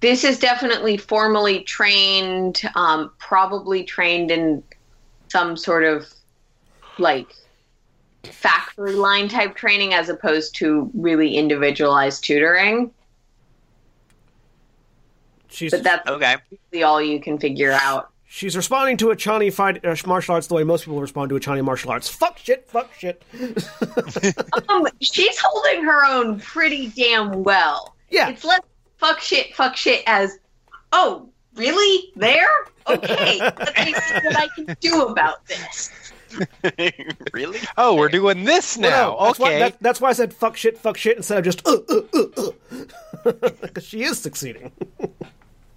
this 0.00 0.24
is 0.24 0.38
definitely 0.38 0.96
formally 0.96 1.60
trained, 1.60 2.62
um, 2.74 3.12
probably 3.18 3.84
trained 3.84 4.30
in 4.30 4.62
some 5.28 5.56
sort 5.56 5.84
of 5.84 6.10
like 6.98 7.34
factory 8.24 8.94
line 8.94 9.28
type 9.28 9.54
training 9.54 9.94
as 9.94 10.08
opposed 10.08 10.54
to 10.56 10.90
really 10.94 11.36
individualized 11.36 12.24
tutoring. 12.24 12.90
she's 15.48 15.70
But 15.70 15.82
that's 15.82 16.08
okay. 16.08 16.36
really 16.72 16.82
all 16.82 17.00
you 17.00 17.20
can 17.20 17.38
figure 17.38 17.72
out. 17.72 18.10
she's 18.26 18.56
responding 18.56 18.96
to 18.98 19.06
Echani 19.06 19.52
fight 19.52 19.84
uh, 19.84 19.96
martial 20.06 20.34
arts 20.34 20.46
the 20.46 20.54
way 20.54 20.64
most 20.64 20.84
people 20.84 21.00
respond 21.00 21.30
to 21.30 21.36
Echani 21.36 21.64
martial 21.64 21.90
arts. 21.90 22.08
Fuck 22.08 22.38
shit, 22.38 22.68
fuck 22.68 22.92
shit. 22.94 23.22
Um, 24.68 24.86
she's 25.00 25.38
holding 25.38 25.82
her 25.84 26.04
own 26.04 26.40
pretty 26.40 26.88
damn 26.88 27.42
well. 27.42 27.94
Yeah. 28.10 28.28
It's 28.28 28.44
less 28.44 28.60
fuck 28.98 29.20
shit, 29.20 29.54
fuck 29.54 29.76
shit 29.76 30.02
as, 30.06 30.38
oh, 30.92 31.28
really? 31.54 32.12
There? 32.16 32.48
Okay, 32.86 33.38
let's 33.38 34.06
see 34.06 34.14
what 34.24 34.36
I 34.36 34.48
can 34.54 34.76
do 34.80 35.06
about 35.06 35.46
this. 35.46 36.07
really? 37.32 37.58
Oh, 37.76 37.94
we're 37.96 38.08
doing 38.08 38.44
this 38.44 38.76
Well, 38.76 38.90
now. 38.90 39.18
no, 39.20 39.26
that's 39.26 39.38
Why, 39.38 39.48
okay. 39.48 39.58
that, 39.60 39.76
that's 39.80 40.00
why 40.00 40.10
I 40.10 40.12
said 40.12 40.32
fuck 40.34 40.56
shit, 40.56 40.78
fuck 40.78 40.96
shit 40.96 41.16
instead 41.16 41.38
of 41.38 41.44
just 41.44 41.66
uh 41.66 41.78
uh 41.88 42.00
uh 42.14 42.50
uh. 43.24 43.32
Because 43.62 43.84
she 43.84 44.02
is 44.04 44.18
succeeding. 44.18 44.70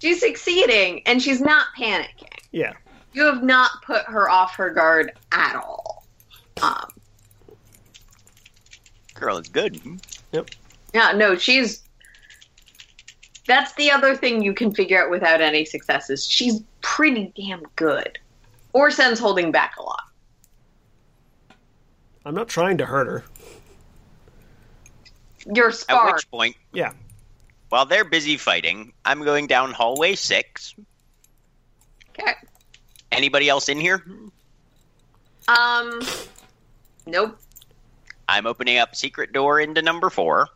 She's 0.00 0.20
succeeding, 0.20 1.02
and 1.06 1.22
she's 1.22 1.40
not 1.40 1.66
panicking. 1.78 2.28
yeah. 2.50 2.72
You 3.14 3.24
have 3.24 3.42
not 3.42 3.70
put 3.84 4.04
her 4.06 4.30
off 4.30 4.54
her 4.56 4.70
guard 4.70 5.12
at 5.32 5.54
all. 5.56 6.04
Um, 6.62 6.88
girl 9.14 9.36
is 9.36 9.48
good. 9.48 9.78
Yep. 10.32 10.48
Yeah, 10.94 11.12
no, 11.12 11.36
she's. 11.36 11.82
That's 13.46 13.74
the 13.74 13.90
other 13.90 14.16
thing 14.16 14.42
you 14.42 14.54
can 14.54 14.72
figure 14.74 15.02
out 15.04 15.10
without 15.10 15.40
any 15.42 15.64
successes. 15.66 16.26
She's 16.26 16.62
pretty 16.80 17.32
damn 17.36 17.62
good. 17.76 18.18
Orsen's 18.72 19.18
holding 19.18 19.52
back 19.52 19.74
a 19.78 19.82
lot. 19.82 20.04
I'm 22.24 22.34
not 22.34 22.48
trying 22.48 22.78
to 22.78 22.86
hurt 22.86 23.06
her. 23.06 23.24
Your 25.52 25.72
At 25.88 26.12
which 26.14 26.30
point, 26.30 26.56
Yeah. 26.72 26.92
while 27.68 27.84
they're 27.84 28.04
busy 28.04 28.36
fighting, 28.36 28.92
I'm 29.04 29.24
going 29.24 29.48
down 29.48 29.72
hallway 29.72 30.14
six. 30.14 30.74
Okay. 32.10 32.34
Anybody 33.10 33.48
else 33.48 33.68
in 33.68 33.80
here? 33.80 34.04
Um. 35.48 36.00
Nope. 37.06 37.38
I'm 38.28 38.46
opening 38.46 38.78
up 38.78 38.94
secret 38.94 39.32
door 39.32 39.58
into 39.58 39.82
number 39.82 40.08
four 40.10 40.48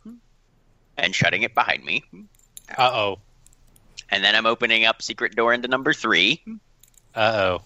and 0.97 1.13
shutting 1.13 1.43
it 1.43 1.53
behind 1.53 1.83
me. 1.83 2.03
Uh 2.77 2.89
oh. 2.93 3.19
And 4.09 4.23
then 4.23 4.35
I'm 4.35 4.45
opening 4.45 4.85
up 4.85 5.01
secret 5.01 5.35
door 5.35 5.53
into 5.53 5.67
number 5.67 5.91
three. 5.93 6.41
Uh 7.13 7.19
oh. 7.35 7.61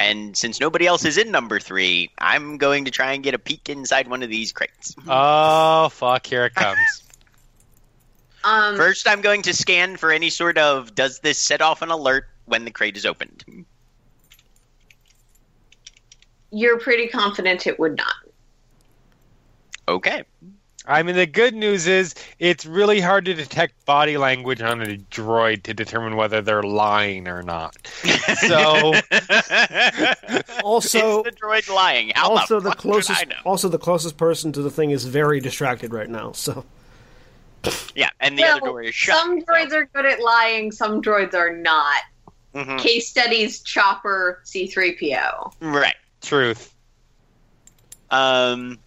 And 0.00 0.36
since 0.36 0.60
nobody 0.60 0.86
else 0.86 1.04
is 1.04 1.18
in 1.18 1.30
number 1.30 1.60
three, 1.60 2.10
I'm 2.18 2.58
going 2.58 2.84
to 2.86 2.90
try 2.90 3.12
and 3.12 3.22
get 3.22 3.34
a 3.34 3.38
peek 3.38 3.68
inside 3.68 4.08
one 4.08 4.22
of 4.22 4.28
these 4.28 4.52
crates. 4.52 4.94
Oh 5.06 5.88
fuck! 5.90 6.26
Here 6.26 6.44
it 6.44 6.54
comes. 6.54 6.78
Um. 8.44 8.76
First, 8.76 9.08
I'm 9.08 9.22
going 9.22 9.40
to 9.42 9.54
scan 9.54 9.96
for 9.96 10.12
any 10.12 10.28
sort 10.28 10.58
of 10.58 10.94
does 10.94 11.20
this 11.20 11.38
set 11.38 11.62
off 11.62 11.80
an 11.80 11.88
alert 11.88 12.28
when 12.44 12.66
the 12.66 12.70
crate 12.70 12.94
is 12.94 13.06
opened? 13.06 13.64
You're 16.50 16.78
pretty 16.78 17.08
confident 17.08 17.66
it 17.66 17.78
would 17.78 17.96
not. 17.96 18.14
Okay. 19.88 20.24
I 20.86 21.02
mean, 21.02 21.16
the 21.16 21.26
good 21.26 21.54
news 21.54 21.86
is 21.86 22.14
it's 22.38 22.66
really 22.66 23.00
hard 23.00 23.24
to 23.24 23.32
detect 23.34 23.84
body 23.86 24.18
language 24.18 24.60
on 24.60 24.82
a 24.82 24.96
droid 25.10 25.62
to 25.62 25.72
determine 25.72 26.14
whether 26.16 26.42
they're 26.42 26.62
lying 26.62 27.26
or 27.28 27.42
not. 27.42 27.74
So, 28.46 28.92
Also, 30.62 31.22
it's 31.22 31.30
the 31.30 31.36
droid 31.46 31.72
lying. 31.74 32.12
How 32.14 32.30
also 32.32 32.60
the, 32.60 32.70
the 32.70 32.76
closest, 32.76 33.20
I 33.20 33.24
know? 33.24 33.36
also 33.44 33.68
the 33.68 33.78
closest 33.78 34.16
person 34.16 34.52
to 34.52 34.62
the 34.62 34.70
thing 34.70 34.90
is 34.90 35.04
very 35.04 35.40
distracted 35.40 35.92
right 35.92 36.08
now. 36.08 36.32
So 36.32 36.64
Yeah, 37.94 38.10
and 38.20 38.36
the 38.38 38.42
well, 38.42 38.56
other 38.56 38.66
door 38.66 38.82
is 38.82 38.94
shut. 38.94 39.16
some 39.16 39.40
droids 39.42 39.72
are 39.72 39.86
good 39.86 40.04
at 40.06 40.20
lying, 40.20 40.72
some 40.72 41.00
droids 41.02 41.34
are 41.34 41.54
not. 41.56 42.02
Mhm. 42.54 42.78
Case 42.78 43.08
studies 43.08 43.60
Chopper 43.62 44.40
C3PO. 44.44 45.52
Right. 45.60 45.94
truth. 46.22 46.74
Um. 48.10 48.78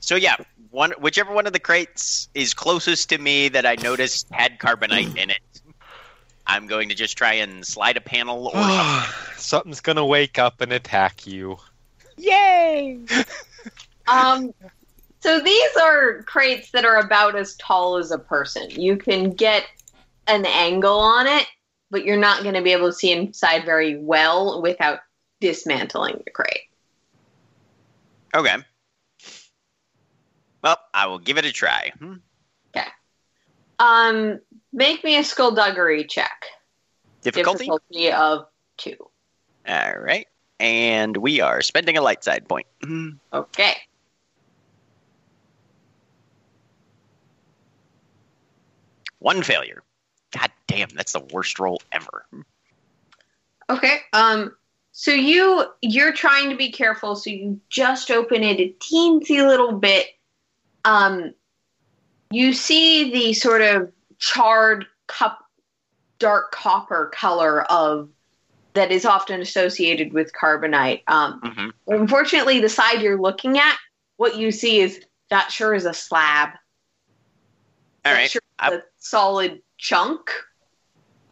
So 0.00 0.14
yeah, 0.16 0.36
one 0.70 0.92
whichever 0.98 1.32
one 1.32 1.46
of 1.46 1.52
the 1.52 1.58
crates 1.58 2.28
is 2.34 2.54
closest 2.54 3.08
to 3.10 3.18
me 3.18 3.48
that 3.48 3.66
I 3.66 3.76
noticed 3.76 4.28
had 4.30 4.58
carbonite 4.58 5.16
in 5.16 5.30
it. 5.30 5.40
I'm 6.46 6.66
going 6.66 6.88
to 6.88 6.94
just 6.94 7.16
try 7.16 7.34
and 7.34 7.64
slide 7.64 7.96
a 7.96 8.00
panel 8.00 8.48
or 8.48 8.62
something. 8.62 9.12
Something's 9.36 9.80
gonna 9.80 10.06
wake 10.06 10.38
up 10.38 10.60
and 10.60 10.72
attack 10.72 11.26
you. 11.26 11.58
Yay! 12.16 13.00
Um, 14.10 14.52
so 15.20 15.40
these 15.40 15.76
are 15.76 16.22
crates 16.24 16.70
that 16.72 16.84
are 16.84 16.98
about 16.98 17.36
as 17.36 17.54
tall 17.56 17.96
as 17.96 18.10
a 18.10 18.18
person. 18.18 18.70
You 18.70 18.96
can 18.96 19.30
get 19.30 19.66
an 20.26 20.44
angle 20.46 20.98
on 20.98 21.26
it, 21.26 21.46
but 21.90 22.04
you're 22.04 22.18
not 22.18 22.42
going 22.42 22.54
to 22.54 22.62
be 22.62 22.72
able 22.72 22.88
to 22.88 22.92
see 22.92 23.12
inside 23.12 23.64
very 23.64 23.98
well 23.98 24.60
without 24.62 25.00
dismantling 25.40 26.22
the 26.24 26.30
crate. 26.30 26.62
Okay. 28.34 28.56
Well, 30.62 30.78
I 30.92 31.06
will 31.06 31.18
give 31.18 31.38
it 31.38 31.44
a 31.44 31.52
try. 31.52 31.92
Hmm. 31.98 32.16
Um, 33.80 34.40
make 34.72 35.02
me 35.02 35.16
a 35.16 35.24
skullduggery 35.24 36.04
check. 36.04 36.44
Difficulty? 37.22 37.64
Difficulty 37.64 38.12
of 38.12 38.46
two. 38.76 38.96
All 39.66 39.98
right. 39.98 40.28
And 40.60 41.16
we 41.16 41.40
are 41.40 41.62
spending 41.62 41.96
a 41.96 42.02
light 42.02 42.22
side 42.22 42.46
point. 42.46 42.66
Hmm. 42.82 43.10
Okay. 43.32 43.74
One 49.18 49.42
failure. 49.42 49.82
God 50.30 50.50
damn, 50.66 50.90
that's 50.90 51.12
the 51.12 51.20
worst 51.32 51.58
roll 51.58 51.80
ever. 51.90 52.26
Okay. 53.68 53.98
Um. 54.12 54.54
So 54.92 55.12
you 55.12 55.64
you're 55.80 56.12
trying 56.12 56.50
to 56.50 56.56
be 56.56 56.70
careful. 56.70 57.16
So 57.16 57.30
you 57.30 57.60
just 57.70 58.10
open 58.10 58.42
it 58.42 58.60
a 58.60 58.74
teensy 58.78 59.46
little 59.46 59.72
bit. 59.72 60.06
Um. 60.84 61.34
You 62.32 62.52
see 62.52 63.10
the 63.10 63.32
sort 63.32 63.60
of 63.60 63.90
charred 64.18 64.86
cup, 65.08 65.40
dark 66.20 66.52
copper 66.52 67.10
color 67.12 67.62
of 67.64 68.08
that 68.74 68.92
is 68.92 69.04
often 69.04 69.40
associated 69.40 70.12
with 70.12 70.32
carbonite. 70.32 71.02
Um. 71.08 71.40
hmm 71.42 71.68
Unfortunately, 71.86 72.60
the 72.60 72.68
side 72.68 73.02
you're 73.02 73.20
looking 73.20 73.58
at, 73.58 73.76
what 74.16 74.36
you 74.36 74.52
see 74.52 74.80
is 74.80 75.04
that 75.30 75.50
sure 75.50 75.74
is 75.74 75.86
a 75.86 75.94
slab. 75.94 76.50
All 78.04 78.12
right. 78.12 78.30
sure 78.30 78.42
a 78.60 78.78
solid 78.98 79.60
chunk. 79.78 80.30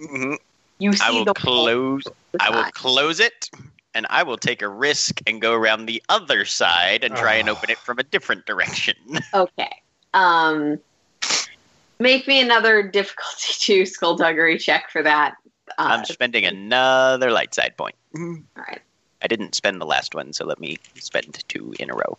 hmm 0.00 0.34
You 0.78 0.92
see 0.92 1.04
I 1.04 1.10
will 1.10 1.24
the 1.24 1.34
close. 1.34 2.02
I 2.40 2.50
will 2.50 2.70
close 2.72 3.20
it, 3.20 3.50
and 3.98 4.06
I 4.08 4.22
will 4.22 4.36
take 4.38 4.62
a 4.62 4.68
risk 4.68 5.20
and 5.26 5.42
go 5.42 5.52
around 5.54 5.86
the 5.86 6.00
other 6.08 6.44
side 6.44 7.02
and 7.02 7.16
try 7.16 7.34
and 7.34 7.48
Ah. 7.48 7.52
open 7.52 7.68
it 7.68 7.78
from 7.78 7.98
a 7.98 8.04
different 8.04 8.46
direction. 8.46 8.94
Okay. 9.34 9.82
Um, 10.14 10.78
make 11.98 12.26
me 12.28 12.40
another 12.40 12.82
difficulty 12.82 13.52
two 13.58 13.84
skullduggery 13.84 14.56
check 14.58 14.88
for 14.90 15.02
that. 15.02 15.34
Uh, 15.76 15.88
I'm 15.90 16.04
spending 16.04 16.46
another 16.46 17.30
light 17.32 17.52
side 17.54 17.76
point. 17.76 17.96
all 18.16 18.38
right. 18.56 18.80
I 19.20 19.26
didn't 19.26 19.56
spend 19.56 19.80
the 19.80 19.84
last 19.86 20.14
one, 20.14 20.32
so 20.32 20.46
let 20.46 20.60
me 20.60 20.78
spend 20.94 21.44
two 21.48 21.74
in 21.80 21.90
a 21.90 21.94
row. 21.94 22.16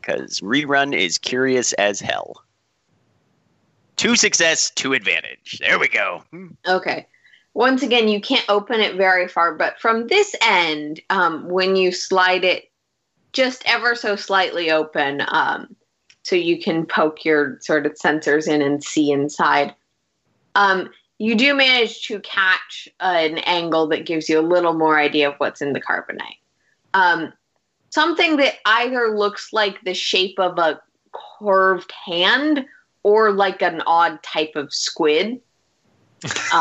Because 0.00 0.40
rerun 0.40 0.94
is 0.94 1.16
curious 1.16 1.72
as 1.74 2.00
hell. 2.00 2.42
Two 3.96 4.16
success, 4.16 4.70
two 4.70 4.92
advantage. 4.92 5.58
There 5.60 5.78
we 5.78 5.86
go. 5.88 6.24
Okay. 6.66 7.06
Once 7.56 7.82
again, 7.82 8.06
you 8.06 8.20
can't 8.20 8.44
open 8.50 8.82
it 8.82 8.96
very 8.96 9.26
far, 9.26 9.54
but 9.54 9.80
from 9.80 10.08
this 10.08 10.36
end, 10.42 11.00
um, 11.08 11.48
when 11.48 11.74
you 11.74 11.90
slide 11.90 12.44
it 12.44 12.70
just 13.32 13.62
ever 13.64 13.94
so 13.94 14.14
slightly 14.14 14.70
open, 14.70 15.22
um, 15.28 15.74
so 16.22 16.36
you 16.36 16.60
can 16.60 16.84
poke 16.84 17.24
your 17.24 17.56
sort 17.62 17.86
of 17.86 17.94
sensors 17.94 18.46
in 18.46 18.60
and 18.60 18.84
see 18.84 19.10
inside, 19.10 19.74
um, 20.54 20.90
you 21.16 21.34
do 21.34 21.54
manage 21.54 22.02
to 22.02 22.20
catch 22.20 22.90
an 23.00 23.38
angle 23.38 23.86
that 23.86 24.04
gives 24.04 24.28
you 24.28 24.38
a 24.38 24.42
little 24.42 24.74
more 24.74 25.00
idea 25.00 25.30
of 25.30 25.34
what's 25.38 25.62
in 25.62 25.72
the 25.72 25.80
carbonite. 25.80 26.36
Um, 26.92 27.32
something 27.88 28.36
that 28.36 28.56
either 28.66 29.16
looks 29.16 29.54
like 29.54 29.80
the 29.80 29.94
shape 29.94 30.38
of 30.38 30.58
a 30.58 30.78
curved 31.38 31.90
hand 32.04 32.66
or 33.02 33.32
like 33.32 33.62
an 33.62 33.82
odd 33.86 34.22
type 34.22 34.56
of 34.56 34.74
squid. 34.74 35.40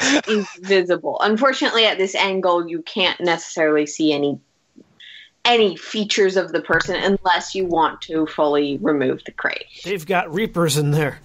Is 0.28 0.48
visible. 0.60 1.18
Unfortunately, 1.20 1.84
at 1.84 1.98
this 1.98 2.14
angle, 2.14 2.68
you 2.68 2.82
can't 2.82 3.20
necessarily 3.20 3.86
see 3.86 4.12
any 4.12 4.38
any 5.44 5.76
features 5.76 6.36
of 6.36 6.52
the 6.52 6.60
person 6.60 6.96
unless 6.96 7.54
you 7.54 7.64
want 7.64 8.00
to 8.02 8.26
fully 8.26 8.78
remove 8.82 9.22
the 9.24 9.32
crate. 9.32 9.64
they've 9.84 10.06
got 10.06 10.32
reapers 10.32 10.76
in 10.76 10.90
there. 10.90 11.18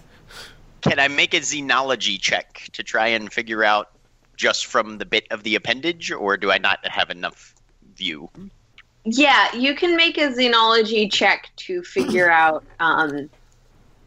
Can 0.81 0.99
I 0.99 1.07
make 1.09 1.33
a 1.33 1.41
xenology 1.41 2.19
check 2.19 2.69
to 2.73 2.83
try 2.83 3.07
and 3.07 3.31
figure 3.31 3.63
out 3.63 3.91
just 4.37 4.67
from 4.67 4.99
the 4.99 5.05
bit 5.05 5.27
of 5.31 5.43
the 5.43 5.55
appendage, 5.55 6.11
or 6.11 6.37
do 6.37 6.51
I 6.51 6.57
not 6.57 6.85
have 6.87 7.09
enough 7.09 7.55
view? 7.95 8.29
Yeah, 9.03 9.53
you 9.55 9.75
can 9.75 9.95
make 9.95 10.17
a 10.17 10.31
xenology 10.31 11.11
check 11.11 11.49
to 11.57 11.83
figure 11.83 12.29
out 12.31 12.63
um, 12.79 13.29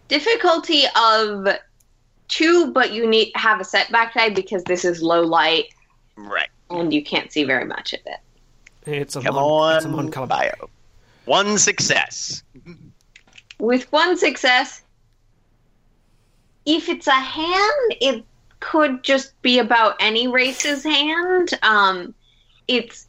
difficulty 0.09 0.85
of 0.97 1.49
two, 2.29 2.73
but 2.73 2.93
you 2.93 3.09
need 3.09 3.33
have 3.35 3.61
a 3.61 3.65
setback 3.65 4.15
die 4.15 4.31
because 4.31 4.63
this 4.65 4.85
is 4.85 5.03
low 5.03 5.23
light 5.23 5.67
Right. 6.17 6.49
and 6.71 6.93
you 6.93 7.03
can't 7.05 7.33
see 7.33 7.45
very 7.45 7.65
much 7.65 7.93
of 7.93 8.01
it. 8.07 8.19
It's 8.87 9.17
a 9.17 9.23
Come 9.23 9.35
mon, 9.35 9.77
it's 9.77 9.85
a 9.85 9.89
on, 9.89 9.95
mon 9.97 10.11
calibre. 10.11 10.37
bio. 10.59 10.71
One 11.27 11.59
success. 11.59 12.43
with 13.59 13.91
one 13.93 14.17
success, 14.17 14.83
if 16.65 16.89
it's 16.89 17.07
a 17.07 17.13
hand, 17.13 17.95
it 18.01 18.25
could 18.61 19.03
just 19.05 19.41
be 19.43 19.59
about 19.59 19.97
any 20.01 20.27
race's 20.29 20.83
hand. 20.85 21.51
Um, 21.63 22.15
it's 22.67 23.07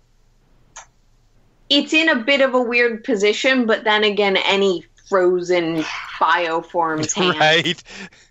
it's 1.69 1.93
in 1.93 2.09
a 2.09 2.15
bit 2.15 2.41
of 2.41 2.53
a 2.55 2.61
weird 2.61 3.03
position, 3.03 3.65
but 3.65 3.83
then 3.83 4.03
again, 4.03 4.37
any 4.37 4.83
frozen 5.07 5.83
bioform's 6.19 7.13
hand. 7.15 7.39
right? 7.39 7.83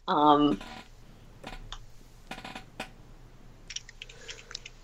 Um, 0.09 0.59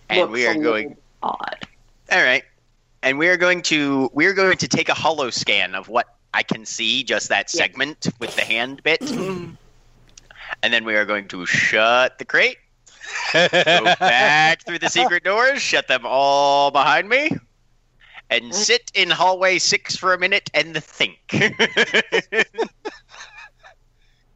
And 0.08 0.20
looks 0.20 0.32
we 0.32 0.46
are 0.46 0.52
a 0.52 0.58
going. 0.58 0.96
odd. 1.22 1.66
All 2.12 2.22
right. 2.22 2.44
and 3.02 3.18
we 3.18 3.28
are 3.28 3.36
going 3.36 3.62
to 3.62 4.10
we 4.14 4.26
are 4.26 4.32
going 4.32 4.56
to 4.58 4.68
take 4.68 4.88
a 4.88 4.94
hollow 4.94 5.30
scan 5.30 5.74
of 5.74 5.88
what 5.88 6.06
I 6.32 6.42
can 6.42 6.64
see, 6.64 7.02
just 7.04 7.28
that 7.28 7.48
Yeah. 7.52 7.58
segment 7.62 8.06
with 8.18 8.34
the 8.34 8.42
hand 8.42 8.82
bit, 8.82 9.12
and 9.18 9.56
then 10.62 10.84
we 10.84 10.94
are 10.96 11.04
going 11.04 11.28
to 11.28 11.46
shut 11.46 12.18
the 12.18 12.24
crate, 12.24 12.58
go 13.32 13.48
back 14.00 14.64
through 14.66 14.78
the 14.78 14.88
secret 14.88 15.24
doors, 15.24 15.60
shut 15.62 15.86
them 15.88 16.02
all 16.04 16.70
behind 16.70 17.08
me, 17.08 17.30
and 18.30 18.46
mm. 18.46 18.54
sit 18.54 18.90
in 18.94 19.10
hallway 19.10 19.58
six 19.58 19.96
for 19.96 20.12
a 20.14 20.18
minute 20.18 20.50
and 20.54 20.76
think. 20.82 21.18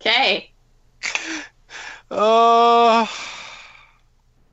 Okay. 0.00 0.52
Oh, 2.10 3.10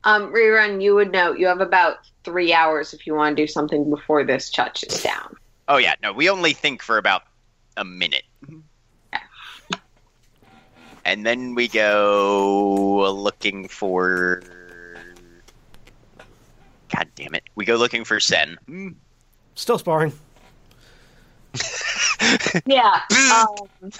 Um, 0.06 0.32
rerun. 0.32 0.80
You 0.80 0.94
would 0.94 1.10
know 1.10 1.32
you 1.32 1.48
have 1.48 1.60
about 1.60 1.96
three 2.22 2.52
hours 2.52 2.94
if 2.94 3.06
you 3.06 3.14
want 3.14 3.36
to 3.36 3.42
do 3.42 3.46
something 3.48 3.90
before 3.90 4.24
this 4.24 4.50
touches 4.50 5.02
down. 5.02 5.34
oh 5.68 5.78
yeah, 5.78 5.94
no, 6.00 6.12
we 6.12 6.30
only 6.30 6.52
think 6.52 6.80
for 6.80 6.96
about 6.96 7.22
a 7.76 7.84
minute. 7.84 8.22
And 11.04 11.24
then 11.24 11.54
we 11.54 11.68
go 11.68 13.12
looking 13.12 13.68
for. 13.68 14.42
God 16.88 17.08
damn 17.14 17.34
it. 17.34 17.44
We 17.54 17.64
go 17.64 17.76
looking 17.76 18.04
for 18.04 18.18
Sen. 18.18 18.58
Hmm. 18.66 18.88
Still 19.54 19.78
sparring. 19.78 20.12
Yeah. 22.66 23.00
Um, 23.32 23.90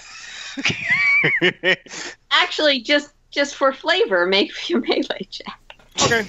actually, 2.31 2.81
just 2.81 3.13
just 3.29 3.55
for 3.55 3.71
flavor, 3.71 4.25
make 4.25 4.51
me 4.69 4.75
a 4.75 4.79
melee 4.79 5.27
check. 5.29 5.66
Okay. 6.01 6.27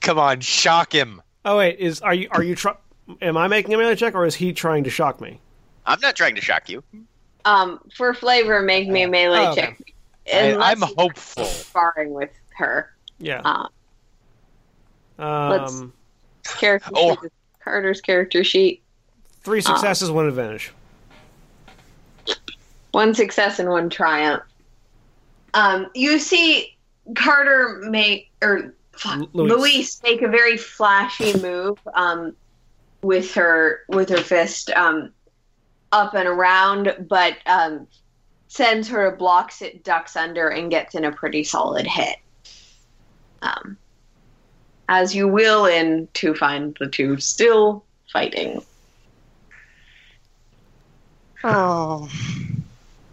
come 0.00 0.18
on, 0.18 0.40
shock 0.40 0.92
him. 0.92 1.22
Oh 1.44 1.58
wait, 1.58 1.78
is 1.78 2.00
are 2.00 2.14
you 2.14 2.28
are 2.32 2.42
you 2.42 2.54
try? 2.54 2.74
Am 3.22 3.36
I 3.36 3.48
making 3.48 3.74
a 3.74 3.78
melee 3.78 3.96
check 3.96 4.14
or 4.14 4.24
is 4.26 4.34
he 4.34 4.52
trying 4.52 4.84
to 4.84 4.90
shock 4.90 5.20
me? 5.20 5.40
I'm 5.86 6.00
not 6.00 6.16
trying 6.16 6.34
to 6.36 6.40
shock 6.40 6.68
you. 6.68 6.82
Um, 7.44 7.80
for 7.94 8.14
flavor, 8.14 8.62
make 8.62 8.88
me 8.88 9.02
a 9.02 9.08
melee 9.08 9.38
Oh, 9.46 9.52
okay. 9.52 9.60
check. 9.60 9.92
I, 10.32 10.54
I'm 10.72 10.78
you're 10.80 10.88
hopeful. 10.96 11.44
sparring 11.44 12.14
with 12.14 12.30
her. 12.56 12.90
Yeah. 13.18 13.42
Uh, 15.18 15.48
let's- 15.50 15.80
Um, 15.80 15.92
character 16.44 16.90
Oh. 16.94 17.16
sheet 17.22 17.32
Carter's 17.62 18.00
character 18.00 18.42
sheet. 18.44 18.82
three 19.42 19.60
successes, 19.60 20.10
one 20.10 20.26
advantage. 20.26 20.72
One 22.92 23.14
success 23.14 23.58
and 23.58 23.68
one 23.68 23.90
triumph. 23.90 24.42
Um, 25.52 25.88
you 25.94 26.18
see 26.18 26.73
Carter 27.14 27.82
make 27.90 28.30
or 28.42 28.74
fuck, 28.92 29.20
L- 29.20 29.28
Luis. 29.32 29.52
Luis 29.52 30.02
make 30.02 30.22
a 30.22 30.28
very 30.28 30.56
flashy 30.56 31.38
move 31.40 31.78
um, 31.94 32.34
with 33.02 33.34
her 33.34 33.80
with 33.88 34.08
her 34.08 34.18
fist 34.18 34.70
um, 34.70 35.12
up 35.92 36.14
and 36.14 36.26
around, 36.26 37.06
but 37.08 37.36
um, 37.46 37.86
Sen 38.48 38.84
sort 38.84 39.12
of 39.12 39.18
blocks 39.18 39.62
it, 39.62 39.84
ducks 39.84 40.16
under, 40.16 40.48
and 40.48 40.70
gets 40.70 40.94
in 40.94 41.04
a 41.04 41.12
pretty 41.12 41.44
solid 41.44 41.86
hit. 41.86 42.16
Um, 43.42 43.76
as 44.88 45.14
you 45.14 45.28
will 45.28 45.66
in 45.66 46.08
to 46.14 46.34
find 46.34 46.76
the 46.78 46.88
two 46.88 47.18
still 47.18 47.84
fighting. 48.12 48.62
Oh. 51.42 52.08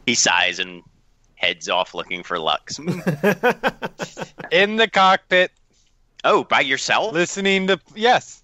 He 0.05 0.15
sighs 0.15 0.59
and 0.59 0.83
heads 1.41 1.67
off 1.67 1.93
looking 1.93 2.23
for 2.23 2.39
Lux. 2.39 2.79
In 4.51 4.75
the 4.75 4.87
cockpit, 4.91 5.51
oh, 6.23 6.43
by 6.43 6.61
yourself? 6.61 7.13
listening 7.13 7.67
to 7.67 7.79
yes. 7.95 8.43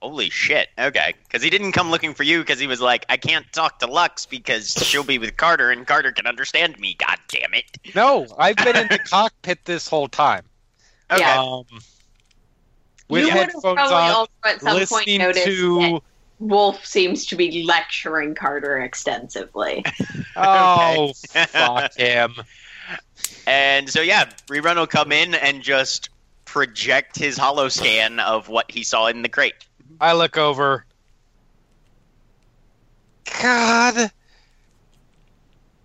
Holy 0.00 0.30
shit. 0.30 0.68
Okay. 0.78 1.14
Because 1.24 1.42
he 1.42 1.50
didn't 1.50 1.72
come 1.72 1.90
looking 1.90 2.14
for 2.14 2.22
you 2.22 2.38
because 2.38 2.60
he 2.60 2.66
was 2.66 2.80
like, 2.80 3.04
I 3.08 3.16
can't 3.16 3.44
talk 3.52 3.80
to 3.80 3.86
Lux 3.86 4.26
because 4.26 4.72
she'll 4.74 5.04
be 5.04 5.18
with 5.18 5.36
Carter 5.36 5.70
and 5.70 5.86
Carter 5.86 6.12
can 6.12 6.26
understand 6.26 6.78
me. 6.78 6.94
God 6.98 7.18
damn 7.28 7.52
it. 7.52 7.64
No, 7.94 8.26
I've 8.38 8.56
been 8.56 8.76
in 8.76 8.88
the 8.88 9.00
cockpit 9.00 9.64
this 9.64 9.88
whole 9.88 10.08
time. 10.08 10.44
Okay. 11.10 11.20
Yeah. 11.20 11.42
Um, 11.42 11.64
with 13.08 13.24
you 13.24 13.30
headphones 13.30 13.78
on, 13.78 14.26
at 14.44 14.60
some 14.60 14.72
point 14.72 14.80
listening 14.80 15.18
that 15.20 15.34
to. 15.34 16.00
Wolf 16.38 16.84
seems 16.86 17.26
to 17.26 17.36
be 17.36 17.64
lecturing 17.64 18.34
Carter 18.34 18.78
extensively. 18.78 19.84
Oh, 20.40 21.14
fuck 21.14 21.94
him. 21.96 22.32
And 23.48 23.90
so, 23.90 24.00
yeah, 24.00 24.30
Rerun 24.46 24.76
will 24.76 24.86
come 24.86 25.10
in 25.10 25.34
and 25.34 25.62
just 25.62 26.10
project 26.44 27.18
his 27.18 27.36
hollow 27.36 27.68
scan 27.68 28.20
of 28.20 28.48
what 28.48 28.70
he 28.70 28.84
saw 28.84 29.08
in 29.08 29.22
the 29.22 29.28
crate. 29.28 29.54
I 30.00 30.12
look 30.12 30.38
over. 30.38 30.84
God 33.42 34.12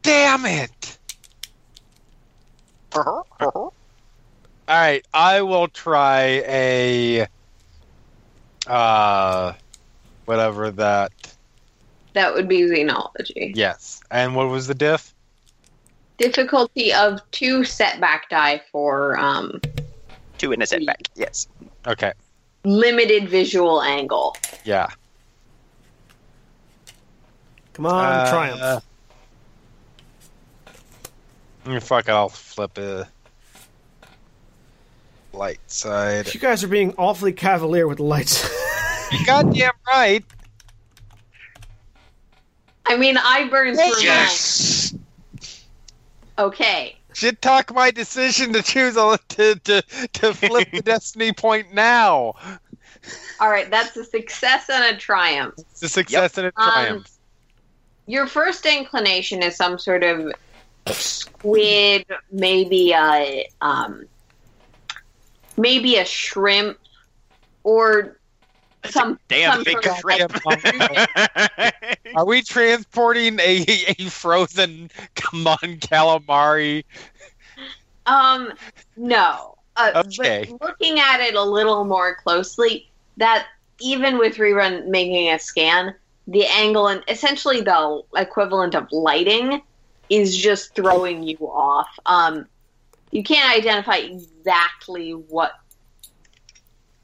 damn 0.04 0.46
it. 0.46 0.98
All 2.96 3.74
right, 4.68 5.06
I 5.14 5.42
will 5.42 5.68
try 5.68 6.44
a 6.46 7.28
uh 8.68 9.54
whatever 10.26 10.72
that. 10.72 11.12
That 12.14 12.34
would 12.34 12.48
be 12.48 12.62
xenology. 12.62 13.54
Yes. 13.56 14.02
And 14.12 14.36
what 14.36 14.50
was 14.50 14.68
the 14.68 14.76
diff? 14.76 15.14
Difficulty 16.18 16.94
of 16.94 17.20
two 17.32 17.64
setback 17.64 18.30
die 18.30 18.62
for 18.72 19.18
um, 19.18 19.60
Two 20.38 20.52
in 20.52 20.62
a 20.62 20.66
setback. 20.68 21.08
Yes. 21.16 21.48
Okay. 21.88 22.14
limited 22.64 23.28
visual 23.30 23.82
angle. 23.82 24.36
Yeah. 24.64 24.88
Come 27.74 27.88
on, 27.88 28.06
Uh, 28.06 28.30
triumph. 28.30 28.84
mm, 31.66 31.82
fuck 31.82 32.08
it, 32.08 32.12
I'll 32.12 32.30
flip 32.30 32.78
a 32.78 33.08
light 35.34 35.60
side. 35.68 36.32
You 36.34 36.40
guys 36.40 36.64
are 36.64 36.68
being 36.68 36.94
awfully 36.98 37.34
cavalier 37.34 37.88
with 37.88 37.98
the 37.98 38.04
lights. 38.04 38.48
You 39.14 39.26
goddamn 39.26 39.72
right. 39.88 40.26
I 42.86 42.98
mean, 42.98 43.18
I 43.18 43.48
burn 43.48 43.76
through 43.76 44.02
Yes. 44.02 44.94
mine. 44.94 45.04
Okay. 46.40 46.98
Shit 47.14 47.42
talk 47.42 47.74
my 47.74 47.92
decision 47.92 48.54
to 48.54 48.64
choose 48.64 48.98
a, 48.98 49.20
to, 49.30 49.56
to, 49.56 49.82
to 50.14 50.34
flip 50.34 50.68
the 50.72 50.82
destiny 50.86 51.32
point 51.32 51.74
now. 51.74 52.34
All 53.40 53.50
right, 53.50 53.70
that's 53.70 53.96
a 53.98 54.04
success 54.04 54.70
and 54.70 54.96
a 54.96 54.98
triumph. 55.00 55.54
It's 55.58 55.84
a 55.84 55.90
success 55.90 56.38
and 56.38 56.48
a 56.48 56.52
Um, 56.62 56.72
triumph. 56.72 57.08
your 58.08 58.26
first 58.26 58.66
inclination 58.66 59.44
is 59.44 59.56
some 59.56 59.78
sort 59.78 60.04
of 60.04 60.34
squid, 60.90 62.06
maybe 62.32 62.94
a 62.94 63.48
um, 63.62 64.06
maybe 65.56 65.98
a 65.98 66.06
shrimp, 66.06 66.78
or 67.64 68.20
some 68.90 69.20
Damn 69.28 69.54
some 69.54 69.64
big 69.64 69.84
sort 69.84 70.22
of- 70.22 70.42
Are 72.16 72.26
we 72.26 72.42
transporting 72.42 73.40
a, 73.40 73.66
a 74.00 74.10
frozen 74.10 74.90
come 75.16 75.48
on 75.48 75.58
calamari? 75.58 76.84
Um, 78.06 78.54
no. 78.98 79.56
Uh, 79.76 80.04
Okay. 80.06 80.52
Looking 80.62 81.00
at 81.00 81.20
it 81.20 81.36
a 81.36 81.44
little 81.44 81.84
more 81.84 82.16
closely, 82.16 82.90
that 83.18 83.48
even 83.80 84.18
with 84.18 84.36
rerun 84.36 84.88
making 84.88 85.30
a 85.30 85.40
scan, 85.40 85.96
the 86.28 86.46
angle 86.46 86.88
and 86.88 87.04
essentially 87.08 87.62
the 87.62 88.02
equivalent 88.16 88.76
of 88.76 88.92
lighting 88.92 89.62
is 90.10 90.38
just 90.38 90.76
throwing 90.76 91.24
you 91.24 91.38
off. 91.42 91.88
Um, 92.06 92.46
you 93.12 93.24
can't 93.24 93.58
identify 93.58 93.96
exactly 93.98 95.12
what 95.12 95.54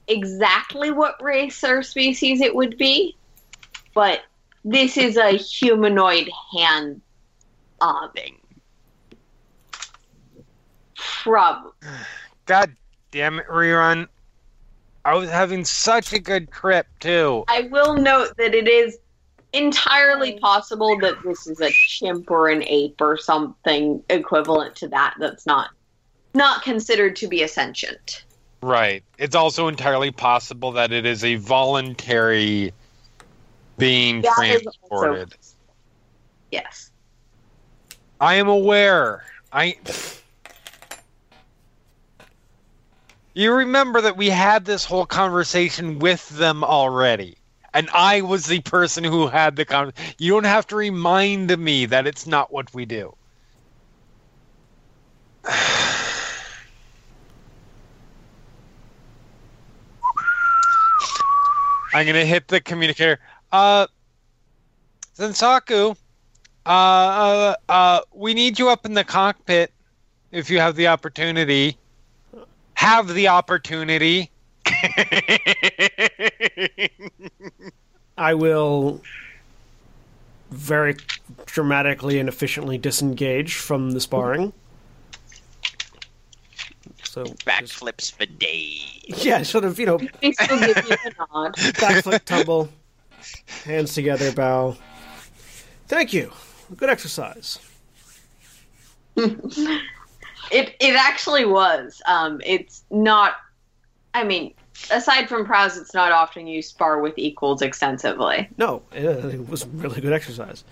exactly 0.10 0.92
what 0.92 1.22
race 1.22 1.64
or 1.64 1.84
species 1.84 2.42
it 2.42 2.54
would 2.54 2.78
be, 2.78 3.16
but 3.94 4.22
this 4.66 4.98
is 4.98 5.18
a 5.18 5.32
humanoid 5.32 6.30
hand. 6.58 7.02
Um, 7.82 8.12
Thing. 8.14 8.36
prob 10.96 11.72
God 12.46 12.76
damn 13.12 13.40
it, 13.40 13.48
rerun. 13.48 14.08
I 15.06 15.16
was 15.16 15.30
having 15.30 15.64
such 15.64 16.12
a 16.12 16.20
good 16.20 16.52
trip, 16.52 16.88
too. 17.00 17.46
I 17.48 17.70
will 17.72 17.96
note 17.96 18.36
that 18.38 18.54
it 18.54 18.68
is 18.68 18.98
entirely 19.54 20.38
possible 20.40 21.00
that 21.00 21.16
this 21.24 21.48
is 21.48 21.62
a 21.62 21.70
chimp 21.72 22.30
or 22.30 22.50
an 22.50 22.64
ape 22.64 23.00
or 23.00 23.18
something 23.18 24.04
equivalent 24.10 24.76
to 24.76 24.88
that 24.90 25.16
that's 25.20 25.46
not 25.46 25.70
not 26.36 26.62
considered 26.64 27.16
to 27.16 27.28
be 27.28 27.44
a 27.44 27.48
sentient. 27.48 28.26
Right. 28.62 29.04
It's 29.18 29.36
also 29.36 29.68
entirely 29.70 30.12
possible 30.12 30.74
that 30.74 30.92
it 30.92 31.06
is 31.06 31.24
a 31.24 31.36
voluntary 31.36 32.74
being 33.78 34.22
That 34.22 34.38
is 34.44 34.68
also- 34.68 34.78
transported. 34.90 35.36
Yes. 36.52 36.92
I 38.20 38.36
am 38.36 38.50
aware. 38.50 39.24
I. 39.54 39.78
You 43.34 43.54
remember 43.54 44.02
that 44.02 44.18
we 44.18 44.30
had 44.30 44.66
this 44.66 44.84
whole 44.84 45.06
conversation 45.06 46.00
with 46.00 46.28
them 46.30 46.64
already. 46.64 47.36
and 47.72 47.88
I 47.94 48.22
was 48.22 48.46
the 48.48 48.62
person 48.62 49.04
who 49.04 49.28
had 49.28 49.56
the 49.56 49.64
conversation. 49.64 50.16
You 50.18 50.34
don't 50.34 50.46
have 50.46 50.66
to 50.68 50.76
remind 50.76 51.56
me 51.58 51.86
that 51.86 52.08
it's 52.08 52.26
not 52.26 52.52
what 52.52 52.74
we 52.74 52.86
do. 52.86 53.16
I'm 61.94 62.06
gonna 62.06 62.26
hit 62.26 62.48
the 62.48 62.62
communicator. 62.62 63.20
Uh, 63.52 63.88
Senstaku, 65.18 65.96
uh, 66.66 66.70
uh, 66.70 67.56
uh, 67.68 68.02
we 68.14 68.34
need 68.34 68.60
you 68.60 68.70
up 68.70 68.86
in 68.86 68.94
the 68.94 69.04
cockpit 69.04 69.74
if 70.32 70.50
you 70.50 70.60
have 70.60 70.76
the 70.76 70.88
opportunity. 70.88 71.78
Have 72.76 73.14
the 73.14 73.28
opportunity. 73.28 74.32
I 78.18 78.34
will 78.34 79.02
very 80.52 80.96
dramatically 81.46 82.20
and 82.20 82.30
efficiently 82.30 82.78
disengage 82.78 83.56
from 83.56 83.92
the 83.92 84.00
sparring. 84.00 84.54
So 87.10 87.24
just- 87.24 87.46
Backflips 87.46 88.12
for 88.12 88.26
days. 88.28 89.26
yeah, 89.26 89.42
sort 89.44 89.64
of 89.66 89.80
you 89.80 89.86
know 89.88 90.00
I 90.22 90.32
still 90.32 90.60
give 90.60 90.88
you 90.88 90.96
a 91.06 91.34
nod. 91.34 91.56
backflip, 91.56 92.24
tumble, 92.24 92.70
hands 93.66 93.94
together, 93.96 94.32
bow. 94.32 94.78
Thank 95.88 96.14
you. 96.14 96.32
Good 96.78 96.90
exercise. 96.90 97.58
It 100.52 100.76
it 100.80 100.96
actually 100.96 101.46
was. 101.46 102.02
Um, 102.08 102.42
it's 102.44 102.84
not. 102.90 103.36
I 104.16 104.24
mean, 104.24 104.56
aside 104.92 105.30
from 105.30 105.46
prowess, 105.46 105.78
it's 105.78 105.94
not 105.94 106.12
often 106.12 106.48
you 106.48 106.64
spar 106.64 107.02
with 107.02 107.14
equals 107.18 107.62
extensively. 107.62 108.50
No, 108.58 108.82
it, 108.92 109.04
it 109.06 109.48
was 109.48 109.68
really 109.68 110.02
good 110.02 110.14
exercise. 110.14 110.64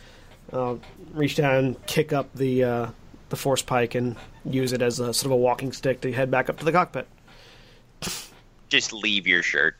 I'll 0.52 0.80
reach 1.14 1.36
down, 1.36 1.76
kick 1.86 2.12
up 2.12 2.34
the 2.34 2.64
uh, 2.64 2.88
the 3.30 3.36
force 3.36 3.62
pike, 3.62 3.96
and 3.96 4.16
use 4.46 4.74
it 4.74 4.82
as 4.82 5.00
a 5.00 5.14
sort 5.14 5.26
of 5.28 5.32
a 5.32 5.36
walking 5.38 5.72
stick 5.72 6.02
to 6.02 6.12
head 6.12 6.32
back 6.32 6.50
up 6.50 6.58
to 6.60 6.66
the 6.66 6.72
cockpit. 6.72 7.08
Just 8.70 8.92
leave 8.92 9.26
your 9.26 9.44
shirt. 9.44 9.78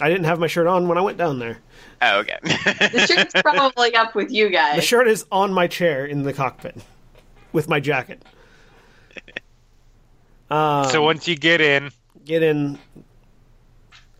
I 0.00 0.08
didn't 0.08 0.24
have 0.24 0.38
my 0.38 0.46
shirt 0.46 0.68
on 0.68 0.86
when 0.86 0.96
I 0.96 1.00
went 1.00 1.18
down 1.18 1.40
there. 1.40 1.58
Oh, 2.00 2.20
okay. 2.20 2.38
The 2.44 3.06
shirt's 3.08 3.42
probably 3.42 3.94
up 3.96 4.14
with 4.14 4.30
you 4.30 4.48
guys. 4.50 4.76
The 4.76 4.82
shirt 4.82 5.08
is 5.08 5.26
on 5.32 5.52
my 5.52 5.66
chair 5.66 6.06
in 6.06 6.22
the 6.22 6.32
cockpit 6.32 6.76
with 7.52 7.68
my 7.68 7.80
jacket. 7.80 8.22
Um, 10.48 10.84
so 10.90 11.02
once 11.02 11.26
you 11.26 11.34
get 11.36 11.60
in, 11.60 11.90
get 12.24 12.44
in, 12.44 12.78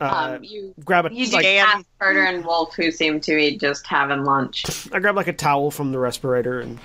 uh, 0.01 0.35
um, 0.37 0.45
you 0.45 0.75
grab 0.85 1.07
a 1.07 1.15
you 1.15 1.27
do 1.27 1.37
like, 1.37 1.45
And- 1.45 1.69
ask 1.69 1.87
Carter 2.01 2.25
and 2.25 2.45
Wolf, 2.45 2.75
who 2.75 2.91
seem 2.91 3.21
to 3.21 3.37
be 3.37 3.57
just 3.57 3.87
having 3.87 4.25
lunch. 4.25 4.65
I 4.93 4.99
grab 4.99 5.15
like 5.15 5.29
a 5.29 5.33
towel 5.33 5.71
from 5.71 5.93
the 5.93 5.99
respirator 5.99 6.61
and 6.61 6.79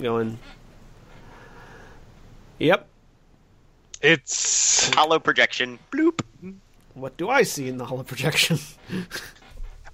go 0.00 0.18
in. 0.18 0.38
Yep. 2.58 2.86
it's. 4.02 4.92
Hollow 4.94 5.18
projection. 5.18 5.78
Bloop. 5.92 6.20
What 6.94 7.16
do 7.16 7.28
I 7.28 7.42
see 7.42 7.68
in 7.68 7.78
the 7.78 7.84
hollow 7.84 8.02
projection? 8.02 8.58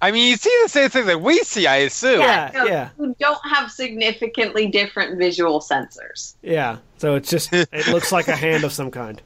I 0.00 0.10
mean, 0.10 0.28
you 0.30 0.36
see 0.36 0.54
the 0.62 0.68
same 0.68 0.88
thing 0.90 1.06
that 1.06 1.20
we 1.20 1.38
see, 1.40 1.66
I 1.66 1.76
assume. 1.76 2.20
Yeah, 2.20 2.50
no, 2.54 2.64
yeah. 2.64 2.88
You 2.98 3.14
don't 3.18 3.40
have 3.46 3.70
significantly 3.70 4.66
different 4.68 5.18
visual 5.18 5.60
sensors. 5.60 6.34
yeah. 6.42 6.78
So 6.98 7.14
it's 7.14 7.28
just 7.30 7.52
it 7.52 7.86
looks 7.88 8.12
like 8.12 8.28
a 8.28 8.36
hand 8.36 8.64
of 8.64 8.72
some 8.72 8.90
kind, 8.90 9.20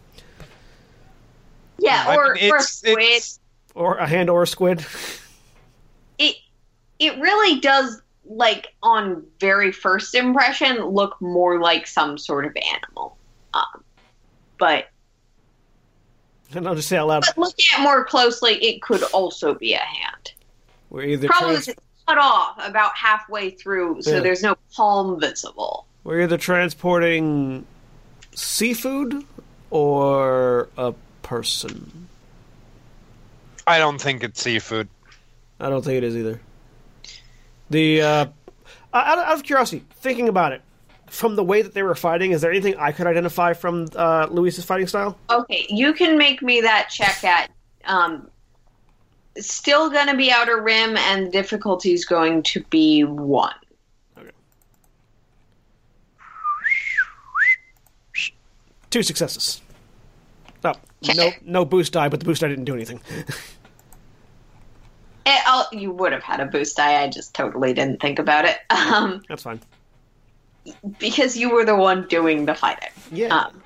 Yeah, 1.79 2.05
I 2.09 2.17
or, 2.17 2.35
mean, 2.35 2.51
or 2.53 2.57
a 2.57 2.63
squid. 2.63 2.97
it's 2.99 3.39
or 3.75 3.99
a 3.99 4.07
hand 4.07 4.29
or 4.31 4.43
a 4.43 4.47
squid. 4.47 4.85
it 6.19 6.37
it 6.99 7.19
really 7.21 7.61
does 7.61 8.03
like 8.25 8.69
on 8.83 9.25
very 9.41 9.71
first 9.73 10.15
impression 10.15 10.85
look 10.85 11.21
more 11.21 11.61
like 11.61 11.87
some 11.87 12.19
sort 12.19 12.45
of 12.45 12.57
animal 12.75 13.17
um, 13.55 13.85
but 14.59 14.89
And 16.55 16.67
I'll 16.67 16.75
just 16.75 16.89
say 16.89 16.97
out 16.97 17.09
loud: 17.09 17.25
but 17.27 17.39
looking 17.39 17.65
at 17.77 17.83
more 17.83 18.05
closely 18.05 18.55
it 18.65 18.83
could 18.83 19.03
also 19.05 19.55
be 19.55 19.75
a 19.75 19.79
hand 19.79 20.33
we're 20.91 21.03
either 21.05 21.29
probably 21.29 21.55
trans- 21.55 21.69
it's 21.69 21.81
cut 22.07 22.19
off 22.19 22.57
about 22.67 22.97
halfway 22.97 23.51
through 23.51 24.03
so 24.03 24.15
Yeah. 24.15 24.21
there's 24.21 24.43
no 24.43 24.57
palm 24.75 25.21
visible 25.21 25.87
we're 26.05 26.23
either 26.23 26.39
transporting 26.39 27.67
seafood 28.35 29.25
or 29.71 30.69
a 30.79 30.95
person. 31.23 32.09
I 33.67 33.79
don't 33.79 34.01
think 34.01 34.25
it's 34.25 34.41
seafood. 34.41 34.89
I 35.61 35.69
don't 35.69 35.85
think 35.85 35.99
it 35.99 36.05
is 36.05 36.17
either. 36.17 36.41
The 37.69 38.01
uh, 38.01 38.27
out, 38.95 39.19
out 39.19 39.35
of 39.35 39.43
curiosity, 39.43 39.85
thinking 39.97 40.29
about 40.29 40.53
it, 40.53 40.63
from 41.11 41.37
the 41.37 41.45
way 41.45 41.63
that 41.63 41.75
they 41.75 41.83
were 41.83 41.95
fighting, 41.95 42.33
is 42.33 42.41
there 42.41 42.51
anything 42.51 42.77
I 42.79 42.93
could 42.93 43.07
identify 43.07 43.53
from 43.53 43.89
uh, 43.97 44.27
Luis's 44.31 44.65
fighting 44.65 44.87
style? 44.87 45.17
okay 45.31 45.67
you 45.69 45.93
can 45.93 46.17
make 46.19 46.43
me 46.43 46.61
that 46.61 46.89
check 46.91 47.23
at 47.25 47.51
um 47.85 48.29
still 49.39 49.91
gonna 49.91 50.17
be 50.17 50.31
outer 50.33 50.61
rim 50.63 50.97
and 50.97 51.27
the 51.27 51.31
difficulty 51.31 51.93
is 51.93 52.05
going 52.05 52.43
to 52.43 52.63
be 52.65 53.05
one 53.05 53.55
Okay. 54.19 54.31
Two 58.91 59.03
successes. 59.03 59.61
Oh, 60.65 61.15
no, 61.15 61.31
no 61.43 61.65
boost 61.65 61.93
die, 61.93 62.09
but 62.09 62.19
the 62.19 62.27
boost 62.27 62.41
die 62.41 62.49
didn't 62.49 62.65
do 62.65 62.75
anything. 62.75 63.01
It, 65.25 65.73
you 65.73 65.93
would 65.93 66.13
have 66.13 66.25
had 66.25 66.41
a 66.41 66.47
boost 66.47 66.77
die. 66.77 67.03
I 67.03 67.09
just 67.09 67.35
totally 67.35 67.73
didn't 67.73 68.01
think 68.01 68.19
about 68.19 68.45
it. 68.45 68.59
Um, 68.71 69.23
That's 69.29 69.43
fine. 69.45 69.61
Because 70.99 71.37
you 71.37 71.51
were 71.51 71.65
the 71.65 71.77
one 71.77 72.07
doing 72.09 72.47
the 72.47 72.55
fighting. 72.55 72.91
Yeah. 73.11 73.29
Um, 73.29 73.63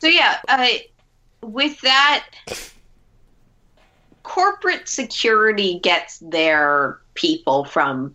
so 0.00 0.08
yeah, 0.08 0.38
uh, 0.48 0.66
with 1.42 1.80
that, 1.80 2.26
corporate 4.22 4.88
security 4.88 5.78
gets 5.80 6.18
their 6.18 7.00
people 7.14 7.64
from 7.64 8.14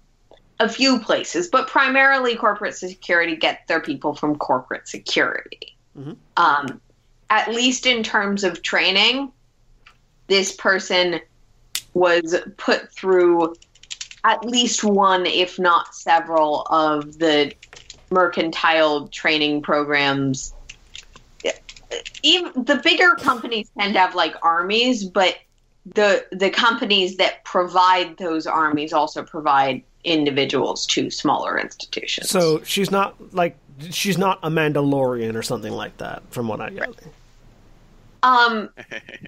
a 0.59 0.67
few 0.67 0.99
places, 0.99 1.47
but 1.47 1.67
primarily 1.67 2.35
corporate 2.35 2.75
security 2.75 3.35
gets 3.35 3.65
their 3.67 3.79
people 3.79 4.15
from 4.15 4.35
corporate 4.37 4.87
security. 4.87 5.77
Mhm. 5.97 6.17
Um, 6.35 6.81
at 7.29 7.53
least 7.53 7.85
in 7.85 8.03
terms 8.03 8.43
of 8.43 8.63
training, 8.63 9.31
this 10.27 10.55
person 10.55 11.19
was 11.93 12.35
put 12.57 12.91
through 12.91 13.55
at 14.23 14.43
least 14.45 14.83
one, 14.83 15.25
if 15.25 15.57
not 15.59 15.95
several, 15.95 16.65
of 16.69 17.17
the 17.19 17.53
mercantile 18.09 19.07
training 19.07 19.61
programs. 19.61 20.53
Even 22.23 22.51
the 22.63 22.81
bigger 22.83 23.15
companies 23.15 23.69
tend 23.77 23.93
to 23.93 23.99
have 23.99 24.15
like 24.15 24.35
armies, 24.43 25.05
but 25.05 25.37
the 25.95 26.25
the 26.31 26.49
companies 26.49 27.17
that 27.17 27.43
provide 27.45 28.17
those 28.17 28.45
armies 28.45 28.91
also 28.91 29.23
provide 29.23 29.83
individuals 30.03 30.85
to 30.85 31.09
smaller 31.09 31.59
institutions. 31.59 32.29
so 32.29 32.61
she's 32.63 32.91
not 32.91 33.15
like 33.33 33.57
she's 33.89 34.17
not 34.17 34.39
a 34.43 34.49
Mandalorian 34.49 35.35
or 35.35 35.43
something 35.43 35.71
like 35.71 35.97
that, 35.97 36.23
from 36.31 36.47
what 36.47 36.61
I 36.61 36.69
gather. 36.71 36.93
Um, 38.23 38.69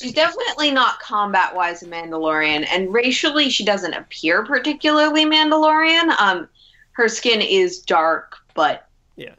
she's 0.02 0.14
definitely 0.14 0.72
not 0.72 1.00
combat 1.00 1.56
wise 1.56 1.84
a 1.84 1.88
Mandalorian, 1.88 2.68
and 2.70 2.92
racially 2.94 3.50
she 3.50 3.64
doesn't 3.64 3.94
appear 3.94 4.44
particularly 4.44 5.26
Mandalorian. 5.26 6.10
Um, 6.20 6.50
her 6.94 7.08
skin 7.08 7.42
is 7.42 7.80
dark, 7.80 8.39
but 8.60 8.90
yeah, 9.16 9.36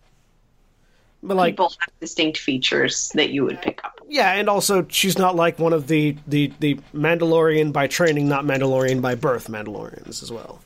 But 1.22 1.36
like, 1.36 1.52
people 1.52 1.70
have 1.78 1.90
distinct 2.00 2.38
features 2.38 3.10
that 3.14 3.28
you 3.28 3.44
would 3.44 3.60
pick 3.60 3.84
up. 3.84 4.00
yeah, 4.08 4.32
and 4.32 4.48
also 4.48 4.86
she's 4.88 5.18
not 5.18 5.36
like 5.36 5.58
one 5.58 5.74
of 5.74 5.88
the 5.88 6.16
the 6.26 6.50
the 6.58 6.76
Mandalorian 6.94 7.70
by 7.70 7.86
training, 7.86 8.30
not 8.30 8.46
Mandalorian 8.46 9.02
by 9.02 9.14
birth 9.16 9.48
Mandalorians 9.48 10.22
as 10.22 10.32
well. 10.32 10.62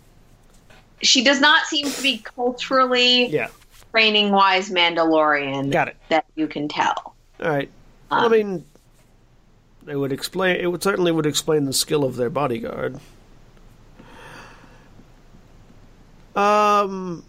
She 1.03 1.25
does 1.25 1.41
not 1.41 1.67
seem 1.67 1.91
to 1.91 2.01
be 2.03 2.19
culturally 2.19 3.27
Yeah, 3.27 3.49
training 3.91 4.31
wise 4.31 4.71
Mandalorian 4.71 5.73
got 5.73 5.89
it. 5.89 5.97
that 6.11 6.25
you 6.37 6.47
can 6.47 6.69
tell. 6.69 7.17
All 7.43 7.49
right. 7.51 7.69
Well, 8.13 8.21
I 8.21 8.25
Um, 8.27 8.33
mean, 8.33 8.65
it 9.89 9.97
would 9.97 10.13
explain. 10.13 10.61
It 10.61 10.69
would 10.71 10.85
certainly 10.85 11.11
would 11.11 11.27
explain 11.27 11.65
the 11.65 11.73
skill 11.73 12.05
of 12.05 12.15
their 12.15 12.31
bodyguard. 12.31 13.01
Um, 16.37 17.25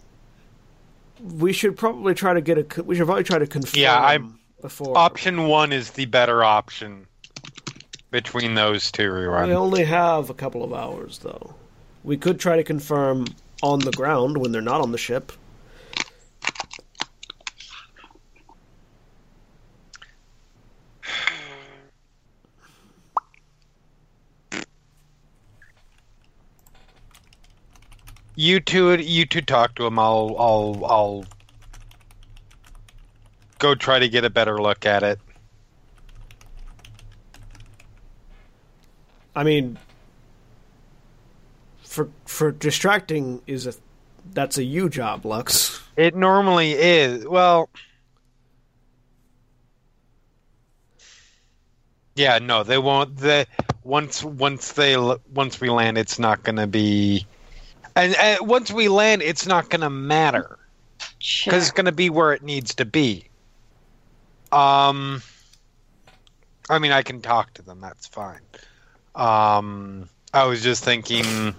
we 1.20 1.52
should 1.52 1.76
probably 1.76 2.14
try 2.14 2.34
to 2.34 2.40
get 2.40 2.58
a. 2.58 2.82
We 2.82 2.96
should 2.96 3.06
probably 3.06 3.24
try 3.24 3.38
to 3.38 3.46
confirm. 3.46 3.80
Yeah, 3.80 3.98
I'm- 3.98 4.38
before. 4.60 4.96
Option 4.96 5.46
one 5.46 5.72
is 5.72 5.92
the 5.92 6.06
better 6.06 6.42
option 6.42 7.06
between 8.10 8.54
those 8.54 8.90
two 8.90 9.12
we 9.12 9.26
only 9.52 9.84
have 9.84 10.30
a 10.30 10.34
couple 10.34 10.64
of 10.64 10.72
hours, 10.72 11.18
though. 11.18 11.54
We 12.04 12.16
could 12.16 12.40
try 12.40 12.56
to 12.56 12.64
confirm 12.64 13.26
on 13.62 13.80
the 13.80 13.90
ground 13.90 14.38
when 14.38 14.52
they're 14.52 14.62
not 14.62 14.80
on 14.80 14.92
the 14.92 14.98
ship. 14.98 15.32
You 28.46 28.60
two, 28.60 28.94
you 28.94 29.26
two 29.26 29.40
talk 29.40 29.74
to 29.74 29.86
him. 29.86 29.98
I'll, 29.98 30.36
I'll, 30.38 30.84
I'll 30.84 31.24
go 33.58 33.74
try 33.74 33.98
to 33.98 34.08
get 34.08 34.24
a 34.24 34.30
better 34.30 34.62
look 34.62 34.86
at 34.86 35.02
it. 35.02 35.18
I 39.34 39.42
mean, 39.42 39.76
for 41.82 42.08
for 42.24 42.52
distracting 42.52 43.42
is 43.48 43.66
a 43.66 43.74
that's 44.32 44.58
a 44.58 44.62
you 44.62 44.88
job, 44.88 45.26
Lux. 45.26 45.82
It 45.96 46.14
normally 46.14 46.70
is. 46.70 47.26
Well, 47.26 47.68
yeah, 52.14 52.38
no, 52.38 52.62
they 52.62 52.78
won't. 52.78 53.16
The 53.16 53.48
once 53.82 54.22
once 54.22 54.70
they 54.70 54.96
once 55.34 55.60
we 55.60 55.68
land, 55.68 55.98
it's 55.98 56.20
not 56.20 56.44
going 56.44 56.56
to 56.56 56.68
be, 56.68 57.26
and, 57.96 58.14
and 58.14 58.46
once 58.46 58.70
we 58.70 58.88
land, 58.88 59.22
it's 59.22 59.46
not 59.46 59.70
going 59.70 59.80
to 59.80 59.90
matter 59.90 60.58
because 61.18 61.62
it's 61.62 61.70
going 61.72 61.86
to 61.86 61.92
be 61.92 62.10
where 62.10 62.32
it 62.32 62.42
needs 62.42 62.74
to 62.76 62.84
be. 62.84 63.28
Um, 64.52 65.22
I 66.70 66.78
mean, 66.78 66.92
I 66.92 67.02
can 67.02 67.20
talk 67.20 67.54
to 67.54 67.62
them. 67.62 67.80
That's 67.80 68.06
fine. 68.06 68.40
Um, 69.14 70.08
I 70.32 70.44
was 70.44 70.62
just 70.62 70.84
thinking 70.84 71.54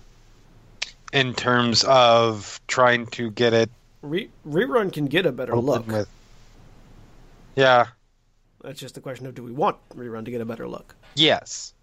in 1.12 1.34
terms 1.34 1.84
of 1.84 2.62
trying 2.68 3.08
to 3.08 3.32
get 3.32 3.54
it 3.54 3.70
Re- 4.02 4.30
rerun 4.48 4.94
can 4.94 5.08
get 5.08 5.26
a 5.26 5.32
better 5.32 5.56
look. 5.58 5.88
with. 5.88 6.08
Yeah. 7.56 7.88
That's 8.62 8.80
just 8.80 8.96
the 8.96 9.02
question 9.02 9.26
of 9.26 9.36
do 9.36 9.44
we 9.44 9.52
want 9.52 9.78
rerun 9.96 10.26
to 10.26 10.32
get 10.32 10.42
a 10.42 10.46
better 10.46 10.68
look? 10.68 10.96
Yes. 11.16 11.74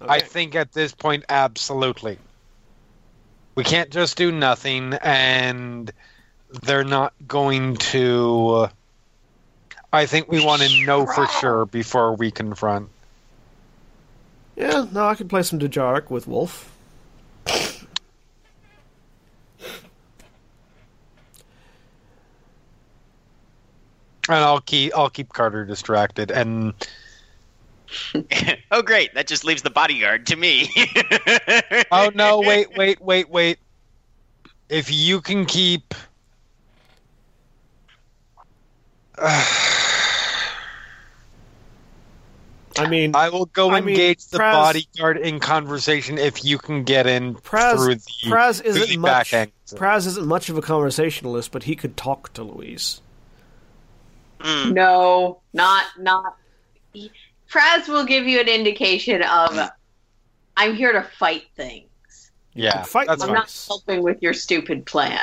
I 0.00 0.20
think 0.20 0.54
at 0.56 0.72
this 0.72 0.92
point, 0.92 1.24
absolutely. 1.28 2.18
We 3.54 3.64
can't 3.64 3.90
just 3.90 4.16
do 4.16 4.32
nothing, 4.32 4.94
and 4.94 5.92
they're 6.62 6.84
not 6.84 7.12
going 7.26 7.76
to. 7.76 8.68
I 9.92 10.06
think 10.06 10.28
we 10.28 10.44
want 10.44 10.62
to 10.62 10.84
know 10.84 11.06
for 11.06 11.26
sure 11.26 11.66
before 11.66 12.14
we 12.14 12.30
confront. 12.32 12.88
Yeah, 14.56 14.86
no, 14.92 15.06
I 15.06 15.14
could 15.14 15.28
play 15.28 15.42
some 15.42 15.58
Dejarik 15.58 16.10
with 16.10 16.26
Wolf. 16.26 16.70
And 24.26 24.38
I'll 24.38 24.60
keep 24.60 24.96
I'll 24.96 25.10
keep 25.10 25.32
Carter 25.32 25.64
distracted, 25.64 26.30
and 26.30 26.72
oh, 28.70 28.82
great. 28.82 29.14
That 29.14 29.26
just 29.26 29.44
leaves 29.44 29.62
the 29.62 29.70
bodyguard 29.70 30.26
to 30.26 30.36
me. 30.36 30.70
oh 31.90 32.10
no, 32.14 32.40
wait, 32.46 32.68
wait, 32.76 33.00
wait, 33.00 33.28
wait. 33.30 33.58
If 34.68 34.92
you 34.92 35.20
can 35.20 35.46
keep. 35.46 35.94
I 42.76 42.88
mean, 42.88 43.14
I 43.14 43.28
will 43.28 43.46
go 43.46 43.70
I 43.70 43.80
mean, 43.80 43.90
engage 43.90 44.26
the 44.26 44.38
Praz- 44.38 44.52
bodyguard 44.52 45.18
in 45.18 45.38
conversation 45.38 46.18
if 46.18 46.44
you 46.44 46.58
can 46.58 46.82
get 46.82 47.06
in 47.06 47.36
Praz, 47.36 47.76
through 47.76 47.94
the 47.94 48.34
Praz 48.34 48.60
through 48.62 48.72
the 48.72 48.80
isn't 48.80 49.02
back 49.02 49.18
much. 49.18 49.34
exit. 49.34 49.78
Praz 49.78 50.06
isn't 50.08 50.26
much 50.26 50.48
of 50.48 50.58
a 50.58 50.62
conversationalist, 50.62 51.52
but 51.52 51.62
he 51.64 51.76
could 51.76 51.96
talk 51.96 52.32
to 52.32 52.42
Louise. 52.42 53.00
Mm. 54.40 54.72
No, 54.72 55.40
not 55.52 55.84
not. 55.98 56.36
Praz 57.54 57.88
will 57.88 58.04
give 58.04 58.26
you 58.26 58.40
an 58.40 58.48
indication 58.48 59.22
of 59.22 59.70
I'm 60.56 60.74
here 60.74 60.92
to 60.92 61.02
fight 61.02 61.44
things. 61.56 61.88
Yeah, 62.54 62.82
Fight 62.84 63.08
I'm 63.10 63.18
fine. 63.18 63.32
not 63.32 63.64
helping 63.66 64.02
with 64.02 64.22
your 64.22 64.32
stupid 64.32 64.86
plan. 64.86 65.18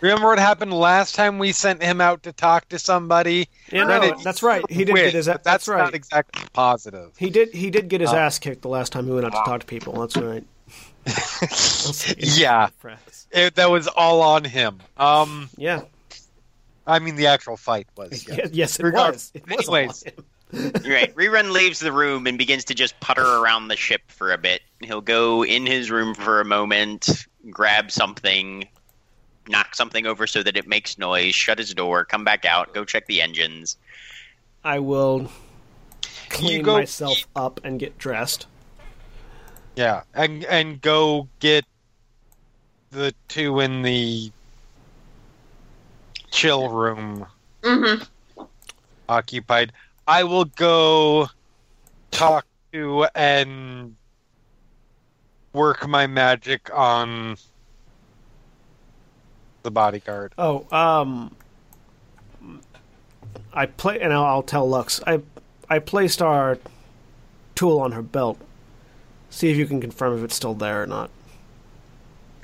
Remember 0.00 0.26
what 0.28 0.38
happened 0.38 0.72
last 0.72 1.14
time 1.14 1.38
we 1.38 1.52
sent 1.52 1.82
him 1.82 2.00
out 2.00 2.22
to 2.24 2.32
talk 2.32 2.68
to 2.68 2.78
somebody? 2.78 3.48
Yeah, 3.72 3.84
no, 3.84 3.98
Granted, 4.00 4.24
that's 4.24 4.42
right. 4.42 4.62
He 4.68 4.84
did 4.84 4.92
Quit, 4.92 5.04
get 5.06 5.14
his. 5.14 5.26
but 5.26 5.42
That's, 5.44 5.66
that's 5.66 5.68
right. 5.68 5.78
not 5.84 5.94
exactly 5.94 6.44
positive. 6.52 7.12
He 7.16 7.30
did. 7.30 7.52
He 7.52 7.70
did 7.70 7.88
get 7.88 8.00
his 8.00 8.10
Oh. 8.10 8.16
ass 8.16 8.38
kicked 8.38 8.62
the 8.62 8.68
last 8.68 8.92
time 8.92 9.06
he 9.06 9.12
went 9.12 9.26
out 9.26 9.32
to 9.32 9.42
talk 9.50 9.60
to 9.60 9.66
people. 9.66 10.00
That's 10.00 10.16
right. 10.16 10.44
I'll 11.06 11.12
say 11.12 12.12
it. 12.18 12.38
yeah, 12.38 12.68
Praz. 12.82 13.26
it, 13.32 13.54
that 13.56 13.70
was 13.70 13.88
all 13.88 14.20
on 14.20 14.44
him. 14.44 14.78
Um, 14.96 15.48
Yeah. 15.56 15.82
I 16.86 16.98
mean, 17.00 17.16
the 17.16 17.26
actual 17.26 17.56
fight 17.56 17.86
was. 17.96 18.26
yeah. 18.28 18.36
Yes, 18.36 18.50
yes, 18.52 18.80
it 18.80 18.84
Regardless. 18.84 19.32
was. 19.34 19.42
It 19.42 19.48
was 19.48 19.68
Anyways. 19.68 20.04
On 20.52 20.58
him. 20.60 20.72
right. 20.86 21.14
Rerun 21.14 21.52
leaves 21.52 21.78
the 21.78 21.92
room 21.92 22.26
and 22.26 22.38
begins 22.38 22.64
to 22.66 22.74
just 22.74 22.98
putter 23.00 23.24
around 23.24 23.68
the 23.68 23.76
ship 23.76 24.02
for 24.08 24.32
a 24.32 24.38
bit. 24.38 24.62
He'll 24.82 25.00
go 25.00 25.44
in 25.44 25.66
his 25.66 25.90
room 25.90 26.14
for 26.14 26.40
a 26.40 26.44
moment, 26.44 27.26
grab 27.50 27.90
something, 27.90 28.66
knock 29.48 29.74
something 29.74 30.06
over 30.06 30.26
so 30.26 30.42
that 30.42 30.56
it 30.56 30.66
makes 30.66 30.98
noise, 30.98 31.34
shut 31.34 31.58
his 31.58 31.74
door, 31.74 32.04
come 32.04 32.24
back 32.24 32.44
out, 32.44 32.72
go 32.74 32.84
check 32.84 33.06
the 33.06 33.20
engines. 33.22 33.76
I 34.64 34.78
will 34.78 35.30
clean 36.30 36.62
go- 36.62 36.74
myself 36.74 37.26
up 37.36 37.60
and 37.64 37.78
get 37.78 37.96
dressed. 37.98 38.46
Yeah, 39.76 40.02
and 40.12 40.44
and 40.46 40.80
go 40.80 41.28
get 41.38 41.64
the 42.90 43.14
two 43.28 43.60
in 43.60 43.82
the 43.82 44.32
chill 46.30 46.68
room 46.68 47.26
Mm-hmm. 47.62 48.44
occupied. 49.08 49.72
I 50.08 50.24
will 50.24 50.46
go 50.46 51.28
talk 52.10 52.46
to 52.72 53.06
and 53.14 53.94
work 55.52 55.86
my 55.86 56.06
magic 56.06 56.70
on 56.72 57.36
the 59.64 59.70
bodyguard. 59.70 60.32
Oh, 60.38 60.66
um, 60.74 61.36
I 63.52 63.66
play, 63.66 64.00
and 64.00 64.14
I'll, 64.14 64.24
I'll 64.24 64.42
tell 64.42 64.66
Lux. 64.66 65.02
I 65.06 65.20
I 65.68 65.78
placed 65.78 66.22
our 66.22 66.58
tool 67.54 67.78
on 67.78 67.92
her 67.92 68.00
belt. 68.00 68.38
See 69.28 69.50
if 69.50 69.58
you 69.58 69.66
can 69.66 69.78
confirm 69.78 70.16
if 70.16 70.24
it's 70.24 70.34
still 70.34 70.54
there 70.54 70.82
or 70.82 70.86
not. 70.86 71.10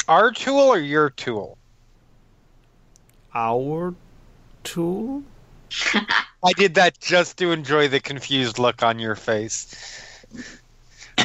Our 0.07 0.33
tool 0.33 0.61
or 0.61 0.79
your 0.79 1.09
tool? 1.09 1.57
Our 3.35 3.95
tool? 4.65 5.23
I 6.45 6.53
did 6.53 6.75
that 6.75 7.01
just 7.01 7.39
to 7.39 7.53
enjoy 7.53 7.89
the 7.89 8.01
confused 8.01 8.59
look 8.59 8.83
on 8.83 8.99
your 8.99 9.15
face. 9.17 9.75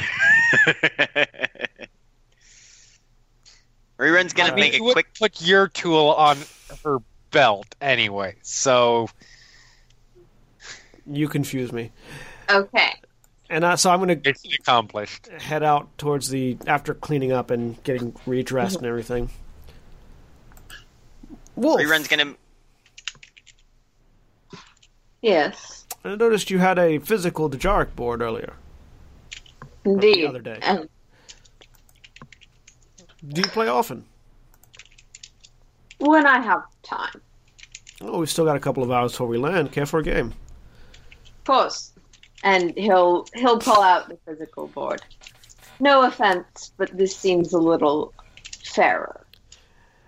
Rerun's 3.97 4.33
gonna 4.33 4.53
I 4.53 4.55
make 4.55 4.73
a 4.75 4.79
quick. 4.79 5.07
put 5.19 5.41
your 5.41 5.67
tool 5.67 6.11
on 6.11 6.37
her 6.83 6.99
belt 7.31 7.75
anyway, 7.81 8.35
so 8.41 9.09
You 11.05 11.27
confuse 11.27 11.71
me. 11.73 11.91
Okay. 12.49 12.93
And 13.49 13.65
uh, 13.65 13.75
so 13.75 13.89
I'm 13.89 13.99
going 13.99 14.21
to 14.21 14.29
it's 14.29 14.45
accomplished. 14.59 15.27
head 15.39 15.63
out 15.63 15.97
towards 15.97 16.29
the 16.29 16.57
after 16.67 16.93
cleaning 16.93 17.31
up 17.31 17.49
and 17.49 17.81
getting 17.83 18.15
redressed 18.25 18.77
and 18.77 18.85
everything. 18.85 19.29
Wolf, 21.55 21.81
Rerun's 21.81 22.07
gonna. 22.07 22.35
Yes. 25.21 25.85
I 26.03 26.15
noticed 26.15 26.49
you 26.49 26.59
had 26.59 26.79
a 26.79 26.99
physical 26.99 27.49
Dejarik 27.49 27.95
board 27.95 28.21
earlier. 28.21 28.53
Indeed. 29.85 30.25
other 30.25 30.39
day. 30.41 30.59
And 30.61 30.87
Do 33.27 33.41
you 33.41 33.47
play 33.49 33.67
often? 33.67 34.05
when 35.99 36.25
I 36.25 36.39
have 36.39 36.63
time. 36.83 37.21
Oh, 38.01 38.19
we've 38.19 38.29
still 38.29 38.45
got 38.45 38.55
a 38.55 38.59
couple 38.61 38.83
of 38.83 38.91
hours 38.91 39.11
before 39.11 39.27
we 39.27 39.37
land. 39.37 39.73
Care 39.73 39.85
for 39.85 39.99
a 39.99 40.03
game? 40.03 40.27
Of 41.39 41.43
course. 41.43 41.91
And 42.43 42.71
he'll 42.77 43.27
he'll 43.35 43.59
pull 43.59 43.81
out 43.83 44.07
the 44.07 44.17
physical 44.25 44.67
board. 44.67 45.01
No 45.81 46.03
offense, 46.05 46.71
but 46.77 46.95
this 46.97 47.13
seems 47.15 47.51
a 47.51 47.57
little 47.57 48.13
fairer. 48.65 49.25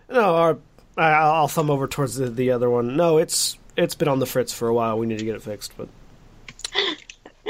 No, 0.09 0.35
our, 0.35 0.57
I'll 0.97 1.49
thumb 1.49 1.69
over 1.69 1.87
towards 1.87 2.15
the, 2.15 2.29
the 2.29 2.51
other 2.51 2.69
one. 2.69 2.95
No, 2.95 3.17
it's 3.17 3.57
it's 3.77 3.95
been 3.95 4.07
on 4.07 4.19
the 4.19 4.25
fritz 4.25 4.53
for 4.53 4.67
a 4.67 4.73
while. 4.73 4.97
We 4.97 5.07
need 5.07 5.19
to 5.19 5.25
get 5.25 5.35
it 5.35 5.41
fixed. 5.41 5.73
But 5.77 5.87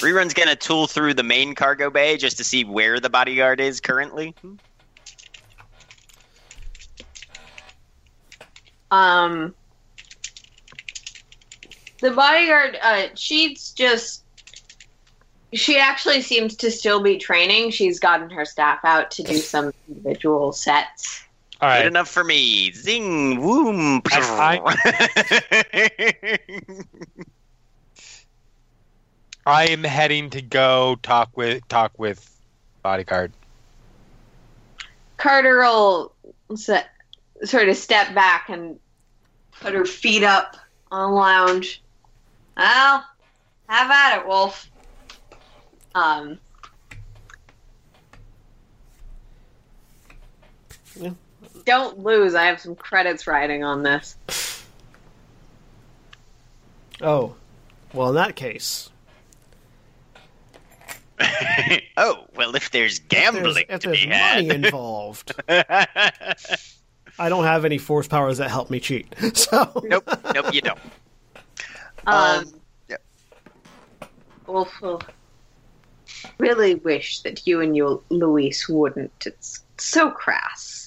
Rerun's 0.00 0.34
gonna 0.34 0.56
tool 0.56 0.86
through 0.86 1.14
the 1.14 1.22
main 1.22 1.54
cargo 1.54 1.90
bay 1.90 2.16
just 2.16 2.38
to 2.38 2.44
see 2.44 2.64
where 2.64 3.00
the 3.00 3.10
bodyguard 3.10 3.60
is 3.60 3.80
currently. 3.80 4.34
Um, 8.90 9.54
the 12.00 12.10
bodyguard, 12.10 12.78
uh, 12.82 13.08
she's 13.14 13.70
just. 13.72 14.22
She 15.52 15.78
actually 15.78 16.22
seems 16.22 16.56
to 16.56 16.70
still 16.70 17.00
be 17.00 17.16
training. 17.16 17.70
She's 17.70 18.00
gotten 18.00 18.28
her 18.30 18.44
staff 18.44 18.80
out 18.84 19.12
to 19.12 19.22
do 19.22 19.36
some 19.36 19.72
individual 19.88 20.52
sets. 20.52 21.25
All 21.60 21.74
Good 21.78 21.86
enough 21.86 22.08
for 22.08 22.22
me. 22.22 22.70
Zing, 22.72 23.40
woom. 23.40 24.02
I 29.46 29.66
am 29.70 29.82
heading 29.84 30.28
to 30.30 30.42
go 30.42 30.96
talk 31.02 31.34
with 31.34 31.66
talk 31.68 31.98
with 31.98 32.30
bodyguard. 32.82 33.32
Carter 35.16 35.60
will 35.60 36.14
se- 36.54 36.84
sort 37.44 37.70
of 37.70 37.76
step 37.76 38.14
back 38.14 38.50
and 38.50 38.78
put 39.60 39.72
her 39.72 39.86
feet 39.86 40.24
up 40.24 40.56
on 40.90 41.10
the 41.10 41.16
lounge. 41.16 41.82
Well, 42.54 43.02
have 43.68 43.90
at 43.90 44.18
it, 44.18 44.26
Wolf. 44.28 44.70
Um, 45.94 46.38
Yeah. 50.98 51.10
Don't 51.64 51.98
lose. 52.00 52.34
I 52.34 52.44
have 52.46 52.60
some 52.60 52.76
credits 52.76 53.26
riding 53.26 53.64
on 53.64 53.82
this. 53.82 54.16
Oh, 57.02 57.36
well, 57.92 58.08
in 58.10 58.14
that 58.16 58.36
case, 58.36 58.90
oh 61.96 62.26
well, 62.34 62.54
if 62.56 62.70
there's 62.70 63.00
if 63.12 63.32
there's, 63.32 63.60
gambling 63.62 63.64
if 63.68 63.80
to 63.80 63.88
there's 63.88 64.00
be 64.00 64.06
money 64.06 64.48
had. 64.48 64.50
involved, 64.50 65.32
I 65.48 67.28
don't 67.28 67.44
have 67.44 67.64
any 67.64 67.78
force 67.78 68.08
powers 68.08 68.38
that 68.38 68.50
help 68.50 68.70
me 68.70 68.80
cheat. 68.80 69.14
So 69.34 69.84
nope, 69.84 70.08
nope, 70.34 70.46
you 70.52 70.60
don't. 70.62 70.78
Um, 72.06 72.44
Um, 72.46 72.60
yeah. 72.88 72.96
Wolf 74.46 74.80
will 74.80 75.02
really 76.38 76.76
wish 76.76 77.20
that 77.20 77.46
you 77.46 77.60
and 77.60 77.76
your 77.76 78.02
Luis, 78.10 78.68
wouldn't. 78.68 79.12
It's 79.26 79.64
so 79.78 80.10
crass. 80.10 80.85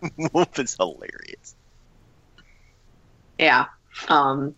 Wolf 0.32 0.58
is 0.58 0.74
hilarious. 0.76 1.54
Yeah. 3.38 3.66
Um, 4.08 4.54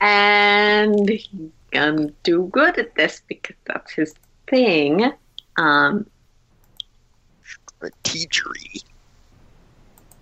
and 0.00 1.08
he's 1.08 1.28
gonna 1.70 2.08
do 2.22 2.48
good 2.52 2.78
at 2.78 2.94
this 2.94 3.22
because 3.26 3.56
that's 3.66 3.92
his 3.92 4.14
thing. 4.48 5.12
Um, 5.56 6.06
Strategery. 7.80 8.84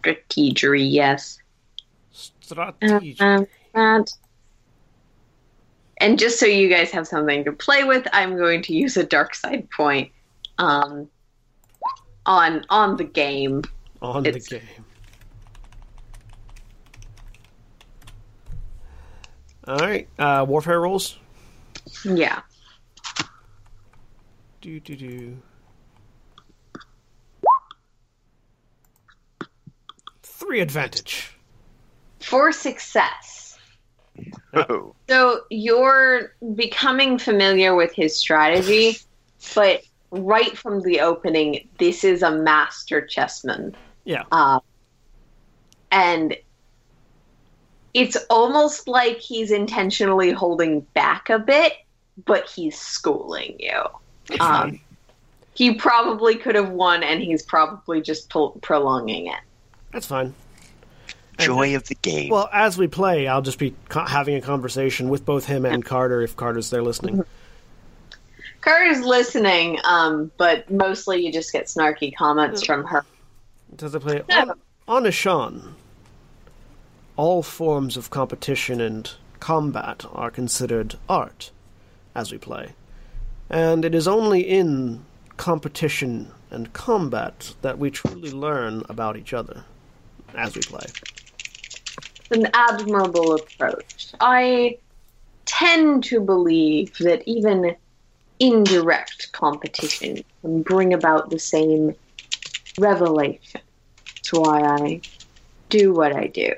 strategery, 0.02 0.90
yes. 0.90 1.39
strategy. 2.40 3.16
Um, 3.18 3.47
and, 3.74 4.12
and 6.01 6.18
just 6.18 6.39
so 6.39 6.47
you 6.47 6.68
guys 6.68 6.90
have 6.93 7.06
something 7.09 7.44
to 7.44 7.52
play 7.52 7.82
with, 7.85 8.06
I'm 8.12 8.36
going 8.36 8.62
to 8.62 8.74
use 8.74 8.97
a 8.97 9.05
dark 9.05 9.35
side 9.35 9.68
point 9.70 10.12
um, 10.59 11.09
on 12.29 12.65
on 12.69 12.97
the 12.97 13.05
game. 13.05 13.63
on 14.01 14.23
the 14.23 14.39
game. 14.39 14.61
All 19.67 19.79
right, 19.79 20.07
uh, 20.19 20.45
warfare 20.47 20.81
rolls. 20.81 21.19
Yeah. 22.05 22.43
Do 24.61 24.79
do 24.79 24.95
do. 24.95 25.37
Three 30.23 30.61
advantage. 30.61 31.35
For 32.21 32.53
success. 32.53 33.59
Oh, 34.55 34.95
So 35.09 35.43
you're 35.51 36.35
becoming 36.55 37.19
familiar 37.19 37.75
with 37.75 37.93
his 37.95 38.17
strategy, 38.17 38.97
but 39.55 39.83
right 40.10 40.56
from 40.56 40.82
the 40.82 41.01
opening, 41.01 41.68
this 41.78 42.05
is 42.05 42.22
a 42.22 42.30
master 42.30 43.01
chessman. 43.01 43.74
Yeah. 44.05 44.24
Uh, 44.32 44.60
and 45.90 46.36
it's 47.94 48.16
almost 48.30 48.89
like 48.89 49.18
he's 49.18 49.51
intentionally 49.51 50.30
holding 50.30 50.80
back 50.80 51.30
a 51.30 51.39
bit, 51.39 51.72
but 52.24 52.48
he's 52.48 52.78
schooling 52.78 53.56
you. 53.59 53.82
Um. 54.40 54.80
He 55.55 55.74
probably 55.74 56.36
could 56.36 56.55
have 56.55 56.70
won, 56.70 57.02
and 57.02 57.20
he's 57.20 57.43
probably 57.43 58.01
just 58.01 58.30
pro- 58.30 58.51
prolonging 58.51 59.26
it. 59.26 59.40
That's 59.93 60.06
fine. 60.06 60.32
joy 61.36 61.74
of 61.74 61.89
the 61.89 61.97
game. 61.97 62.30
Well, 62.30 62.48
as 62.52 62.78
we 62.78 62.86
play, 62.86 63.26
I'll 63.26 63.43
just 63.43 63.59
be 63.59 63.74
co- 63.89 64.05
having 64.05 64.36
a 64.36 64.40
conversation 64.40 65.09
with 65.09 65.24
both 65.24 65.47
him 65.47 65.64
and 65.64 65.85
Carter 65.85 66.22
if 66.22 66.36
Carter's 66.36 66.70
there 66.70 66.82
listening. 66.82 67.24
Carter's 68.60 69.01
listening, 69.01 69.78
um, 69.85 70.30
but 70.36 70.68
mostly 70.70 71.24
you 71.24 71.32
just 71.32 71.52
get 71.52 71.66
snarky 71.66 72.14
comments 72.14 72.64
from 72.64 72.85
her. 72.85 73.05
Does 73.76 73.94
it 73.94 74.01
play 74.01 74.22
No. 74.28 74.55
on, 74.86 75.05
Ashan? 75.05 75.72
All 77.16 77.43
forms 77.43 77.97
of 77.97 78.10
competition 78.10 78.80
and 78.80 79.10
combat 79.40 80.05
are 80.12 80.30
considered 80.30 80.97
art 81.09 81.51
as 82.14 82.32
we 82.32 82.39
play, 82.39 82.72
and 83.48 83.85
it 83.85 83.94
is 83.94 84.09
only 84.09 84.40
in 84.40 85.05
competition 85.36 86.32
and 86.51 86.72
combat 86.72 87.55
that 87.62 87.78
we 87.78 87.90
truly 87.90 88.32
learn 88.32 88.82
about 88.89 89.16
each 89.16 89.32
other 89.32 89.64
as 90.35 90.55
we 90.55 90.62
play. 90.62 90.86
an 92.30 92.47
admirable 92.52 93.36
approach. 93.36 94.12
I 94.20 94.76
tend 95.47 96.05
to 96.05 96.20
believe 96.20 96.97
that 96.98 97.22
even 97.26 97.74
indirect 98.40 99.32
competition 99.32 100.23
and 100.43 100.65
bring 100.65 100.94
about 100.94 101.31
the 101.31 101.39
same 101.39 101.94
revelation. 102.78 103.60
That's 104.06 104.32
why 104.32 104.62
I 104.62 105.01
do 105.69 105.93
what 105.93 106.15
I 106.15 106.27
do. 106.27 106.55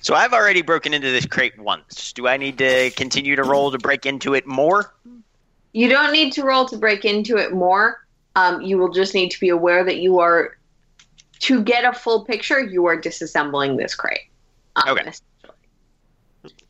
so 0.00 0.14
I've 0.14 0.32
already 0.32 0.62
broken 0.62 0.94
into 0.94 1.10
this 1.10 1.26
crate 1.26 1.58
once. 1.58 2.12
Do 2.12 2.26
I 2.26 2.36
need 2.36 2.58
to 2.58 2.90
continue 2.92 3.36
to 3.36 3.44
roll 3.44 3.70
to 3.70 3.78
break 3.78 4.06
into 4.06 4.34
it 4.34 4.46
more? 4.46 4.94
You 5.72 5.88
don't 5.88 6.12
need 6.12 6.32
to 6.34 6.44
roll 6.44 6.66
to 6.66 6.76
break 6.76 7.04
into 7.04 7.36
it 7.36 7.52
more. 7.52 7.98
Um, 8.36 8.62
you 8.62 8.78
will 8.78 8.92
just 8.92 9.14
need 9.14 9.30
to 9.30 9.40
be 9.40 9.48
aware 9.48 9.84
that 9.84 9.98
you 9.98 10.20
are, 10.20 10.56
to 11.40 11.62
get 11.62 11.84
a 11.84 11.92
full 11.92 12.24
picture, 12.24 12.60
you 12.60 12.86
are 12.86 13.00
disassembling 13.00 13.76
this 13.76 13.94
crate. 13.94 14.20
Um, 14.76 14.98
Okay. 14.98 15.12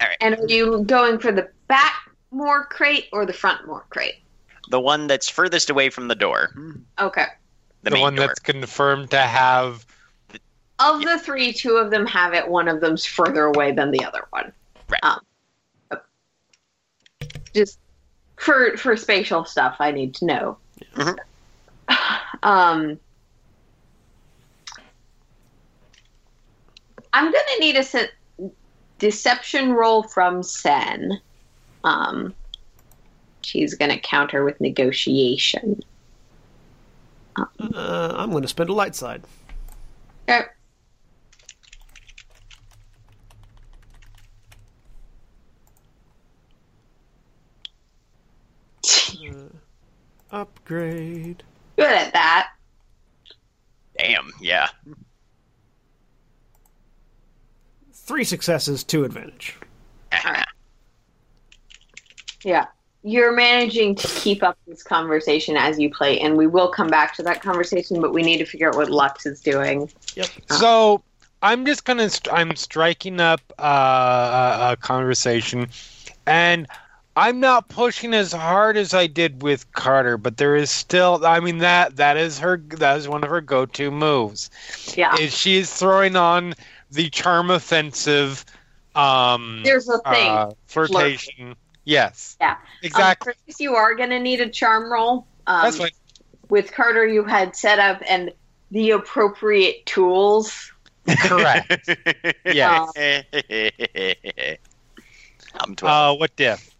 All 0.00 0.08
right. 0.08 0.16
And 0.20 0.34
are 0.36 0.46
you 0.46 0.84
going 0.84 1.18
for 1.18 1.30
the 1.30 1.48
back 1.68 2.07
more 2.30 2.64
crate 2.64 3.06
or 3.12 3.24
the 3.26 3.32
front 3.32 3.66
more 3.66 3.84
crate? 3.90 4.16
The 4.70 4.80
one 4.80 5.06
that's 5.06 5.28
furthest 5.28 5.70
away 5.70 5.90
from 5.90 6.08
the 6.08 6.14
door. 6.14 6.50
Okay. 6.98 7.24
The, 7.82 7.90
The, 7.90 8.00
one 8.00 8.14
door. 8.16 8.26
that's 8.26 8.38
confirmed 8.40 9.10
to 9.12 9.20
have. 9.20 9.86
Of 10.78 11.02
the 11.02 11.18
three, 11.18 11.52
two 11.52 11.76
of 11.76 11.90
them 11.90 12.06
have 12.06 12.34
it. 12.34 12.46
One 12.48 12.68
of 12.68 12.80
them's 12.80 13.04
further 13.04 13.44
away 13.46 13.72
than 13.72 13.90
the 13.90 14.04
other 14.04 14.26
one. 14.30 14.52
Right. 14.88 15.02
Um, 15.02 15.20
just 17.54 17.78
for 18.36 18.76
for 18.76 18.96
spatial 18.96 19.44
stuff, 19.44 19.76
I 19.80 19.90
need 19.90 20.14
to 20.16 20.24
know. 20.26 20.58
Mhm. 20.94 21.16
Um, 22.42 23.00
I'm 27.12 27.24
gonna 27.24 27.58
need 27.58 27.74
a 27.76 27.82
se- 27.82 28.10
deception 28.98 29.72
roll 29.72 30.02
from 30.04 30.42
Sen. 30.42 31.20
Um, 31.84 32.34
she's 33.42 33.74
gonna 33.74 33.98
counter 33.98 34.44
with 34.44 34.60
negotiation. 34.60 35.82
Uh, 37.36 38.14
I'm 38.16 38.30
going 38.30 38.42
to 38.42 38.48
spend 38.48 38.68
a 38.68 38.72
light 38.72 38.94
side. 38.96 39.22
Okay. 40.28 40.44
Upgrade. 50.30 51.42
Good 51.76 51.86
at 51.86 52.12
that. 52.12 52.50
Damn, 53.98 54.32
yeah. 54.40 54.68
Three 57.92 58.24
successes, 58.24 58.84
two 58.84 59.04
advantage. 59.04 59.56
Alright. 60.12 60.44
Yeah. 62.44 62.66
You're 63.02 63.32
managing 63.32 63.94
to 63.94 64.08
keep 64.08 64.42
up 64.42 64.58
this 64.66 64.82
conversation 64.82 65.56
as 65.56 65.78
you 65.78 65.88
play, 65.90 66.18
and 66.20 66.36
we 66.36 66.46
will 66.46 66.68
come 66.68 66.88
back 66.88 67.14
to 67.16 67.22
that 67.22 67.40
conversation, 67.40 68.00
but 68.00 68.12
we 68.12 68.22
need 68.22 68.38
to 68.38 68.44
figure 68.44 68.68
out 68.68 68.76
what 68.76 68.90
Lux 68.90 69.24
is 69.24 69.40
doing. 69.40 69.90
Yep. 70.16 70.28
So 70.50 71.02
I'm 71.40 71.64
just 71.64 71.84
gonna. 71.84 72.10
St- 72.10 72.34
I'm 72.34 72.56
striking 72.56 73.20
up 73.20 73.40
uh, 73.58 73.62
a, 74.60 74.72
a 74.72 74.76
conversation, 74.76 75.68
and 76.26 76.66
I'm 77.16 77.40
not 77.40 77.68
pushing 77.68 78.14
as 78.14 78.32
hard 78.32 78.76
as 78.76 78.94
I 78.94 79.06
did 79.06 79.42
with 79.42 79.70
Carter, 79.72 80.16
but 80.16 80.36
there 80.36 80.56
is 80.56 80.70
still. 80.70 81.24
I 81.24 81.38
mean 81.38 81.58
that 81.58 81.96
that 81.96 82.16
is 82.16 82.38
her. 82.40 82.56
That 82.56 82.98
is 82.98 83.08
one 83.08 83.22
of 83.22 83.30
her 83.30 83.40
go-to 83.40 83.90
moves. 83.92 84.50
Yeah. 84.96 85.16
Is 85.16 85.36
she 85.36 85.56
is 85.58 85.72
throwing 85.72 86.16
on 86.16 86.54
the 86.90 87.10
charm 87.10 87.50
offensive. 87.50 88.44
Um, 88.96 89.62
There's 89.64 89.88
a 89.88 89.98
thing. 90.00 90.30
uh, 90.30 90.50
flirtation. 90.66 91.54
Yes. 91.88 92.36
Yeah. 92.38 92.56
Exactly. 92.82 93.30
Um, 93.30 93.34
Chris, 93.46 93.60
you 93.60 93.74
are 93.74 93.94
going 93.94 94.10
to 94.10 94.20
need 94.20 94.42
a 94.42 94.48
charm 94.50 94.92
roll. 94.92 95.26
Um, 95.46 95.62
That's 95.62 95.78
fine. 95.78 95.90
With 96.50 96.70
Carter, 96.72 97.06
you 97.06 97.24
had 97.24 97.56
set 97.56 97.78
up 97.78 98.02
and 98.06 98.30
the 98.70 98.90
appropriate 98.90 99.86
tools. 99.86 100.70
Correct. 101.24 101.88
Yeah. 102.44 102.86
Uh, 102.96 103.22
I'm 105.60 105.74
12. 105.74 105.82
Uh, 105.82 106.18
what 106.18 106.36
diff? 106.36 106.70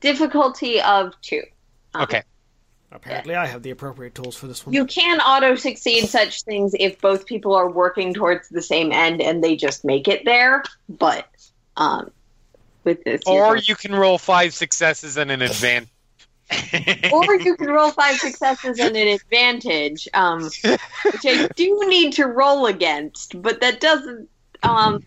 difficulty 0.00 0.80
of 0.80 1.14
two. 1.22 1.42
Um, 1.94 2.02
Okay. 2.02 2.22
Apparently, 2.90 3.34
I 3.34 3.46
have 3.46 3.62
the 3.62 3.70
appropriate 3.70 4.14
tools 4.14 4.36
for 4.36 4.46
this 4.46 4.64
one. 4.64 4.72
You 4.72 4.84
can 4.86 5.20
auto 5.20 5.56
succeed 5.56 6.08
such 6.08 6.42
things 6.42 6.74
if 6.78 7.00
both 7.00 7.26
people 7.26 7.54
are 7.54 7.68
working 7.68 8.14
towards 8.14 8.48
the 8.48 8.62
same 8.62 8.92
end 8.92 9.20
and 9.20 9.42
they 9.42 9.56
just 9.56 9.84
make 9.84 10.06
it 10.06 10.24
there. 10.24 10.62
But 10.88 11.26
um, 11.76 12.12
with 12.84 13.02
this, 13.04 13.22
Or 13.26 13.50
going- 13.54 13.62
you 13.66 13.74
can 13.76 13.94
roll 13.94 14.18
five 14.18 14.54
successes 14.54 15.16
and 15.16 15.30
an 15.30 15.42
advantage. 15.42 15.88
or 17.12 17.34
you 17.36 17.56
can 17.56 17.68
roll 17.68 17.90
five 17.90 18.16
successes 18.16 18.78
and 18.78 18.94
an 18.96 19.08
advantage, 19.08 20.06
um, 20.12 20.42
which 20.44 21.24
I 21.24 21.48
do 21.56 21.80
need 21.88 22.12
to 22.14 22.26
roll 22.26 22.66
against, 22.66 23.40
but 23.40 23.60
that 23.62 23.80
doesn't. 23.80 24.28
Um, 24.62 25.04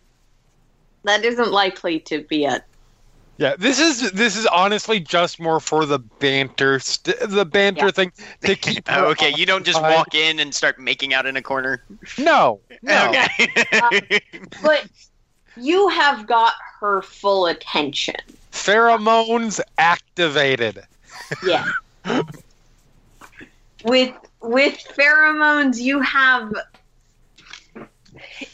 that 1.03 1.23
isn't 1.23 1.51
likely 1.51 1.99
to 2.01 2.23
be 2.23 2.45
it. 2.45 2.63
Yeah, 3.37 3.55
this 3.57 3.79
is 3.79 4.11
this 4.13 4.35
is 4.35 4.47
honestly 4.47 4.99
just 4.99 5.39
more 5.39 5.59
for 5.59 5.85
the 5.85 5.99
banter, 5.99 6.79
st- 6.79 7.19
the 7.29 7.45
banter 7.45 7.85
Yeah. 7.85 7.91
thing 7.91 8.11
to 8.43 8.55
keep. 8.55 8.85
Oh, 8.91 9.05
okay, 9.11 9.31
you 9.37 9.45
don't 9.45 9.63
just 9.63 9.79
walk 9.79 10.15
in 10.15 10.39
and 10.39 10.53
start 10.55 10.79
making 10.79 11.13
out 11.13 11.27
in 11.27 11.37
a 11.37 11.41
corner. 11.43 11.83
No, 12.17 12.59
no. 12.81 13.09
Okay. 13.09 14.19
But 14.63 14.87
you 15.59 15.89
have 15.89 16.27
got 16.27 16.53
her 16.79 17.01
full 17.01 17.47
attention. 17.47 18.15
Pheromones 18.51 19.59
activated. 19.77 20.83
Yeah. 21.43 21.65
with 23.83 24.13
with 24.41 24.77
pheromones, 24.97 25.79
you 25.79 26.01
have. 26.01 26.53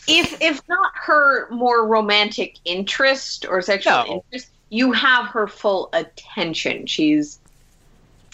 If 0.08 0.42
if 0.42 0.62
not 0.68 0.92
her 0.96 1.50
more 1.52 1.88
romantic 1.88 2.58
interest 2.66 3.46
or 3.48 3.62
sexual 3.62 3.94
No. 3.94 4.24
interest, 4.32 4.50
you 4.70 4.92
have 4.92 5.28
her 5.28 5.48
full 5.48 5.90
attention. 5.94 6.86
She's 6.86 7.40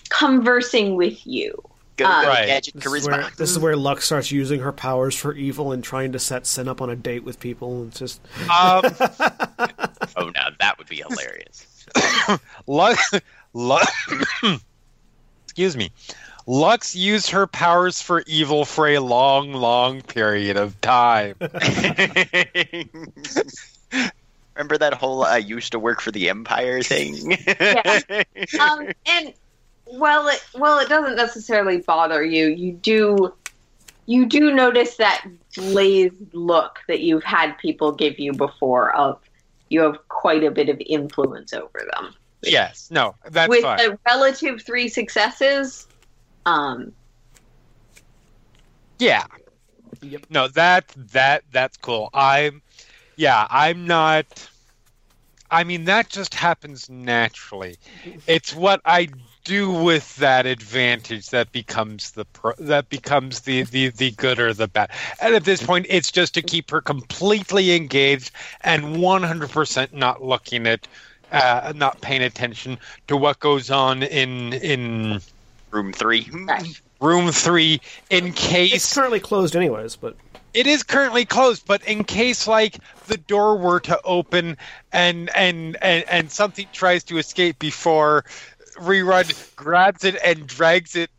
conversing 0.10 0.96
with 0.96 1.26
you. 1.28 1.62
Go, 2.00 2.06
Uh, 2.06 2.22
go 2.22 2.28
Right. 2.30 2.46
gadget 2.48 2.76
This 2.76 2.86
is, 2.94 3.08
where, 3.08 3.30
this 3.38 3.52
is 3.52 3.60
where 3.60 3.76
Lux 3.76 4.06
starts 4.06 4.32
using 4.32 4.62
her 4.62 4.72
powers 4.72 5.16
for 5.16 5.34
evil 5.34 5.74
and 5.74 5.84
trying 5.84 6.14
to 6.14 6.20
set 6.20 6.48
Sin 6.48 6.68
up 6.70 6.82
on 6.82 6.90
a 6.90 6.96
date 6.96 7.24
with 7.26 7.40
people. 7.42 7.86
It's 7.88 8.00
just 8.00 8.22
Um, 8.50 8.84
Oh, 10.16 10.30
now 10.30 10.48
that 10.60 10.78
would 10.78 10.88
be 10.88 11.04
hilarious. 11.08 11.66
Lux, 12.68 13.12
Lux, 13.54 13.92
excuse 15.46 15.76
me. 15.76 15.92
Lux 16.48 16.96
used 16.96 17.30
her 17.32 17.46
powers 17.48 18.02
for 18.02 18.24
evil 18.26 18.64
for 18.66 18.88
a 18.88 19.00
long, 19.00 19.52
long 19.54 20.02
period 20.02 20.56
of 20.58 20.80
time. 20.82 21.36
Remember 24.56 24.78
that 24.78 24.94
whole 24.94 25.24
"I 25.24 25.38
used 25.38 25.72
to 25.74 25.80
work 25.80 26.02
for 26.02 26.12
the 26.12 26.30
Empire" 26.30 26.82
thing? 26.82 27.38
Um, 28.60 28.90
and 29.06 29.34
well, 29.92 30.28
it 30.28 30.44
well, 30.56 30.80
it 30.80 30.90
doesn't 30.90 31.16
necessarily 31.16 31.78
bother 31.80 32.24
you. 32.24 32.48
You 32.48 32.74
do 32.74 33.34
you 34.06 34.26
do 34.26 34.54
notice 34.54 34.96
that 34.98 35.26
glazed 35.56 36.34
look 36.34 36.80
that 36.88 37.02
you've 37.02 37.24
had 37.24 37.58
people 37.58 37.92
give 37.92 38.20
you 38.20 38.34
before 38.34 38.96
of 38.96 39.20
you 39.70 39.82
have 39.82 39.98
quite 40.08 40.44
a 40.44 40.52
bit 40.52 40.70
of 40.70 40.82
influence 40.86 41.54
over 41.54 41.88
them. 41.94 42.14
yes, 42.42 42.90
no, 42.92 43.16
that's 43.30 43.50
With 43.50 43.62
fine. 43.64 43.80
a 43.92 44.00
relative 44.08 44.62
three 44.64 44.88
successes, 44.88 45.88
um, 46.46 46.92
Yeah. 48.98 49.26
Yep. 50.02 50.26
No, 50.30 50.48
that 50.50 50.88
that 51.12 51.44
that's 51.52 51.78
cool. 51.78 52.10
I'm 52.14 52.62
yeah, 53.16 53.46
I'm 53.50 53.86
not 53.86 54.50
I 55.52 55.64
mean 55.64 55.86
that 55.86 56.10
just 56.10 56.34
happens 56.34 56.90
naturally. 56.90 57.78
It's 58.28 58.56
what 58.56 58.82
I 58.86 59.10
do 59.44 59.72
with 59.72 60.16
that 60.18 60.46
advantage 60.46 61.30
that 61.30 61.52
becomes 61.52 62.12
the 62.12 62.26
pro, 62.26 62.54
that 62.60 62.90
becomes 62.90 63.42
the, 63.42 63.64
the 63.64 63.90
the 63.90 64.12
good 64.12 64.40
or 64.40 64.54
the 64.54 64.68
bad. 64.68 64.92
And 65.22 65.36
at 65.36 65.44
this 65.44 65.62
point 65.62 65.86
it's 65.90 66.12
just 66.12 66.34
to 66.36 66.42
keep 66.42 66.72
her 66.72 66.82
completely 66.82 67.76
engaged 67.76 68.32
and 68.62 68.98
100% 68.98 69.94
not 69.94 70.24
looking 70.24 70.68
at 70.68 70.88
uh, 71.32 71.74
not 71.76 72.02
paying 72.02 72.24
attention 72.24 72.78
to 73.08 73.18
what 73.18 73.40
goes 73.40 73.70
on 73.70 74.04
in 74.04 74.54
in 74.54 75.22
Room 75.72 75.94
three. 75.94 76.28
room 77.00 77.32
3 77.32 77.80
in 78.10 78.34
case 78.34 78.74
it's 78.74 78.94
currently 78.94 79.20
closed, 79.20 79.56
anyways. 79.56 79.96
But 79.96 80.16
it 80.54 80.66
is 80.66 80.84
currently 80.84 81.26
closed, 81.26 81.66
but 81.68 81.84
in 81.86 82.04
case 82.04 82.48
like 82.48 82.78
the 83.08 83.18
door 83.18 83.56
were 83.56 83.80
to 83.82 84.00
open 84.04 84.58
and 84.92 85.30
and 85.36 85.78
and, 85.82 86.04
and 86.10 86.32
something 86.32 86.68
tries 86.74 87.04
to 87.06 87.18
escape 87.18 87.60
before 87.60 88.26
rerun 88.80 89.34
grabs 89.56 90.04
it 90.04 90.18
and 90.24 90.48
drags 90.48 90.96
it 90.96 91.10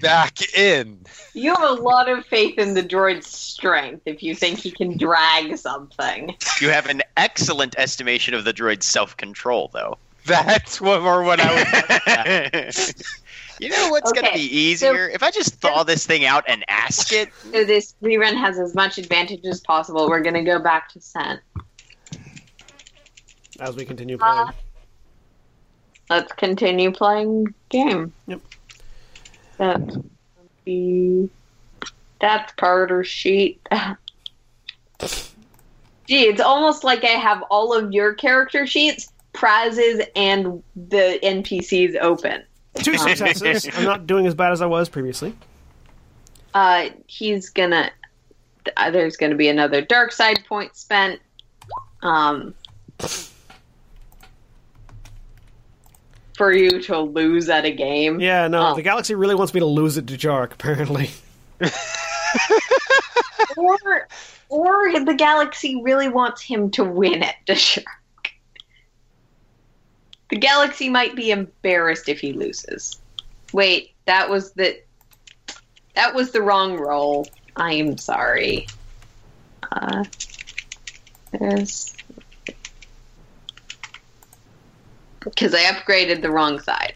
back 0.00 0.54
in. 0.56 0.98
you 1.34 1.54
have 1.54 1.62
a 1.78 1.80
lot 1.82 2.08
of 2.08 2.26
faith 2.26 2.58
in 2.58 2.74
the 2.74 2.82
droid's 2.82 3.26
strength 3.28 4.02
if 4.06 4.22
you 4.22 4.34
think 4.34 4.58
he 4.58 4.70
can 4.70 4.96
drag 4.98 5.56
something. 5.56 6.34
You 6.60 6.70
have 6.70 6.86
an 6.86 7.02
excellent 7.16 7.74
estimation 7.78 8.34
of 8.34 8.44
the 8.44 8.52
droid's 8.52 8.86
self-control, 8.86 9.70
though. 9.72 9.98
That's 10.26 10.80
what 10.80 11.00
or 11.00 11.22
what 11.22 11.40
I 11.40 12.62
was 12.74 12.94
you 13.60 13.68
know 13.68 13.88
what's 13.90 14.12
going 14.12 14.24
to 14.26 14.32
be 14.32 14.40
easier? 14.56 15.08
if 15.08 15.22
I 15.22 15.30
just 15.30 15.54
thaw 15.60 15.82
this 15.82 16.06
thing 16.06 16.24
out 16.24 16.44
and 16.46 16.64
ask 16.68 17.12
it. 17.12 17.28
So 17.52 17.64
this 17.64 17.94
rerun 18.02 18.36
has 18.36 18.58
as 18.58 18.74
much 18.74 18.98
advantage 18.98 19.44
as 19.46 19.60
possible. 19.60 20.08
We're 20.08 20.20
going 20.22 20.34
to 20.34 20.44
go 20.44 20.58
back 20.60 20.88
to 20.90 21.00
Sen. 21.00 21.40
as 23.60 23.76
we 23.76 23.84
continue 23.84 24.16
playing, 24.18 24.48
Uh, 24.48 24.52
Let's 26.10 26.32
continue 26.32 26.90
playing 26.90 27.54
game. 27.68 28.12
Yep. 28.26 28.40
That's 29.58 29.96
the 30.64 31.28
that's 32.20 32.52
Carter's 32.54 33.08
sheet. 33.08 33.60
Gee, 36.06 36.26
it's 36.26 36.40
almost 36.40 36.84
like 36.84 37.04
I 37.04 37.08
have 37.08 37.42
all 37.50 37.76
of 37.76 37.92
your 37.92 38.14
character 38.14 38.66
sheets, 38.66 39.12
prizes, 39.32 40.02
and 40.14 40.62
the 40.74 41.18
NPCs 41.22 41.96
open. 42.00 42.42
two 42.74 42.96
successes. 42.96 43.68
I'm 43.74 43.84
not 43.84 44.06
doing 44.06 44.26
as 44.26 44.34
bad 44.34 44.52
as 44.52 44.62
I 44.62 44.66
was 44.66 44.88
previously. 44.88 45.34
Uh, 46.54 46.90
he's 47.06 47.50
gonna. 47.50 47.90
Uh, 48.76 48.90
there's 48.90 49.16
gonna 49.16 49.34
be 49.34 49.48
another 49.48 49.80
dark 49.82 50.12
side 50.12 50.44
point 50.48 50.76
spent. 50.76 51.20
Um, 52.02 52.54
for 56.42 56.52
you 56.52 56.82
to 56.82 56.98
lose 56.98 57.48
at 57.48 57.64
a 57.64 57.70
game. 57.70 58.18
Yeah, 58.18 58.48
no, 58.48 58.70
Oh. 58.70 58.74
the 58.74 58.82
galaxy 58.82 59.14
really 59.14 59.36
wants 59.36 59.54
me 59.54 59.60
to 59.60 59.66
lose 59.66 59.96
it 59.96 60.06
Dejarik. 60.06 60.52
Apparently, 60.52 61.08
or 63.56 64.08
or 64.48 65.04
the 65.04 65.14
galaxy 65.16 65.80
really 65.80 66.08
wants 66.08 66.42
him 66.42 66.72
to 66.72 66.82
win 66.82 67.22
it 67.22 67.36
Dejarik. 67.46 67.84
The 70.30 70.36
galaxy 70.36 70.88
might 70.88 71.14
be 71.14 71.30
embarrassed 71.30 72.08
if 72.08 72.18
he 72.18 72.32
loses. 72.32 72.98
Wait, 73.52 73.92
that 74.06 74.28
was 74.28 74.50
the 74.54 74.80
that 75.94 76.12
was 76.12 76.32
the 76.32 76.42
wrong 76.42 76.76
roll. 76.76 77.28
I 77.54 77.74
am 77.74 77.98
sorry. 77.98 78.66
Uh, 79.70 80.02
there's 81.30 81.94
because 85.24 85.54
I 85.54 85.62
upgraded 85.62 86.22
the 86.22 86.30
wrong 86.30 86.60
side. 86.60 86.94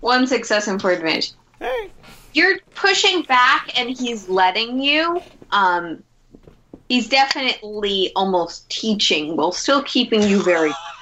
One 0.00 0.26
success 0.26 0.66
and 0.66 0.80
four 0.80 0.92
advantage 0.92 1.32
hey, 1.60 1.90
you're 2.32 2.58
pushing 2.74 3.22
back 3.22 3.78
and 3.78 3.90
he's 3.90 4.28
letting 4.28 4.80
you 4.80 5.22
um 5.52 6.02
he's 6.88 7.08
definitely 7.08 8.10
almost 8.16 8.68
teaching 8.70 9.36
while 9.36 9.52
still 9.52 9.82
keeping 9.82 10.22
you 10.22 10.42
very 10.42 10.72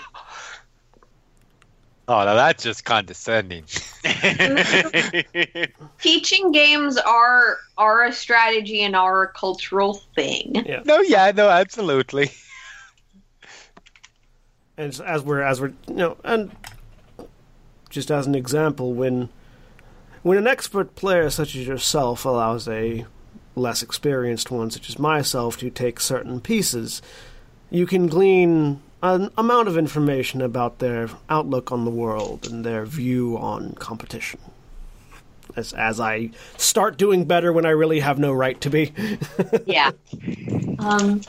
Oh, 2.08 2.24
now 2.24 2.34
that's 2.34 2.62
just 2.62 2.86
condescending. 2.86 3.64
teaching 6.00 6.52
games 6.52 6.96
are 6.96 7.58
are 7.76 8.06
a 8.06 8.12
strategy 8.12 8.80
and 8.80 8.96
are 8.96 9.24
a 9.24 9.28
cultural 9.28 10.00
thing 10.14 10.64
Yeah. 10.66 10.80
No, 10.86 11.00
yeah, 11.00 11.32
no, 11.36 11.50
absolutely. 11.50 12.30
and 14.78 14.98
as 15.04 15.22
we're 15.22 15.42
as 15.42 15.60
we're 15.60 15.74
you 15.86 15.94
know, 15.94 16.16
and 16.24 16.50
just 17.90 18.10
as 18.10 18.26
an 18.26 18.34
example, 18.34 18.94
when 18.94 19.28
when 20.22 20.38
an 20.38 20.46
expert 20.46 20.94
player 20.94 21.28
such 21.28 21.54
as 21.54 21.66
yourself 21.66 22.24
allows 22.24 22.66
a 22.68 23.04
less 23.54 23.82
experienced 23.82 24.50
one 24.50 24.70
such 24.70 24.88
as 24.88 24.98
myself 24.98 25.58
to 25.58 25.68
take 25.68 26.00
certain 26.00 26.40
pieces, 26.40 27.02
you 27.68 27.86
can 27.86 28.06
glean 28.06 28.80
an 29.02 29.30
amount 29.38 29.68
of 29.68 29.78
information 29.78 30.40
about 30.40 30.78
their 30.78 31.08
outlook 31.28 31.70
on 31.70 31.84
the 31.84 31.90
world 31.90 32.46
and 32.50 32.64
their 32.64 32.84
view 32.84 33.36
on 33.38 33.72
competition. 33.74 34.40
As 35.56 35.72
as 35.72 35.98
I 35.98 36.30
start 36.56 36.98
doing 36.98 37.24
better 37.24 37.52
when 37.52 37.64
I 37.64 37.70
really 37.70 38.00
have 38.00 38.18
no 38.18 38.32
right 38.32 38.60
to 38.60 38.70
be. 38.70 38.92
yeah 39.66 39.92
um 40.78 41.20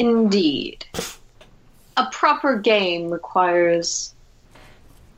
Indeed. 0.00 0.86
A 1.98 2.06
proper 2.10 2.56
game 2.58 3.10
requires 3.10 4.14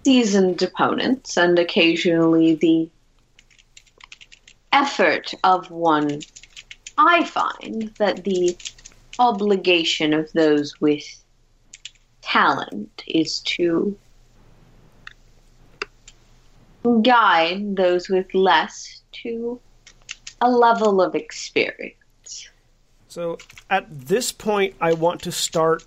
seasoned 0.05 0.61
opponents 0.61 1.36
and 1.36 1.57
occasionally 1.57 2.57
the 2.57 2.90
effort 4.73 5.35
of 5.44 5.70
one. 5.70 6.20
I 6.99 7.23
find 7.23 7.93
that 7.99 8.24
the 8.24 8.57
obligation 9.18 10.12
of 10.12 10.32
those 10.32 10.80
with 10.80 11.05
talent 12.22 13.02
is 13.06 13.40
to 13.40 13.97
guide 17.02 17.76
those 17.76 18.09
with 18.09 18.32
less 18.34 19.02
to 19.12 19.60
a 20.40 20.51
level 20.51 21.01
of 21.01 21.14
experience. 21.14 22.48
So 23.09 23.39
at 23.70 23.86
this 23.90 24.32
point, 24.32 24.74
I 24.80 24.94
want 24.94 25.22
to 25.22 25.32
start 25.32 25.84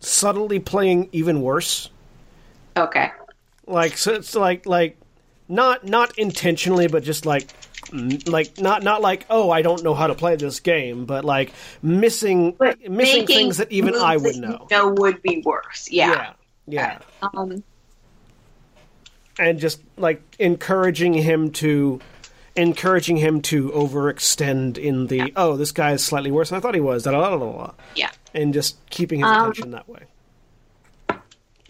subtly 0.00 0.58
playing 0.58 1.08
even 1.12 1.42
worse. 1.42 1.90
Okay. 2.76 3.10
Like 3.66 3.96
so, 3.96 4.14
it's 4.14 4.34
like 4.34 4.66
like 4.66 4.96
not 5.54 5.84
not 5.84 6.18
intentionally, 6.18 6.88
but 6.88 7.02
just 7.02 7.24
like 7.26 7.46
like 8.26 8.60
not 8.60 8.82
not 8.82 9.00
like 9.02 9.24
oh 9.30 9.50
I 9.50 9.62
don't 9.62 9.82
know 9.84 9.94
how 9.94 10.06
to 10.08 10.14
play 10.14 10.36
this 10.36 10.60
game, 10.60 11.04
but 11.06 11.24
like 11.24 11.52
missing 11.82 12.52
But 12.58 12.88
missing 12.90 13.26
things 13.26 13.58
that 13.58 13.70
even 13.70 13.94
I 13.94 14.16
would 14.16 14.34
you 14.34 14.40
know. 14.40 14.94
would 14.98 15.22
be 15.22 15.42
worse. 15.44 15.88
Yeah. 15.90 16.32
yeah, 16.66 16.98
yeah. 17.22 17.28
Um, 17.34 17.62
and 19.38 19.58
just 19.58 19.80
like 19.96 20.22
encouraging 20.38 21.14
him 21.14 21.50
to 21.52 22.00
encouraging 22.56 23.16
him 23.16 23.42
to 23.42 23.70
overextend 23.70 24.78
in 24.78 25.08
the 25.08 25.32
oh 25.36 25.56
this 25.56 25.72
guy 25.72 25.92
is 25.92 26.04
slightly 26.04 26.30
worse 26.30 26.50
than 26.50 26.56
I 26.56 26.60
thought 26.60 26.74
he 26.74 26.80
was 26.80 27.02
da, 27.02 27.10
da, 27.10 27.30
da, 27.30 27.36
da, 27.36 27.52
da, 27.66 27.70
yeah. 27.96 28.10
and 28.32 28.54
just 28.54 28.76
keeping 28.90 29.18
his 29.20 29.26
Um, 29.28 29.50
attention 29.50 29.70
that 29.72 29.88
way 29.88 30.02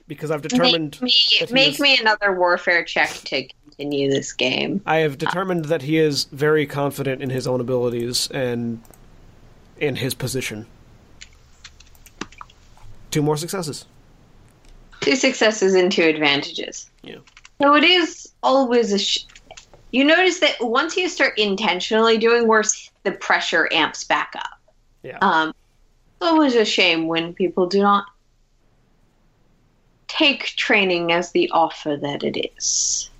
because 0.07 0.31
I've 0.31 0.43
determined 0.43 0.99
Make 1.01 1.11
me 1.41 1.47
make 1.53 1.75
is- 1.75 1.81
me 1.81 1.99
another 1.99 2.39
warfare 2.39 2.85
check 2.85 3.09
to 3.25 3.49
continue 3.77 4.11
this 4.11 4.33
game. 4.33 4.81
I 4.87 4.99
have 4.99 5.19
determined 5.19 5.67
that 5.67 5.83
he 5.83 5.99
is 5.99 6.25
very 6.25 6.67
confident 6.67 7.23
in 7.23 7.31
his 7.31 7.47
own 7.47 7.61
abilities 7.61 8.29
and 8.31 8.81
in 9.79 9.97
his 9.97 10.15
position. 10.15 10.67
Two 13.11 13.23
more 13.23 13.37
successes. 13.37 13.87
Two 15.01 15.17
successes 15.17 15.75
and 15.75 15.91
two 15.91 16.03
advantages. 16.03 16.91
Yeah. 17.03 17.19
So 17.61 17.75
it 17.75 17.85
is 17.85 18.33
always 18.43 18.93
a. 18.93 18.99
Sh- 18.99 19.27
you 19.93 20.05
notice 20.05 20.41
that 20.41 20.57
once 20.61 20.97
you 20.97 21.09
start 21.09 21.39
intentionally 21.39 22.19
doing 22.19 22.49
worse, 22.49 22.91
the 23.05 23.13
pressure 23.13 23.69
amps 23.73 24.03
back 24.03 24.33
up. 24.37 24.61
Yeah. 25.03 25.19
Um, 25.21 25.51
it's 25.51 26.23
always 26.23 26.57
a 26.57 26.65
shame 26.65 27.07
when 27.07 27.35
people 27.35 27.67
do 27.67 27.81
not 27.81 28.07
take 30.09 30.45
training 30.57 31.13
as 31.13 31.33
the 31.33 31.51
offer 31.51 31.97
that 31.97 32.25
it 32.25 32.51
is. 32.57 33.11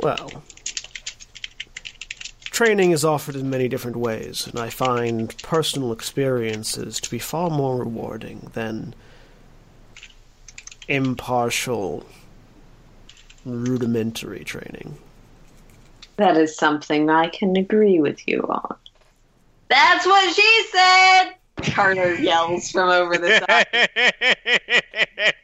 Well, 0.00 0.42
training 2.42 2.90
is 2.90 3.04
offered 3.04 3.36
in 3.36 3.50
many 3.50 3.68
different 3.68 3.96
ways, 3.96 4.46
and 4.46 4.58
I 4.58 4.70
find 4.70 5.36
personal 5.42 5.92
experiences 5.92 7.00
to 7.00 7.10
be 7.10 7.18
far 7.18 7.50
more 7.50 7.78
rewarding 7.78 8.50
than 8.52 8.94
impartial, 10.88 12.04
rudimentary 13.44 14.44
training. 14.44 14.96
That 16.16 16.36
is 16.36 16.56
something 16.56 17.10
I 17.10 17.28
can 17.28 17.56
agree 17.56 18.00
with 18.00 18.26
you 18.26 18.40
on. 18.42 18.76
That's 19.68 20.06
what 20.06 20.34
she 20.34 20.66
said. 20.72 21.34
Carter 21.72 22.14
yells 22.14 22.70
from 22.70 22.88
over 22.90 23.16
the 23.18 23.44
side. 23.48 25.32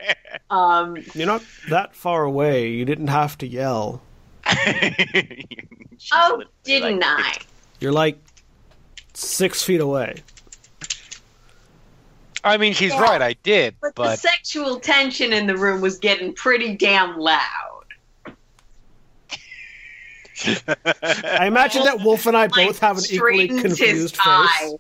Um, 0.50 0.98
You're 1.14 1.26
not 1.26 1.42
that 1.70 1.94
far 1.94 2.24
away. 2.24 2.68
You 2.68 2.84
didn't 2.84 3.06
have 3.06 3.38
to 3.38 3.46
yell. 3.46 4.02
oh, 6.12 6.42
didn't 6.64 7.02
I? 7.04 7.36
You're 7.80 7.92
like 7.92 8.18
six 9.14 9.62
feet 9.62 9.80
away. 9.80 10.22
I 12.44 12.56
mean, 12.56 12.72
she's 12.72 12.92
Yeah. 12.92 13.00
right. 13.02 13.22
I 13.22 13.34
did, 13.44 13.76
But, 13.80 13.94
the 13.94 14.16
sexual 14.16 14.80
tension 14.80 15.32
in 15.32 15.46
the 15.46 15.56
room 15.56 15.80
was 15.80 15.98
getting 15.98 16.32
pretty 16.34 16.76
damn 16.76 17.18
loud. 17.18 17.38
I 21.02 21.46
imagine 21.46 21.84
that 21.84 22.00
Wolf 22.00 22.26
and 22.26 22.36
I 22.36 22.46
Like, 22.46 22.66
both 22.68 22.78
have 22.80 22.98
an 22.98 23.04
equally 23.08 23.46
confused 23.46 24.16
face. 24.24 24.74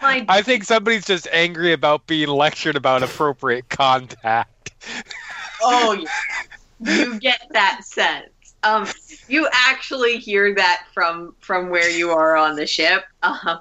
My 0.00 0.24
I 0.28 0.42
think 0.42 0.62
somebody's 0.62 1.04
just 1.04 1.26
angry 1.32 1.72
about 1.72 2.06
being 2.06 2.28
lectured 2.28 2.76
about 2.76 3.02
appropriate 3.02 3.68
contact. 3.68 4.70
Oh, 5.62 5.92
yeah. 6.00 6.08
You 6.80 7.18
get 7.20 7.40
that 7.50 7.82
sense. 7.84 8.28
Um, 8.62 8.86
you 9.28 9.48
actually 9.52 10.18
hear 10.18 10.54
that 10.54 10.84
from 10.92 11.34
from 11.40 11.70
where 11.70 11.90
you 11.90 12.10
are 12.10 12.36
on 12.36 12.56
the 12.56 12.66
ship. 12.66 13.04
Uh-huh. 13.22 13.60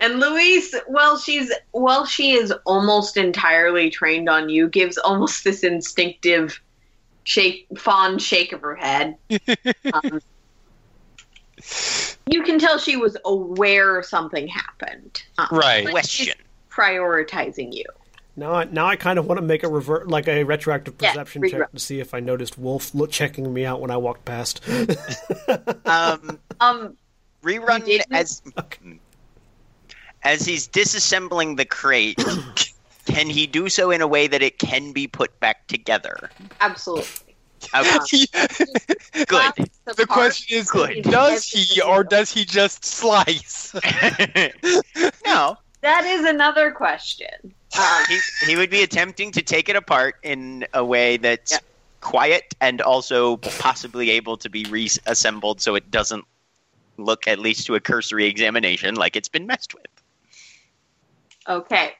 And 0.00 0.20
Louise, 0.20 0.74
well, 0.88 1.18
she's 1.18 1.52
well, 1.72 2.06
she 2.06 2.32
is 2.32 2.52
almost 2.64 3.16
entirely 3.16 3.90
trained 3.90 4.28
on 4.28 4.48
you. 4.48 4.68
Gives 4.68 4.96
almost 4.98 5.42
this 5.42 5.64
instinctive 5.64 6.60
shake, 7.24 7.66
fond 7.76 8.22
shake 8.22 8.52
of 8.52 8.60
her 8.60 8.76
head. 8.76 9.16
Um, 9.92 10.20
you 12.30 12.42
can 12.42 12.58
tell 12.58 12.78
she 12.78 12.96
was 12.96 13.16
aware 13.24 14.02
something 14.02 14.46
happened. 14.46 15.22
Um, 15.36 15.48
Right. 15.50 15.88
Question. 15.88 16.34
prioritizing 16.70 17.74
you. 17.74 17.84
Now, 18.38 18.52
I, 18.54 18.64
now 18.64 18.86
I 18.86 18.94
kind 18.94 19.18
of 19.18 19.26
want 19.26 19.38
to 19.38 19.42
make 19.44 19.64
a 19.64 19.68
revert, 19.68 20.06
like 20.08 20.28
a 20.28 20.44
retroactive 20.44 20.96
perception 20.96 21.42
reroll. 21.42 21.50
check 21.50 21.72
to 21.72 21.78
see 21.80 21.98
if 21.98 22.14
I 22.14 22.20
noticed 22.20 22.56
Wolf 22.56 22.94
look, 22.94 23.10
checking 23.10 23.52
me 23.52 23.64
out 23.66 23.80
when 23.80 23.90
I 23.90 23.96
walked 23.96 24.24
past. 24.24 24.60
Um, 25.86 26.38
Um, 26.60 26.96
rerun 27.42 27.80
You 27.80 27.98
didn't? 27.98 28.12
as 28.12 28.42
as 30.22 30.44
he's 30.44 30.68
disassembling 30.68 31.56
the 31.56 31.64
crate. 31.64 32.22
can 33.06 33.28
he 33.28 33.46
do 33.46 33.68
so 33.68 33.90
in 33.90 34.00
a 34.02 34.06
way 34.06 34.26
that 34.28 34.42
it 34.42 34.58
can 34.58 34.92
be 34.92 35.06
put 35.08 35.38
back 35.40 35.66
together? 35.66 36.30
absolutely. 36.60 37.34
Okay, 37.74 38.26
good. 39.26 39.52
the 39.96 40.06
question 40.08 40.58
is, 40.58 40.70
Good. 40.70 41.02
does 41.02 41.44
he 41.48 41.80
or 41.82 42.04
does 42.04 42.30
he 42.30 42.44
just 42.44 42.84
slice? 42.84 43.74
no, 45.26 45.56
That 45.80 46.04
is 46.04 46.24
another 46.24 46.70
question. 46.70 47.52
Um, 47.78 48.04
he, 48.08 48.18
he 48.46 48.56
would 48.56 48.70
be 48.70 48.82
attempting 48.82 49.30
to 49.32 49.42
take 49.42 49.68
it 49.68 49.76
apart 49.76 50.16
in 50.22 50.66
a 50.74 50.84
way 50.84 51.16
that's 51.16 51.52
Yeah. 51.52 51.58
quiet 52.00 52.54
and 52.60 52.80
also 52.80 53.36
possibly 53.36 54.10
able 54.10 54.36
to 54.38 54.50
be 54.50 54.64
reassembled 54.64 55.60
so 55.60 55.74
it 55.76 55.90
doesn't 55.90 56.24
look, 56.96 57.28
at 57.28 57.38
least 57.38 57.66
to 57.66 57.76
a 57.76 57.80
cursory 57.80 58.26
examination, 58.26 58.96
like 58.96 59.14
it's 59.14 59.28
been 59.28 59.46
messed 59.46 59.74
with. 59.74 59.86
okay. 61.48 61.92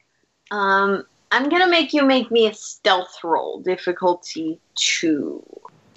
Um, 0.51 1.05
I'm 1.31 1.47
gonna 1.49 1.69
make 1.69 1.93
you 1.93 2.03
make 2.03 2.29
me 2.31 2.47
a 2.47 2.53
stealth 2.53 3.23
roll, 3.23 3.59
difficulty 3.61 4.59
two. 4.75 5.43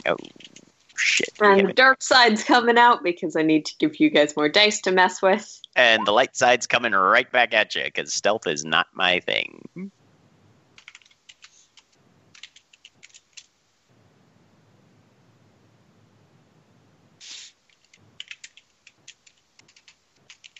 Oh, 0.06 0.16
shit. 1.02 1.30
And 1.40 1.68
the 1.68 1.72
dark 1.72 2.02
side's 2.02 2.44
coming 2.44 2.78
out 2.78 3.02
because 3.02 3.36
I 3.36 3.42
need 3.42 3.66
to 3.66 3.74
give 3.78 3.98
you 4.00 4.08
guys 4.10 4.36
more 4.36 4.48
dice 4.48 4.80
to 4.82 4.92
mess 4.92 5.20
with. 5.20 5.60
And 5.74 6.06
the 6.06 6.12
light 6.12 6.36
side's 6.36 6.66
coming 6.66 6.92
right 6.92 7.30
back 7.30 7.52
at 7.54 7.74
you 7.74 7.84
because 7.84 8.12
stealth 8.14 8.46
is 8.46 8.64
not 8.64 8.86
my 8.94 9.20
thing. 9.20 9.90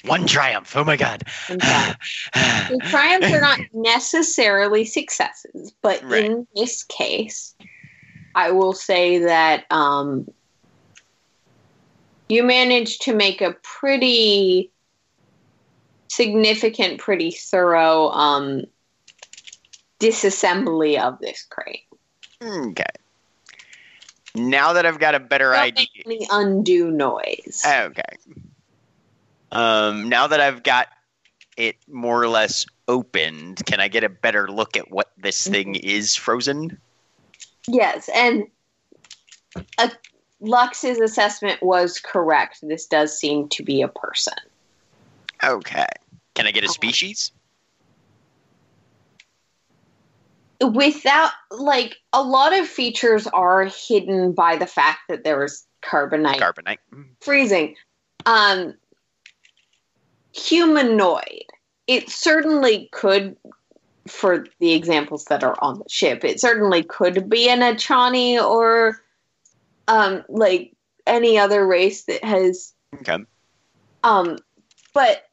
One 0.05 0.27
triumph. 0.27 0.77
Oh 0.77 0.83
my 0.83 0.97
god. 0.97 1.23
Triumphs 2.91 3.33
are 3.33 3.41
not 3.41 3.61
necessarily 3.73 4.85
successes, 4.85 5.73
but 5.81 6.03
Right. 6.03 6.25
in 6.25 6.49
this 6.57 6.83
case, 6.83 7.55
I 8.35 8.51
will 8.53 8.73
say 8.73 9.19
that 9.19 9.65
um, 9.71 10.31
you 12.29 12.43
managed 12.43 13.03
to 13.03 13.15
make 13.15 13.41
a 13.41 13.53
pretty 13.63 14.71
significant, 16.09 16.99
pretty 16.99 17.31
thorough 17.31 18.09
um, 18.11 18.65
disassembly 20.01 21.01
of 21.01 21.19
this 21.21 21.47
crate. 21.49 21.87
okay. 22.43 22.85
Now 24.35 24.73
that 24.73 24.87
I've 24.87 24.99
got 24.99 25.15
a 25.15 25.21
better 25.21 25.53
Don't 25.53 25.61
idea. 25.61 25.87
any 26.07 26.27
undue 26.31 26.91
noise. 26.91 27.63
Okay. 27.67 28.03
Um, 29.51 30.09
now 30.09 30.27
that 30.27 30.41
I've 30.41 30.63
got 30.63 30.89
it 31.59 31.77
more 31.87 32.23
or 32.23 32.29
less 32.29 32.65
opened, 32.89 33.63
can 33.67 33.79
I 33.81 33.89
get 33.89 34.05
a 34.05 34.09
better 34.09 34.49
look 34.51 34.77
at 34.79 34.91
what 34.91 35.13
this 35.19 35.47
thing 35.47 35.75
is 35.75 36.17
frozen? 36.17 36.79
Yes, 37.69 38.09
and 38.15 38.45
uh, 39.79 39.89
Lux's 40.41 40.99
assessment 40.99 41.63
was 41.63 41.99
correct. 41.99 42.59
This 42.63 42.87
does 42.87 43.17
seem 43.17 43.49
to 43.51 43.63
be 43.63 43.83
a 43.83 43.89
person. 43.89 44.35
Okay. 45.45 45.87
Can 46.35 46.47
I 46.47 46.51
get 46.51 46.65
a 46.65 46.69
species? 46.69 47.33
Without 50.61 51.33
like 51.51 51.97
a 52.13 52.23
lot 52.23 52.57
of 52.57 52.69
features 52.69 53.27
are 53.27 53.65
hidden 53.65 54.33
by 54.33 54.57
the 54.57 54.67
fact 54.67 55.01
that 55.09 55.25
there 55.25 55.39
was 55.41 55.67
carbonite 55.83 56.39
Carbonite. 56.39 56.79
freezing. 57.21 57.75
Um, 58.27 58.75
humanoid. 60.33 61.45
It 61.89 62.09
certainly 62.09 62.89
could, 62.93 63.37
for 64.07 64.47
the 64.59 64.73
examples 64.73 65.27
that 65.27 65.45
are 65.45 65.57
on 65.63 65.79
the 65.79 65.89
ship, 65.89 66.25
it 66.25 66.41
certainly 66.41 66.83
could 66.83 67.29
be 67.29 67.49
an 67.49 67.61
Echani 67.61 68.43
or 68.43 69.01
um, 69.89 70.25
like 70.29 70.75
any 71.07 71.39
other 71.39 71.67
race 71.67 72.05
that 72.05 72.25
has. 72.25 72.73
Okay. 72.97 73.19
Um, 74.05 74.39
but 74.95 75.25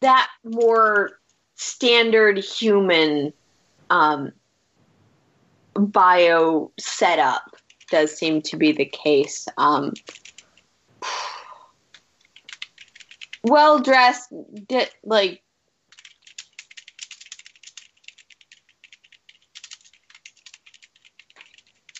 that 0.00 0.28
more 0.44 1.18
standard 1.54 2.38
human 2.38 3.32
um, 3.90 4.32
bio 5.74 6.72
setup 6.78 7.56
does 7.90 8.12
seem 8.16 8.42
to 8.42 8.56
be 8.56 8.72
the 8.72 8.84
case. 8.84 9.46
Um, 9.56 9.92
well 13.44 13.80
dressed, 13.80 14.32
di- 14.66 14.88
like 15.04 15.42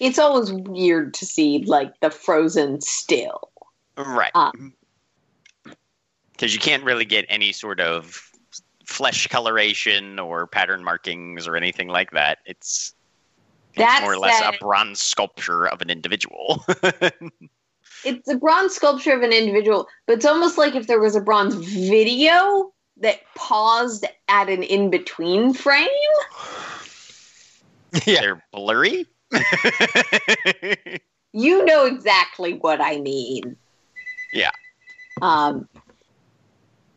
it's 0.03 0.19
always 0.19 0.53
weird 0.53 1.15
to 1.15 1.25
see 1.25 1.65
like 1.65 2.01
the 2.01 2.11
frozen 2.11 2.81
still. 2.81 3.51
Right. 3.97 4.33
Uh. 4.35 4.51
Because 6.33 6.53
you 6.53 6.59
can't 6.59 6.83
really 6.83 7.05
get 7.05 7.25
any 7.29 7.53
sort 7.53 7.79
of 7.79 8.21
flesh 8.85 9.29
coloration 9.29 10.19
or 10.19 10.49
pattern 10.49 10.83
markings 10.83 11.47
or 11.47 11.57
anything 11.57 11.87
like 11.87 12.11
that. 12.11 12.39
It's, 12.47 12.95
it's 13.75 14.01
more 14.03 14.15
or 14.15 14.19
less 14.19 14.43
a 14.43 14.59
bronze 14.59 15.01
sculpture 15.01 15.69
of 15.69 15.81
an 15.81 15.89
individual. 15.89 16.67
It's 18.05 18.29
a 18.29 18.35
bronze 18.35 18.75
sculpture 18.75 19.13
of 19.13 19.23
an 19.23 19.33
individual, 19.33 19.87
but 20.07 20.15
it's 20.15 20.25
almost 20.25 20.59
like 20.59 20.75
if 20.75 20.89
there 20.89 20.99
was 20.99 21.15
a 21.15 21.21
bronze 21.21 21.55
video 21.55 22.73
that 22.97 23.21
paused 23.37 24.05
at 24.27 24.49
an 24.49 24.65
in 24.65 24.91
between 24.91 25.55
frame. 25.55 25.89
yeah. 28.05 28.21
They're 28.21 28.43
blurry. 28.53 29.07
You 31.33 31.65
know 31.65 31.87
exactly 31.87 32.55
what 32.55 32.81
I 32.83 33.01
mean. 33.01 33.57
Yeah. 34.33 34.51
Um, 35.23 35.67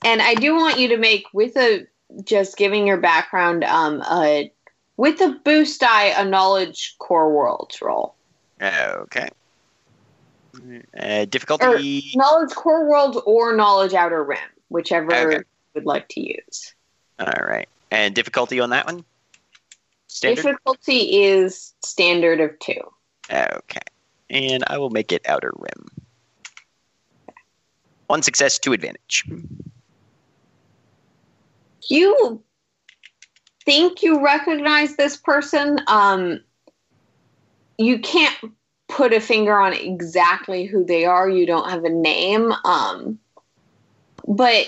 and 0.04 0.22
I 0.22 0.36
do 0.36 0.56
want 0.56 0.78
you 0.78 0.90
to 0.90 0.98
make 0.98 1.26
with 1.34 1.56
a 1.56 1.88
just 2.24 2.58
giving 2.58 2.86
your 2.86 2.98
background 2.98 3.64
um 3.64 4.02
a 4.02 4.52
with 4.98 5.22
a 5.22 5.40
boost 5.44 5.80
die 5.80 6.08
a 6.08 6.26
knowledge 6.26 6.96
core 7.00 7.34
worlds 7.34 7.82
roll. 7.82 8.16
okay. 8.62 9.30
Uh, 11.00 11.26
difficulty. 11.26 12.12
Knowledge 12.16 12.52
core 12.56 12.90
worlds 12.90 13.18
or 13.26 13.56
knowledge 13.56 13.94
outer 13.94 14.24
rim, 14.24 14.40
whichever 14.70 15.14
Okay. 15.14 15.38
you 15.38 15.44
would 15.76 15.86
like 15.86 16.08
to 16.10 16.22
use. 16.22 16.74
All 17.20 17.46
right. 17.46 17.68
And 17.92 18.14
difficulty 18.14 18.60
on 18.60 18.70
that 18.72 18.86
one? 18.86 19.04
Standard? 20.16 20.44
Difficulty 20.44 21.24
is 21.24 21.74
standard 21.84 22.40
of 22.40 22.58
two. 22.60 22.80
Okay. 23.30 23.82
And 24.30 24.64
I 24.68 24.78
will 24.78 24.90
make 24.90 25.12
it 25.12 25.28
outer 25.28 25.52
rim. 25.58 25.88
One 28.08 28.22
success, 28.22 28.58
two 28.58 28.72
advantage. 28.72 29.26
you 31.90 32.42
think 33.66 34.04
you 34.04 34.24
recognize 34.24 34.96
this 34.96 35.18
person 35.18 35.80
um 35.88 36.40
you 37.78 38.00
can't 38.00 38.36
put 38.88 39.12
a 39.12 39.20
finger 39.20 39.60
on 39.60 39.74
exactly 39.74 40.66
who 40.66 40.86
they 40.86 41.06
are 41.06 41.30
you 41.30 41.46
don't 41.46 41.70
have 41.70 41.84
a 41.84 41.90
name 41.90 42.52
um 42.64 43.20
but 44.28 44.68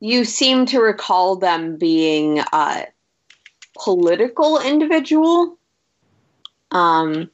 you 0.00 0.24
seem 0.24 0.66
to 0.66 0.80
recall 0.80 1.36
them 1.36 1.76
being 1.76 2.40
a 2.52 2.86
political 3.74 4.60
individual 4.60 5.58
um 6.70 7.30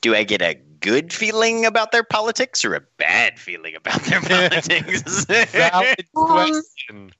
Do 0.00 0.14
I 0.14 0.24
get 0.24 0.42
a 0.42 0.54
good 0.80 1.12
feeling 1.12 1.64
about 1.64 1.92
their 1.92 2.04
politics 2.04 2.64
or 2.64 2.74
a 2.74 2.80
bad 2.98 3.38
feeling 3.38 3.74
about 3.74 4.02
their 4.02 4.20
politics? 4.22 5.24
Valid 5.52 5.96
Um, 6.16 6.62
question. 6.84 7.12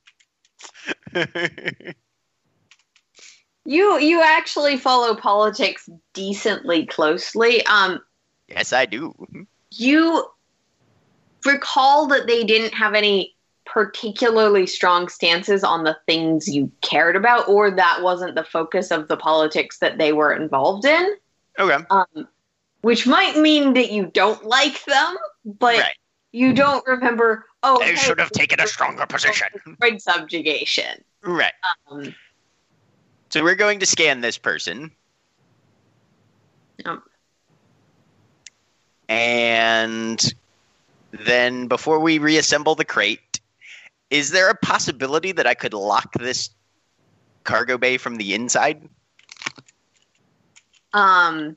you 3.64 3.98
you 3.98 4.20
actually 4.22 4.76
follow 4.76 5.14
politics 5.14 5.88
decently 6.12 6.84
closely 6.86 7.64
um 7.66 8.00
yes, 8.48 8.72
I 8.72 8.84
do. 8.86 9.14
you 9.72 10.26
recall 11.44 12.06
that 12.08 12.26
they 12.26 12.44
didn't 12.44 12.74
have 12.74 12.94
any 12.94 13.33
particularly 13.74 14.68
strong 14.68 15.08
stances 15.08 15.64
on 15.64 15.82
the 15.82 15.96
things 16.06 16.46
you 16.46 16.70
cared 16.80 17.16
about, 17.16 17.48
or 17.48 17.72
that 17.72 18.02
wasn't 18.02 18.36
the 18.36 18.44
focus 18.44 18.92
of 18.92 19.08
the 19.08 19.16
politics 19.16 19.78
that 19.78 19.98
they 19.98 20.12
were 20.12 20.32
involved 20.32 20.84
in, 20.84 21.16
Okay. 21.58 21.84
um, 21.90 22.28
which 22.82 23.04
might 23.04 23.36
mean 23.36 23.72
that 23.74 23.90
you 23.90 24.06
don't 24.14 24.44
like 24.44 24.84
them, 24.84 25.16
but 25.44 25.76
right. 25.80 25.96
you 26.30 26.52
don't 26.54 26.86
remember. 26.86 27.46
Oh, 27.64 27.80
They 27.80 27.86
hey, 27.86 27.94
should 27.96 28.20
have 28.20 28.30
taken 28.30 28.60
a 28.60 28.66
stronger 28.68 29.06
position. 29.06 29.48
Destroyed 29.66 30.00
subjugation. 30.00 31.02
Right. 31.22 31.52
Um, 31.90 32.14
So 33.30 33.42
we're 33.42 33.56
going 33.56 33.80
to 33.80 33.86
scan 33.86 34.20
this 34.20 34.38
person. 34.38 34.92
Yep. 36.86 37.00
And 39.08 40.34
then 41.10 41.66
before 41.66 41.98
we 41.98 42.18
reassemble 42.18 42.76
the 42.76 42.84
crate, 42.84 43.18
is 44.14 44.30
there 44.30 44.48
a 44.48 44.54
possibility 44.54 45.32
that 45.32 45.46
I 45.46 45.54
could 45.54 45.74
lock 45.74 46.12
this 46.14 46.50
cargo 47.42 47.76
bay 47.76 47.98
from 47.98 48.16
the 48.16 48.34
inside? 48.34 48.88
um, 50.94 51.56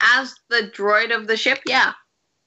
as 0.00 0.36
the 0.48 0.70
droid 0.74 1.14
of 1.14 1.26
the 1.26 1.36
ship, 1.36 1.58
yeah. 1.66 1.92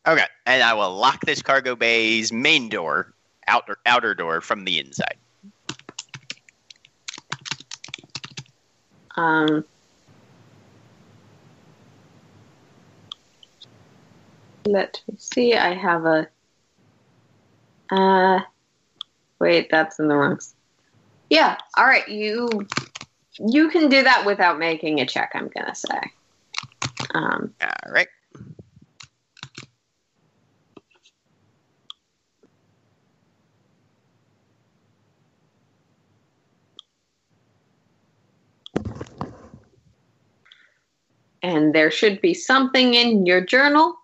Okay. 0.07 0.26
And 0.45 0.64
I 0.64 0.74
will 0.74 0.95
lock 0.95 1.22
this 1.26 1.41
cargo 1.41 1.76
bay's 1.76 2.32
main 2.32 2.70
door, 2.70 3.14
outer 3.48 3.78
outer 3.86 4.16
door 4.16 4.41
from 4.41 4.64
the 4.64 4.80
inside. 4.80 5.18
Um, 9.18 9.64
let 14.66 15.02
me 15.10 15.16
see. 15.18 15.56
I 15.56 15.74
have 15.74 16.06
a. 16.06 16.28
Uh, 17.90 18.40
wait, 19.40 19.70
that's 19.72 19.99
in 19.99 20.07
the 20.07 20.16
wrong. 20.16 20.40
Yeah. 21.30 21.57
All 21.78 21.86
right. 21.86 22.07
You 22.07 22.68
you 23.40 23.70
can 23.70 23.90
do 23.90 24.03
that 24.03 24.26
without 24.26 24.60
making 24.60 25.02
a 25.02 25.06
check. 25.06 25.32
I'm 25.34 25.49
gonna 25.56 25.76
say. 25.76 25.99
Um, 27.14 27.53
All 27.62 27.91
right. 27.91 28.07
and 41.45 41.76
there 41.76 41.91
should 41.91 42.20
be 42.22 42.34
something 42.34 42.95
in 42.95 43.26
your 43.26 43.40
journal 43.40 43.95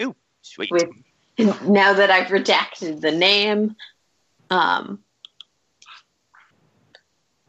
Ooh, 0.00 0.14
Sweet. 0.42 0.70
with 0.70 0.88
now 1.62 1.92
that 1.92 2.10
I've 2.10 2.28
redacted 2.28 3.00
the 3.00 3.12
name. 3.12 3.76
Um, 4.50 5.00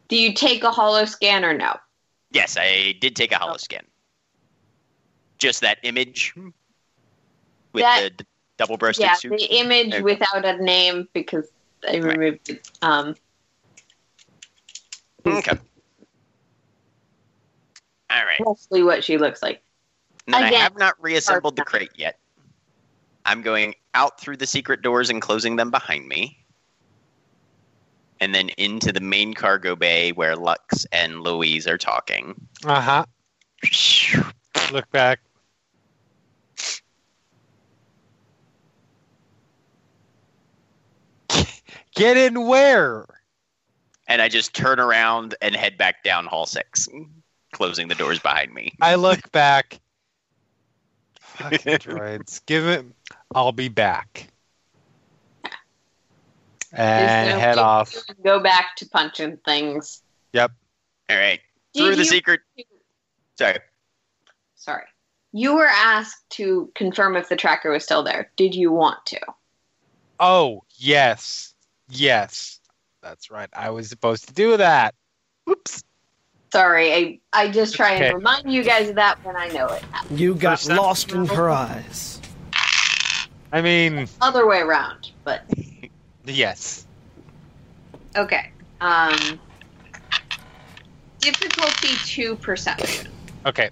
do 0.10 0.16
you 0.18 0.34
take 0.34 0.64
a 0.64 0.72
holo 0.72 1.06
scan 1.06 1.44
or 1.45 1.53
no? 1.53 1.76
Yes, 2.32 2.57
I 2.60 2.95
did 2.99 3.16
take 3.16 3.32
a 3.32 3.38
holo 3.38 3.57
scan. 3.57 3.86
Just 5.40 5.61
that 5.61 5.80
image 5.84 6.34
with 7.74 7.84
That- 7.84 8.02
the 8.03 8.10
d- 8.24 8.30
double-breasted 8.57 9.06
yeah, 9.06 9.14
suit. 9.16 9.38
the 9.38 9.45
image 9.60 10.02
without 10.02 10.45
a 10.45 10.61
name 10.61 11.07
because 11.14 11.48
I 11.88 11.99
Right. 11.99 12.18
removed 12.18 12.49
it. 12.49 12.70
Um, 12.82 13.16
Okay. 15.26 15.57
All 18.10 18.26
right. 18.26 18.40
mostly 18.41 18.84
what 18.84 19.03
she 19.03 19.18
looks 19.18 19.41
like. 19.41 19.64
And 20.28 20.34
then 20.34 20.44
I 20.44 20.57
have 20.57 20.78
not 20.78 21.02
reassembled 21.02 21.56
the 21.56 21.64
crate 21.64 21.91
yet. 21.95 22.19
I'm 23.30 23.41
going 23.43 23.76
out 23.93 24.19
through 24.19 24.38
the 24.38 24.47
secret 24.47 24.81
doors 24.81 25.11
and 25.11 25.22
closing 25.22 25.56
them 25.56 25.69
behind 25.69 26.07
me. 26.07 26.43
And 28.19 28.34
then 28.34 28.49
into 28.57 28.91
the 28.91 29.01
main 29.01 29.35
cargo 29.35 29.76
bay 29.76 30.11
where 30.14 30.35
Lux 30.35 30.88
and 30.91 31.22
Louise 31.22 31.68
are 31.68 31.77
talking. 31.77 32.34
Uh 32.65 32.81
huh. 32.81 33.06
Look 34.72 34.89
back. 34.89 35.19
Get 41.93 42.18
in 42.18 42.47
where? 42.47 43.06
And 44.07 44.23
I 44.23 44.27
just 44.27 44.56
turn 44.56 44.80
around 44.80 45.35
and 45.39 45.56
head 45.56 45.77
back 45.77 46.03
down 46.03 46.26
hall 46.26 46.47
six, 46.47 46.89
closing 47.51 47.89
the 47.89 47.95
doors 47.95 48.18
behind 48.18 48.56
me. 48.56 48.73
I 48.81 48.95
look 48.95 49.31
back 49.31 49.80
Fucking 51.39 51.77
droids. 51.77 52.41
Give 52.47 52.68
it 52.68 52.85
I'll 53.34 53.51
be 53.51 53.68
back. 53.69 54.27
And 56.72 57.30
no 57.30 57.39
head 57.39 57.57
off. 57.57 57.95
Go 58.23 58.39
back 58.39 58.76
to 58.77 58.88
punching 58.88 59.38
things. 59.45 60.01
Yep. 60.34 60.51
All 61.10 61.18
right. 61.18 61.39
Did 61.73 61.81
Through 61.81 61.95
the 61.95 62.03
you- 62.03 62.10
secret. 62.10 62.41
Sorry. 63.38 63.57
Sorry. 64.56 64.84
You 65.31 65.56
were 65.56 65.68
asked 65.68 66.30
to 66.31 66.72
confirm 66.76 67.15
if 67.15 67.30
the 67.30 67.35
tracker 67.35 67.72
was 67.72 67.84
still 67.84 68.03
there. 68.03 68.31
Did 68.35 68.53
you 68.56 68.72
want 68.72 69.03
to? 69.07 69.19
Oh, 70.19 70.64
yes. 70.76 71.53
Yes. 71.89 72.60
That's 73.01 73.31
right. 73.31 73.49
I 73.53 73.69
was 73.69 73.89
supposed 73.89 74.27
to 74.27 74.34
do 74.34 74.57
that. 74.57 74.93
Oops. 75.49 75.84
Sorry, 76.51 76.93
I, 76.93 77.19
I 77.31 77.49
just 77.49 77.76
try 77.76 77.95
Okay. 77.95 78.07
and 78.07 78.15
remind 78.18 78.51
you 78.51 78.64
guys 78.64 78.89
of 78.89 78.95
that 78.95 79.23
when 79.23 79.38
I 79.38 79.47
know 79.49 79.68
it. 79.68 79.84
You 80.11 80.34
got 80.34 80.60
First 80.60 80.69
lost 80.72 81.11
in 81.11 81.26
her 81.27 81.49
eyes. 81.49 82.19
I 83.52 83.62
mean, 83.62 84.08
Other 84.22 84.48
way 84.48 84.60
around, 84.60 85.12
but 85.24 85.44
yes. 86.26 86.86
okay. 88.16 88.52
Um, 88.80 89.40
difficulty 91.20 91.96
two 92.06 92.36
perception. 92.36 93.12
Okay. 93.46 93.70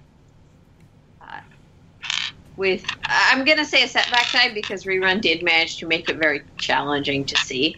With 2.56 2.84
I'm 3.04 3.44
gonna 3.44 3.64
say 3.64 3.84
a 3.84 3.88
setback 3.88 4.32
die 4.32 4.52
because 4.52 4.82
rerun 4.82 5.20
did 5.20 5.44
manage 5.44 5.76
to 5.76 5.86
make 5.86 6.08
it 6.08 6.16
very 6.16 6.42
challenging 6.56 7.24
to 7.26 7.36
see. 7.36 7.76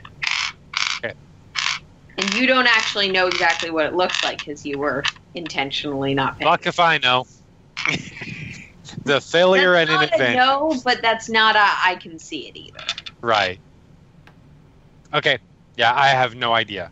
Okay. 1.05 1.13
And 2.17 2.35
you 2.35 2.47
don't 2.47 2.67
actually 2.67 3.11
know 3.11 3.27
exactly 3.27 3.71
what 3.71 3.85
it 3.85 3.95
looks 3.95 4.25
like 4.25 4.39
because 4.39 4.65
you 4.65 4.79
were 4.79 5.05
intentionally 5.35 6.15
not 6.15 6.39
paying. 6.39 6.51
Fuck 6.51 6.67
if 6.67 6.81
I 6.81 6.97
know. 6.97 7.27
The 9.05 9.21
failure 9.21 9.73
that's 9.73 9.91
and 9.91 9.91
an 9.91 9.97
not 9.97 10.13
advantage. 10.13 10.37
no, 10.37 10.81
but 10.85 11.01
that's 11.03 11.29
not 11.29 11.57
a 11.57 11.61
I 11.85 11.97
can 12.01 12.19
see 12.19 12.49
it 12.49 12.57
either. 12.57 12.81
Right. 13.21 13.59
Okay. 15.15 15.39
Yeah, 15.77 15.95
I 15.95 16.09
have 16.09 16.35
no 16.35 16.53
idea. 16.53 16.91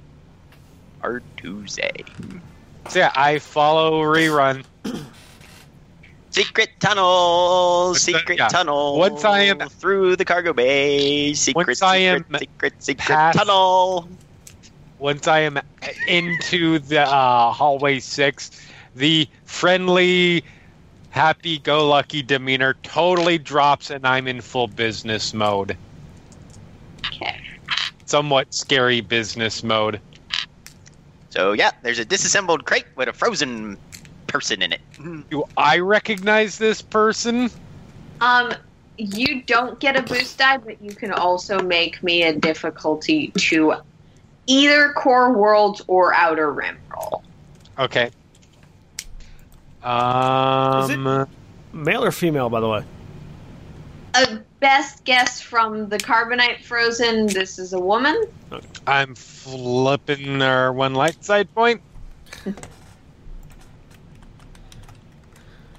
Artuze. 1.02 2.06
So 2.88 2.98
yeah, 2.98 3.12
I 3.14 3.38
follow 3.38 4.02
rerun. 4.02 4.64
Secret 6.30 6.68
tunnel, 6.78 7.94
secret 7.94 8.38
yeah. 8.38 8.48
tunnel. 8.48 8.98
Once 8.98 9.24
I 9.24 9.40
am- 9.40 9.58
through 9.68 10.16
the 10.16 10.24
cargo 10.24 10.52
bay, 10.52 11.34
secret, 11.34 11.66
Once 11.66 11.82
I 11.82 11.96
am 11.96 12.18
secret, 12.24 12.40
secret, 12.40 12.82
secret 12.82 12.98
past- 13.04 13.38
tunnel. 13.38 14.08
Once 14.98 15.26
I 15.28 15.40
am 15.40 15.58
into 16.08 16.78
the 16.80 17.00
uh, 17.02 17.50
hallway 17.52 17.98
six, 18.00 18.50
the 18.96 19.28
friendly, 19.44 20.44
happy-go-lucky 21.18 22.22
demeanor 22.22 22.74
totally 22.84 23.38
drops, 23.38 23.90
and 23.90 24.06
I'm 24.06 24.28
in 24.28 24.40
full 24.40 24.68
business 24.68 25.34
mode. 25.34 25.76
Okay. 27.06 27.40
Somewhat 28.06 28.54
scary 28.54 29.00
business 29.00 29.64
mode. 29.64 30.00
So 31.30 31.54
yeah, 31.54 31.72
there's 31.82 31.98
a 31.98 32.04
disassembled 32.04 32.64
crate 32.64 32.86
with 32.94 33.08
a 33.08 33.12
frozen 33.12 33.76
person 34.28 34.62
in 34.62 34.72
it. 34.72 34.80
Do 35.28 35.42
I 35.56 35.80
recognize 35.80 36.56
this 36.56 36.82
person? 36.82 37.50
Um, 38.20 38.54
you 38.96 39.42
don't 39.42 39.80
get 39.80 39.96
a 39.96 40.02
boost 40.02 40.38
die, 40.38 40.58
but 40.58 40.80
you 40.80 40.94
can 40.94 41.10
also 41.12 41.58
make 41.60 42.00
me 42.00 42.22
a 42.22 42.32
difficulty 42.32 43.32
to 43.38 43.74
either 44.46 44.92
core 44.92 45.32
worlds 45.32 45.82
or 45.88 46.14
outer 46.14 46.52
rim 46.52 46.78
roll. 46.96 47.24
Okay. 47.76 48.10
Um. 49.82 51.28
Male 51.72 52.04
or 52.04 52.12
female, 52.12 52.48
by 52.50 52.60
the 52.60 52.68
way? 52.68 52.84
A 54.14 54.40
best 54.60 55.04
guess 55.04 55.40
from 55.40 55.88
the 55.88 55.98
carbonite 55.98 56.62
frozen. 56.62 57.26
This 57.26 57.58
is 57.58 57.72
a 57.72 57.80
woman. 57.80 58.24
I'm 58.86 59.14
flipping 59.14 60.42
our 60.42 60.72
one 60.72 60.94
light 60.94 61.22
side 61.24 61.52
point. 61.54 61.80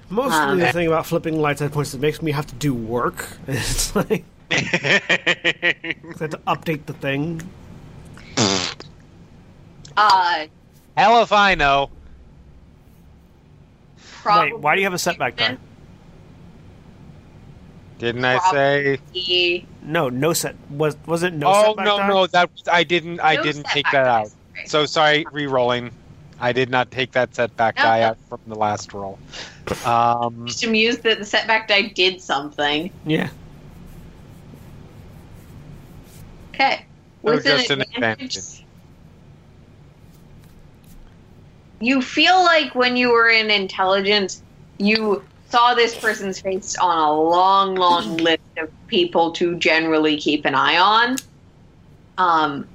Mostly 0.08 0.38
Um, 0.38 0.58
the 0.58 0.72
thing 0.72 0.86
about 0.88 1.06
flipping 1.06 1.40
lights 1.40 1.62
at 1.62 1.70
points 1.70 1.92
that 1.92 2.00
makes 2.00 2.20
me 2.20 2.32
have 2.32 2.46
to 2.46 2.54
do 2.56 2.74
work. 2.74 3.28
It's 3.46 3.94
like 3.94 4.24
I 4.50 4.56
have 6.18 6.30
to 6.30 6.40
update 6.46 6.86
the 6.86 6.94
thing. 6.94 7.40
Uh, 9.96 10.46
Hell 10.96 11.22
if 11.22 11.32
I 11.32 11.54
know. 11.54 11.90
Probably. 14.22 14.52
Wait, 14.52 14.60
why 14.60 14.74
do 14.74 14.80
you 14.80 14.86
have 14.86 14.94
a 14.94 14.98
setback 14.98 15.36
die? 15.36 15.56
Didn't 17.98 18.24
I 18.24 18.38
Probably. 18.38 18.98
say? 19.14 19.66
No, 19.82 20.08
no 20.08 20.32
set. 20.32 20.56
Was 20.70 20.96
was 21.06 21.22
it 21.22 21.34
no 21.34 21.48
oh 21.48 21.62
setback 21.66 21.84
no 21.84 21.98
die? 21.98 22.08
no 22.08 22.26
that 22.28 22.50
I 22.72 22.82
didn't 22.82 23.20
I 23.20 23.34
No 23.36 23.42
didn't 23.42 23.66
take 23.66 23.84
that 23.92 24.06
out. 24.06 24.30
Right. 24.56 24.68
So 24.68 24.86
sorry, 24.86 25.26
re-rolling. 25.30 25.90
I 26.40 26.52
did 26.52 26.70
not 26.70 26.90
take 26.90 27.12
that 27.12 27.34
setback 27.34 27.76
No, 27.76 27.82
die 27.82 28.00
out 28.00 28.16
from 28.30 28.40
the 28.46 28.54
last 28.54 28.94
roll. 28.94 29.18
Um, 29.84 30.46
Just 30.46 30.64
amused 30.64 31.02
that 31.02 31.18
the 31.18 31.26
setback 31.26 31.68
die 31.68 31.82
did 31.82 32.22
something. 32.22 32.90
Yeah. 33.04 33.28
Okay. 36.54 36.86
With 37.20 37.44
just 37.44 37.70
an 37.70 37.82
an 37.82 37.86
advantage, 37.94 38.36
advantage. 38.38 38.64
You 41.80 42.02
feel 42.02 42.42
like 42.44 42.74
when 42.74 42.96
you 42.96 43.10
were 43.10 43.28
in 43.28 43.50
intelligence, 43.50 44.42
you 44.78 45.24
saw 45.48 45.74
this 45.74 45.96
person's 45.96 46.40
face 46.40 46.76
on 46.76 46.98
a 46.98 47.12
long, 47.20 47.74
long 47.74 48.16
list 48.18 48.40
of 48.58 48.68
people 48.86 49.32
to 49.32 49.56
generally 49.56 50.16
keep 50.16 50.44
an 50.44 50.54
eye 50.54 50.78
on. 50.78 51.16
Um, 52.18 52.68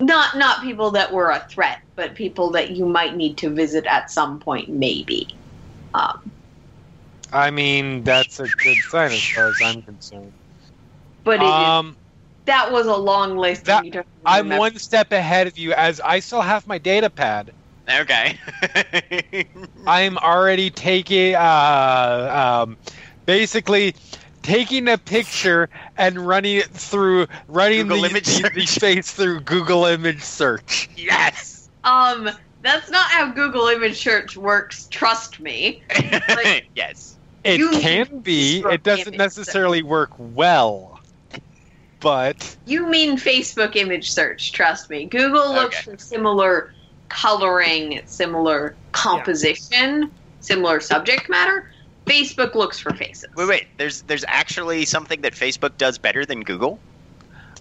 not 0.00 0.36
not 0.36 0.62
people 0.62 0.90
that 0.92 1.12
were 1.12 1.30
a 1.30 1.40
threat, 1.48 1.78
but 1.94 2.14
people 2.14 2.50
that 2.52 2.72
you 2.72 2.86
might 2.86 3.16
need 3.16 3.36
to 3.38 3.50
visit 3.50 3.86
at 3.86 4.10
some 4.10 4.40
point, 4.40 4.68
maybe. 4.68 5.28
Um, 5.94 6.32
I 7.32 7.50
mean 7.50 8.02
that's 8.02 8.40
a 8.40 8.48
good 8.48 8.82
sign 8.82 9.12
as 9.12 9.22
far 9.22 9.48
as 9.48 9.60
I'm 9.62 9.82
concerned. 9.82 10.32
but 11.24 11.34
it 11.34 11.44
Um, 11.44 11.96
that 12.46 12.72
was 12.72 12.86
a 12.86 12.96
long 12.96 13.36
list. 13.36 13.66
that- 13.66 13.84
you 13.84 14.02
I'm 14.24 14.48
one 14.48 14.78
step 14.78 15.12
ahead 15.12 15.46
of 15.46 15.58
you 15.58 15.72
as 15.72 16.00
I 16.00 16.20
still 16.20 16.40
have 16.40 16.66
my 16.66 16.78
data 16.78 17.10
pad. 17.10 17.52
Okay. 18.00 18.38
I'm 19.86 20.16
already 20.18 20.70
taking, 20.70 21.34
uh, 21.34 22.62
um, 22.64 22.76
basically 23.26 23.94
taking 24.42 24.88
a 24.88 24.98
picture 24.98 25.68
and 25.96 26.26
running 26.26 26.56
it 26.56 26.66
through, 26.70 27.26
running 27.48 27.88
Google 27.88 28.02
the, 28.02 28.08
image 28.10 28.26
the, 28.26 28.50
the 28.54 28.66
search. 28.66 28.78
face 28.78 29.10
through 29.12 29.40
Google 29.40 29.84
image 29.86 30.22
search. 30.22 30.88
yes. 30.96 31.68
Um, 31.84 32.30
that's 32.62 32.90
not 32.90 33.10
how 33.10 33.30
Google 33.32 33.66
image 33.68 34.00
search 34.02 34.36
works. 34.36 34.86
Trust 34.90 35.40
me. 35.40 35.82
yes. 36.76 37.16
It 37.44 37.58
You 37.58 37.70
can 37.70 38.20
be. 38.20 38.62
Facebook 38.62 38.72
It 38.74 38.82
doesn't 38.84 39.08
image 39.08 39.18
necessarily 39.18 39.82
work 39.82 40.10
well, 40.18 41.00
but 42.00 42.56
You 42.66 42.86
mean 42.88 43.16
Facebook 43.16 43.74
image 43.76 44.10
search, 44.12 44.52
trust 44.52 44.90
me. 44.90 45.06
Google 45.06 45.52
looks 45.52 45.76
Okay. 45.86 45.92
for 45.92 45.98
similar 45.98 46.72
coloring, 47.12 48.00
similar 48.06 48.74
composition, 48.92 50.10
similar 50.40 50.80
subject 50.80 51.28
matter. 51.28 51.70
Facebook 52.06 52.54
looks 52.54 52.78
for 52.78 52.92
faces. 52.94 53.28
Wait, 53.36 53.48
wait. 53.48 53.66
There's 53.76 54.02
there's 54.02 54.24
actually 54.26 54.84
something 54.86 55.20
that 55.20 55.34
Facebook 55.34 55.76
does 55.78 55.98
better 55.98 56.24
than 56.24 56.42
Google. 56.42 56.80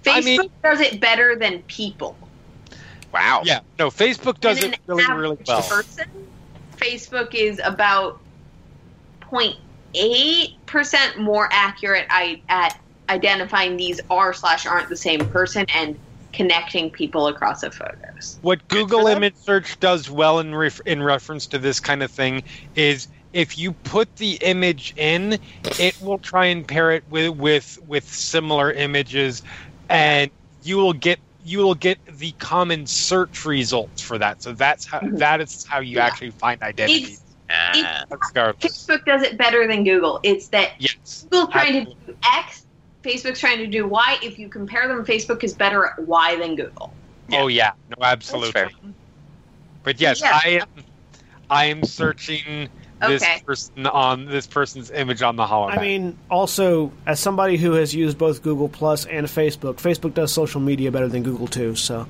Facebook 0.04 0.18
I 0.18 0.22
mean- 0.22 0.50
does 0.64 0.80
it 0.80 1.00
better 1.00 1.36
than 1.36 1.62
people. 1.64 2.18
Wow. 3.14 3.42
yeah, 3.44 3.60
no, 3.78 3.90
Facebook 3.90 4.40
does 4.40 4.64
And 4.64 4.74
it 4.74 4.80
really, 4.88 5.06
really 5.14 5.38
well. 5.46 5.62
Person, 5.64 6.06
Facebook 6.78 7.36
is 7.36 7.60
about 7.62 8.22
0.8% 9.22 11.18
more 11.18 11.50
accurate 11.52 12.06
at 12.10 12.80
identifying 13.10 13.76
these 13.76 14.00
are 14.10 14.34
slash 14.34 14.66
aren't 14.66 14.88
the 14.88 14.96
same 14.96 15.20
person 15.30 15.66
and 15.74 16.00
connecting 16.34 16.90
people 16.92 17.28
across 17.28 17.62
the 17.62 17.72
photos. 17.72 18.40
What 18.42 18.68
Google 18.68 19.08
image 19.08 19.36
search 19.38 19.80
does 19.80 20.10
well 20.10 20.40
in 20.40 20.56
ref- 20.56 20.82
in 20.86 21.04
reference 21.04 21.48
to 21.48 21.60
this 21.60 21.80
kind 21.80 22.04
of 22.04 22.12
thing 22.12 22.44
is 22.76 23.08
if 23.34 23.58
you 23.58 23.74
put 23.84 24.16
the 24.18 24.34
image 24.42 24.94
in, 24.98 25.38
it 25.78 25.96
will 26.02 26.20
try 26.20 26.46
and 26.46 26.68
pair 26.68 26.92
it 26.92 27.08
with 27.10 27.36
with 27.38 27.78
with 27.86 28.06
similar 28.06 28.72
images, 28.72 29.42
and 29.90 30.32
you 30.64 30.78
will 30.78 30.94
get 30.94 31.20
you 31.44 31.60
will 31.60 31.76
get 31.76 32.00
the 32.08 32.34
common 32.34 32.86
search 32.86 33.46
results 33.46 34.02
for 34.02 34.18
that. 34.18 34.42
So 34.42 34.54
that's 34.54 34.86
how 34.88 35.00
Mhm. 35.00 35.18
that 35.20 35.42
is 35.42 35.66
how 35.68 35.80
you 35.80 35.98
Yeah. 35.98 36.06
actually 36.08 36.32
find 36.32 36.62
identity. 36.62 37.14
It's. 37.14 37.26
Facebook 38.62 39.06
does 39.06 39.24
it 39.24 39.38
better 39.38 39.68
than 39.68 39.84
Google. 39.84 40.20
It's 40.24 40.50
that 40.50 40.72
yes, 40.80 41.26
Google 41.30 41.48
trying 41.52 41.86
to 41.86 41.94
do 42.08 42.16
X 42.26 42.61
Facebook's 43.04 43.40
trying 43.40 43.58
to 43.60 43.68
do 43.68 43.88
why. 43.88 44.18
If 44.22 44.38
you 44.40 44.48
compare 44.50 44.88
them, 44.88 45.06
Facebook 45.06 45.44
is 45.44 45.54
better 45.54 45.86
at 45.86 46.00
Y 46.08 46.36
than 46.38 46.56
Google. 46.56 46.94
Oh 47.34 47.48
yeah, 47.48 47.72
no, 47.90 48.06
absolutely. 48.06 48.66
But 49.84 50.00
yes, 50.00 50.22
Yeah. 50.22 50.40
I 50.44 50.50
am. 50.62 50.68
I 51.50 51.66
am 51.66 51.84
searching 51.84 52.70
this 53.02 53.24
Okay. 53.24 53.42
person 53.46 53.88
on 53.88 54.26
this 54.26 54.46
person's 54.48 54.92
image 54.92 55.22
on 55.22 55.36
the 55.36 55.46
hologram. 55.46 55.78
I 55.78 55.82
mean, 55.82 56.18
also 56.30 56.92
as 57.08 57.20
somebody 57.20 57.58
who 57.58 57.74
has 57.74 57.94
used 57.96 58.18
both 58.18 58.42
Google 58.44 58.70
Plus 58.70 59.06
and 59.06 59.26
Facebook, 59.28 59.76
Facebook 59.76 60.14
does 60.14 60.32
social 60.32 60.62
media 60.62 60.92
better 60.92 61.08
than 61.08 61.24
Google 61.24 61.48
too. 61.48 61.76
So 61.76 62.06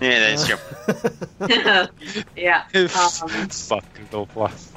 Yeah, 0.00 0.36
that's 0.36 0.46
true. 0.46 2.16
yeah. 2.36 2.64
Um, 2.74 3.48
Fuck 3.48 3.84
Google 3.94 4.26
Plus. 4.26 4.72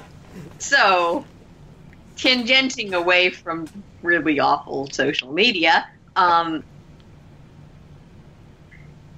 So, 0.60 1.26
tangenting 2.22 2.94
away 2.94 3.30
from 3.30 3.68
really 4.02 4.40
awful 4.40 4.88
social 4.92 5.34
media, 5.34 5.86
um, 6.16 6.64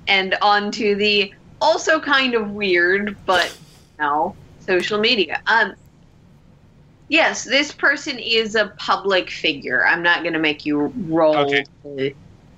and 0.07 0.35
onto 0.41 0.95
the 0.95 1.33
also 1.59 1.99
kind 1.99 2.33
of 2.33 2.51
weird, 2.51 3.17
but 3.25 3.51
no, 3.99 4.35
social 4.59 4.99
media. 4.99 5.41
Um, 5.48 5.73
yes, 7.07 7.43
this 7.43 7.73
person 7.73 8.19
is 8.19 8.56
a 8.56 8.73
public 8.77 9.30
figure. 9.30 9.85
I'm 9.85 10.03
not 10.03 10.23
going 10.23 10.33
to 10.33 10.40
make 10.40 10.65
you 10.65 10.93
roll, 10.95 11.64
Okay. 11.85 12.15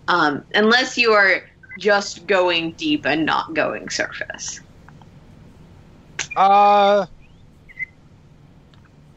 um, 0.07 0.43
unless 0.53 0.97
you 0.97 1.11
are 1.11 1.41
just 1.79 2.25
going 2.27 2.73
deep 2.73 3.05
and 3.05 3.25
not 3.25 3.53
going 3.53 3.89
surface. 3.89 4.61
Uh, 6.35 7.05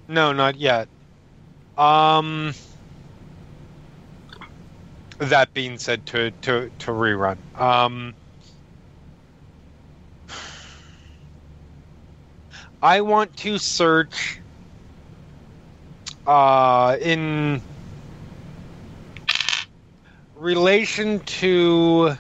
no, 0.09 0.33
not 0.33 0.57
yet. 0.57 0.89
Um, 1.79 2.55
that 5.19 5.55
being 5.55 5.79
said, 5.79 6.05
to 6.07 6.33
to 6.43 6.71
to 6.81 6.91
rerun. 6.91 7.39
Um, 7.61 8.15
I 12.83 13.01
want 13.01 13.37
to 13.39 13.59
search. 13.59 14.41
Uh, 16.27 16.97
in 17.01 17.63
relation 20.37 21.21
to. 21.21 22.17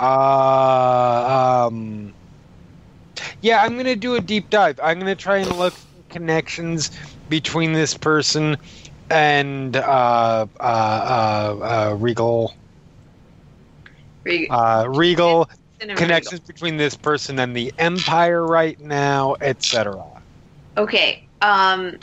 Uh, 0.00 1.66
um. 1.68 2.14
Yeah, 3.40 3.62
I'm 3.62 3.76
gonna 3.76 3.96
do 3.96 4.16
a 4.16 4.20
deep 4.20 4.50
dive. 4.50 4.80
I'm 4.82 4.98
gonna 4.98 5.14
try 5.14 5.38
and 5.38 5.56
look 5.56 5.74
connections 6.08 6.90
between 7.28 7.72
this 7.72 7.94
person 7.96 8.56
and 9.10 9.76
uh, 9.76 10.46
uh, 10.60 10.62
uh, 10.62 11.90
uh, 11.92 11.96
Regal. 11.98 12.54
Re- 14.24 14.48
Uh, 14.48 14.86
Regal 14.88 15.48
connections 15.96 16.40
between 16.40 16.76
this 16.76 16.96
person 16.96 17.38
and 17.38 17.56
the 17.56 17.72
Empire 17.78 18.44
right 18.44 18.78
now, 18.80 19.36
etc. 19.40 20.04
Okay. 20.76 21.24
Um 21.40 21.98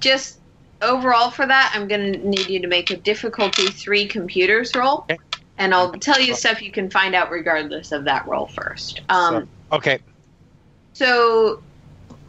just 0.00 0.38
overall 0.80 1.30
for 1.30 1.44
that, 1.46 1.72
I'm 1.74 1.88
going 1.88 2.12
to 2.12 2.28
need 2.28 2.48
you 2.48 2.60
to 2.60 2.68
make 2.68 2.90
a 2.90 2.96
difficulty 2.96 3.66
3 3.66 4.06
computers 4.06 4.74
roll. 4.76 5.00
Okay. 5.10 5.18
And 5.58 5.74
I'll 5.74 5.90
tell 5.92 6.20
you 6.20 6.34
stuff 6.34 6.62
you 6.62 6.70
can 6.70 6.88
find 6.88 7.16
out 7.16 7.30
regardless 7.30 7.90
of 7.90 8.04
that 8.04 8.26
roll 8.28 8.46
first. 8.46 9.02
Um 9.08 9.48
Okay, 9.72 9.98
so 10.94 11.60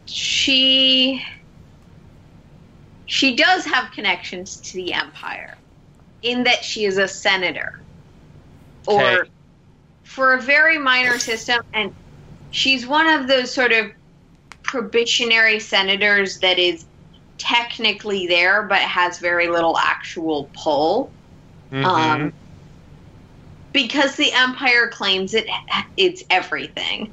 she 0.06 1.24
she 3.10 3.34
does 3.34 3.64
have 3.64 3.90
connections 3.90 4.58
to 4.58 4.76
the 4.76 4.92
empire 4.92 5.56
in 6.22 6.44
that 6.44 6.62
she 6.64 6.84
is 6.84 6.96
a 6.96 7.08
senator 7.08 7.72
or 8.86 9.26
for 10.04 10.34
a 10.34 10.40
very 10.40 10.78
minor 10.78 11.18
system 11.18 11.60
and 11.74 11.92
she's 12.52 12.86
one 12.86 13.08
of 13.08 13.26
those 13.26 13.52
sort 13.52 13.72
of 13.72 13.90
probationary 14.62 15.58
senators 15.58 16.38
that 16.38 16.60
is 16.60 16.84
technically 17.36 18.28
there 18.28 18.62
but 18.62 18.78
has 18.78 19.18
very 19.18 19.48
little 19.48 19.76
actual 19.76 20.48
pull 20.62 21.12
Mhm. 21.72 21.84
um, 21.84 22.32
because 23.72 24.14
the 24.14 24.32
empire 24.32 24.86
claims 24.86 25.34
it 25.34 25.48
it's 25.96 26.22
everything 26.30 27.12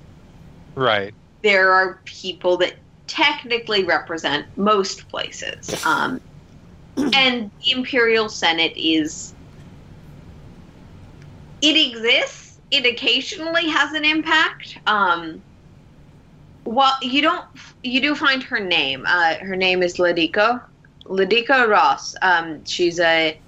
right. 0.75 1.11
there 1.41 1.73
are 1.73 1.99
people 2.05 2.57
that 2.57 2.75
technically 3.07 3.83
represent 3.83 4.45
most 4.57 5.07
places. 5.09 5.83
Um, 5.85 6.21
and 7.13 7.49
the 7.63 7.71
Imperial 7.71 8.29
Senate 8.29 8.73
is. 8.75 9.33
It 11.61 11.75
exists. 11.75 12.59
It 12.69 12.85
occasionally 12.85 13.67
has 13.69 13.93
an 13.93 14.05
impact. 14.05 14.77
Um, 14.85 15.41
well, 16.65 16.93
you 17.01 17.21
don't. 17.21 17.45
You 17.83 18.01
do 18.01 18.13
find 18.15 18.43
her 18.43 18.59
name. 18.59 19.05
Uh, 19.07 19.35
her 19.35 19.55
name 19.55 19.81
is 19.81 19.95
Ladiko. 19.97 20.61
Ladiko 21.05 21.67
Ross. 21.67 22.15
Um, 22.21 22.63
she's 22.65 22.99
a. 22.99 23.39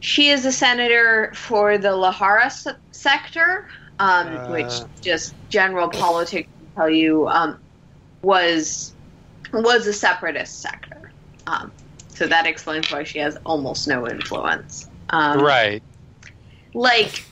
She 0.00 0.30
is 0.30 0.44
a 0.46 0.52
senator 0.52 1.32
for 1.34 1.78
the 1.78 1.88
Lahara 1.88 2.50
se- 2.50 2.76
sector, 2.90 3.68
um, 4.00 4.28
Uh. 4.28 4.48
which 4.50 4.72
just 5.00 5.34
general 5.48 5.88
politics 5.88 6.48
will 6.60 6.68
tell 6.74 6.90
you 6.90 7.28
um, 7.28 7.58
was 8.22 8.94
was 9.52 9.86
a 9.86 9.92
separatist 9.92 10.60
sector. 10.60 11.10
Um, 11.46 11.72
so 12.08 12.26
that 12.26 12.46
explains 12.46 12.90
why 12.90 13.04
she 13.04 13.18
has 13.18 13.36
almost 13.44 13.88
no 13.88 14.08
influence. 14.08 14.88
Um, 15.10 15.40
right. 15.40 15.82
like 16.74 17.24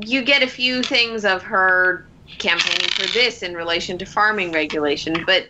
you 0.00 0.22
get 0.22 0.42
a 0.42 0.46
few 0.46 0.82
things 0.82 1.24
of 1.24 1.42
her 1.42 2.06
campaigning 2.38 2.88
for 2.90 3.06
this 3.12 3.42
in 3.42 3.54
relation 3.54 3.98
to 3.98 4.06
farming 4.06 4.52
regulation, 4.52 5.24
but 5.26 5.48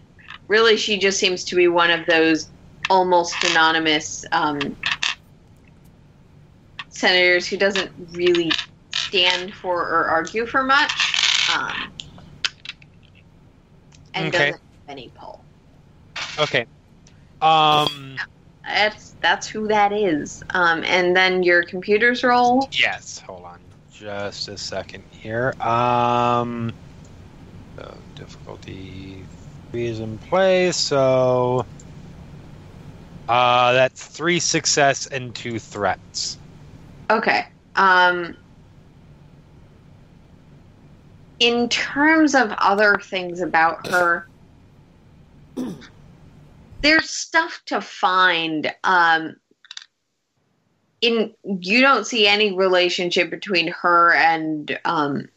really 0.48 0.76
she 0.76 0.98
just 0.98 1.18
seems 1.18 1.44
to 1.44 1.56
be 1.56 1.68
one 1.68 1.90
of 1.90 2.04
those 2.06 2.50
almost 2.90 3.34
anonymous 3.44 4.24
um, 4.32 4.76
senators 6.88 7.46
who 7.46 7.56
doesn't 7.56 7.90
really 8.12 8.50
stand 8.94 9.54
for 9.54 9.80
or 9.80 10.06
argue 10.06 10.46
for 10.46 10.62
much, 10.62 10.92
um, 11.54 11.92
and 14.14 14.28
Okay. 14.28 14.50
doesn't 14.50 14.52
have 14.52 14.88
any 14.88 15.12
pull. 15.14 15.44
Okay. 16.38 16.66
Um. 17.42 18.16
That's 18.64 19.14
that's 19.20 19.46
who 19.46 19.68
that 19.68 19.92
is. 19.92 20.42
Um, 20.50 20.82
and 20.84 21.14
then 21.14 21.42
your 21.42 21.62
computers 21.62 22.24
roll. 22.24 22.68
Yes. 22.72 23.18
Hold 23.18 23.44
on, 23.44 23.58
just 23.92 24.48
a 24.48 24.56
second 24.56 25.04
here. 25.10 25.52
Um. 25.60 26.72
So 27.76 27.94
difficulty 28.14 29.24
three 29.70 29.86
is 29.86 30.00
in 30.00 30.18
place. 30.18 30.76
So. 30.76 31.66
Uh, 33.26 33.72
that's 33.72 34.06
three 34.06 34.38
success 34.38 35.06
and 35.06 35.34
two 35.34 35.58
threats. 35.58 36.36
Okay. 37.08 37.46
Um, 37.74 38.36
in 41.38 41.68
terms 41.68 42.34
of 42.34 42.52
other 42.58 42.98
things 43.02 43.40
about 43.40 43.86
her, 43.86 44.26
there's 46.82 47.10
stuff 47.10 47.62
to 47.66 47.80
find. 47.80 48.72
Um, 48.84 49.36
in 51.00 51.34
you 51.60 51.82
don't 51.82 52.06
see 52.06 52.26
any 52.26 52.56
relationship 52.56 53.30
between 53.30 53.68
her 53.68 54.14
and 54.14 54.78
um, 54.84 55.28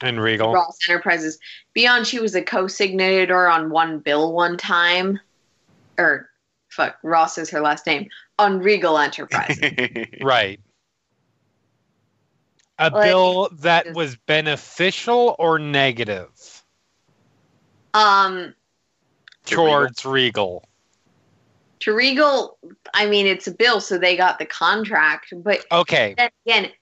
And 0.00 0.20
Regal. 0.20 0.52
Ross 0.52 0.78
Enterprises 0.88 1.38
beyond 1.74 2.06
she 2.06 2.20
was 2.20 2.34
a 2.36 2.42
co-signator 2.42 3.52
on 3.52 3.70
one 3.70 3.98
bill 3.98 4.32
one 4.32 4.56
time, 4.56 5.18
or 5.98 6.30
fuck, 6.70 6.98
Ross 7.02 7.36
is 7.38 7.50
her 7.50 7.60
last 7.60 7.86
name 7.86 8.08
on 8.38 8.60
Regal 8.60 8.98
Enterprises. 8.98 10.06
Right. 10.22 10.60
A 12.80 12.90
Like- 12.90 13.04
bill 13.08 13.48
that 13.60 13.92
was 13.94 14.16
beneficial 14.26 15.34
or 15.38 15.58
negative 15.58 16.28
um. 17.94 18.54
To 19.46 19.54
towards 19.54 20.04
Regal. 20.04 20.68
to 21.80 21.94
Regal, 21.94 22.58
I 22.92 23.06
mean, 23.06 23.26
it's 23.26 23.46
a 23.46 23.50
bill, 23.50 23.80
so 23.80 23.96
they 23.96 24.14
got 24.16 24.38
the 24.38 24.44
contract. 24.44 25.32
But 25.34 25.64
Okay. 25.72 26.14
then 26.18 26.30
again, 26.46 26.72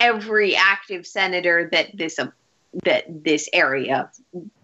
every 0.00 0.56
active 0.56 1.06
senator 1.06 1.68
that 1.70 1.96
this 1.96 2.18
uh, 2.18 2.26
that 2.84 3.04
this 3.08 3.48
area 3.52 4.10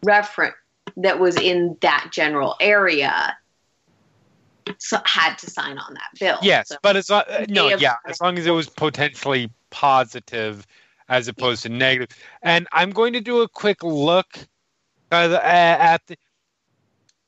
reference 0.02 0.56
that 0.96 1.20
was 1.20 1.36
in 1.36 1.76
that 1.82 2.08
general 2.12 2.56
area 2.60 3.36
so, 4.78 4.98
had 5.04 5.36
to 5.38 5.48
sign 5.48 5.78
on 5.78 5.94
that 5.94 6.10
bill. 6.18 6.38
Yes, 6.42 6.68
So- 6.70 6.76
but 6.82 6.96
as 6.96 7.08
long, 7.10 7.22
no, 7.48 7.68
yeah, 7.68 7.94
as 8.06 8.20
long 8.20 8.38
as 8.38 8.46
it 8.46 8.50
was 8.50 8.68
potentially 8.68 9.50
positive 9.70 10.66
as 11.12 11.28
opposed 11.28 11.62
to 11.64 11.70
negative. 11.70 12.16
And 12.42 12.68
I'm 12.72 12.90
going 12.90 13.12
to 13.14 13.20
do 13.20 13.42
a 13.42 13.48
quick 13.48 13.84
look 13.84 14.48
uh, 15.12 15.38
at 15.42 16.06
the 16.06 16.16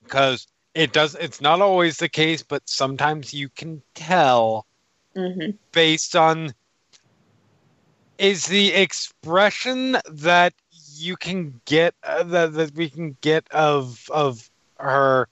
because 0.02 0.46
it 0.74 0.92
does. 0.92 1.14
It's 1.16 1.40
not 1.40 1.60
always 1.60 1.98
the 1.98 2.08
case, 2.08 2.42
but 2.42 2.68
sometimes 2.68 3.34
you 3.34 3.48
can 3.50 3.82
tell 3.94 4.66
hmm 5.14 5.50
based 5.72 6.16
on 6.16 6.54
is 8.18 8.46
the 8.46 8.72
expression 8.72 9.96
that 10.10 10.54
you 10.96 11.16
can 11.16 11.60
get 11.66 11.94
uh, 12.02 12.22
that, 12.24 12.52
that 12.54 12.74
we 12.74 12.90
can 12.90 13.16
get 13.20 13.46
of 13.50 14.08
of 14.10 14.50
her 14.78 15.28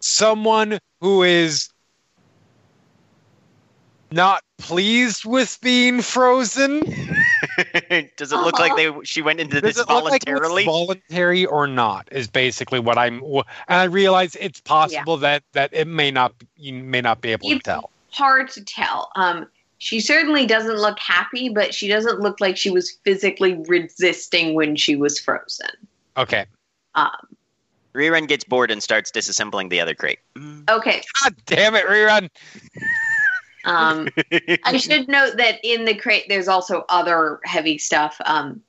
someone 0.00 0.78
who 1.00 1.22
is 1.22 1.68
not 4.12 4.42
pleased 4.58 5.24
with 5.24 5.58
being 5.62 6.00
frozen 6.02 6.80
Does 8.16 8.32
it 8.32 8.36
look 8.36 8.58
like 8.58 8.76
they 8.76 8.90
she 9.04 9.22
went 9.22 9.40
into 9.40 9.60
this 9.60 9.74
Does 9.76 9.86
it 9.86 9.92
look 9.92 10.04
like 10.04 10.22
it's 10.22 10.30
voluntarily? 10.30 10.64
voluntary 10.64 11.46
or 11.46 11.66
not 11.66 12.08
is 12.12 12.28
basically 12.28 12.78
what 12.78 12.96
i'm 12.98 13.22
and 13.22 13.44
i 13.68 13.84
realize 13.84 14.36
it's 14.40 14.60
possible 14.60 15.16
that 15.18 15.42
that 15.52 15.70
it 15.72 15.86
may 15.86 16.10
not 16.10 16.32
you 16.56 16.72
may 16.74 17.00
not 17.00 17.20
be 17.20 17.32
able 17.32 17.48
to 17.48 17.58
tell 17.58 17.90
Hard 18.10 18.50
to 18.50 18.62
tell. 18.62 19.10
Um, 19.16 19.46
she 19.78 19.98
certainly 19.98 20.44
doesn't 20.44 20.76
look 20.76 20.98
happy, 20.98 21.48
but 21.48 21.72
she 21.74 21.88
doesn't 21.88 22.20
look 22.20 22.42
like 22.42 22.58
she 22.58 22.70
was 22.70 22.90
physically 23.04 23.54
resisting 23.66 24.54
when 24.54 24.76
she 24.76 24.96
was 24.96 25.18
frozen. 25.18 25.70
okay 26.18 26.44
Um, 26.94 27.10
Rerun 27.94 28.28
gets 28.28 28.44
bored 28.44 28.70
and 28.70 28.82
starts 28.82 29.10
disassembling 29.10 29.70
the 29.70 29.80
other 29.80 29.94
crate. 29.94 30.18
okay. 30.68 31.02
god 31.22 31.34
damn 31.46 31.74
it 31.74 31.86
rerun 31.86 32.28
Um, 33.64 34.08
I 34.64 34.76
should 34.78 35.08
note 35.08 35.36
that 35.36 35.60
in 35.62 35.84
the 35.84 35.94
crate, 35.94 36.26
there's 36.28 36.48
also 36.48 36.84
other 36.88 37.40
heavy 37.44 37.78
stuff, 37.78 38.16
um, 38.24 38.60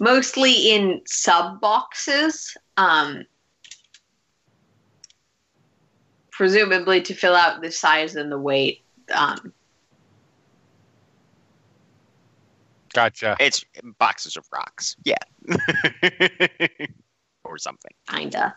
mostly 0.00 0.70
in 0.70 1.02
sub 1.06 1.60
boxes, 1.60 2.56
um, 2.76 3.24
presumably 6.30 7.00
to 7.02 7.14
fill 7.14 7.34
out 7.34 7.62
the 7.62 7.70
size 7.70 8.16
and 8.16 8.30
the 8.30 8.38
weight. 8.38 8.82
Um, 9.12 9.52
gotcha 12.92 13.36
It's 13.38 13.64
boxes 13.98 14.36
of 14.36 14.46
rocks. 14.52 14.96
Yeah. 15.04 15.16
or 17.44 17.58
something. 17.58 17.92
kinda. 18.08 18.56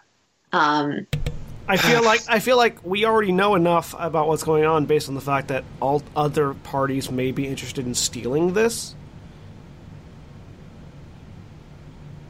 I 1.68 1.78
feel 1.78 2.04
like 2.04 2.22
I 2.30 2.40
feel 2.40 2.58
like 2.58 2.86
we 2.86 3.06
already 3.06 3.32
know 3.32 3.56
enough 3.56 3.94
about 3.98 4.28
what's 4.28 4.44
going 4.44 4.66
on 4.66 4.86
based 4.86 5.10
on 5.10 5.16
the 5.16 5.22
fact 5.22 5.50
that 5.50 5.64
all 5.82 6.02
other 6.16 6.54
parties 6.54 7.12
may 7.12 7.32
be 7.32 7.46
interested 7.48 7.86
in 7.86 7.94
stealing 7.94 8.54
this. 8.54 8.96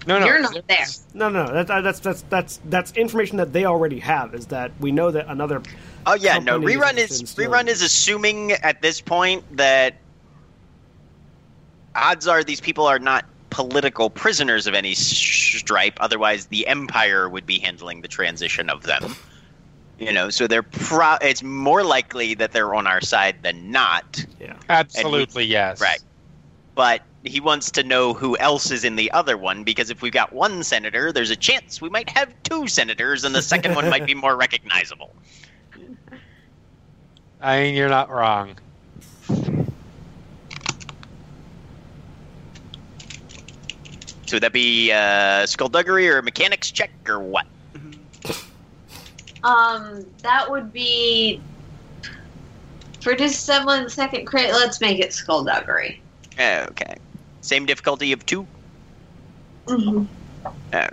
no 0.08 0.20
no 0.20 0.26
You're 0.26 0.40
not 0.42 0.68
there. 0.68 0.86
No, 1.14 1.30
no, 1.30 1.52
that, 1.52 1.68
that- 1.68 1.84
that's 1.84 2.00
that's 2.00 2.22
that's 2.24 2.60
that's 2.66 2.92
information 2.94 3.38
that 3.38 3.52
they 3.54 3.66
already 3.66 4.00
have. 4.00 4.34
Is 4.34 4.48
that 4.48 4.72
we 4.80 4.92
know 4.92 5.12
that 5.12 5.28
another 5.28 5.62
Oh 6.06 6.14
yeah, 6.16 6.40
no. 6.40 6.54
Company 6.54 6.74
is 6.74 6.80
Rerun 6.80 6.98
is 6.98 7.22
rerun 7.36 7.62
it. 7.64 7.70
is 7.70 7.82
assuming 7.82 8.54
at 8.54 8.82
this 8.82 9.02
point 9.02 9.44
that 9.58 9.96
odds 11.94 12.28
are 12.28 12.44
these 12.44 12.62
people 12.62 12.86
are 12.86 13.00
not 13.00 13.26
political 13.50 14.10
prisoners 14.10 14.68
of 14.68 14.74
any 14.74 14.94
stripe. 14.94 15.98
Otherwise, 16.00 16.48
the 16.48 16.68
Empire 16.68 17.30
would 17.30 17.46
be 17.46 17.60
handling 17.60 18.02
the 18.02 18.08
transition 18.08 18.70
of 18.70 18.84
them. 18.84 19.16
You 20.00 20.14
know, 20.14 20.30
so 20.30 20.46
they're 20.46 20.64
pro- 20.64 21.18
it's 21.22 21.42
more 21.42 21.84
likely 21.84 22.36
that 22.36 22.52
they're 22.52 22.76
on 22.76 22.86
our 22.86 23.02
side 23.02 23.38
than 23.42 23.72
not. 23.72 24.26
yeah. 24.40 24.56
Absolutely, 24.70 25.46
yes. 25.46 25.82
Right. 25.82 26.02
But 26.76 27.02
he 27.24 27.40
wants 27.40 27.72
to 27.72 27.84
know 27.84 28.14
who 28.14 28.38
else 28.38 28.70
is 28.70 28.84
in 28.84 28.96
the 28.96 29.12
other 29.12 29.38
one 29.38 29.64
because 29.64 29.90
if 29.90 30.04
we've 30.04 30.14
got 30.14 30.32
one 30.34 30.64
senator, 30.64 31.12
there's 31.12 31.32
a 31.32 31.36
chance 31.36 31.82
we 31.82 31.90
might 31.90 32.10
have 32.10 32.32
two 32.44 32.68
senators, 32.68 33.24
and 33.24 33.34
the 33.34 33.42
second 33.42 33.76
one 33.76 33.90
might 33.90 34.06
be 34.06 34.14
more 34.14 34.36
recognizable. 34.38 35.16
I 37.42 37.62
mean, 37.62 37.76
you're 37.76 37.90
not 37.90 38.10
wrong. 38.10 38.58
So 44.28 44.36
would 44.36 44.44
that 44.44 44.52
be 44.54 44.92
uh, 44.92 45.46
skullduggery 45.46 46.10
or 46.10 46.20
a 46.20 46.24
mechanics 46.24 46.70
check 46.70 46.92
or 47.08 47.20
what? 47.20 47.46
um, 49.44 50.06
that 50.22 50.52
would 50.52 50.74
be 50.74 51.42
for 53.02 53.16
just 53.16 53.48
the 53.48 53.88
second 53.88 54.26
crate. 54.26 54.52
Let's 54.52 54.82
make 54.82 55.00
it 55.00 55.14
skullduggery. 55.14 56.02
Okay. 56.38 56.96
Same 57.40 57.66
difficulty 57.66 58.12
of 58.12 58.26
two. 58.26 58.46
Mm-hmm. 59.68 60.06
Okay. 60.74 60.90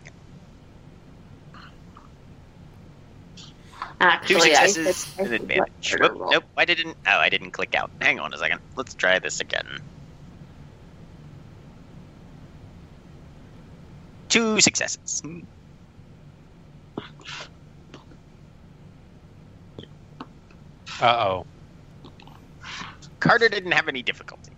Two 4.27 4.37
Actually, 4.37 4.55
I 4.55 4.67
successes, 4.67 4.97
said- 4.97 5.27
an 5.27 5.33
advantage. 5.33 5.97
Whoop, 5.99 6.31
nope, 6.31 6.45
I 6.57 6.65
didn't. 6.65 6.97
Oh, 7.07 7.19
I 7.19 7.29
didn't 7.31 7.53
click 7.53 7.75
out. 7.75 7.91
Hang 8.01 8.21
on 8.21 8.33
a 8.35 8.39
second. 8.39 8.61
Let's 8.77 8.95
try 8.95 9.19
this 9.19 9.41
again. 9.41 9.81
Two 14.35 14.61
successes. 14.61 15.23
Uh 21.01 21.05
oh. 21.05 21.47
Carter 23.21 23.49
didn't 23.49 23.71
have 23.71 23.87
any 23.87 24.03
difficulty. 24.03 24.51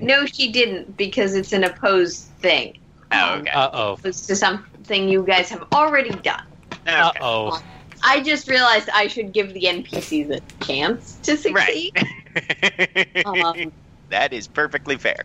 No, 0.00 0.24
she 0.24 0.52
didn't 0.52 0.96
because 0.96 1.34
it's 1.34 1.52
an 1.52 1.64
opposed 1.64 2.28
thing. 2.38 2.78
Oh, 3.10 3.38
okay. 3.38 3.50
Uh 3.50 3.70
oh. 3.72 3.98
It's 4.04 4.24
to 4.28 4.36
something 4.36 5.08
you 5.08 5.24
guys 5.24 5.48
have 5.48 5.66
already 5.72 6.10
done. 6.10 6.44
Uh 6.86 7.10
oh. 7.20 7.60
I 8.04 8.20
just 8.20 8.46
realized 8.46 8.88
I 8.90 9.08
should 9.08 9.32
give 9.32 9.52
the 9.52 9.62
NPCs 9.62 10.30
a 10.30 10.64
chance 10.64 11.18
to 11.24 11.36
succeed. 11.36 11.90
Right. 11.96 13.24
Um, 13.26 13.72
that 14.10 14.32
is 14.32 14.46
perfectly 14.46 14.96
fair. 14.96 15.24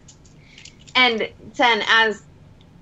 And 0.95 1.29
Sen, 1.53 1.83
as 1.87 2.23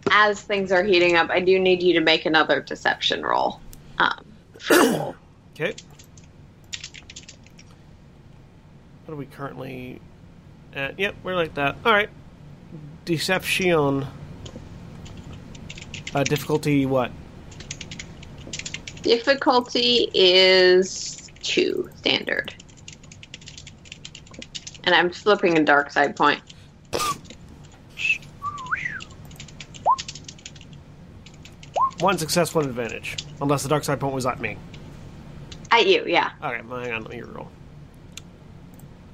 as 0.09 0.41
things 0.41 0.72
are 0.72 0.83
heating 0.83 1.15
up, 1.15 1.30
I 1.30 1.40
do 1.40 1.59
need 1.59 1.83
you 1.83 1.93
to 1.93 2.01
make 2.01 2.25
another 2.25 2.61
deception 2.61 3.23
roll. 3.23 3.59
Um, 3.98 4.25
for 4.59 4.75
Okay. 5.53 5.75
What 9.06 9.14
are 9.14 9.17
we 9.17 9.25
currently 9.25 9.99
at? 10.73 10.98
Yep, 10.98 11.15
we're 11.23 11.35
like 11.35 11.53
that. 11.56 11.75
All 11.85 11.91
right. 11.91 12.09
Deception. 13.06 14.07
Uh, 16.14 16.23
difficulty 16.23 16.85
what? 16.85 17.11
Difficulty 19.01 20.09
is 20.14 21.30
two 21.41 21.90
standard. 21.98 22.53
And 24.83 24.95
I'm 24.95 25.11
flipping 25.11 25.57
a 25.57 25.64
dark 25.64 25.91
side 25.91 26.15
point. 26.15 26.41
One 32.01 32.17
success, 32.17 32.53
one 32.55 32.65
advantage. 32.65 33.15
Unless 33.41 33.63
the 33.63 33.69
dark 33.69 33.83
side 33.83 33.99
point 33.99 34.13
was 34.13 34.25
at 34.25 34.39
me. 34.41 34.57
At 35.71 35.88
you, 35.88 36.03
yeah. 36.07 36.31
Okay, 36.43 36.61
well, 36.67 36.80
hang 36.81 36.93
on, 36.93 37.03
let 37.03 37.11
me 37.11 37.21
roll. 37.21 37.47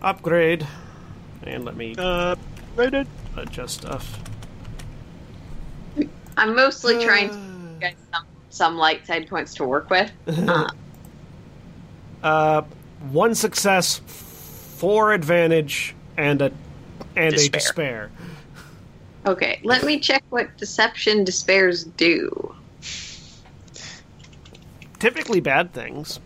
Upgrade. 0.02 0.66
And 1.44 1.66
let 1.66 1.76
me 1.76 1.96
Uh, 1.98 2.36
rated. 2.76 3.08
adjust 3.36 3.80
stuff. 3.82 4.20
I'm 6.38 6.56
mostly 6.56 7.04
trying 7.04 7.30
to 7.30 7.80
get 7.80 7.96
some, 8.14 8.26
some 8.50 8.78
light 8.78 9.06
side 9.06 9.28
points 9.28 9.54
to 9.56 9.66
work 9.66 9.90
with. 9.90 10.12
Uh, 10.28 10.68
Uh, 12.24 12.64
one 13.12 13.36
success, 13.36 14.02
four 14.08 15.14
advantage, 15.14 15.96
and 16.18 16.42
a 16.42 16.52
and 17.16 17.36
a 17.36 17.38
Despair. 17.38 18.10
despair. 18.10 18.12
okay, 19.28 19.60
let 19.64 19.84
me 19.84 20.00
check 20.00 20.24
what 20.32 20.58
deception 20.58 21.24
despairs 21.24 21.84
do. 21.84 22.56
Typically 25.00 25.40
bad 25.40 25.74
things, 25.74 26.20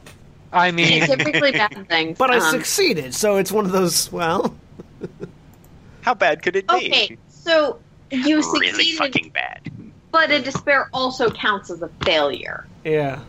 I 0.53 0.72
mean, 0.72 1.06
Typically 1.06 1.51
bad 1.53 1.88
things. 1.90 2.17
but 2.17 2.32
I 2.32 2.35
um, 2.38 2.41
succeeded, 2.51 3.14
so 3.14 3.38
it's 3.38 3.51
one 3.51 3.66
of 3.66 3.72
those. 3.72 4.11
Well, 4.11 4.56
How 6.01 6.14
bad 6.14 6.41
could 6.41 6.56
it 6.56 6.67
be? 6.67 6.74
Okay, 6.75 7.17
so 7.30 7.80
you 8.09 8.38
Really 8.38 8.74
succeeded, 8.74 8.98
fucking 8.98 9.30
bad. 9.30 9.69
but 10.11 10.32
a 10.32 10.41
despair 10.41 10.90
also 10.93 11.30
counts 11.30 11.69
as 11.69 11.82
a 11.82 11.90
failure. 12.03 12.66
yeah. 12.83 13.19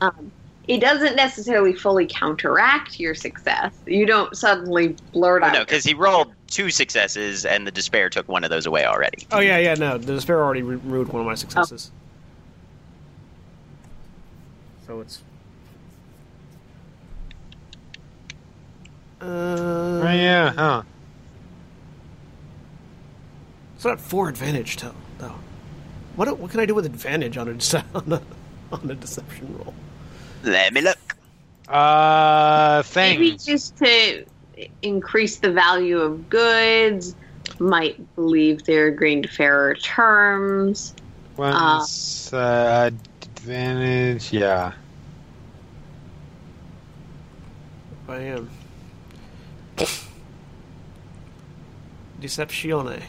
Um, 0.00 0.30
it 0.68 0.80
doesn't 0.80 1.14
necessarily 1.14 1.72
fully 1.72 2.06
counteract 2.06 2.98
your 2.98 3.14
success. 3.14 3.72
You 3.86 4.04
don't 4.04 4.36
suddenly 4.36 4.96
blurt 5.12 5.42
Oh, 5.44 5.46
out. 5.46 5.52
no, 5.52 5.60
because 5.60 5.84
he 5.84 5.94
rolled 5.94 6.32
two 6.48 6.70
successes 6.70 7.46
and 7.46 7.66
the 7.66 7.70
despair 7.70 8.10
took 8.10 8.28
one 8.28 8.42
of 8.44 8.50
those 8.50 8.66
away 8.66 8.84
already. 8.84 9.26
Oh 9.30 9.38
yeah, 9.38 9.58
yeah. 9.58 9.74
No, 9.74 9.96
the 9.96 10.12
despair 10.14 10.42
already 10.44 10.62
re- 10.62 10.76
removed 10.76 11.12
one 11.12 11.20
of 11.20 11.26
my 11.26 11.36
successes. 11.36 11.92
So 14.86 15.00
it's. 15.00 15.22
Uh, 19.20 19.24
oh, 19.24 20.12
yeah, 20.12 20.52
huh? 20.52 20.82
It's 23.74 23.84
not 23.84 23.98
four 24.00 24.28
advantage, 24.28 24.76
though. 24.76 24.94
though. 25.18 25.34
What 26.14 26.38
what 26.38 26.50
can 26.50 26.60
I 26.60 26.66
do 26.66 26.74
with 26.74 26.86
advantage 26.86 27.36
on 27.36 27.48
a 27.48 27.52
on 27.94 28.12
a, 28.12 28.22
on 28.72 28.90
a 28.90 28.94
deception 28.94 29.56
roll? 29.58 29.74
Let 30.44 30.72
me 30.72 30.82
look. 30.82 31.16
Uh, 31.68 32.82
Maybe 32.94 33.30
things. 33.30 33.44
just 33.44 33.76
to 33.78 34.24
increase 34.82 35.38
the 35.38 35.50
value 35.50 35.98
of 35.98 36.28
goods. 36.30 37.16
Might 37.58 38.14
believe 38.14 38.64
they're 38.64 38.88
agreeing 38.88 39.22
to 39.22 39.28
fairer 39.28 39.74
terms. 39.74 40.94
One's 41.36 42.32
uh, 42.32 42.90
advantage. 43.50 44.32
Yeah. 44.32 44.72
I 48.08 48.16
am. 48.16 48.50
Deceptione. 52.20 53.02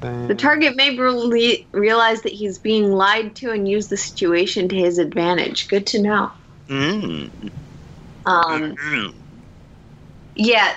The 0.00 0.34
target 0.34 0.76
may 0.76 0.96
rele- 0.96 1.66
realize 1.72 2.22
that 2.22 2.32
he's 2.32 2.58
being 2.58 2.90
lied 2.90 3.36
to 3.36 3.50
and 3.52 3.68
use 3.68 3.88
the 3.88 3.98
situation 3.98 4.68
to 4.70 4.76
his 4.76 4.98
advantage. 4.98 5.68
Good 5.68 5.86
to 5.88 6.00
know. 6.02 6.32
Mm. 6.68 7.30
Um, 8.24 8.74
Mm. 8.76 9.14
yeah, 10.36 10.74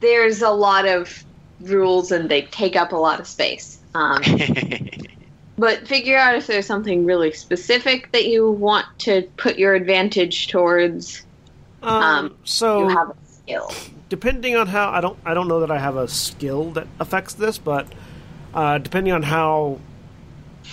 there's 0.00 0.42
a 0.42 0.50
lot 0.50 0.86
of 0.86 1.24
rules 1.62 2.12
and 2.12 2.28
they 2.28 2.42
take 2.42 2.76
up 2.76 2.92
a 2.92 2.96
lot 2.96 3.18
of 3.18 3.26
space. 3.26 3.75
Um, 3.96 4.22
but 5.58 5.86
figure 5.88 6.16
out 6.16 6.34
if 6.36 6.46
there's 6.46 6.66
something 6.66 7.04
really 7.04 7.32
specific 7.32 8.12
that 8.12 8.26
you 8.26 8.50
want 8.50 8.86
to 9.00 9.22
put 9.36 9.58
your 9.58 9.74
advantage 9.74 10.48
towards. 10.48 11.24
Um, 11.82 12.02
Um, 12.02 12.36
so 12.44 12.88
you 12.88 12.96
have 12.96 13.10
a 13.10 13.16
skill. 13.26 13.72
depending 14.08 14.56
on 14.56 14.66
how 14.66 14.90
I 14.90 15.00
don't 15.00 15.18
I 15.24 15.34
don't 15.34 15.48
know 15.48 15.60
that 15.60 15.70
I 15.70 15.78
have 15.78 15.96
a 15.96 16.08
skill 16.08 16.72
that 16.72 16.86
affects 17.00 17.34
this, 17.34 17.58
but 17.58 17.86
uh, 18.54 18.78
depending 18.78 19.12
on 19.12 19.22
how 19.22 19.78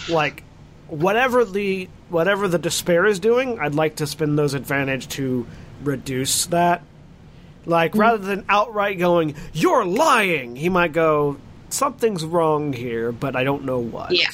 like 0.09 0.43
whatever 0.87 1.45
the 1.45 1.87
whatever 2.09 2.47
the 2.47 2.59
despair 2.59 3.05
is 3.05 3.19
doing, 3.19 3.59
I'd 3.59 3.75
like 3.75 3.97
to 3.97 4.07
spend 4.07 4.37
those 4.37 4.53
advantage 4.53 5.07
to 5.09 5.45
reduce 5.83 6.45
that. 6.47 6.81
Like 7.65 7.95
rather 7.95 8.17
than 8.17 8.43
outright 8.49 8.97
going, 8.99 9.35
"You're 9.53 9.85
lying," 9.85 10.55
he 10.57 10.67
might 10.69 10.91
go, 10.93 11.37
"Something's 11.73 12.23
wrong 12.23 12.71
here, 12.73 13.11
but 13.11 13.35
I 13.35 13.43
don't 13.43 13.63
know 13.65 13.79
what." 13.79 14.11
Yeah. 14.11 14.27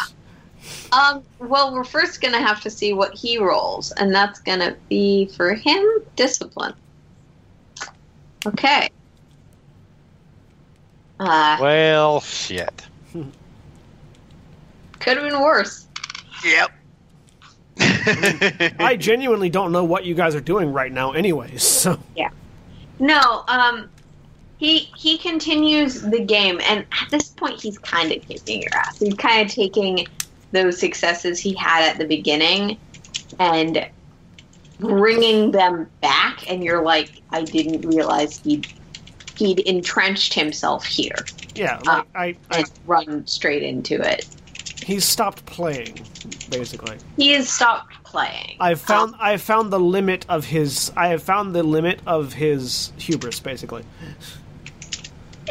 Um, 0.91 1.23
well, 1.39 1.73
we're 1.73 1.83
first 1.85 2.21
going 2.21 2.33
to 2.33 2.41
have 2.41 2.61
to 2.61 2.69
see 2.69 2.93
what 2.93 3.13
he 3.15 3.37
rolls, 3.37 3.91
and 3.93 4.13
that's 4.13 4.39
going 4.41 4.59
to 4.59 4.75
be 4.89 5.27
for 5.27 5.53
him 5.53 5.83
discipline. 6.15 6.73
Okay. 8.45 8.89
Uh, 11.19 11.57
Well, 11.59 12.21
shit. 12.21 12.85
could 14.99 15.17
have 15.17 15.29
been 15.29 15.41
worse. 15.41 15.87
Yep. 16.45 16.71
I 18.79 18.97
genuinely 18.99 19.49
don't 19.49 19.71
know 19.71 19.83
what 19.83 20.05
you 20.05 20.13
guys 20.13 20.35
are 20.35 20.41
doing 20.41 20.71
right 20.73 20.91
now, 20.91 21.11
anyways. 21.13 21.63
So 21.63 21.97
yeah. 22.15 22.29
No, 22.99 23.43
um, 23.47 23.89
he 24.59 24.89
he 24.95 25.17
continues 25.17 26.01
the 26.01 26.19
game, 26.19 26.59
and 26.63 26.85
at 27.01 27.09
this 27.09 27.29
point, 27.29 27.61
he's 27.61 27.77
kind 27.79 28.11
of 28.11 28.21
kicking 28.27 28.61
your 28.61 28.75
ass. 28.75 28.99
He's 28.99 29.15
kind 29.15 29.47
of 29.47 29.53
taking 29.53 30.05
those 30.51 30.79
successes 30.79 31.39
he 31.39 31.53
had 31.53 31.89
at 31.89 31.97
the 31.97 32.05
beginning 32.05 32.77
and 33.39 33.89
bringing 34.79 35.51
them 35.51 35.89
back. 36.01 36.49
And 36.49 36.63
you're 36.63 36.83
like, 36.83 37.21
I 37.31 37.43
didn't 37.43 37.87
realize 37.87 38.39
he'd 38.39 38.67
he'd 39.37 39.59
entrenched 39.61 40.33
himself 40.33 40.85
here 40.85 41.15
yeah, 41.59 41.79
uh, 41.87 41.97
like, 41.97 42.07
I, 42.15 42.35
I 42.51 42.59
and 42.59 42.71
run 42.85 43.27
straight 43.27 43.63
into 43.63 44.01
it. 44.01 44.25
he's 44.83 45.05
stopped 45.05 45.45
playing, 45.45 46.05
basically. 46.49 46.97
He 47.17 47.31
has 47.33 47.49
stopped 47.49 47.93
playing. 48.03 48.57
I've 48.59 48.81
um, 48.89 49.11
found 49.11 49.15
I 49.19 49.31
have 49.31 49.41
found 49.41 49.71
the 49.71 49.79
limit 49.79 50.25
of 50.29 50.45
his 50.45 50.91
I 50.95 51.09
have 51.09 51.21
found 51.21 51.53
the 51.53 51.63
limit 51.63 51.99
of 52.05 52.33
his 52.33 52.91
hubris 52.97 53.39
basically. 53.39 53.83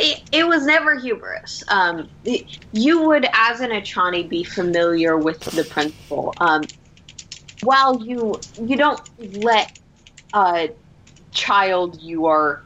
It, 0.00 0.22
it 0.32 0.46
was 0.46 0.64
never 0.64 0.98
hubris. 0.98 1.64
Um, 1.68 2.08
it- 2.24 2.58
you 2.72 3.02
would, 3.06 3.26
as 3.32 3.60
an 3.60 3.70
Echani, 3.70 4.28
be 4.28 4.44
familiar 4.44 5.16
with 5.16 5.40
the 5.40 5.64
principle. 5.64 6.34
Um, 6.38 6.62
while 7.62 8.04
you 8.04 8.38
you 8.62 8.76
don't 8.76 9.00
let 9.42 9.78
a 10.32 10.70
child 11.32 12.00
you 12.00 12.26
are 12.26 12.62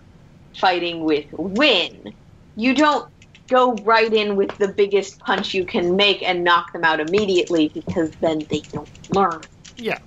fighting 0.59 1.05
with 1.05 1.27
win, 1.33 2.13
you 2.57 2.75
don't 2.75 3.09
go 3.49 3.75
right 3.85 4.13
in 4.13 4.37
with 4.37 4.57
the 4.59 4.69
biggest 4.69 5.19
punch 5.21 5.55
you 5.55 5.65
can 5.65 5.97
make 5.97 6.23
and 6.23 6.45
knock 6.45 6.73
them 6.73 6.85
out 6.85 7.01
immediately 7.01 7.69
because 7.69 8.11
then 8.21 8.41
they 8.51 8.61
don't 8.61 9.15
learn. 9.15 9.41
Yeah. 9.77 9.99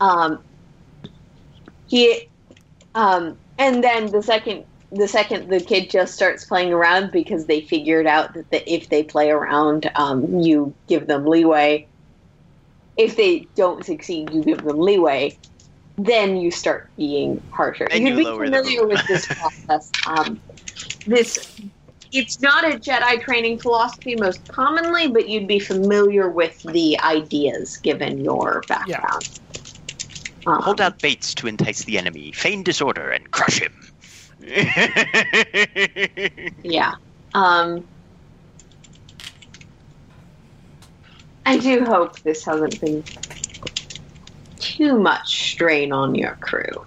Um, 0.00 0.38
he, 1.86 2.28
um, 2.94 3.36
and 3.58 3.82
then 3.82 4.06
the 4.10 4.22
second, 4.22 4.64
the 4.90 5.08
second 5.08 5.50
the 5.50 5.60
kid 5.60 5.90
just 5.90 6.14
starts 6.14 6.44
playing 6.44 6.72
around 6.72 7.12
because 7.12 7.46
they 7.46 7.60
figured 7.60 8.06
out 8.06 8.34
that 8.34 8.50
the, 8.50 8.72
if 8.72 8.88
they 8.88 9.02
play 9.02 9.30
around, 9.30 9.90
um, 9.96 10.40
you 10.40 10.74
give 10.86 11.06
them 11.06 11.26
leeway. 11.26 11.86
If 12.96 13.16
they 13.16 13.46
don't 13.54 13.84
succeed, 13.84 14.30
you 14.32 14.42
give 14.42 14.62
them 14.64 14.78
leeway. 14.78 15.38
Then 15.96 16.36
you 16.36 16.50
start 16.50 16.90
being 16.96 17.42
harsher. 17.50 17.86
Then 17.90 18.06
You'd 18.06 18.10
you 18.10 18.16
be 18.18 18.24
familiar 18.24 18.86
with 18.86 19.06
this 19.06 19.26
process. 19.66 19.90
Um, 20.06 20.40
this 21.06 21.60
it's 22.12 22.40
not 22.40 22.64
a 22.64 22.78
Jedi 22.78 23.20
training 23.20 23.58
philosophy 23.58 24.16
most 24.16 24.46
commonly, 24.48 25.08
but 25.08 25.28
you'd 25.28 25.46
be 25.46 25.58
familiar 25.58 26.30
with 26.30 26.62
the 26.62 26.98
ideas 27.00 27.76
given 27.78 28.24
your 28.24 28.62
background. 28.66 29.28
Um, 30.46 30.62
Hold 30.62 30.80
out 30.80 30.98
baits 31.00 31.34
to 31.34 31.46
entice 31.46 31.84
the 31.84 31.98
enemy, 31.98 32.32
feign 32.32 32.62
disorder, 32.62 33.10
and 33.10 33.30
crush 33.30 33.60
him. 33.60 33.74
Yeah. 36.62 36.94
Um, 37.34 37.86
I 41.46 41.58
do 41.58 41.84
hope 41.84 42.20
this 42.20 42.44
hasn't 42.44 42.80
been 42.80 43.02
too 44.58 44.98
much 44.98 45.52
strain 45.52 45.92
on 45.92 46.14
your 46.14 46.36
crew. 46.40 46.84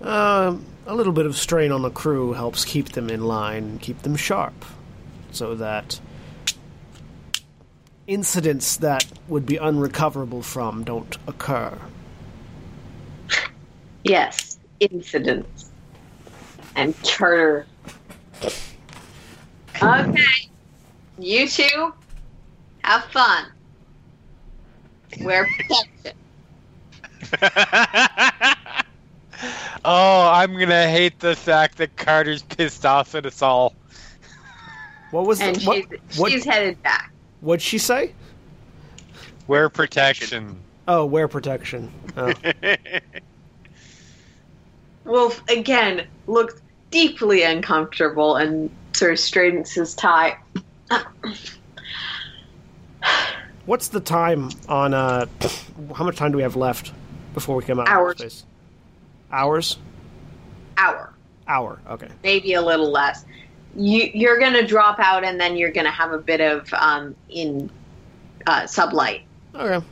Um, 0.00 0.64
a 0.86 0.94
little 0.94 1.12
bit 1.12 1.26
of 1.26 1.36
strain 1.36 1.72
on 1.72 1.82
the 1.82 1.90
crew 1.90 2.32
helps 2.32 2.64
keep 2.64 2.90
them 2.90 3.10
in 3.10 3.22
line, 3.22 3.78
keep 3.78 4.02
them 4.02 4.16
sharp, 4.16 4.64
so 5.30 5.54
that 5.56 6.00
incidents 8.06 8.76
that 8.78 9.04
would 9.28 9.46
be 9.46 9.56
unrecoverable 9.56 10.42
from 10.42 10.84
don't 10.84 11.16
occur. 11.26 11.78
Yes, 14.04 14.58
incidents. 14.80 15.70
And 16.76 17.00
Charter. 17.02 17.66
Okay. 19.82 20.24
You 21.18 21.48
two, 21.48 21.92
have 22.82 23.04
fun. 23.06 23.46
Wear 25.20 25.46
protection. 25.46 26.16
oh, 29.84 30.30
I'm 30.32 30.58
gonna 30.58 30.88
hate 30.88 31.18
the 31.20 31.36
fact 31.36 31.78
that 31.78 31.96
Carter's 31.96 32.42
pissed 32.42 32.86
off 32.86 33.14
at 33.14 33.26
us 33.26 33.42
all. 33.42 33.74
What 35.10 35.26
was 35.26 35.40
And 35.40 35.56
the, 35.56 35.66
what, 35.66 35.76
she's, 35.76 36.18
what 36.18 36.32
she's 36.32 36.44
headed 36.44 36.82
back. 36.82 37.12
what'd 37.40 37.60
she 37.62 37.78
say? 37.78 38.12
Wear 39.48 39.68
protection. 39.68 40.56
Oh, 40.86 41.04
wear 41.04 41.28
protection. 41.28 41.90
Oh. 42.16 42.32
Wolf 45.04 45.42
again 45.48 46.06
looks 46.26 46.60
deeply 46.90 47.42
uncomfortable 47.42 48.36
and 48.36 48.70
sort 48.92 49.12
of 49.12 49.18
straightens 49.18 49.72
his 49.72 49.94
tie. 49.94 50.36
What's 53.66 53.88
the 53.88 54.00
time 54.00 54.50
on 54.68 54.94
uh 54.94 55.26
how 55.94 56.04
much 56.04 56.16
time 56.16 56.32
do 56.32 56.36
we 56.36 56.42
have 56.42 56.56
left 56.56 56.92
before 57.34 57.56
we 57.56 57.62
come 57.64 57.78
out 57.80 57.88
Hours. 57.88 58.12
of 58.14 58.18
space? 58.18 58.44
Hours? 59.30 59.78
Hour, 60.76 61.12
Hour. 61.46 61.78
Okay. 61.88 62.08
maybe 62.24 62.54
a 62.54 62.62
little 62.62 62.90
less. 62.90 63.24
You, 63.76 64.10
you're 64.12 64.38
going 64.40 64.54
to 64.54 64.66
drop 64.66 64.98
out, 64.98 65.22
and 65.22 65.38
then 65.40 65.56
you're 65.56 65.70
going 65.70 65.84
to 65.84 65.92
have 65.92 66.10
a 66.10 66.18
bit 66.18 66.40
of 66.40 66.72
um, 66.74 67.14
in 67.28 67.70
uh, 68.46 68.62
sublight. 68.62 69.22
Okay. 69.54 69.86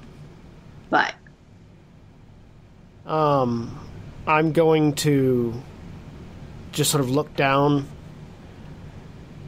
But 0.91 1.15
Um 3.07 3.79
I'm 4.29 4.53
going 4.53 4.93
to 4.97 5.55
just 6.73 6.91
sort 6.91 7.03
of 7.03 7.09
look 7.09 7.35
down 7.35 7.89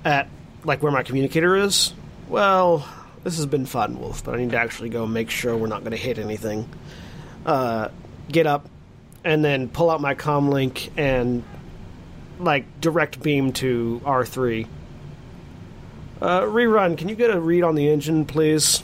at 0.06 0.26
like 0.64 0.82
where 0.82 0.90
my 0.90 1.02
communicator 1.02 1.54
is. 1.54 1.92
Well, 2.28 2.88
this 3.22 3.36
has 3.36 3.44
been 3.44 3.66
fun, 3.66 4.00
Wolf, 4.00 4.24
but 4.24 4.34
I 4.34 4.38
need 4.38 4.52
to 4.52 4.58
actually 4.58 4.88
go 4.88 5.06
make 5.06 5.28
sure 5.28 5.54
we're 5.54 5.66
not 5.66 5.80
going 5.80 5.90
to 5.90 5.98
hit 5.98 6.18
anything. 6.18 6.66
Uh, 7.44 7.88
get 8.32 8.46
up 8.46 8.70
and 9.22 9.44
then 9.44 9.68
pull 9.68 9.90
out 9.90 10.00
my 10.00 10.14
comm 10.14 10.48
link 10.48 10.90
and 10.96 11.44
like 12.38 12.80
direct 12.80 13.22
beam 13.22 13.52
to 13.52 14.00
R 14.06 14.24
three. 14.24 14.66
Uh, 16.22 16.40
rerun. 16.40 16.96
Can 16.96 17.10
you 17.10 17.14
get 17.14 17.30
a 17.30 17.38
read 17.38 17.64
on 17.64 17.74
the 17.74 17.90
engine, 17.90 18.24
please? 18.24 18.82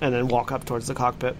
And 0.00 0.12
then 0.12 0.26
walk 0.26 0.50
up 0.50 0.64
towards 0.64 0.88
the 0.88 0.94
cockpit. 0.94 1.36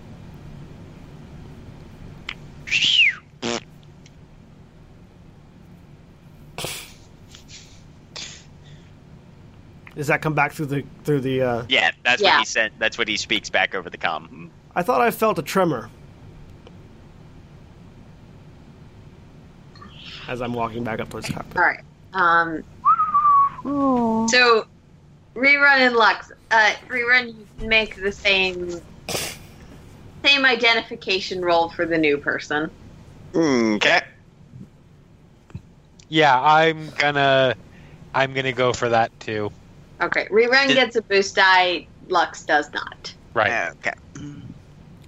Does 9.94 10.06
that 10.06 10.22
come 10.22 10.34
back 10.34 10.52
through 10.52 10.66
the 10.66 10.84
through 11.02 11.20
the? 11.20 11.42
Uh... 11.42 11.64
Yeah, 11.68 11.90
that's 12.05 12.22
Yeah. 12.22 12.36
what 12.36 12.40
he 12.40 12.44
sent. 12.47 12.78
That's 12.78 12.98
what 12.98 13.08
he 13.08 13.16
speaks 13.16 13.50
back 13.50 13.74
over 13.74 13.90
the 13.90 13.98
com. 13.98 14.50
I 14.76 14.82
thought 14.82 15.00
I 15.00 15.10
felt 15.10 15.40
a 15.40 15.42
tremor 15.42 15.90
as 20.28 20.40
I'm 20.40 20.52
walking 20.52 20.84
back 20.84 21.00
up 21.00 21.10
towards 21.10 21.26
the 21.26 21.32
cockpit. 21.32 21.56
All 21.56 21.64
right. 21.64 21.80
Um, 22.12 22.62
so, 24.28 24.66
rerun 25.34 25.78
and 25.78 25.97
Lux. 25.97 26.30
Uh, 26.50 26.72
rerun, 26.86 27.28
you 27.28 27.47
can 27.58 27.68
make 27.68 27.97
the 27.97 28.12
same 28.12 28.80
same 30.24 30.44
identification 30.44 31.40
roll 31.42 31.68
for 31.68 31.86
the 31.86 31.98
new 31.98 32.18
person. 32.18 32.70
Okay. 33.34 34.00
Yeah, 36.08 36.40
I'm 36.40 36.90
gonna 36.90 37.55
I'm 38.14 38.32
gonna 38.34 38.52
go 38.52 38.72
for 38.72 38.88
that 38.88 39.18
too. 39.20 39.52
Okay, 40.00 40.26
rerun 40.30 40.68
Did- 40.68 40.74
gets 40.74 40.97
a 40.97 41.02
boost 41.02 41.36
die. 41.36 41.86
Lux 42.08 42.44
does 42.44 42.72
not. 42.72 43.12
Right. 43.34 43.70
Okay. 43.72 43.92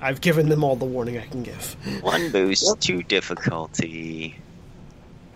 I've 0.03 0.21
given 0.21 0.49
them 0.49 0.63
all 0.65 0.77
the 0.77 0.85
warning 0.85 1.19
I 1.19 1.27
can 1.27 1.43
give. 1.43 1.77
One 2.03 2.31
boost 2.33 2.81
to 2.83 3.03
difficulty. 3.03 4.37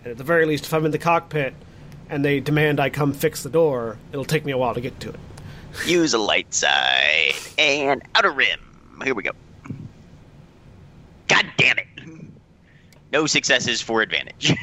And 0.05 0.13
at 0.13 0.19
the 0.19 0.25
very 0.25 0.45
least, 0.47 0.67
if 0.67 0.75
I'm 0.75 0.85
in 0.85 0.91
the 0.91 0.99
cockpit 0.99 1.55
and 2.11 2.23
they 2.25 2.41
demand 2.41 2.81
I 2.81 2.91
come 2.91 3.13
fix 3.15 3.43
the 3.43 3.49
door, 3.51 3.97
it'll 4.13 4.25
take 4.27 4.45
me 4.45 4.53
a 4.53 4.59
while 4.59 4.75
to 4.75 4.81
get 4.81 4.99
to 5.01 5.09
it. 5.11 5.21
Use 5.87 6.13
a 6.15 6.19
light 6.19 6.53
side 6.53 7.33
and 7.59 8.03
outer 8.15 8.31
rim. 8.31 8.61
Here 9.03 9.15
we 9.15 9.23
go. 9.23 9.33
God 11.29 11.47
damn 11.57 11.79
it! 11.79 11.87
No 13.13 13.27
successes 13.27 13.81
for 13.81 14.03
advantage. 14.03 14.53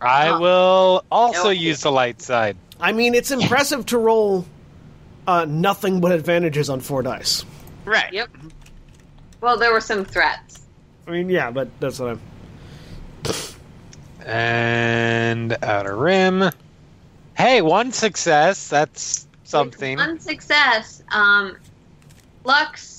I 0.00 0.28
Uh, 0.28 0.38
will 0.40 1.04
also 1.10 1.44
no. 1.44 1.50
use 1.50 1.80
the 1.80 1.90
light 1.92 2.20
side. 2.20 2.56
I 2.78 2.92
mean, 2.92 3.14
it's 3.14 3.30
impressive 3.30 3.86
to 3.86 3.98
roll 3.98 4.44
uh, 5.26 5.46
nothing 5.48 6.00
but 6.00 6.12
advantages 6.12 6.68
on 6.68 6.80
four 6.80 7.02
dice. 7.02 7.44
right. 7.84 8.12
Yep. 8.12 8.28
Well, 9.40 9.56
there 9.58 9.72
were 9.72 9.80
some 9.80 10.04
threats. 10.04 10.60
I 11.06 11.10
mean, 11.12 11.28
yeah, 11.30 11.50
but 11.50 11.68
that's 11.80 11.98
what 11.98 12.10
I'm. 12.10 12.20
And 14.26 15.56
outer 15.62 15.94
rim. 15.96 16.50
Hey, 17.36 17.62
one 17.62 17.92
success. 17.92 18.68
That's 18.68 19.26
something. 19.44 19.98
One 19.98 20.18
success. 20.18 21.02
Um, 21.12 21.56
Lux, 22.44 22.95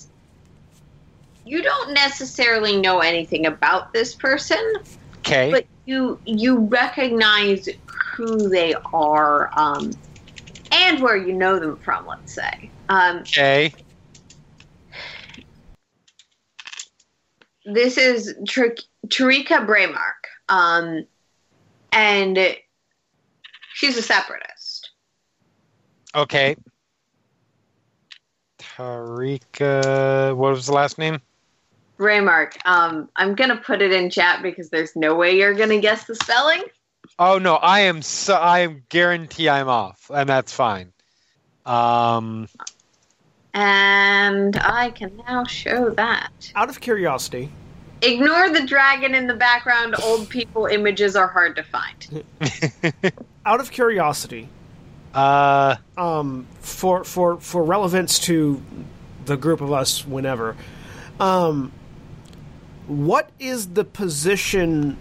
you 1.48 1.64
don't 1.64 1.94
necessarily 1.94 2.80
know 2.80 3.00
anything 3.00 3.46
about 3.46 3.94
this 3.94 4.16
person, 4.16 4.62
Okay. 5.20 5.52
but 5.52 5.66
you 5.86 6.20
you 6.26 6.60
recognize 6.66 7.70
who 8.16 8.50
they 8.50 8.76
are 8.94 9.50
um, 9.58 9.92
and 10.72 11.02
where 11.02 11.16
you 11.16 11.34
know 11.34 11.60
them 11.60 11.78
from. 11.78 12.06
Let's 12.06 12.36
say. 12.36 12.72
Um, 12.90 13.20
Okay. 13.20 13.74
this 17.66 17.98
is 17.98 18.36
Tr- 18.48 18.78
Tarika 19.08 19.66
Braymark, 19.66 20.28
um, 20.50 21.06
and 21.94 22.38
she's 23.74 23.98
a 23.98 24.02
separatist. 24.02 24.92
Okay. 26.14 26.58
Tarika. 28.60 30.36
What 30.36 30.52
was 30.52 30.66
the 30.66 30.74
last 30.74 30.98
name? 30.98 31.22
Braymark. 31.98 32.54
Um, 32.66 33.10
I'm 33.16 33.36
gonna 33.36 33.58
put 33.58 33.82
it 33.82 33.92
in 33.92 34.10
chat 34.10 34.42
because 34.42 34.70
there's 34.70 34.96
no 34.96 35.16
way 35.16 35.38
you're 35.38 35.54
gonna 35.54 35.80
guess 35.80 36.06
the 36.06 36.16
spelling. 36.16 36.64
Oh 37.20 37.38
no, 37.38 37.56
I 37.56 37.82
am 37.82 38.02
so 38.02 38.36
I 38.36 38.60
am 38.60 38.84
guarantee 38.90 39.50
I'm 39.50 39.68
off, 39.68 40.10
and 40.14 40.28
that's 40.30 40.54
fine. 40.54 40.94
Um. 41.66 42.48
And 43.54 44.56
I 44.58 44.92
can 44.92 45.18
now 45.28 45.44
show 45.46 45.90
that. 45.92 46.52
Out 46.56 46.70
of 46.70 46.80
curiosity, 46.80 47.50
Ignore 48.02 48.52
the 48.52 48.66
dragon 48.66 49.16
in 49.16 49.28
the 49.28 49.34
background. 49.34 49.96
Old 50.04 50.30
people 50.30 50.68
images 50.68 51.16
are 51.16 51.28
hard 51.28 51.56
to 51.56 51.64
find. 51.64 52.24
out 53.46 53.60
of 53.60 53.72
curiosity, 53.72 54.50
uh. 55.14 55.78
um, 55.98 56.46
for 56.60 57.04
for 57.04 57.40
for 57.40 57.64
relevance 57.64 58.20
to 58.20 58.62
the 59.26 59.36
group 59.36 59.62
of 59.62 59.72
us, 59.72 60.06
whenever, 60.06 60.56
um, 61.20 61.72
what 62.88 63.30
is 63.40 63.70
the 63.70 63.84
position? 63.84 64.98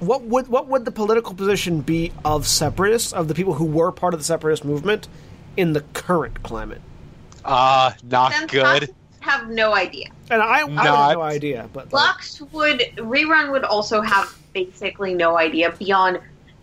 What 0.00 0.22
would 0.22 0.48
what 0.48 0.68
would 0.68 0.84
the 0.84 0.92
political 0.92 1.34
position 1.34 1.80
be 1.80 2.12
of 2.24 2.46
separatists 2.46 3.12
of 3.12 3.28
the 3.28 3.34
people 3.34 3.54
who 3.54 3.64
were 3.64 3.92
part 3.92 4.14
of 4.14 4.20
the 4.20 4.24
separatist 4.24 4.64
movement 4.64 5.08
in 5.56 5.72
the 5.72 5.80
current 5.92 6.42
climate? 6.42 6.80
Uh. 7.44 7.92
Not 8.04 8.32
Then 8.32 8.46
good. 8.46 8.94
Have 9.20 9.48
no 9.48 9.74
idea. 9.74 10.06
And 10.30 10.40
I, 10.40 10.58
I 10.58 10.84
have 10.84 11.14
no 11.14 11.22
idea, 11.22 11.68
but 11.72 11.92
like, 11.92 12.14
Lux 12.14 12.40
would 12.52 12.78
rerun 12.96 13.50
would 13.50 13.64
also 13.64 14.00
have 14.00 14.36
basically 14.52 15.14
no 15.14 15.36
idea 15.36 15.72
beyond 15.72 16.20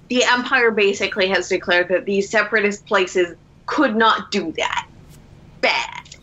the 0.08 0.24
Empire 0.24 0.72
basically 0.72 1.28
has 1.28 1.50
declared 1.50 1.88
that 1.90 2.06
these 2.06 2.30
separatist 2.30 2.86
places 2.86 3.36
could 3.66 3.96
not 3.96 4.32
do 4.32 4.52
that. 4.54 4.88
Bad. 5.62 6.16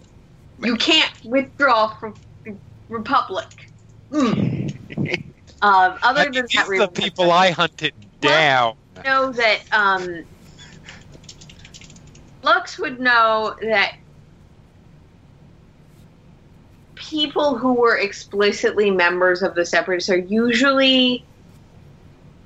You 0.63 0.77
can't 0.77 1.13
withdraw 1.25 1.95
from 1.97 2.15
the 2.45 2.55
Republic. 2.89 3.70
Mm. 4.11 5.25
Um, 5.63 5.99
other 6.03 6.21
I 6.21 6.25
than 6.25 6.33
mean, 6.33 6.43
that, 6.43 6.49
these 6.49 6.61
are 6.61 6.79
the 6.79 6.89
Rerun 6.89 6.95
people 6.95 7.31
I 7.33 7.51
hunted 7.51 7.93
down. 8.21 8.77
know 9.05 9.31
that 9.33 9.61
um, 9.73 10.25
Lux 12.43 12.79
would 12.79 12.99
know 12.99 13.57
that 13.63 13.97
people 16.95 17.57
who 17.57 17.75
were 17.75 17.99
explicitly 17.99 18.91
members 18.91 19.43
of 19.43 19.55
the 19.55 19.67
Separatists 19.67 20.09
are 20.11 20.19
usually, 20.19 21.25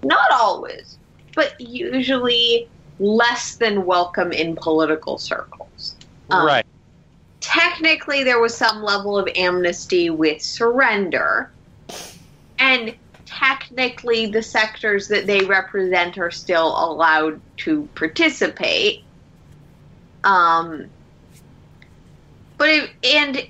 not 0.03 0.31
always, 0.33 0.99
but 1.35 1.61
usually 1.61 2.69
less 2.99 3.57
than 3.57 3.85
welcome 3.85 4.33
in 4.33 4.57
political 4.57 5.19
circles. 5.19 5.97
Um, 6.31 6.47
right. 6.47 6.67
technically 7.41 8.25
there 8.25 8.41
was 8.41 8.57
some 8.57 8.83
level 8.83 9.19
of 9.19 9.29
amnesty 9.37 10.11
with 10.11 10.41
surrender 10.41 11.51
and 12.59 12.95
technically 13.27 14.27
the 14.27 14.43
sectors 14.43 15.09
that 15.09 15.27
they 15.27 15.41
represent 15.45 16.19
are 16.19 16.31
still 16.31 16.69
allowed 16.69 17.41
to 17.57 17.89
participate 17.95 18.99
um 20.25 20.91
but 22.59 22.69
it, 22.69 22.91
and 23.05 23.43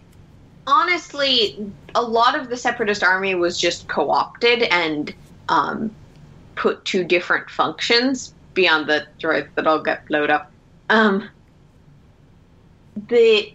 honestly 0.66 1.74
a 1.94 2.02
lot 2.02 2.38
of 2.38 2.48
the 2.48 2.56
separatist 2.56 3.02
army 3.02 3.34
was 3.34 3.58
just 3.60 3.88
co-opted 3.88 4.62
and 4.64 5.14
um 5.48 5.94
put 6.56 6.84
to 6.84 7.04
different 7.04 7.50
functions 7.50 8.32
beyond 8.54 8.88
the 8.88 9.04
droids 9.22 9.48
that 9.56 9.66
all 9.66 9.82
get 9.82 10.06
blowed 10.08 10.30
up 10.30 10.52
um 10.88 11.28
the 13.08 13.48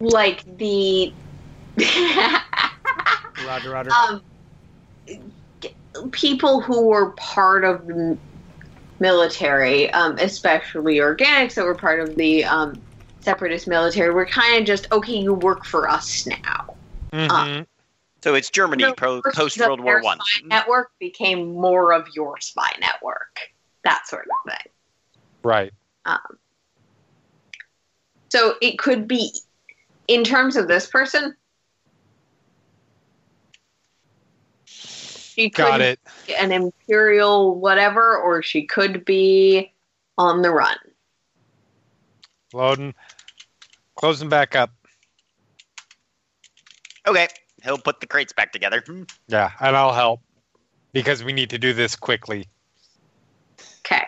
like 0.00 0.42
the 0.44 1.14
Roger, 3.46 3.70
Roger. 3.70 3.90
um 3.92 4.22
people 6.12 6.60
who 6.60 6.88
were 6.88 7.12
part 7.12 7.64
of 7.64 7.86
the 7.86 8.18
military, 8.98 9.90
um, 9.92 10.16
especially 10.18 10.96
organics 10.96 11.54
that 11.54 11.64
were 11.64 11.74
part 11.74 12.00
of 12.00 12.16
the 12.16 12.44
um, 12.44 12.80
separatist 13.20 13.66
military, 13.66 14.12
were 14.12 14.26
kind 14.26 14.60
of 14.60 14.66
just 14.66 14.90
okay. 14.92 15.14
You 15.14 15.34
work 15.34 15.64
for 15.64 15.88
us 15.88 16.26
now. 16.26 16.76
Mhm. 17.12 17.66
So 18.22 18.34
it's 18.34 18.50
Germany 18.50 18.84
So 18.84 18.92
pro- 18.94 19.22
post 19.34 19.58
World 19.58 19.80
War 19.80 20.02
One. 20.02 20.18
network 20.44 20.90
became 21.00 21.54
more 21.54 21.92
of 21.92 22.06
your 22.14 22.38
spy 22.40 22.70
network, 22.80 23.38
that 23.84 24.06
sort 24.06 24.26
of 24.26 24.52
thing. 24.52 24.72
Right. 25.42 25.72
So 28.30 28.54
it 28.60 28.78
could 28.78 29.08
be, 29.08 29.32
in 30.06 30.22
terms 30.22 30.56
of 30.56 30.68
this 30.68 30.86
person, 30.86 31.34
she 35.30 35.50
could 35.50 35.62
Got 35.62 35.80
it. 35.80 36.00
be 36.26 36.34
an 36.34 36.52
imperial 36.52 37.58
whatever, 37.58 38.16
or 38.16 38.42
she 38.42 38.64
could 38.64 39.04
be 39.04 39.72
on 40.18 40.42
the 40.42 40.50
run. 40.50 40.76
Loading. 42.52 42.94
Closing 43.94 44.28
back 44.28 44.56
up. 44.56 44.70
Okay, 47.06 47.28
he'll 47.62 47.78
put 47.78 48.00
the 48.00 48.06
crates 48.06 48.32
back 48.32 48.52
together. 48.52 48.82
Yeah, 49.28 49.52
and 49.60 49.76
I'll 49.76 49.92
help 49.92 50.20
because 50.92 51.22
we 51.22 51.32
need 51.32 51.50
to 51.50 51.58
do 51.58 51.72
this 51.72 51.96
quickly. 51.96 52.46
Okay. 53.80 54.04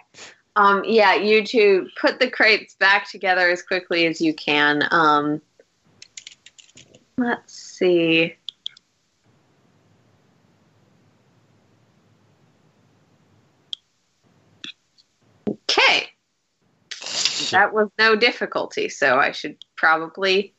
Um, 0.57 0.83
yeah, 0.84 1.15
you 1.15 1.47
two 1.47 1.89
put 2.01 2.18
the 2.18 2.28
crates 2.28 2.75
back 2.75 3.10
together 3.10 3.49
as 3.51 3.62
quickly 3.62 4.07
as 4.07 4.20
you 4.20 4.34
can. 4.34 4.83
Um, 4.91 5.41
let's 7.17 7.55
see. 7.55 8.34
Okay. 15.73 16.09
That 17.51 17.73
was 17.73 17.89
no 17.99 18.15
difficulty, 18.17 18.89
so 18.89 19.18
I 19.18 19.33
should 19.33 19.57
probably 19.76 20.55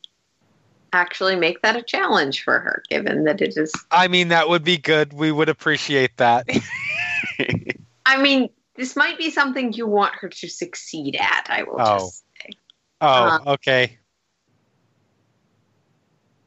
actually 0.92 1.36
make 1.36 1.62
that 1.62 1.76
a 1.76 1.82
challenge 1.82 2.42
for 2.44 2.60
her, 2.60 2.82
given 2.88 3.24
that 3.24 3.40
it 3.40 3.56
is. 3.56 3.72
I 3.90 4.08
mean, 4.08 4.28
that 4.28 4.48
would 4.48 4.62
be 4.64 4.76
good. 4.76 5.12
We 5.12 5.32
would 5.32 5.48
appreciate 5.48 6.16
that. 6.18 6.46
I 8.06 8.20
mean, 8.20 8.50
this 8.76 8.94
might 8.96 9.18
be 9.18 9.30
something 9.30 9.72
you 9.72 9.86
want 9.86 10.14
her 10.16 10.28
to 10.28 10.48
succeed 10.48 11.16
at, 11.16 11.46
I 11.48 11.62
will 11.64 11.80
Oh. 11.80 11.98
just 11.98 12.24
say. 12.42 12.50
Oh, 13.00 13.06
Uh, 13.06 13.38
okay. 13.54 13.98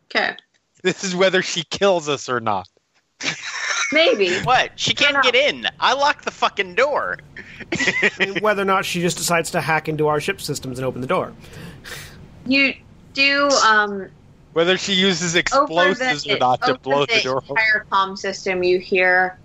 Okay. 0.09 0.35
This 0.83 1.03
is 1.03 1.15
whether 1.15 1.41
she 1.41 1.63
kills 1.63 2.07
us 2.07 2.29
or 2.29 2.39
not. 2.39 2.67
Maybe. 3.91 4.35
what? 4.43 4.71
She 4.75 4.93
can't 4.93 5.13
No, 5.13 5.21
no. 5.21 5.31
get 5.31 5.35
in. 5.35 5.65
I 5.79 5.93
locked 5.93 6.25
the 6.25 6.31
fucking 6.31 6.75
door. 6.75 7.17
Whether 8.41 8.61
or 8.61 8.65
not 8.65 8.85
she 8.85 9.01
just 9.01 9.17
decides 9.17 9.51
to 9.51 9.61
hack 9.61 9.87
into 9.87 10.07
our 10.07 10.19
ship 10.19 10.41
systems 10.41 10.77
and 10.79 10.85
open 10.85 11.01
the 11.01 11.07
door. 11.07 11.33
You 12.45 12.73
do 13.13 13.49
um 13.65 14.07
Whether 14.53 14.77
she 14.77 14.93
uses 14.93 15.35
explosives 15.35 16.23
the, 16.23 16.35
or 16.35 16.39
not 16.39 16.61
to 16.63 16.77
blow 16.79 17.05
the 17.05 17.15
the 17.15 17.21
door 17.21 17.37
open. 17.37 17.49
entire 17.51 17.85
comm 17.91 18.17
system 18.17 18.63
you 18.63 18.79
hear 18.79 19.37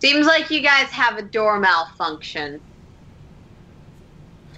seems 0.00 0.26
like 0.26 0.50
you 0.50 0.60
guys 0.60 0.86
have 0.88 1.18
a 1.18 1.22
door 1.22 1.58
malfunction. 1.60 2.60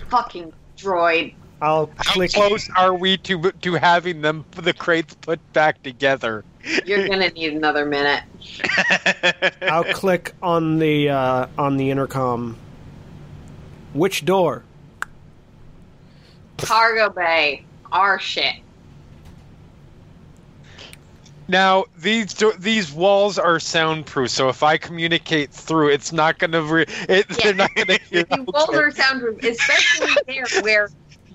Fucking 0.09 0.53
droid. 0.77 1.35
I'll 1.61 1.91
How 1.99 2.13
click. 2.15 2.33
close 2.33 2.69
are 2.77 2.95
we 2.95 3.17
to 3.19 3.53
to 3.53 3.75
having 3.75 4.21
them 4.21 4.45
the 4.57 4.73
crates 4.73 5.15
put 5.15 5.41
back 5.53 5.83
together? 5.83 6.45
You're 6.85 7.09
gonna 7.09 7.31
need 7.31 7.53
another 7.55 7.85
minute. 7.85 8.23
I'll 9.63 9.85
click 9.95 10.35
on 10.43 10.79
the 10.79 11.09
uh, 11.11 11.47
on 11.59 11.77
the 11.77 11.91
intercom. 11.91 12.57
Which 13.95 14.25
door? 14.25 14.63
Cargo 16.59 17.11
bay. 17.11 17.65
Our 17.91 18.19
shit. 18.19 18.57
Now 21.49 21.85
these 21.99 22.33
do- 22.33 22.55
these 22.59 22.93
walls 22.93 23.39
are 23.39 23.59
soundproof, 23.61 24.31
so 24.31 24.49
if 24.49 24.63
I 24.63 24.77
communicate 24.79 25.51
through, 25.51 25.89
it's 25.91 26.13
not 26.13 26.39
going 26.39 26.53
to. 26.53 26.63
Re- 26.63 26.87
it, 27.09 27.27
Yeah. 27.29 27.37
They're 27.45 27.55
not 27.55 27.75
going 27.75 27.89
to 27.89 27.99
hear. 28.05 28.25
The 28.31 28.45
walls 28.45 28.71
are 28.71 28.91
soundproof, 28.93 29.43
especially 29.43 30.15
there 30.27 30.47
where 30.63 30.89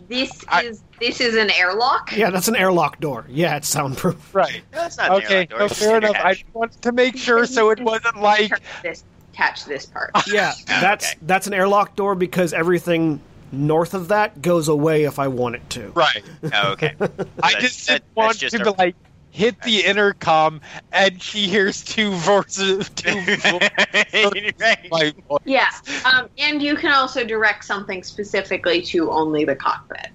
this 0.07 0.43
I- 0.47 0.63
is 0.63 0.81
this 0.99 1.19
is 1.21 1.35
an 1.35 1.49
airlock. 1.51 2.15
Yeah, 2.15 2.29
that's 2.29 2.47
an 2.47 2.55
airlock 2.55 2.99
door. 2.99 3.25
Yeah, 3.29 3.57
it's 3.57 3.67
soundproof. 3.67 4.33
right. 4.35 4.61
That's 4.71 4.97
not 4.97 5.11
Okay, 5.23 5.39
near 5.39 5.47
no, 5.49 5.55
our 5.55 5.59
door. 5.67 5.69
fair 5.69 5.97
enough. 5.97 6.15
I 6.17 6.33
just 6.33 6.45
wanted 6.53 6.81
to 6.81 6.91
make 6.91 7.17
sure, 7.17 7.45
so 7.45 7.69
it 7.69 7.79
wasn't 7.79 8.17
like 8.21 8.45
Attach 8.51 8.61
this 8.83 9.03
attach 9.33 9.65
this 9.65 9.85
part. 9.85 10.11
Yeah, 10.27 10.53
that's 10.67 11.11
Okay. 11.11 11.19
that's 11.23 11.47
an 11.47 11.53
airlock 11.53 11.95
door 11.95 12.15
because 12.15 12.53
everything 12.53 13.21
north 13.51 13.93
of 13.93 14.07
that 14.09 14.41
goes 14.41 14.67
away 14.67 15.03
if 15.03 15.19
I 15.19 15.27
want 15.29 15.55
it 15.55 15.69
to. 15.71 15.89
right. 15.95 16.23
Oh, 16.53 16.71
okay. 16.73 16.95
I 16.99 17.05
That's- 17.05 17.61
just 17.61 17.87
that- 17.87 18.01
didn't 18.03 18.15
want 18.15 18.37
just 18.39 18.55
to 18.57 18.69
a- 18.69 18.71
like 18.77 18.95
hit 19.29 19.61
the 19.61 19.81
intercom, 19.85 20.59
and 20.91 21.21
she 21.21 21.47
hears 21.47 21.83
two 21.83 22.09
voices, 22.11 22.89
two 22.89 23.11
voices. 23.21 24.51
right. 24.59 25.15
voice. 25.27 25.39
Yeah, 25.45 25.69
um, 26.05 26.27
and 26.39 26.61
you 26.61 26.75
can 26.75 26.91
also 26.91 27.23
direct 27.23 27.63
something 27.63 28.01
specifically 28.03 28.81
to 28.83 29.11
only 29.11 29.45
the 29.45 29.55
cockpit. 29.55 30.07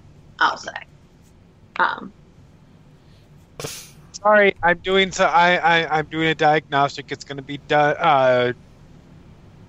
I'll 0.43 0.57
say. 0.57 0.71
Um, 1.79 2.13
Sorry, 4.23 4.53
I'm 4.63 4.79
doing 4.79 5.11
so. 5.11 5.25
I, 5.25 5.57
I 5.57 5.99
I'm 5.99 6.07
doing 6.07 6.27
a 6.29 6.35
diagnostic. 6.35 7.11
It's 7.11 7.25
going 7.25 7.37
to 7.37 7.43
be 7.43 7.59
done 7.67 7.95
uh, 7.99 8.53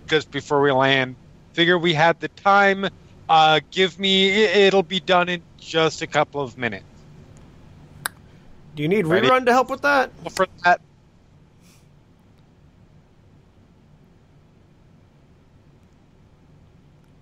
just 0.09 0.31
before 0.31 0.61
we 0.63 0.73
land. 0.73 1.17
Figure 1.55 1.79
we 1.79 1.95
had 1.95 2.21
the 2.21 2.29
time. 2.31 2.87
Uh, 3.29 3.61
give 3.73 3.99
me. 3.99 4.31
it- 4.45 4.57
It'll 4.69 4.83
be 4.85 5.01
done 5.01 5.29
in 5.31 5.45
just 5.59 6.03
a 6.03 6.09
couple 6.09 6.43
of 6.43 6.57
minutes. 6.59 6.87
Do 8.75 8.83
you 8.83 8.89
need 8.89 9.07
Ready? 9.09 9.33
rerun 9.33 9.47
to 9.47 9.53
help 9.53 9.71
with 9.71 9.83
that? 9.83 10.13
For 10.31 10.47
that, 10.65 10.81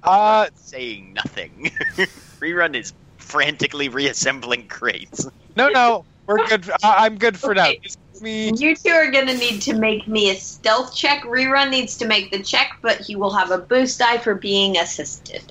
uh, 0.04 0.48
saying 0.54 1.14
nothing. 1.14 1.70
Rerun 2.42 2.76
is 2.76 2.92
frantically 3.22 3.88
reassembling 3.88 4.68
crates. 4.68 5.26
no, 5.56 5.68
no, 5.68 6.04
we're 6.26 6.46
good. 6.46 6.68
I, 6.82 7.06
I'm 7.06 7.16
good 7.18 7.38
for 7.38 7.54
now. 7.54 7.68
Okay. 7.68 7.80
Just 7.82 7.98
give 8.12 8.22
me. 8.22 8.52
you 8.56 8.76
two 8.76 8.90
are 8.90 9.10
going 9.10 9.26
to 9.26 9.36
need 9.36 9.60
to 9.62 9.74
make 9.74 10.06
me 10.06 10.30
a 10.30 10.34
stealth 10.34 10.94
check. 10.94 11.22
Rerun 11.22 11.70
needs 11.70 11.96
to 11.98 12.06
make 12.06 12.30
the 12.30 12.42
check, 12.42 12.72
but 12.82 12.98
he 13.00 13.16
will 13.16 13.32
have 13.32 13.50
a 13.50 13.58
boost 13.58 13.98
die 13.98 14.18
for 14.18 14.34
being 14.34 14.76
assisted. 14.76 15.42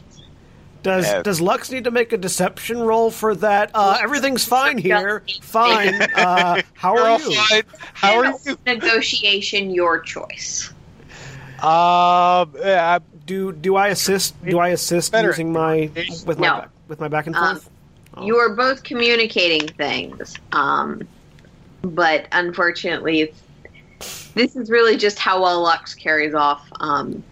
Does 0.84 1.08
Okay. 1.08 1.22
does 1.22 1.40
Lux 1.40 1.70
need 1.70 1.84
to 1.84 1.92
make 1.92 2.12
a 2.12 2.18
deception 2.18 2.80
roll 2.82 3.12
for 3.12 3.36
that? 3.36 3.70
Uh, 3.74 4.00
everything's 4.02 4.44
fine 4.46 4.80
here. 4.80 5.22
Fine. 5.42 6.02
Uh, 6.16 6.62
how 6.74 6.96
You're 6.96 7.20
you? 7.20 7.36
fine. 7.36 7.64
How 7.94 8.18
are 8.20 8.34
you? 8.46 8.58
Negotiation, 8.66 9.70
your 9.70 10.00
choice. 10.00 10.74
Um, 11.62 12.56
uh, 12.64 13.00
Do 13.28 13.52
do 13.52 13.76
I 13.76 13.90
assist? 13.90 14.44
Do 14.44 14.58
I 14.58 14.70
assist 14.70 15.12
Better. 15.12 15.28
using 15.28 15.54
my 15.54 15.92
with 16.26 16.40
my 16.40 16.62
back, 16.62 16.70
with 16.92 17.00
my 17.00 17.08
back 17.08 17.26
and 17.26 17.36
Um, 17.38 17.56
forth? 17.56 17.70
Oh. 18.16 18.26
You 18.26 18.36
are 18.38 18.50
both 18.54 18.84
communicating 18.84 19.66
things, 19.70 20.36
um, 20.52 21.08
but 21.82 22.28
unfortunately, 22.34 23.34
this 24.36 24.56
is 24.58 24.70
really 24.70 24.98
just 24.98 25.18
how 25.18 25.42
well 25.42 25.62
Lux 25.62 25.96
carries 25.96 26.34
off. 26.34 26.68
Um, 26.82 27.24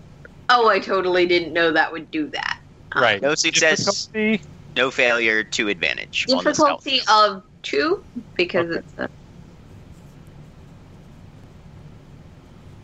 oh, 0.50 0.70
I 0.70 0.80
totally 0.80 1.26
didn't 1.26 1.52
know 1.52 1.72
that 1.74 1.92
would 1.92 2.10
do 2.10 2.28
that. 2.30 2.60
Um, 2.94 3.04
right. 3.04 3.22
No 3.22 3.36
success, 3.36 4.06
Difficulty? 4.06 4.42
no 4.78 4.90
failure, 4.90 5.44
to 5.44 5.68
advantage. 5.68 6.26
on. 6.32 6.38
Difficulty 6.44 7.02
of 7.12 7.44
two 7.62 8.02
because 8.38 8.78
it's 8.78 8.94
a, 8.98 9.10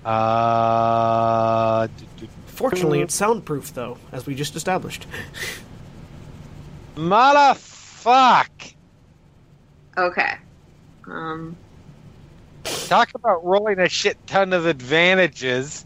Uh, 0.08 1.88
d- 1.88 2.06
d- 2.20 2.30
Fortunately, 2.48 3.02
it's 3.02 3.16
soundproof 3.16 3.74
though, 3.74 3.98
as 4.12 4.26
we 4.28 4.36
just 4.36 4.56
established. 4.58 5.08
motherfuck! 6.96 8.74
okay. 9.98 10.38
Um, 11.08 11.56
Talk 12.88 13.14
about 13.14 13.46
rolling 13.46 13.80
a 13.80 13.88
shit 13.88 14.18
ton 14.28 14.52
of 14.54 14.66
advantages. 14.66 15.86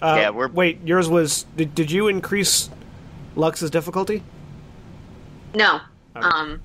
Uh, 0.00 0.16
Yeah, 0.18 0.30
we're- 0.30 0.50
Wait, 0.50 0.80
yours 0.84 1.08
was. 1.08 1.44
Did, 1.56 1.74
did 1.74 1.90
you 1.90 2.08
increase 2.08 2.70
Lux's 3.34 3.70
difficulty? 3.70 4.22
no. 5.54 5.80
Okay. 6.16 6.26
Um, 6.26 6.60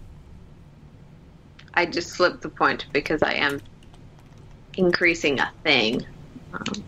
I 1.73 1.85
just 1.85 2.09
slipped 2.11 2.41
the 2.41 2.49
point 2.49 2.85
because 2.93 3.21
I 3.21 3.33
am 3.33 3.61
increasing 4.77 5.39
a 5.39 5.51
thing. 5.63 6.05
Um, 6.53 6.83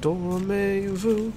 Dormez-vous. 0.00 1.32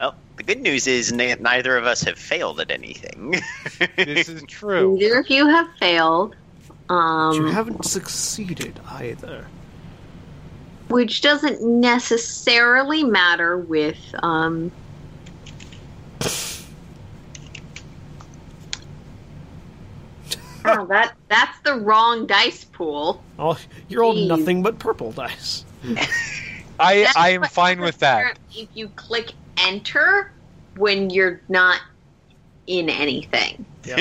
Well, 0.00 0.14
the 0.36 0.42
good 0.42 0.60
news 0.60 0.86
is 0.86 1.12
n- 1.12 1.42
neither 1.42 1.76
of 1.76 1.84
us 1.84 2.02
have 2.02 2.18
failed 2.18 2.60
at 2.60 2.70
anything. 2.70 3.34
This 3.96 4.28
is 4.28 4.42
true. 4.44 4.96
Neither 4.98 5.20
of 5.20 5.28
you 5.30 5.46
have 5.48 5.68
failed. 5.78 6.34
Um, 6.88 7.34
You 7.34 7.46
haven't 7.46 7.84
succeeded 7.84 8.78
either. 8.90 9.46
which 10.88 11.22
doesn't 11.22 11.62
necessarily 11.62 13.02
matter 13.04 13.56
with 13.58 13.96
um 14.22 14.70
Oh, 20.64 20.86
that 20.86 21.14
that's 21.28 21.58
the 21.60 21.74
wrong 21.74 22.26
dice 22.26 22.64
pool. 22.64 23.22
Oh, 23.38 23.58
you're 23.88 24.02
all 24.02 24.14
Jeez. 24.14 24.28
nothing 24.28 24.62
but 24.62 24.78
purple 24.78 25.12
dice. 25.12 25.64
I 26.80 27.06
I 27.16 27.30
am 27.30 27.44
fine 27.44 27.80
with 27.80 27.98
that. 27.98 28.38
If 28.54 28.68
you 28.74 28.88
click 28.88 29.32
enter 29.58 30.32
when 30.76 31.10
you're 31.10 31.40
not 31.48 31.80
in 32.66 32.88
anything. 32.88 33.64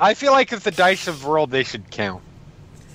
I 0.00 0.14
feel 0.14 0.32
like 0.32 0.52
if 0.52 0.64
the 0.64 0.72
dice 0.72 1.06
have 1.06 1.24
rolled, 1.24 1.50
they 1.50 1.62
should 1.62 1.90
count. 1.90 2.22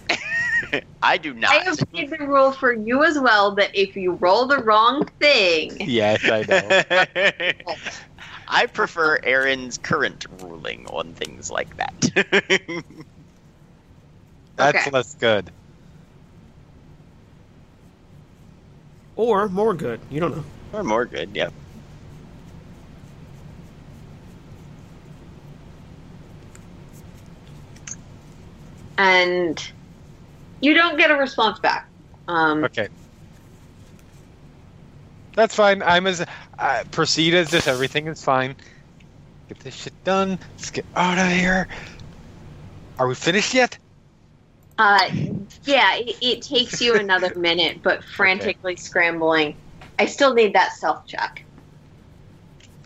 I 1.01 1.17
do 1.17 1.33
not. 1.33 1.51
I 1.51 1.63
have 1.63 1.79
made 1.93 2.09
the 2.09 2.17
rule 2.17 2.51
for 2.51 2.73
you 2.73 3.03
as 3.05 3.17
well 3.17 3.55
that 3.55 3.73
if 3.73 3.95
you 3.95 4.13
roll 4.13 4.45
the 4.45 4.59
wrong 4.59 5.07
thing, 5.19 5.77
Yes, 5.79 6.21
I 6.25 6.43
know. 6.43 7.73
I 8.49 8.67
prefer 8.67 9.19
Erin's 9.23 9.77
current 9.79 10.25
ruling 10.29 10.87
on 10.87 11.15
things 11.15 11.51
like 11.51 11.75
that. 11.77 12.83
That's 14.57 14.85
Okay. 14.85 14.91
less 14.91 15.15
good. 15.15 15.51
Or 19.15 19.49
more 19.49 19.73
good. 19.75 20.01
You 20.09 20.19
don't 20.21 20.35
know. 20.35 20.45
or 20.73 20.83
more 20.83 21.05
good, 21.05 21.31
yeah. 21.35 21.49
and 28.97 29.59
you 30.61 30.73
don't 30.75 30.97
get 30.97 31.11
a 31.11 31.15
response 31.15 31.59
back. 31.61 31.85
Um, 32.27 32.65
Okay. 32.65 32.89
That's 35.35 35.55
fine. 35.55 35.81
I'm 35.83 36.07
as 36.07 36.25
uh, 36.57 36.83
proceed 36.91 37.33
as 37.33 37.53
if 37.53 37.67
everything 37.67 38.07
is 38.07 38.23
fine. 38.23 38.55
Get 39.47 39.59
this 39.59 39.75
shit 39.75 40.03
done. 40.03 40.39
Let's 40.57 40.69
get 40.69 40.85
out 40.95 41.17
of 41.17 41.31
here. 41.31 41.67
Are 42.97 43.07
we 43.07 43.15
finished 43.15 43.53
yet? 43.53 43.77
Uh, 44.77 45.09
yeah, 45.65 45.95
it, 45.95 46.15
it 46.21 46.41
takes 46.41 46.81
you 46.81 46.95
another 46.95 47.33
minute, 47.37 47.81
but 47.83 48.03
frantically 48.03 48.75
scrambling. 48.75 49.55
I 49.97 50.05
still 50.05 50.33
need 50.33 50.53
that 50.53 50.73
stealth 50.73 51.05
check. 51.05 51.43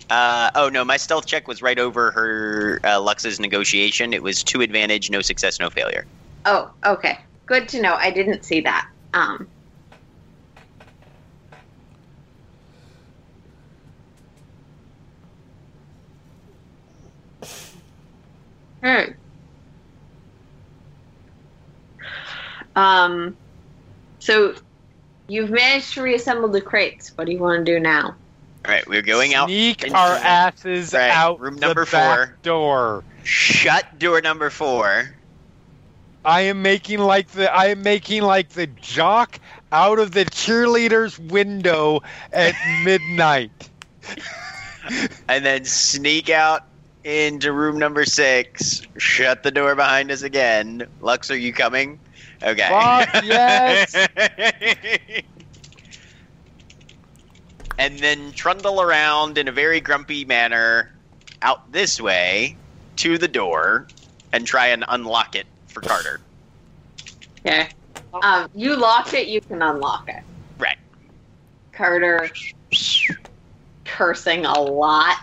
Uh, 0.09 0.51
oh 0.55 0.69
no, 0.69 0.83
my 0.83 0.97
stealth 0.97 1.25
check 1.25 1.47
was 1.47 1.61
right 1.61 1.79
over 1.79 2.11
her 2.11 2.79
uh, 2.83 2.99
Lux's 3.01 3.39
negotiation. 3.39 4.13
It 4.13 4.21
was 4.21 4.43
two 4.43 4.61
advantage, 4.61 5.09
no 5.09 5.21
success, 5.21 5.59
no 5.59 5.69
failure. 5.69 6.05
Oh, 6.45 6.71
okay. 6.85 7.17
Good 7.45 7.67
to 7.69 7.81
know. 7.81 7.95
I 7.95 8.11
didn't 8.11 8.43
see 8.43 8.61
that. 8.61 8.87
Um, 9.13 9.47
hmm. 18.83 19.11
Um, 22.75 23.35
so 24.19 24.55
you've 25.27 25.51
managed 25.51 25.93
to 25.93 26.01
reassemble 26.01 26.49
the 26.49 26.61
crates. 26.61 27.11
What 27.15 27.25
do 27.25 27.31
you 27.33 27.39
want 27.39 27.65
to 27.65 27.71
do 27.71 27.79
now? 27.79 28.15
All 28.65 28.73
right, 28.73 28.87
we're 28.87 29.01
going 29.01 29.33
out. 29.35 29.47
Sneak 29.49 29.83
into- 29.83 29.95
our 29.97 30.15
asses 30.15 30.93
Right, 30.93 31.09
out 31.11 31.39
room 31.39 31.55
the 31.55 31.67
number 31.67 31.85
back 31.85 32.27
four. 32.27 32.37
door. 32.43 33.03
Shut 33.23 33.99
door 33.99 34.21
number 34.21 34.49
four. 34.49 35.09
I 36.25 36.41
am 36.41 36.61
making 36.61 36.99
like 36.99 37.27
the 37.29 37.53
I 37.53 37.67
am 37.67 37.83
making 37.83 38.21
like 38.21 38.49
the 38.49 38.67
jock 38.67 39.39
out 39.71 39.99
of 39.99 40.11
the 40.13 40.23
cheerleader's 40.25 41.19
window 41.19 42.01
at 42.31 42.55
midnight. 42.83 43.69
and 45.27 45.45
then 45.45 45.65
sneak 45.65 46.29
out 46.29 46.61
into 47.03 47.51
room 47.51 47.77
number 47.77 48.05
six. 48.05 48.81
Shut 48.97 49.43
the 49.43 49.51
door 49.51 49.75
behind 49.75 50.11
us 50.11 50.21
again. 50.21 50.87
Lux, 51.01 51.29
are 51.31 51.37
you 51.37 51.53
coming? 51.53 51.99
Okay. 52.41 52.67
Fuck 52.67 53.09
yes. 53.23 53.95
and 57.77 57.99
then 57.99 58.31
trundle 58.33 58.81
around 58.81 59.37
in 59.37 59.47
a 59.47 59.51
very 59.51 59.79
grumpy 59.79 60.25
manner 60.25 60.91
out 61.41 61.71
this 61.71 61.99
way 61.99 62.55
to 62.97 63.17
the 63.17 63.27
door 63.27 63.87
and 64.31 64.45
try 64.45 64.67
and 64.67 64.83
unlock 64.87 65.35
it 65.35 65.45
for 65.67 65.81
Carter. 65.81 66.19
Okay. 67.45 67.69
Um, 68.21 68.49
you 68.55 68.75
lock 68.75 69.13
it. 69.13 69.27
You 69.27 69.41
can 69.41 69.61
unlock 69.61 70.07
it. 70.07 70.23
Right. 70.57 70.77
Carter 71.71 72.29
cursing 73.85 74.45
a 74.45 74.61
lot. 74.61 75.17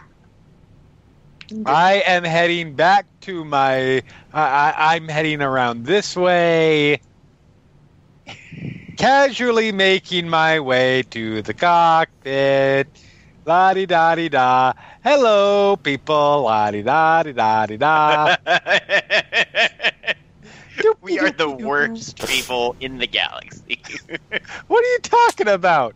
I 1.67 2.03
am 2.07 2.25
heading 2.25 2.75
back 2.75 3.07
to 3.23 3.45
my. 3.45 3.99
I 3.99 4.03
I, 4.33 4.95
I'm 4.95 5.09
heading 5.09 5.43
around 5.43 5.85
this 5.85 6.17
way, 6.17 7.01
casually 8.97 9.73
making 9.73 10.29
my 10.29 10.61
way 10.61 11.03
to 11.11 11.43
the 11.43 11.55
cockpit. 11.55 12.89
La 13.47 13.75
di 13.75 13.87
da 13.87 14.15
di 14.15 14.29
da. 14.29 14.73
Hello, 15.03 15.77
people. 15.77 16.43
La 16.43 16.70
di 16.70 16.83
da 16.83 17.23
di 17.23 17.33
da 17.33 17.67
di 17.67 17.77
da. 17.77 18.37
we 21.01 21.19
are 21.19 21.31
the 21.31 21.51
worst 21.51 22.25
people 22.29 22.77
in 22.81 22.99
the 22.99 23.07
galaxy. 23.07 23.81
What 24.69 24.85
are 24.85 24.89
you 24.89 24.99
talking 25.03 25.49
about? 25.49 25.95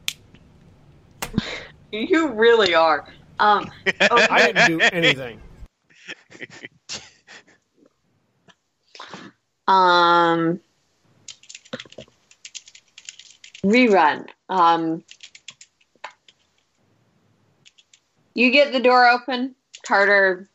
You 1.93 2.29
really 2.33 2.75
are. 2.75 3.07
Um, 3.39 3.71
okay. 3.87 4.01
I 4.31 4.53
didn't 4.53 4.67
do 4.67 4.81
anything. 4.81 5.41
Um, 9.67 10.61
rerun. 13.65 14.27
Um, 14.49 15.05
you 18.35 18.51
get 18.51 18.73
the 18.73 18.81
door 18.81 19.09
open. 19.09 19.55
Carter 19.87 20.49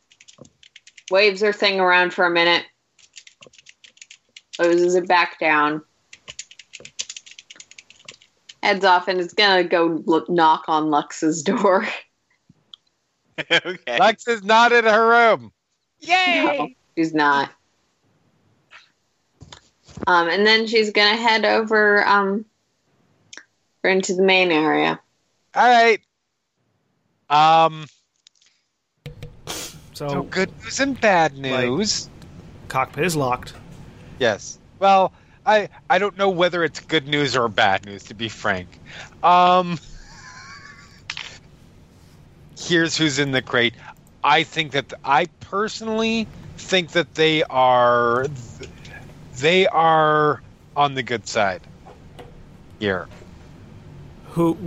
waves 1.11 1.42
her 1.42 1.53
thing 1.53 1.80
around 1.80 2.14
for 2.14 2.26
a 2.26 2.30
minute, 2.30 2.66
closes 4.56 4.95
it 4.95 5.08
back 5.08 5.40
down, 5.40 5.82
heads 8.64 8.86
off, 8.86 9.08
and 9.08 9.19
is 9.19 9.34
gonna 9.34 9.64
go 9.64 10.02
look, 10.06 10.30
knock 10.30 10.66
on 10.68 10.90
Lux's 10.90 11.44
door. 11.44 11.88
okay. 13.51 14.00
Lex 14.00 14.27
is 14.27 14.43
not 14.43 14.72
in 14.72 14.85
her 14.85 15.09
room. 15.09 15.51
No, 16.08 16.69
she's 16.98 17.14
not. 17.14 17.51
Um, 20.08 20.30
and 20.30 20.45
then 20.45 20.68
she's 20.68 20.92
gonna 20.92 21.18
head 21.18 21.45
over 21.45 22.06
um 22.08 22.45
into 23.84 24.14
the 24.14 24.24
main 24.24 24.51
area. 24.51 25.00
All 25.56 25.68
right. 25.68 26.00
Um. 27.30 27.85
So, 29.93 30.09
So 30.09 30.24
good 30.24 30.51
news 30.64 30.80
and 30.80 31.00
bad 31.00 31.38
news. 31.38 32.09
cockpit 32.68 33.03
is 33.06 33.16
locked. 33.16 33.53
Yes. 34.19 34.58
Well, 34.80 35.11
I 35.45 35.69
I 35.90 35.98
don't 36.00 36.18
know 36.18 36.30
whether 36.30 36.64
it's 36.64 36.80
good 36.80 37.08
news 37.08 37.35
or 37.35 37.50
bad 37.50 37.85
news 37.85 38.03
to 38.06 38.14
be 38.14 38.30
frank. 38.30 38.68
Um 39.24 39.80
Here's 42.60 42.98
who's 42.98 43.20
in 43.20 43.32
the 43.32 43.42
crate. 43.42 43.74
I 44.24 44.44
think 44.44 44.74
that 44.74 44.94
I 45.04 45.26
personally 45.40 46.28
think 46.58 46.92
that 46.92 47.16
they 47.16 47.44
are 47.44 48.28
they 49.38 49.66
are 49.68 50.42
on 50.76 50.94
the 50.96 51.04
good 51.04 51.28
side 51.28 51.62
here. 52.80 53.08
Who 54.32 54.58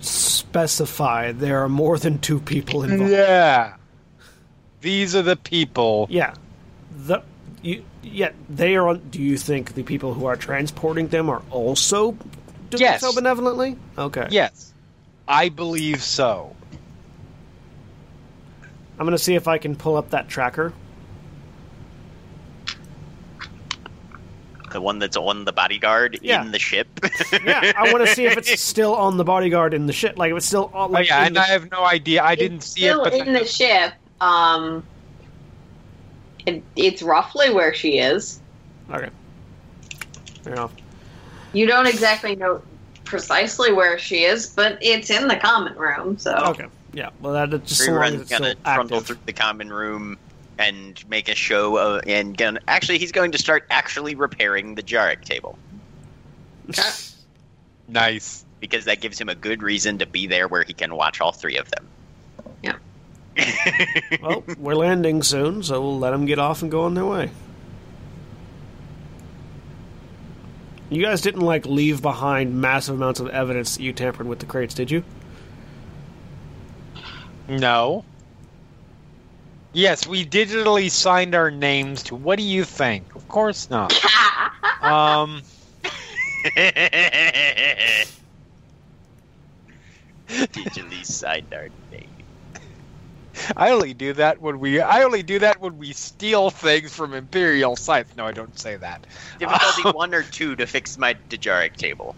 specify 0.00 1.32
there 1.32 1.62
are 1.62 1.68
more 1.68 1.98
than 1.98 2.18
two 2.18 2.40
people 2.40 2.82
involved? 2.82 3.12
Yeah. 3.12 3.74
These 4.80 5.14
are 5.14 5.22
the 5.22 5.36
people. 5.36 6.06
Yeah. 6.10 6.34
The 6.96 7.22
you, 7.62 7.84
yeah, 8.02 8.30
they 8.48 8.76
are. 8.76 8.94
Do 8.94 9.20
you 9.20 9.36
think 9.36 9.74
the 9.74 9.82
people 9.82 10.14
who 10.14 10.26
are 10.26 10.36
transporting 10.36 11.08
them 11.08 11.28
are 11.28 11.42
also 11.50 12.12
doing 12.70 12.80
Yes. 12.80 13.00
so 13.00 13.12
benevolently? 13.12 13.76
Okay. 13.98 14.28
Yes. 14.30 14.72
I 15.26 15.48
believe 15.48 16.02
so. 16.02 16.54
I'm 18.98 19.04
going 19.06 19.12
to 19.16 19.18
see 19.22 19.34
if 19.34 19.46
I 19.46 19.58
can 19.58 19.76
pull 19.76 19.96
up 19.96 20.10
that 20.10 20.28
tracker. 20.28 20.72
The 24.72 24.80
one 24.82 24.98
that's 24.98 25.16
on 25.16 25.44
the 25.44 25.52
bodyguard 25.52 26.18
Yeah. 26.20 26.42
in 26.44 26.50
the 26.52 26.58
ship. 26.58 26.88
Yeah, 27.44 27.72
I 27.76 27.90
want 27.92 28.06
to 28.06 28.14
see 28.14 28.26
if 28.26 28.36
it's 28.36 28.60
still 28.60 28.94
on 28.94 29.16
the 29.16 29.24
bodyguard 29.24 29.72
in 29.72 29.86
the 29.86 29.92
ship. 29.92 30.18
Like 30.18 30.30
if 30.32 30.36
it's 30.36 30.46
still 30.46 30.70
on. 30.74 30.90
Oh, 30.90 30.92
Like, 30.92 31.08
yeah, 31.08 31.24
and 31.26 31.36
the- 31.36 31.40
I 31.40 31.44
have 31.44 31.70
no 31.70 31.84
idea. 31.84 32.22
I 32.22 32.34
didn't 32.34 32.58
It's 32.58 32.66
see 32.72 32.84
it, 32.84 32.90
still 32.92 33.04
but 33.04 33.14
in 33.14 33.32
the 33.32 33.44
ship. 33.46 33.94
Um, 34.20 34.84
it, 36.44 36.62
it's 36.76 37.02
roughly 37.02 37.50
where 37.52 37.72
she 37.72 37.98
is. 37.98 38.40
okay. 38.90 39.08
Fair 40.42 40.52
enough. 40.54 40.72
You 41.52 41.66
don't 41.66 41.86
exactly 41.86 42.36
know 42.36 42.60
precisely 43.04 43.72
where 43.72 43.98
she 43.98 44.24
is, 44.24 44.48
but 44.48 44.78
it's 44.82 45.08
in 45.08 45.28
the 45.28 45.36
common 45.36 45.74
room. 45.78 46.18
So 46.18 46.34
Okay. 46.48 46.66
Yeah. 46.92 47.10
Well, 47.20 47.34
that 47.34 47.50
that's 47.50 47.68
just 47.68 47.84
so 47.84 47.92
long 47.92 48.02
as 48.04 48.12
Rerun's 48.12 48.20
it's 48.22 48.30
gonna 48.30 48.54
trundle 48.54 49.00
through 49.00 49.18
the 49.26 49.32
common 49.32 49.70
room 49.70 50.18
and 50.58 51.08
make 51.08 51.28
a 51.28 51.34
show 51.34 51.76
of, 51.76 52.02
and 52.06 52.36
gonna 52.36 52.60
actually 52.66 52.98
he's 52.98 53.12
going 53.12 53.32
to 53.32 53.38
start 53.38 53.66
actually 53.70 54.14
repairing 54.14 54.74
the 54.74 54.82
Jarek 54.82 55.24
table 55.24 55.58
nice. 57.88 58.44
because 58.60 58.84
that 58.86 59.00
gives 59.00 59.20
him 59.20 59.28
a 59.28 59.34
good 59.34 59.62
reason 59.62 59.98
to 59.98 60.06
be 60.06 60.26
there 60.26 60.48
where 60.48 60.62
he 60.62 60.72
can 60.72 60.94
watch 60.94 61.20
all 61.20 61.32
three 61.32 61.56
of 61.56 61.70
them. 61.70 61.86
Yeah. 62.62 62.76
well, 64.22 64.44
we're 64.58 64.74
landing 64.74 65.22
soon, 65.22 65.62
so 65.62 65.80
we'll 65.80 65.98
let 65.98 66.10
them 66.10 66.26
get 66.26 66.38
off 66.38 66.62
and 66.62 66.70
go 66.70 66.82
on 66.82 66.94
their 66.94 67.06
way. 67.06 67.30
You 70.90 71.02
guys 71.02 71.20
didn't 71.20 71.42
like 71.42 71.66
leave 71.66 72.00
behind 72.00 72.60
massive 72.60 72.94
amounts 72.94 73.20
of 73.20 73.28
evidence 73.28 73.76
that 73.76 73.82
you 73.82 73.92
tampered 73.92 74.26
with 74.26 74.38
the 74.38 74.46
crates, 74.46 74.74
did 74.74 74.90
you? 74.90 75.04
No. 77.48 78.04
Yes, 79.72 80.06
we 80.06 80.24
digitally 80.24 80.90
signed 80.90 81.34
our 81.34 81.50
names 81.50 82.02
to. 82.04 82.14
What 82.14 82.38
do 82.38 82.44
you 82.44 82.64
think? 82.64 83.14
Of 83.14 83.28
course 83.28 83.70
not. 83.70 83.92
Um, 84.80 85.42
Digitally 90.28 91.04
signed 91.04 91.52
our 91.52 91.68
name. 91.90 92.08
I 93.56 93.70
only 93.70 93.94
do 93.94 94.12
that 94.14 94.40
when 94.40 94.60
we. 94.60 94.80
I 94.80 95.02
only 95.02 95.22
do 95.22 95.38
that 95.40 95.60
when 95.60 95.78
we 95.78 95.92
steal 95.92 96.50
things 96.50 96.94
from 96.94 97.14
Imperial 97.14 97.76
sites. 97.76 98.14
No, 98.16 98.26
I 98.26 98.32
don't 98.32 98.56
say 98.58 98.76
that. 98.76 99.04
Difficulty 99.38 99.82
one 99.96 100.14
or 100.14 100.22
two 100.22 100.54
to 100.56 100.66
fix 100.66 100.98
my 100.98 101.16
Dejarik 101.28 101.76
table. 101.76 102.14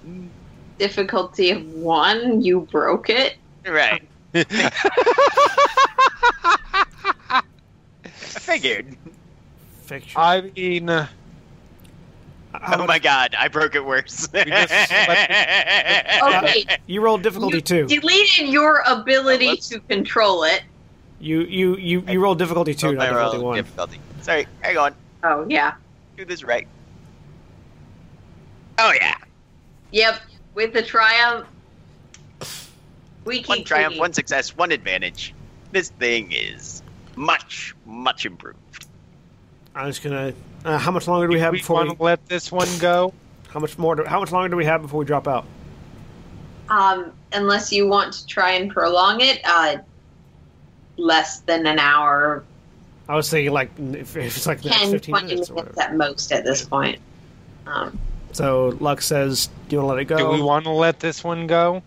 Difficulty 0.79 1.51
of 1.51 1.67
one, 1.75 2.43
you 2.43 2.61
broke 2.71 3.11
it. 3.11 3.37
Right. 3.67 4.03
Figured. 8.05 8.97
Fiction. 9.85 10.21
I 10.21 10.41
mean, 10.55 10.89
uh, 10.89 11.07
oh 12.55 12.79
much- 12.79 12.89
my 12.89 12.99
god, 12.99 13.35
I 13.39 13.49
broke 13.49 13.75
it 13.75 13.85
worse. 13.85 14.29
just 14.33 14.73
Okay, 16.23 16.65
You 16.87 17.01
rolled 17.01 17.23
difficulty 17.23 17.57
you 17.57 17.61
two. 17.63 17.87
deleted 17.87 18.49
your 18.49 18.83
ability 18.87 19.49
Let's- 19.49 19.69
to 19.71 19.81
control 19.81 20.45
it. 20.45 20.63
You 21.23 21.43
you 21.43 21.77
you 21.77 22.01
you 22.09 22.19
rolled 22.21 22.39
difficulty 22.39 22.75
two, 22.75 22.93
not 22.93 23.09
I 23.09 23.11
rolled 23.15 23.33
difficulty 23.33 23.45
one. 23.45 23.57
difficulty. 23.57 24.01
Sorry, 24.23 24.47
hang 24.61 24.79
on. 24.79 24.95
Oh 25.23 25.45
yeah, 25.51 25.75
Do 26.17 26.25
this 26.25 26.43
right. 26.45 26.67
Oh 28.79 28.93
yeah. 28.99 29.15
yep. 29.91 30.21
With 30.55 30.73
the 30.73 30.83
triumph, 30.83 31.47
we 33.25 33.39
keep 33.39 33.49
One 33.49 33.65
triumph, 33.65 33.99
one 33.99 34.13
success, 34.13 34.57
one 34.57 34.73
advantage. 34.73 35.35
This 35.73 35.91
thing 35.91 36.33
is 36.33 36.83
much, 37.17 37.75
much 37.87 38.27
improved. 38.27 38.87
I'm 39.75 39.87
just 39.89 40.03
gonna. 40.03 40.33
Uh, 40.65 40.79
how 40.79 40.91
much 40.91 41.07
longer 41.07 41.27
do 41.29 41.33
we 41.33 41.41
have 41.41 41.53
we 41.53 41.59
before 41.59 41.85
want 41.85 41.99
we? 41.99 42.05
let 42.05 42.27
this 42.27 42.51
one 42.51 42.69
go. 42.79 43.13
How 43.49 43.61
much 43.61 43.79
more? 43.79 43.95
Do, 43.95 44.05
how 44.05 44.21
much 44.21 44.33
longer 44.33 44.49
do 44.49 44.57
we 44.57 44.65
have 44.65 44.83
before 44.83 44.99
we 45.01 45.07
drop 45.07 45.29
out? 45.29 45.47
Um, 46.69 47.13
unless 47.33 47.73
you 47.73 47.87
want 47.89 48.13
to 48.15 48.27
try 48.27 48.53
and 48.53 48.71
prolong 48.71 49.21
it, 49.21 49.41
uh, 49.45 49.79
less 50.97 51.41
than 51.41 51.67
an 51.67 51.79
hour, 51.79 52.45
I 53.09 53.17
was 53.17 53.29
thinking 53.29 53.53
like 53.53 53.71
if, 53.79 54.17
if 54.17 54.37
it's 54.37 54.47
like 54.47 54.63
the 54.63 54.71
next 54.71 54.83
10, 54.83 54.91
15 54.93 55.13
20 55.13 55.27
minutes 55.27 55.51
minutes, 55.51 55.77
or 55.79 55.83
at 55.83 55.97
most 55.97 56.33
at 56.33 56.45
this 56.45 56.65
point. 56.65 57.01
Um, 57.67 57.99
So 58.33 58.77
Lux 58.81 59.07
says, 59.07 59.49
"Do 59.69 59.77
you 59.77 59.83
want 59.83 59.91
to 59.91 59.95
let 59.95 60.03
it 60.03 60.05
go?" 60.07 60.17
Do 60.17 60.29
we 60.31 60.43
want 60.43 60.65
to 60.65 60.71
let 60.71 61.01
this 61.01 61.25
one 61.25 61.47
go? 61.47 61.83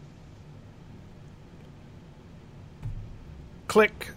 Click. 3.67 4.09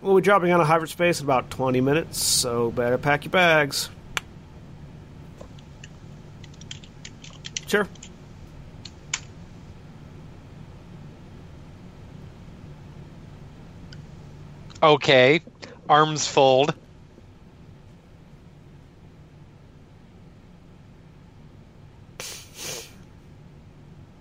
We'll 0.00 0.16
be 0.16 0.22
dropping 0.22 0.50
out 0.50 0.60
of 0.60 0.66
hyperspace 0.66 1.20
in 1.20 1.26
about 1.26 1.50
20 1.50 1.80
minutes, 1.80 2.22
so 2.22 2.70
better 2.70 2.96
pack 2.96 3.24
your 3.24 3.30
bags. 3.30 3.90
Sure. 7.66 7.86
Okay. 14.82 15.42
Arms 15.88 16.26
fold. 16.26 16.74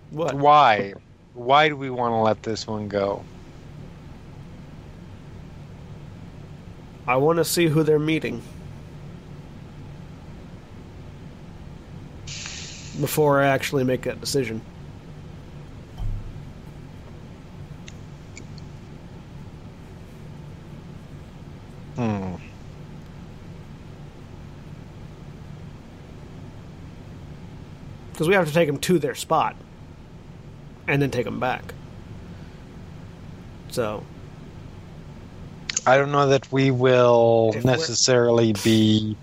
What? 0.10 0.34
Why? 0.34 0.94
Why 1.36 1.70
do 1.70 1.76
we 1.78 1.90
want 1.90 2.14
to 2.14 2.18
let 2.18 2.42
this 2.42 2.66
one 2.66 2.88
go? 2.88 3.24
I 7.08 7.16
want 7.16 7.38
to 7.38 7.46
see 7.46 7.68
who 7.68 7.84
they're 7.84 8.00
meeting. 8.00 8.42
Before 13.00 13.40
I 13.40 13.48
actually 13.48 13.86
make 13.86 14.02
that 14.02 14.20
decision. 14.20 14.62
Hmm. 21.96 22.36
Because 28.12 28.28
we 28.28 28.34
have 28.34 28.48
to 28.48 28.54
take 28.54 28.68
them 28.68 28.80
to 28.80 29.00
their 29.00 29.16
spot. 29.16 29.56
And 30.88 31.02
then 31.02 31.12
take 31.12 31.26
them 31.26 31.40
back. 31.40 31.74
So, 33.70 34.04
I 35.88 35.96
don't 35.98 36.12
know 36.12 36.28
that 36.28 36.52
we 36.52 36.70
will 36.70 37.54
If 37.56 37.64
necessarily 37.64 38.52
be 38.52 39.16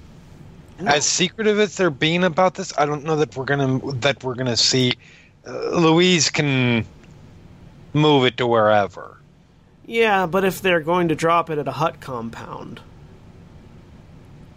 as 0.79 1.05
secretive 1.05 1.61
as 1.61 1.77
they're 1.77 1.91
being 1.91 2.25
about 2.25 2.55
this. 2.55 2.73
I 2.79 2.87
don't 2.87 3.05
know 3.05 3.17
that 3.17 3.37
we're 3.37 3.45
gonna 3.45 3.79
that 3.97 4.25
we're 4.25 4.35
gonna 4.35 4.57
see. 4.57 4.95
Uh, 5.47 5.79
Louise 5.79 6.31
can 6.31 6.87
move 7.93 8.25
it 8.25 8.39
to 8.39 8.47
wherever. 8.47 9.19
Yeah, 9.85 10.25
but 10.25 10.43
if 10.47 10.63
they're 10.63 10.81
going 10.81 11.09
to 11.09 11.15
drop 11.15 11.51
it 11.51 11.59
at 11.59 11.69
a 11.69 11.73
Hutt 11.73 12.01
compound, 12.01 12.81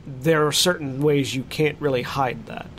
there 0.06 0.48
are 0.48 0.54
certain 0.54 1.02
ways 1.02 1.36
you 1.36 1.44
can't 1.44 1.80
really 1.82 2.04
hide 2.04 2.46
that. 2.46 2.70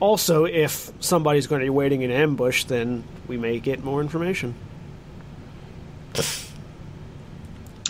Also, 0.00 0.46
if 0.46 0.90
somebody's 1.00 1.46
going 1.46 1.60
to 1.60 1.66
be 1.66 1.70
waiting 1.70 2.00
in 2.00 2.10
ambush, 2.10 2.64
then 2.64 3.04
we 3.28 3.36
may 3.36 3.60
get 3.60 3.84
more 3.84 4.00
information. 4.00 4.54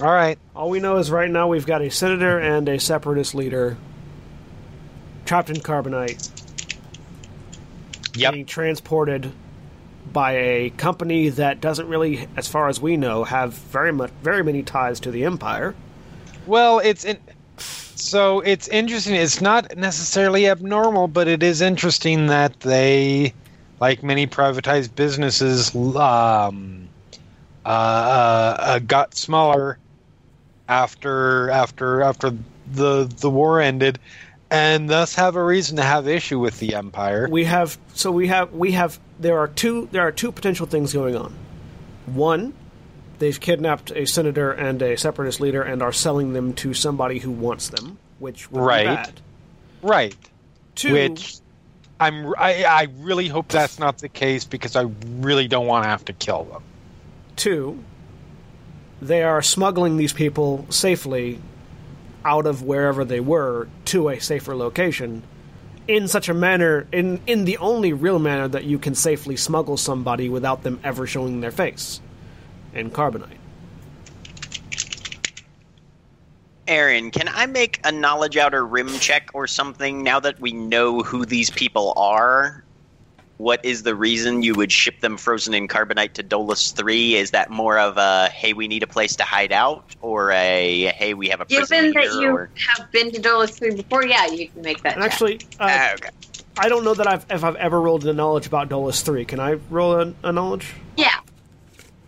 All 0.02 0.12
right. 0.12 0.36
All 0.56 0.68
we 0.68 0.80
know 0.80 0.96
is 0.96 1.12
right 1.12 1.30
now 1.30 1.46
we've 1.46 1.64
got 1.64 1.80
a 1.80 1.88
senator 1.88 2.36
and 2.36 2.68
a 2.68 2.80
separatist 2.80 3.36
leader 3.36 3.76
trapped 5.24 5.48
in 5.48 5.56
carbonite 5.56 6.28
Yep. 8.16 8.32
being 8.32 8.46
transported 8.46 9.30
by 10.12 10.32
a 10.32 10.70
company 10.70 11.28
that 11.28 11.60
doesn't 11.60 11.86
really, 11.86 12.26
as 12.36 12.48
far 12.48 12.68
as 12.68 12.80
we 12.80 12.96
know, 12.96 13.22
have 13.22 13.54
very 13.54 13.92
much 13.92 14.10
very 14.24 14.42
many 14.42 14.64
ties 14.64 14.98
to 15.00 15.12
the 15.12 15.24
Empire. 15.24 15.72
Well, 16.46 16.80
it's 16.80 17.04
in, 17.04 17.18
so 17.56 18.40
it's 18.40 18.66
interesting. 18.66 19.14
It's 19.14 19.40
not 19.40 19.76
necessarily 19.76 20.48
abnormal, 20.48 21.06
but 21.06 21.28
it 21.28 21.44
is 21.44 21.60
interesting 21.60 22.26
that 22.26 22.58
they, 22.58 23.34
like 23.80 24.02
many 24.02 24.26
privatized 24.26 24.96
businesses, 24.96 25.72
um, 25.76 26.88
uh, 27.64 27.68
uh, 27.68 28.56
uh, 28.58 28.78
got 28.80 29.14
smaller 29.14 29.78
after 30.68 31.50
after 31.50 32.02
after 32.02 32.32
the 32.72 33.04
the 33.20 33.30
war 33.30 33.60
ended, 33.60 33.98
and 34.50 34.88
thus 34.88 35.14
have 35.16 35.36
a 35.36 35.44
reason 35.44 35.76
to 35.76 35.82
have 35.82 36.08
issue 36.08 36.38
with 36.38 36.58
the 36.58 36.74
empire. 36.74 37.28
We 37.30 37.44
have 37.44 37.78
so 37.94 38.10
we 38.10 38.28
have 38.28 38.52
we 38.52 38.72
have 38.72 38.98
there 39.18 39.38
are 39.38 39.48
two 39.48 39.88
there 39.92 40.02
are 40.02 40.12
two 40.12 40.32
potential 40.32 40.66
things 40.66 40.92
going 40.92 41.16
on. 41.16 41.34
One, 42.06 42.52
they've 43.18 43.38
kidnapped 43.38 43.90
a 43.92 44.06
senator 44.06 44.50
and 44.52 44.80
a 44.82 44.96
separatist 44.96 45.40
leader 45.40 45.62
and 45.62 45.82
are 45.82 45.92
selling 45.92 46.32
them 46.32 46.52
to 46.54 46.74
somebody 46.74 47.18
who 47.18 47.30
wants 47.30 47.68
them, 47.68 47.98
which 48.18 48.50
would 48.50 48.60
Right. 48.60 48.82
be 48.88 48.94
bad. 48.94 49.20
Right. 49.82 50.16
Two, 50.74 50.92
Which 50.92 51.36
I'm 52.00 52.34
I, 52.38 52.64
I 52.64 52.88
really 52.98 53.28
hope 53.28 53.48
that's 53.48 53.78
not 53.78 53.98
the 53.98 54.08
case 54.08 54.44
because 54.44 54.74
I 54.74 54.86
really 55.20 55.46
don't 55.48 55.66
want 55.66 55.84
to 55.84 55.88
have 55.88 56.04
to 56.06 56.12
kill 56.12 56.44
them. 56.44 56.62
Two, 57.36 57.78
they 59.02 59.24
are 59.24 59.42
smuggling 59.42 59.96
these 59.96 60.12
people 60.12 60.64
safely 60.70 61.40
out 62.24 62.46
of 62.46 62.62
wherever 62.62 63.04
they 63.04 63.18
were 63.18 63.66
to 63.84 64.08
a 64.08 64.20
safer 64.20 64.54
location 64.54 65.24
in 65.88 66.06
such 66.06 66.28
a 66.28 66.34
manner, 66.34 66.86
in, 66.92 67.20
in 67.26 67.44
the 67.44 67.58
only 67.58 67.92
real 67.92 68.20
manner 68.20 68.46
that 68.46 68.62
you 68.62 68.78
can 68.78 68.94
safely 68.94 69.36
smuggle 69.36 69.76
somebody 69.76 70.28
without 70.28 70.62
them 70.62 70.78
ever 70.84 71.04
showing 71.04 71.40
their 71.40 71.50
face 71.50 72.00
in 72.72 72.92
carbonite. 72.92 73.38
Erin, 76.68 77.10
can 77.10 77.28
I 77.28 77.46
make 77.46 77.80
a 77.84 77.90
knowledge 77.90 78.36
outer 78.36 78.64
rim 78.64 78.88
check 79.00 79.30
or 79.34 79.48
something 79.48 80.04
now 80.04 80.20
that 80.20 80.38
we 80.38 80.52
know 80.52 81.00
who 81.00 81.26
these 81.26 81.50
people 81.50 81.92
are? 81.96 82.62
What 83.38 83.64
is 83.64 83.82
the 83.82 83.94
reason 83.94 84.42
you 84.42 84.54
would 84.54 84.70
ship 84.70 85.00
them 85.00 85.16
frozen 85.16 85.52
in 85.54 85.66
carbonite 85.66 86.12
to 86.14 86.22
Dolus 86.22 86.70
3? 86.70 87.16
Is 87.16 87.32
that 87.32 87.50
more 87.50 87.78
of 87.78 87.96
a, 87.96 88.28
hey, 88.28 88.52
we 88.52 88.68
need 88.68 88.82
a 88.82 88.86
place 88.86 89.16
to 89.16 89.24
hide 89.24 89.52
out? 89.52 89.96
Or 90.00 90.30
a, 90.30 90.92
hey, 90.94 91.14
we 91.14 91.28
have 91.28 91.40
a 91.40 91.46
prison 91.46 91.92
given 91.92 91.94
that 91.94 92.02
here? 92.04 92.20
you 92.20 92.30
or... 92.30 92.50
have 92.54 92.92
been 92.92 93.10
to 93.10 93.20
Dolus 93.20 93.58
3 93.58 93.74
before, 93.74 94.04
yeah, 94.04 94.26
you 94.26 94.48
can 94.48 94.62
make 94.62 94.82
that 94.82 94.94
And 94.94 95.02
actually, 95.02 95.40
uh, 95.58 95.68
Ah, 95.70 95.94
okay. 95.94 96.10
I 96.58 96.68
don't 96.68 96.84
know 96.84 96.94
that 96.94 97.06
I've 97.06 97.24
if 97.30 97.44
I've 97.44 97.56
ever 97.56 97.80
rolled 97.80 98.06
a 98.06 98.12
knowledge 98.12 98.46
about 98.46 98.68
Dolus 98.68 99.02
three. 99.02 99.24
Can 99.24 99.40
I 99.40 99.54
roll 99.70 99.94
a, 99.94 100.14
a 100.22 100.32
knowledge? 100.32 100.74
Yeah. 100.96 101.08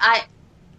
I 0.00 0.24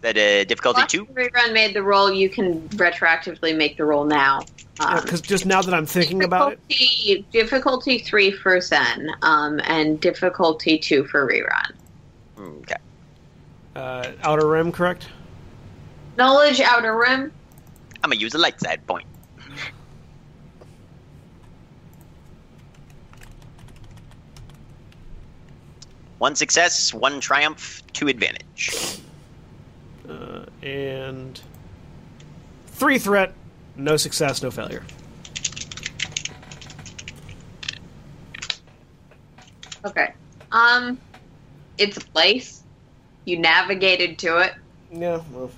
That 0.01 0.17
uh, 0.17 0.43
difficulty 0.43 0.82
once 0.82 0.91
2? 0.91 1.07
the 1.14 1.22
rerun 1.22 1.53
made 1.53 1.74
the 1.74 1.82
roll, 1.82 2.11
you 2.11 2.30
can 2.30 2.61
retroactively 2.69 3.57
make 3.57 3.77
the 3.77 3.85
roll 3.85 4.06
now. 4.06 4.41
Um, 4.80 5.02
Because 5.02 5.22
just 5.22 5.45
now 5.45 5.62
that 5.62 5.74
I'm 5.74 5.86
thinking 5.86 6.24
about 6.24 6.54
it, 6.54 6.60
difficulty, 6.68 7.26
difficulty 7.32 8.00
three 8.00 8.32
for 8.32 8.60
Sen, 8.60 9.10
um, 9.22 9.62
and 9.64 10.00
difficulty 10.02 10.78
two 10.78 11.06
for 11.06 11.26
rerun. 11.28 11.72
Okay. 12.38 12.76
uh, 13.76 14.12
Outer 14.24 14.48
Rim, 14.48 14.72
correct? 14.72 15.08
Knowledge 16.18 16.62
outer 16.62 16.98
rim. 16.98 17.32
I'm 18.04 18.10
gonna 18.10 18.16
use 18.16 18.34
a 18.36 18.38
light 18.38 18.60
side 18.60 18.86
point. 18.88 19.06
One 26.20 26.36
success, 26.36 26.94
one 26.94 27.20
triumph, 27.20 27.84
two 27.94 28.08
advantage. 28.08 29.00
Uh, 30.08 30.45
and 30.64 31.40
three 32.68 32.98
threat, 32.98 33.34
no 33.78 33.98
success, 33.98 34.42
no 34.42 34.52
failure. 34.52 34.84
Okay. 39.86 40.14
Um, 40.52 40.98
it's 41.78 41.98
a 41.98 42.02
place. 42.02 42.64
You 43.26 43.40
navigated 43.40 44.20
to 44.20 44.38
it. 44.40 44.54
Yeah, 44.92 45.22
well, 45.32 45.52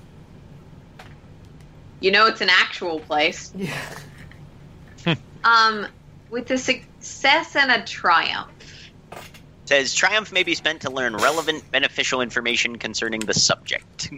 You 2.00 2.12
know 2.12 2.28
it's 2.28 2.42
an 2.42 2.50
actual 2.50 3.00
place. 3.00 3.54
yeah. 5.06 5.16
Um, 5.44 5.88
with 6.30 6.52
a 6.52 6.58
success 6.58 7.56
and 7.56 7.72
a 7.72 7.86
triumph. 7.86 8.52
Says 9.66 9.94
triumph 9.94 10.32
may 10.32 10.44
be 10.44 10.56
spent 10.56 10.82
to 10.82 10.90
learn 10.90 11.16
relevant, 11.16 11.70
beneficial 11.72 12.22
information 12.22 12.78
concerning 12.78 13.22
the 13.22 13.34
subject. 13.34 14.10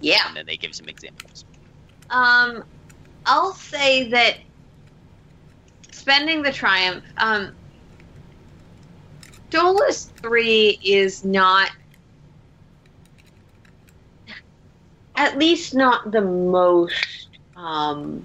Yeah. 0.00 0.28
And 0.28 0.36
then 0.36 0.46
they 0.46 0.56
give 0.56 0.74
some 0.74 0.88
examples. 0.88 1.44
Um, 2.10 2.64
I'll 3.28 3.52
say 3.52 4.08
that 4.08 4.38
spending 5.90 6.40
the 6.40 6.50
triumph, 6.50 7.04
um, 7.18 7.54
Dolus 9.50 10.06
3 10.16 10.80
is 10.82 11.26
not, 11.26 11.70
at 15.14 15.36
least 15.36 15.74
not 15.74 16.10
the 16.10 16.22
most, 16.22 17.28
um, 17.54 18.24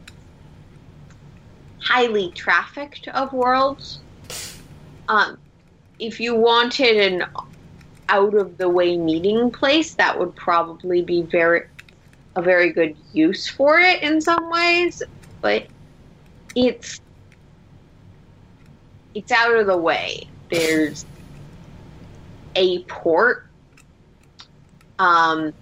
highly 1.81 2.31
trafficked 2.31 3.09
of 3.09 3.33
worlds. 3.33 3.99
Um, 5.09 5.37
if 5.99 6.21
you 6.21 6.33
wanted 6.33 6.95
an 6.95 7.25
out 8.07 8.35
of 8.35 8.57
the 8.57 8.69
way 8.69 8.97
meeting 8.97 9.51
place, 9.51 9.95
that 9.95 10.17
would 10.17 10.33
probably 10.37 11.01
be 11.01 11.23
very 11.23 11.63
a 12.35 12.41
very 12.41 12.71
good 12.71 12.95
use 13.13 13.47
for 13.47 13.79
it 13.79 14.01
in 14.01 14.21
some 14.21 14.49
ways, 14.49 15.03
but 15.41 15.67
it's 16.55 17.01
it's 19.13 19.31
out 19.31 19.55
of 19.55 19.67
the 19.67 19.77
way. 19.77 20.27
There's 20.49 21.05
a 22.55 22.83
port. 22.83 23.47
Um, 24.99 25.53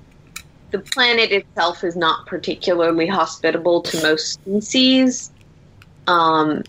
the 0.72 0.80
planet 0.80 1.32
itself 1.32 1.84
is 1.84 1.96
not 1.96 2.26
particularly 2.26 3.08
hospitable 3.08 3.82
to 3.82 4.02
most 4.02 4.34
species. 4.34 5.32
Um, 6.08 6.64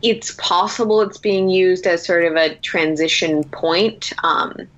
it's 0.00 0.34
possible 0.34 1.00
it's 1.00 1.18
being 1.18 1.48
used 1.48 1.86
as 1.86 2.04
sort 2.04 2.24
of 2.24 2.36
a 2.36 2.54
transition 2.56 3.44
point. 3.44 4.12
Um, 4.22 4.68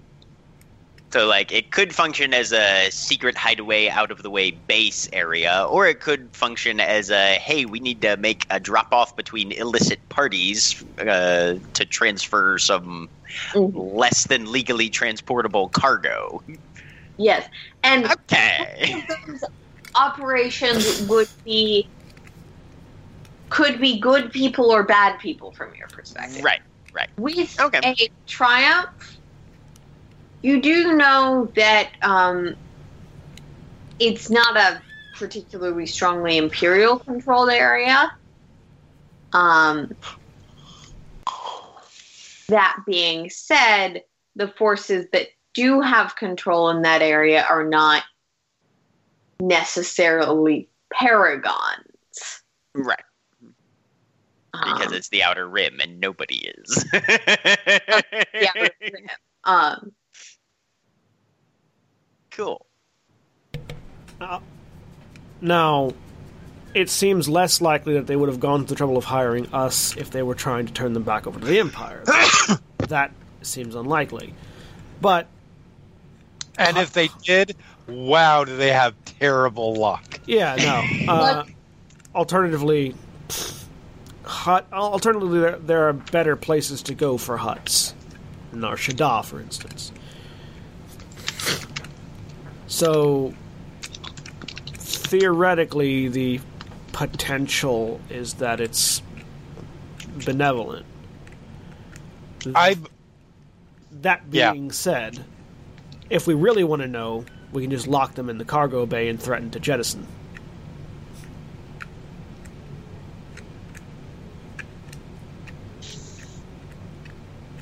So, 1.14 1.28
like, 1.28 1.52
it 1.52 1.70
could 1.70 1.94
function 1.94 2.34
as 2.34 2.52
a 2.52 2.90
secret 2.90 3.38
hideaway, 3.38 3.88
out 3.88 4.10
of 4.10 4.24
the 4.24 4.30
way 4.30 4.50
base 4.50 5.08
area, 5.12 5.64
or 5.70 5.86
it 5.86 6.00
could 6.00 6.34
function 6.34 6.80
as 6.80 7.08
a 7.08 7.34
hey, 7.34 7.66
we 7.66 7.78
need 7.78 8.02
to 8.02 8.16
make 8.16 8.44
a 8.50 8.58
drop 8.58 8.88
off 8.90 9.14
between 9.14 9.52
illicit 9.52 10.00
parties 10.08 10.82
uh, 10.98 11.54
to 11.74 11.84
transfer 11.86 12.58
some 12.58 13.08
Mhm. 13.52 13.70
less 13.76 14.26
than 14.26 14.50
legally 14.50 14.90
transportable 14.90 15.68
cargo. 15.68 16.42
yes, 17.16 17.46
and 17.84 18.06
Okay. 18.06 18.96
operations 19.94 20.84
would 21.02 21.28
be 21.44 21.88
could 23.50 23.80
be 23.80 24.00
good 24.00 24.32
people 24.32 24.68
or 24.72 24.82
bad 24.82 25.20
people 25.20 25.52
from 25.52 25.76
your 25.76 25.86
perspective. 25.92 26.42
Right? 26.42 26.60
Right. 26.92 27.08
With 27.18 27.54
Okay. 27.60 27.94
a 28.00 28.08
triumph, 28.26 28.88
you 30.44 30.60
do 30.60 30.92
know 30.92 31.50
that 31.56 31.90
um, 32.02 32.54
it's 33.98 34.28
not 34.28 34.58
a 34.58 34.82
particularly 35.14 35.86
strongly 35.86 36.36
imperial 36.36 36.98
controlled 36.98 37.48
area. 37.48 38.12
Um, 39.32 39.90
that 42.48 42.76
being 42.86 43.30
said, 43.30 44.02
the 44.36 44.48
forces 44.48 45.06
that 45.14 45.28
do 45.54 45.80
have 45.80 46.14
control 46.14 46.68
in 46.68 46.82
that 46.82 47.00
area 47.00 47.42
are 47.48 47.64
not 47.66 48.02
necessarily 49.40 50.68
paragons. 50.92 52.42
Right. 52.74 53.00
Because 54.52 54.88
Um, 54.88 54.94
it's 54.94 55.08
the 55.08 55.22
outer 55.22 55.48
rim 55.48 55.80
and 55.80 55.98
nobody 55.98 56.48
is. 56.48 56.84
yeah, 58.34 58.68
um, 59.44 59.90
cool. 62.34 62.66
Now, 65.40 65.92
it 66.74 66.88
seems 66.90 67.28
less 67.28 67.60
likely 67.60 67.94
that 67.94 68.06
they 68.06 68.16
would 68.16 68.28
have 68.28 68.40
gone 68.40 68.60
to 68.60 68.66
the 68.66 68.74
trouble 68.74 68.96
of 68.96 69.04
hiring 69.04 69.46
us 69.52 69.96
if 69.96 70.10
they 70.10 70.22
were 70.22 70.34
trying 70.34 70.66
to 70.66 70.72
turn 70.72 70.92
them 70.92 71.02
back 71.02 71.26
over 71.26 71.38
to 71.38 71.44
the 71.46 71.58
Empire. 71.60 72.02
that 72.78 73.12
seems 73.42 73.74
unlikely. 73.74 74.34
But 75.00 75.26
And 76.56 76.78
if 76.78 76.92
they 76.92 77.08
did, 77.22 77.56
wow, 77.86 78.44
do 78.44 78.56
they 78.56 78.72
have 78.72 78.94
terrible 79.04 79.74
luck. 79.74 80.20
yeah, 80.26 80.56
no. 80.56 80.82
Uh, 81.12 81.44
alternatively, 82.14 82.94
Hutt. 84.24 84.66
Alternatively, 84.72 85.40
there, 85.40 85.58
there 85.58 85.88
are 85.88 85.92
better 85.92 86.36
places 86.36 86.82
to 86.84 86.94
go 86.94 87.18
for 87.18 87.36
Hutts. 87.36 87.92
Nar 88.52 88.76
Shaddaa, 88.76 89.24
for 89.24 89.40
instance. 89.40 89.92
So, 92.66 93.34
theoretically, 94.66 96.08
the 96.08 96.40
potential 96.92 98.00
is 98.10 98.34
that 98.34 98.60
it's 98.60 99.02
benevolent. 100.24 100.86
I 102.54 102.76
That 104.02 104.22
Yeah. 104.30 104.52
being 104.52 104.72
said, 104.72 105.24
if 106.10 106.26
we 106.26 106.34
really 106.34 106.64
want 106.64 106.82
to 106.82 106.88
know, 106.88 107.24
we 107.52 107.62
can 107.62 107.70
just 107.70 107.86
lock 107.86 108.14
them 108.14 108.28
in 108.28 108.38
the 108.38 108.44
cargo 108.44 108.86
bay 108.86 109.08
and 109.08 109.20
threaten 109.20 109.50
to 109.52 109.60
jettison. 109.60 110.06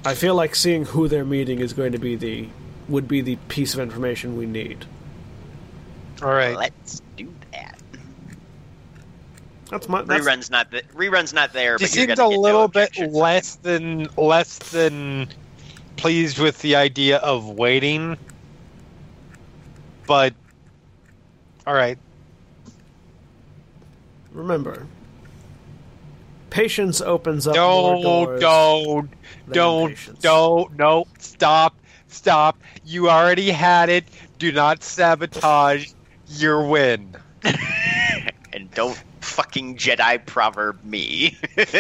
I 0.05 0.15
feel 0.15 0.35
like 0.35 0.55
seeing 0.57 0.85
who 0.85 1.07
they're 1.07 1.25
meeting 1.25 1.61
is 1.61 1.73
going 1.73 1.93
to 1.93 1.99
be 1.99 2.17
the 2.17 2.49
would 2.93 3.09
be 3.09 3.21
the 3.23 3.37
piece 3.49 3.75
of 3.75 3.81
information 3.81 4.37
we 4.37 4.47
need. 4.47 4.87
all 6.23 6.33
right. 6.33 6.57
Let's 6.57 7.03
do 7.17 7.33
that. 7.53 7.79
That's 9.71 9.89
my 9.89 10.03
that's, 10.03 10.25
Rerun's 10.25 10.51
not 10.51 10.71
the 10.71 10.83
rerun's 10.95 11.33
not 11.33 11.53
there, 11.53 11.79
This 11.79 11.93
but 11.93 11.97
you're 11.97 12.07
seems 12.07 12.12
a 12.12 12.17
get 12.17 12.19
no 12.19 12.29
little 12.29 12.69
bit 12.69 12.97
less 13.12 13.57
than 13.57 14.09
less 14.17 14.59
than 14.59 15.29
pleased 15.97 16.39
with 16.39 16.61
the 16.61 16.77
idea 16.77 17.19
of 17.19 17.49
waiting. 17.49 18.19
But 20.07 20.35
all 21.67 21.75
right. 21.75 21.99
remember. 24.33 24.87
Patience 26.51 27.01
opens 27.01 27.47
up 27.47 27.57
more 27.57 27.97
Don't 27.97 28.03
doors. 28.03 28.41
don't 28.41 29.11
than 29.47 29.55
don't 29.55 29.91
impatience. 29.93 30.19
don't 30.21 30.79
no 30.79 31.07
stop 31.19 31.75
stop. 32.12 32.60
You 32.84 33.10
already 33.10 33.50
had 33.50 33.89
it. 33.89 34.05
Do 34.39 34.52
not 34.52 34.82
sabotage 34.82 35.92
your 36.28 36.66
win. 36.66 37.15
and 38.52 38.70
don't 38.73 39.00
fucking 39.20 39.76
Jedi 39.76 40.24
proverb 40.26 40.82
me. 40.84 41.39
That's 41.57 41.73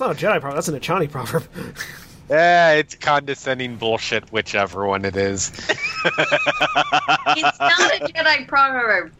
not 0.00 0.12
a 0.12 0.14
Jedi 0.14 0.40
proverb. 0.40 0.54
That's 0.54 0.68
an 0.68 0.78
Echani 0.78 1.10
proverb. 1.10 1.46
Eh, 2.30 2.74
it's 2.74 2.94
condescending 2.94 3.74
bullshit, 3.74 4.30
whichever 4.30 4.86
one 4.86 5.04
it 5.04 5.16
is. 5.16 5.48
It's 5.48 7.58
not 7.58 7.96
a 7.96 8.06
Jedi 8.06 8.46
proverb. 8.46 9.12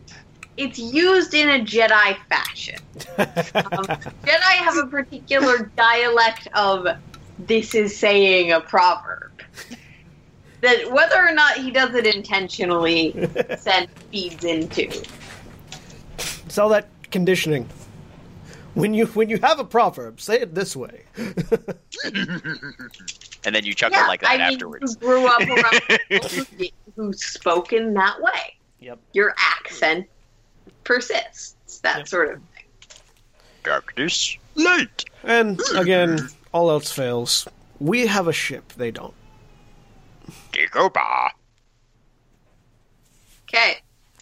It's 0.57 0.78
used 0.78 1.34
in 1.34 1.49
a 1.49 1.65
Jedi 1.65 2.16
fashion. 2.28 2.78
Um, 3.18 3.84
Jedi 4.24 4.40
have 4.40 4.76
a 4.76 4.86
particular 4.86 5.73
dialect 5.76 6.47
of 6.55 6.86
this 7.47 7.75
is 7.75 7.97
saying 7.97 8.52
a 8.52 8.60
proverb. 8.60 9.33
that 10.60 10.91
whether 10.93 11.17
or 11.17 11.33
not 11.33 11.57
he 11.57 11.70
does 11.70 11.94
it 11.94 12.07
intentionally, 12.07 13.12
Sen 13.59 13.86
feeds 14.10 14.44
into. 14.44 14.86
It's 16.47 16.59
all 16.59 16.69
that 16.70 16.89
conditioning. 17.10 17.69
When 18.75 18.94
you 18.94 19.07
when 19.07 19.28
you 19.28 19.39
have 19.39 19.59
a 19.59 19.65
proverb, 19.65 20.20
say 20.20 20.41
it 20.41 20.55
this 20.55 20.77
way. 20.77 21.02
And 23.43 23.55
then 23.55 23.65
you 23.65 23.73
chuckle 23.73 24.07
like 24.07 24.20
that 24.20 24.33
I 24.33 24.36
mean, 24.36 24.52
afterwards. 24.57 24.99
you 25.01 25.07
grew 25.09 25.27
up 25.27 25.41
around 25.41 25.81
people 26.10 26.28
who, 26.28 26.44
who 26.94 27.12
spoke 27.15 27.73
in 27.73 27.94
that 27.94 28.20
way. 28.20 28.55
Yep. 28.81 28.99
Your 29.15 29.35
accent 29.39 30.07
persists. 30.85 31.78
That 31.81 31.99
Yep. 32.01 32.09
sort 32.09 32.35
of 32.35 32.41
thing. 32.55 32.65
Darkness, 33.65 34.36
light. 34.57 35.07
And 35.25 35.59
again, 35.75 36.28
all 36.53 36.70
else 36.70 36.93
fails. 36.93 37.47
We 37.79 38.07
have 38.07 38.29
a 38.29 38.33
ship. 38.33 38.73
They 38.75 38.91
don't. 38.91 39.15
Dagobah. 40.53 41.31
Okay, 43.45 43.79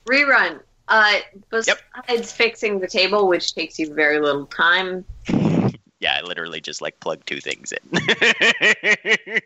rerun. 0.07 0.61
Uh, 0.89 1.17
besides 1.51 2.33
fixing 2.33 2.81
the 2.81 2.87
table, 2.89 3.29
which 3.29 3.55
takes 3.55 3.79
you 3.79 3.93
very 3.93 4.21
little 4.21 4.47
time, 4.47 5.05
Yeah, 6.01 6.15
I 6.17 6.23
literally 6.23 6.61
just 6.61 6.81
like 6.81 7.01
plug 7.01 7.25
two 7.27 7.41
things 7.41 7.73
in. 7.73 7.81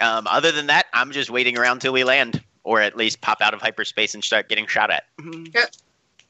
um, 0.00 0.28
other 0.28 0.52
than 0.52 0.68
that, 0.68 0.86
I'm 0.92 1.10
just 1.10 1.28
waiting 1.28 1.58
around 1.58 1.80
till 1.80 1.92
we 1.92 2.04
land, 2.04 2.40
or 2.62 2.80
at 2.80 2.96
least 2.96 3.20
pop 3.20 3.40
out 3.40 3.52
of 3.52 3.60
hyperspace 3.60 4.14
and 4.14 4.22
start 4.22 4.48
getting 4.48 4.68
shot 4.68 4.92
at. 4.92 5.04
Yep. 5.18 5.72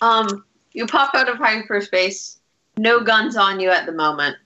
um, 0.01 0.45
you 0.73 0.87
pop 0.87 1.15
out 1.15 1.29
of 1.29 1.37
hyperspace. 1.37 2.40
No 2.77 3.01
guns 3.01 3.37
on 3.37 3.61
you 3.61 3.71
at 3.71 3.87
the 3.87 3.93
moment. 3.93 4.37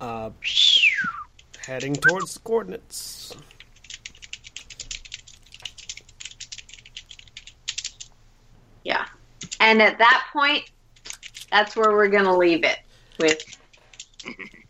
Uh, 0.00 0.30
heading 1.58 1.94
towards 1.94 2.34
the 2.34 2.40
coordinates. 2.40 3.34
Yeah, 8.84 9.06
and 9.60 9.82
at 9.82 9.98
that 9.98 10.26
point, 10.32 10.70
that's 11.50 11.74
where 11.74 11.92
we're 11.92 12.08
gonna 12.08 12.36
leave 12.36 12.64
it 12.64 12.78
with 13.18 13.42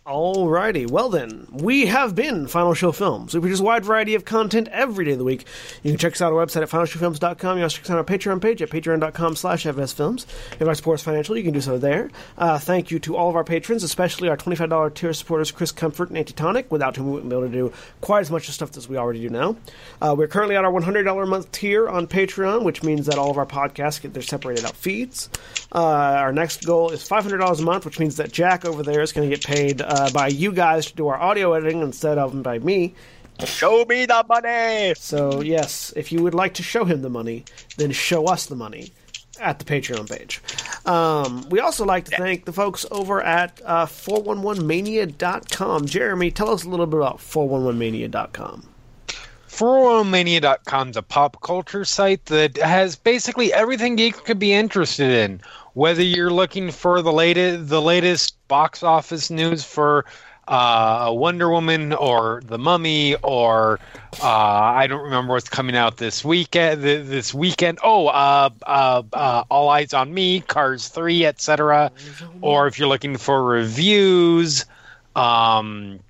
Alrighty, 0.07 0.89
well 0.89 1.09
then, 1.09 1.49
we 1.51 1.87
have 1.87 2.15
been 2.15 2.47
Final 2.47 2.75
Show 2.75 2.93
Films. 2.93 3.35
We 3.35 3.41
produce 3.41 3.59
a 3.59 3.65
wide 3.65 3.85
variety 3.85 4.15
of 4.15 4.25
content 4.25 4.69
every 4.71 5.05
day 5.05 5.11
of 5.11 5.19
the 5.19 5.25
week. 5.25 5.45
You 5.83 5.91
can 5.91 5.99
check 5.99 6.13
us 6.13 6.23
out 6.23 6.33
on 6.33 6.39
our 6.39 6.47
website 6.47 6.63
at 6.63 6.71
finalshowfilms.com. 6.71 7.31
You 7.33 7.37
can 7.37 7.63
also 7.65 7.77
check 7.79 7.87
us 7.87 7.91
out 7.91 7.95
on 7.95 7.99
our 7.99 8.05
Patreon 8.05 8.41
page 8.41 8.63
at 8.63 8.71
patreon.com 8.71 9.35
slash 9.35 9.65
fsfilms. 9.65 10.25
If 10.53 10.61
you 10.61 10.75
support 10.77 11.01
us 11.01 11.03
financially, 11.03 11.41
you 11.41 11.45
can 11.45 11.55
do 11.55 11.61
so 11.61 11.77
there. 11.77 12.13
Uh, 12.39 12.57
thank 12.57 12.93
you 12.93 13.01
to 13.01 13.17
all 13.17 13.29
of 13.29 13.35
our 13.35 13.43
patrons, 13.43 13.83
especially 13.83 14.29
our 14.29 14.37
$25 14.37 14.95
tier 14.95 15.13
supporters, 15.13 15.51
Chris 15.51 15.73
Comfort 15.73 16.11
and 16.11 16.19
Antitonic, 16.19 16.71
without 16.71 16.95
whom 16.95 17.07
we 17.07 17.13
wouldn't 17.15 17.31
be 17.31 17.35
able 17.35 17.49
to 17.49 17.53
do 17.53 17.73
quite 18.01 18.21
as 18.21 18.31
much 18.31 18.47
of 18.47 18.55
stuff 18.55 18.77
as 18.77 18.89
we 18.89 18.97
already 18.97 19.23
do 19.23 19.29
now. 19.29 19.57
Uh, 20.01 20.15
we're 20.17 20.29
currently 20.29 20.55
at 20.55 20.65
our 20.65 20.71
$100 20.71 21.21
a 21.21 21.27
month 21.27 21.51
tier 21.51 21.89
on 21.89 22.07
Patreon, 22.07 22.63
which 22.63 22.85
means 22.85 23.07
that 23.07 23.19
all 23.19 23.33
of 23.33 23.39
our 23.39 23.47
podcasts 23.47 24.01
get 24.01 24.15
their 24.15 24.23
separated 24.23 24.65
out 24.67 24.77
feeds. 24.77 25.29
Uh, 25.73 25.81
our 25.83 26.33
next 26.33 26.65
goal 26.65 26.91
is 26.91 27.03
$500 27.09 27.59
a 27.59 27.63
month, 27.63 27.85
which 27.85 27.99
means 27.99 28.19
that 28.19 28.31
Jack 28.31 28.65
over 28.65 28.85
there 28.85 29.01
is 29.03 29.11
going 29.11 29.29
to 29.29 29.37
get 29.37 29.45
paid 29.45 29.83
uh, 29.97 30.11
by 30.11 30.29
you 30.29 30.53
guys 30.53 30.87
to 30.87 30.95
do 30.95 31.09
our 31.09 31.17
audio 31.17 31.55
editing 31.55 31.81
instead 31.81 32.19
of 32.19 32.43
by 32.43 32.59
me. 32.59 32.95
Show 33.45 33.85
me 33.85 34.07
the 34.07 34.25
money. 34.29 34.95
So, 34.97 35.43
yes, 35.43 35.93
if 35.97 36.11
you 36.11 36.23
would 36.23 36.35
like 36.35 36.55
to 36.55 36.63
show 36.63 36.85
him 36.85 37.03
the 37.03 37.11
money, 37.11 37.45
then 37.77 37.93
show 37.93 38.27
us 38.27 38.47
the 38.47 38.57
money 38.57 38.93
at 39.41 39.59
the 39.59 39.65
Patreon 39.65 40.09
page. 40.09 40.41
Um, 40.87 41.47
we 41.51 41.61
also 41.61 41.85
like 41.85 42.07
to 42.07 42.17
thank 42.17 42.47
the 42.47 42.53
folks 42.53 42.87
over 42.91 43.23
at 43.23 43.61
uh, 43.65 43.87
411mania.com. 43.87 45.87
Jeremy, 45.87 46.31
tell 46.31 46.51
us 46.51 46.65
a 46.65 46.69
little 46.69 46.87
bit 46.87 46.99
about 46.99 47.19
411mania.com. 47.19 48.69
401mania.com 49.49 50.91
is 50.91 50.97
a 50.97 51.03
pop 51.03 51.41
culture 51.41 51.85
site 51.85 52.25
that 52.27 52.57
has 52.59 52.97
basically 52.97 53.53
everything 53.53 53.97
geeks 53.97 54.21
could 54.21 54.39
be 54.39 54.53
interested 54.53 55.11
in. 55.11 55.41
Whether 55.77 56.03
you're 56.03 56.31
looking 56.31 56.71
for 56.71 57.03
the 57.03 57.13
latest, 57.13 57.69
the 57.69 57.83
latest 57.83 58.35
box 58.49 58.83
office 58.83 59.29
news 59.29 59.63
for 59.63 60.07
uh, 60.49 61.11
Wonder 61.13 61.51
Woman 61.51 61.93
or 61.93 62.41
The 62.47 62.57
Mummy 62.57 63.15
or 63.17 63.79
uh, 64.23 64.27
I 64.27 64.87
don't 64.87 65.03
remember 65.03 65.35
what's 65.35 65.51
coming 65.51 65.77
out 65.77 65.99
this 65.99 66.25
weekend. 66.25 66.81
This 66.81 67.35
weekend, 67.35 67.79
oh, 67.85 68.07
uh, 68.07 68.49
uh, 68.63 69.03
uh, 69.13 69.45
All 69.51 69.69
Eyez 69.69 69.93
on 69.93 70.15
Me, 70.15 70.41
Cars 70.41 70.89
Three, 70.89 71.27
etc. 71.27 71.93
Or 72.41 72.67
if 72.67 72.79
you're 72.79 72.89
looking 72.89 73.19
for 73.19 73.45
reviews, 73.45 74.65
um, 75.15 76.01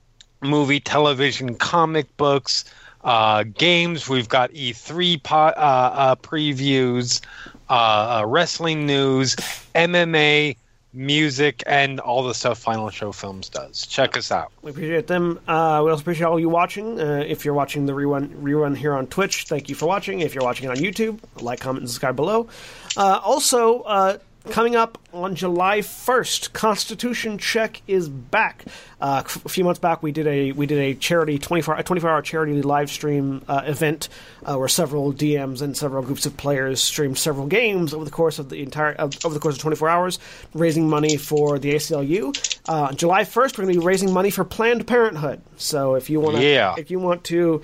movie, 0.43 0.79
television, 0.79 1.57
comic 1.57 2.17
books, 2.17 2.67
uh, 3.03 3.43
games. 3.43 4.09
We've 4.09 4.29
got 4.29 4.53
E3 4.53 5.21
po- 5.25 6.17
previews, 6.23 7.21
uh, 7.69 8.21
uh, 8.23 8.27
wrestling 8.27 8.87
news, 8.87 9.37
MMA, 9.75 10.57
music, 10.93 11.63
and 11.67 12.01
all 12.01 12.23
the 12.23 12.35
stuff 12.35 12.59
Final 12.59 12.91
Show 12.91 13.13
Films 13.13 13.49
does. 13.49 13.87
Check 13.87 14.17
us 14.17 14.33
out. 14.33 14.51
We 14.63 14.71
appreciate 14.71 15.07
them. 15.07 15.39
Uh, 15.47 15.83
we 15.85 15.91
also 15.91 16.01
appreciate 16.01 16.27
all 16.27 16.41
you 16.41 16.49
watching. 16.49 16.99
Uh, 16.99 17.25
if 17.27 17.45
you're 17.45 17.55
watching 17.55 17.87
the 17.87 17.93
rerun, 17.93 18.29
rerun 18.43 18.77
here 18.77 18.95
on 18.95 19.07
Twitch, 19.07 19.45
thank 19.45 19.69
you 19.69 19.75
for 19.75 19.87
watching. 19.87 20.21
If 20.21 20.35
you're 20.35 20.45
watching 20.45 20.67
it 20.67 20.71
on 20.71 20.77
YouTube, 20.77 21.21
like, 21.41 21.61
comment, 21.61 21.83
and 21.83 21.91
subscribe 21.91 22.17
below. 22.17 22.49
Uh, 22.97 23.21
also, 23.23 23.83
uh, 23.83 24.19
coming 24.51 24.77
up 24.77 24.99
on 25.13 25.35
July 25.35 25.79
1st, 25.81 26.53
Constitution 26.53 27.39
Check 27.39 27.83
is 27.87 28.09
back. 28.09 28.65
Uh, 29.01 29.23
a 29.27 29.49
few 29.49 29.65
months 29.65 29.79
back, 29.81 30.03
we 30.03 30.13
did 30.13 30.27
a 30.27 30.53
we 30.53 30.67
did 30.67 30.79
a 30.79 30.95
charity 30.95 31.39
24 31.39 31.77
a 31.77 31.83
24 31.83 32.11
hour 32.11 32.23
charity 32.23 32.63
live 32.63 32.91
stream 32.91 33.43
uh, 33.49 33.63
event 33.67 34.09
uh, 34.45 34.57
where 34.57 34.69
several 34.69 35.13
DMs 35.13 35.63
and 35.63 35.77
several 35.77 36.03
groups 36.03 36.27
of 36.27 36.37
players 36.37 36.81
streamed 36.83 37.19
several 37.19 37.47
games 37.47 37.93
over 37.93 38.05
the 38.05 38.11
course 38.11 38.39
of 38.39 38.49
the 38.49 38.63
entire 38.63 38.93
of, 38.93 39.17
over 39.25 39.35
the 39.35 39.41
course 39.41 39.57
of 39.57 39.61
24 39.63 39.89
hours, 39.89 40.19
raising 40.55 40.89
money 40.89 41.17
for 41.17 41.59
the 41.59 41.75
ACLU. 41.75 42.61
Uh, 42.69 42.93
July 42.93 43.23
1st, 43.23 43.59
we're 43.59 43.65
going 43.65 43.75
to 43.75 43.81
be 43.81 43.85
raising 43.87 44.13
money 44.13 44.31
for 44.31 44.45
Planned 44.45 44.87
Parenthood. 44.87 45.41
So 45.57 45.95
if 45.95 46.09
you 46.11 46.21
want 46.21 46.37
to 46.37 46.43
Yeah. 46.43 46.75
if 46.79 46.91
you 46.91 46.99
want 46.99 47.25
to 47.25 47.63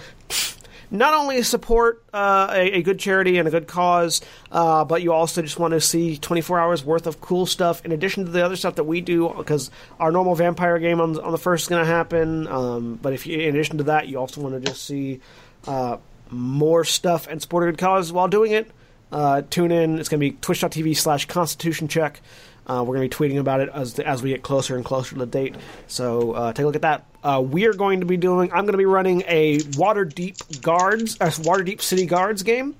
not 0.92 1.14
only 1.14 1.42
support 1.42 2.04
uh, 2.12 2.48
a, 2.50 2.78
a 2.78 2.82
good 2.82 2.98
charity 2.98 3.38
and 3.38 3.48
a 3.48 3.50
good 3.50 3.66
cause, 3.66 4.20
uh, 4.52 4.84
but 4.84 5.02
you 5.02 5.12
also 5.12 5.40
just 5.40 5.58
want 5.58 5.72
to 5.72 5.80
see 5.80 6.18
24 6.18 6.60
hours 6.60 6.84
worth 6.84 7.06
of 7.06 7.20
cool 7.20 7.46
stuff 7.46 7.84
in 7.84 7.92
addition 7.92 8.26
to 8.26 8.30
the 8.30 8.44
other 8.44 8.56
stuff 8.56 8.74
that 8.74 8.84
we 8.84 9.00
do. 9.00 9.32
Because 9.34 9.70
our 9.98 10.12
normal 10.12 10.34
vampire 10.34 10.78
game 10.78 11.00
on, 11.00 11.18
on 11.18 11.32
the 11.32 11.38
first 11.38 11.64
is 11.64 11.68
going 11.68 11.82
to 11.82 11.90
happen, 11.90 12.46
um, 12.46 12.98
but 13.00 13.14
if 13.14 13.26
you, 13.26 13.40
in 13.40 13.54
addition 13.54 13.78
to 13.78 13.84
that, 13.84 14.06
you 14.06 14.18
also 14.18 14.42
want 14.42 14.54
to 14.54 14.70
just 14.70 14.84
see 14.84 15.20
uh, 15.66 15.96
more 16.30 16.84
stuff 16.84 17.26
and 17.26 17.40
support 17.40 17.64
a 17.64 17.72
good 17.72 17.78
cause 17.78 18.12
while 18.12 18.28
doing 18.28 18.52
it. 18.52 18.70
Uh, 19.10 19.42
tune 19.48 19.72
in. 19.72 19.98
It's 19.98 20.08
going 20.08 20.20
to 20.20 20.30
be 20.30 20.36
twitch.tv 20.40 20.96
slash 20.96 21.26
constitution 21.26 21.88
check. 21.88 22.20
Uh, 22.66 22.84
we're 22.86 22.96
going 22.96 23.08
to 23.08 23.16
be 23.16 23.28
tweeting 23.28 23.38
about 23.40 23.60
it 23.60 23.68
as 23.72 23.98
as 23.98 24.22
we 24.22 24.30
get 24.30 24.42
closer 24.42 24.76
and 24.76 24.84
closer 24.84 25.14
to 25.14 25.18
the 25.18 25.26
date. 25.26 25.56
So 25.86 26.32
uh, 26.32 26.52
take 26.52 26.64
a 26.64 26.66
look 26.66 26.76
at 26.76 26.82
that. 26.82 27.06
Uh, 27.22 27.42
we 27.44 27.66
are 27.66 27.72
going 27.72 28.00
to 28.00 28.06
be 28.06 28.16
doing. 28.16 28.50
I'm 28.52 28.64
going 28.64 28.72
to 28.72 28.78
be 28.78 28.84
running 28.84 29.22
a 29.26 29.58
Waterdeep 29.58 30.62
Guards, 30.62 31.20
uh, 31.20 31.26
Waterdeep 31.26 31.80
City 31.80 32.06
Guards 32.06 32.42
game. 32.42 32.76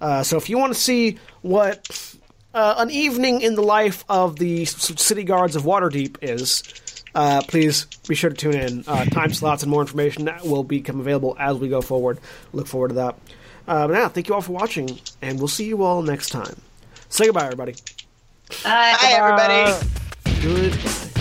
Uh, 0.00 0.22
so 0.22 0.36
if 0.36 0.48
you 0.48 0.58
want 0.58 0.74
to 0.74 0.78
see 0.78 1.18
what 1.42 2.14
uh, 2.54 2.74
an 2.78 2.90
evening 2.90 3.40
in 3.42 3.54
the 3.54 3.62
life 3.62 4.04
of 4.08 4.36
the 4.36 4.64
city 4.64 5.24
guards 5.24 5.56
of 5.56 5.62
Waterdeep 5.62 6.18
is, 6.22 7.02
uh, 7.14 7.42
please 7.46 7.86
be 8.08 8.14
sure 8.14 8.30
to 8.30 8.36
tune 8.36 8.54
in. 8.54 8.84
Uh, 8.86 9.04
time 9.06 9.32
slots 9.32 9.62
and 9.62 9.70
more 9.70 9.80
information 9.80 10.30
will 10.44 10.64
become 10.64 11.00
available 11.00 11.36
as 11.38 11.56
we 11.56 11.68
go 11.68 11.80
forward. 11.80 12.18
Look 12.52 12.66
forward 12.66 12.88
to 12.88 12.94
that. 12.94 13.18
Uh, 13.66 13.88
but 13.88 13.94
now, 13.94 14.08
thank 14.08 14.28
you 14.28 14.34
all 14.34 14.42
for 14.42 14.52
watching, 14.52 14.98
and 15.20 15.38
we'll 15.38 15.48
see 15.48 15.66
you 15.66 15.82
all 15.82 16.02
next 16.02 16.30
time. 16.30 16.60
Say 17.08 17.26
goodbye, 17.26 17.44
everybody. 17.44 17.74
Uh, 18.50 18.54
Hi, 18.64 19.12
everybody. 19.12 19.86
Good 20.40 21.15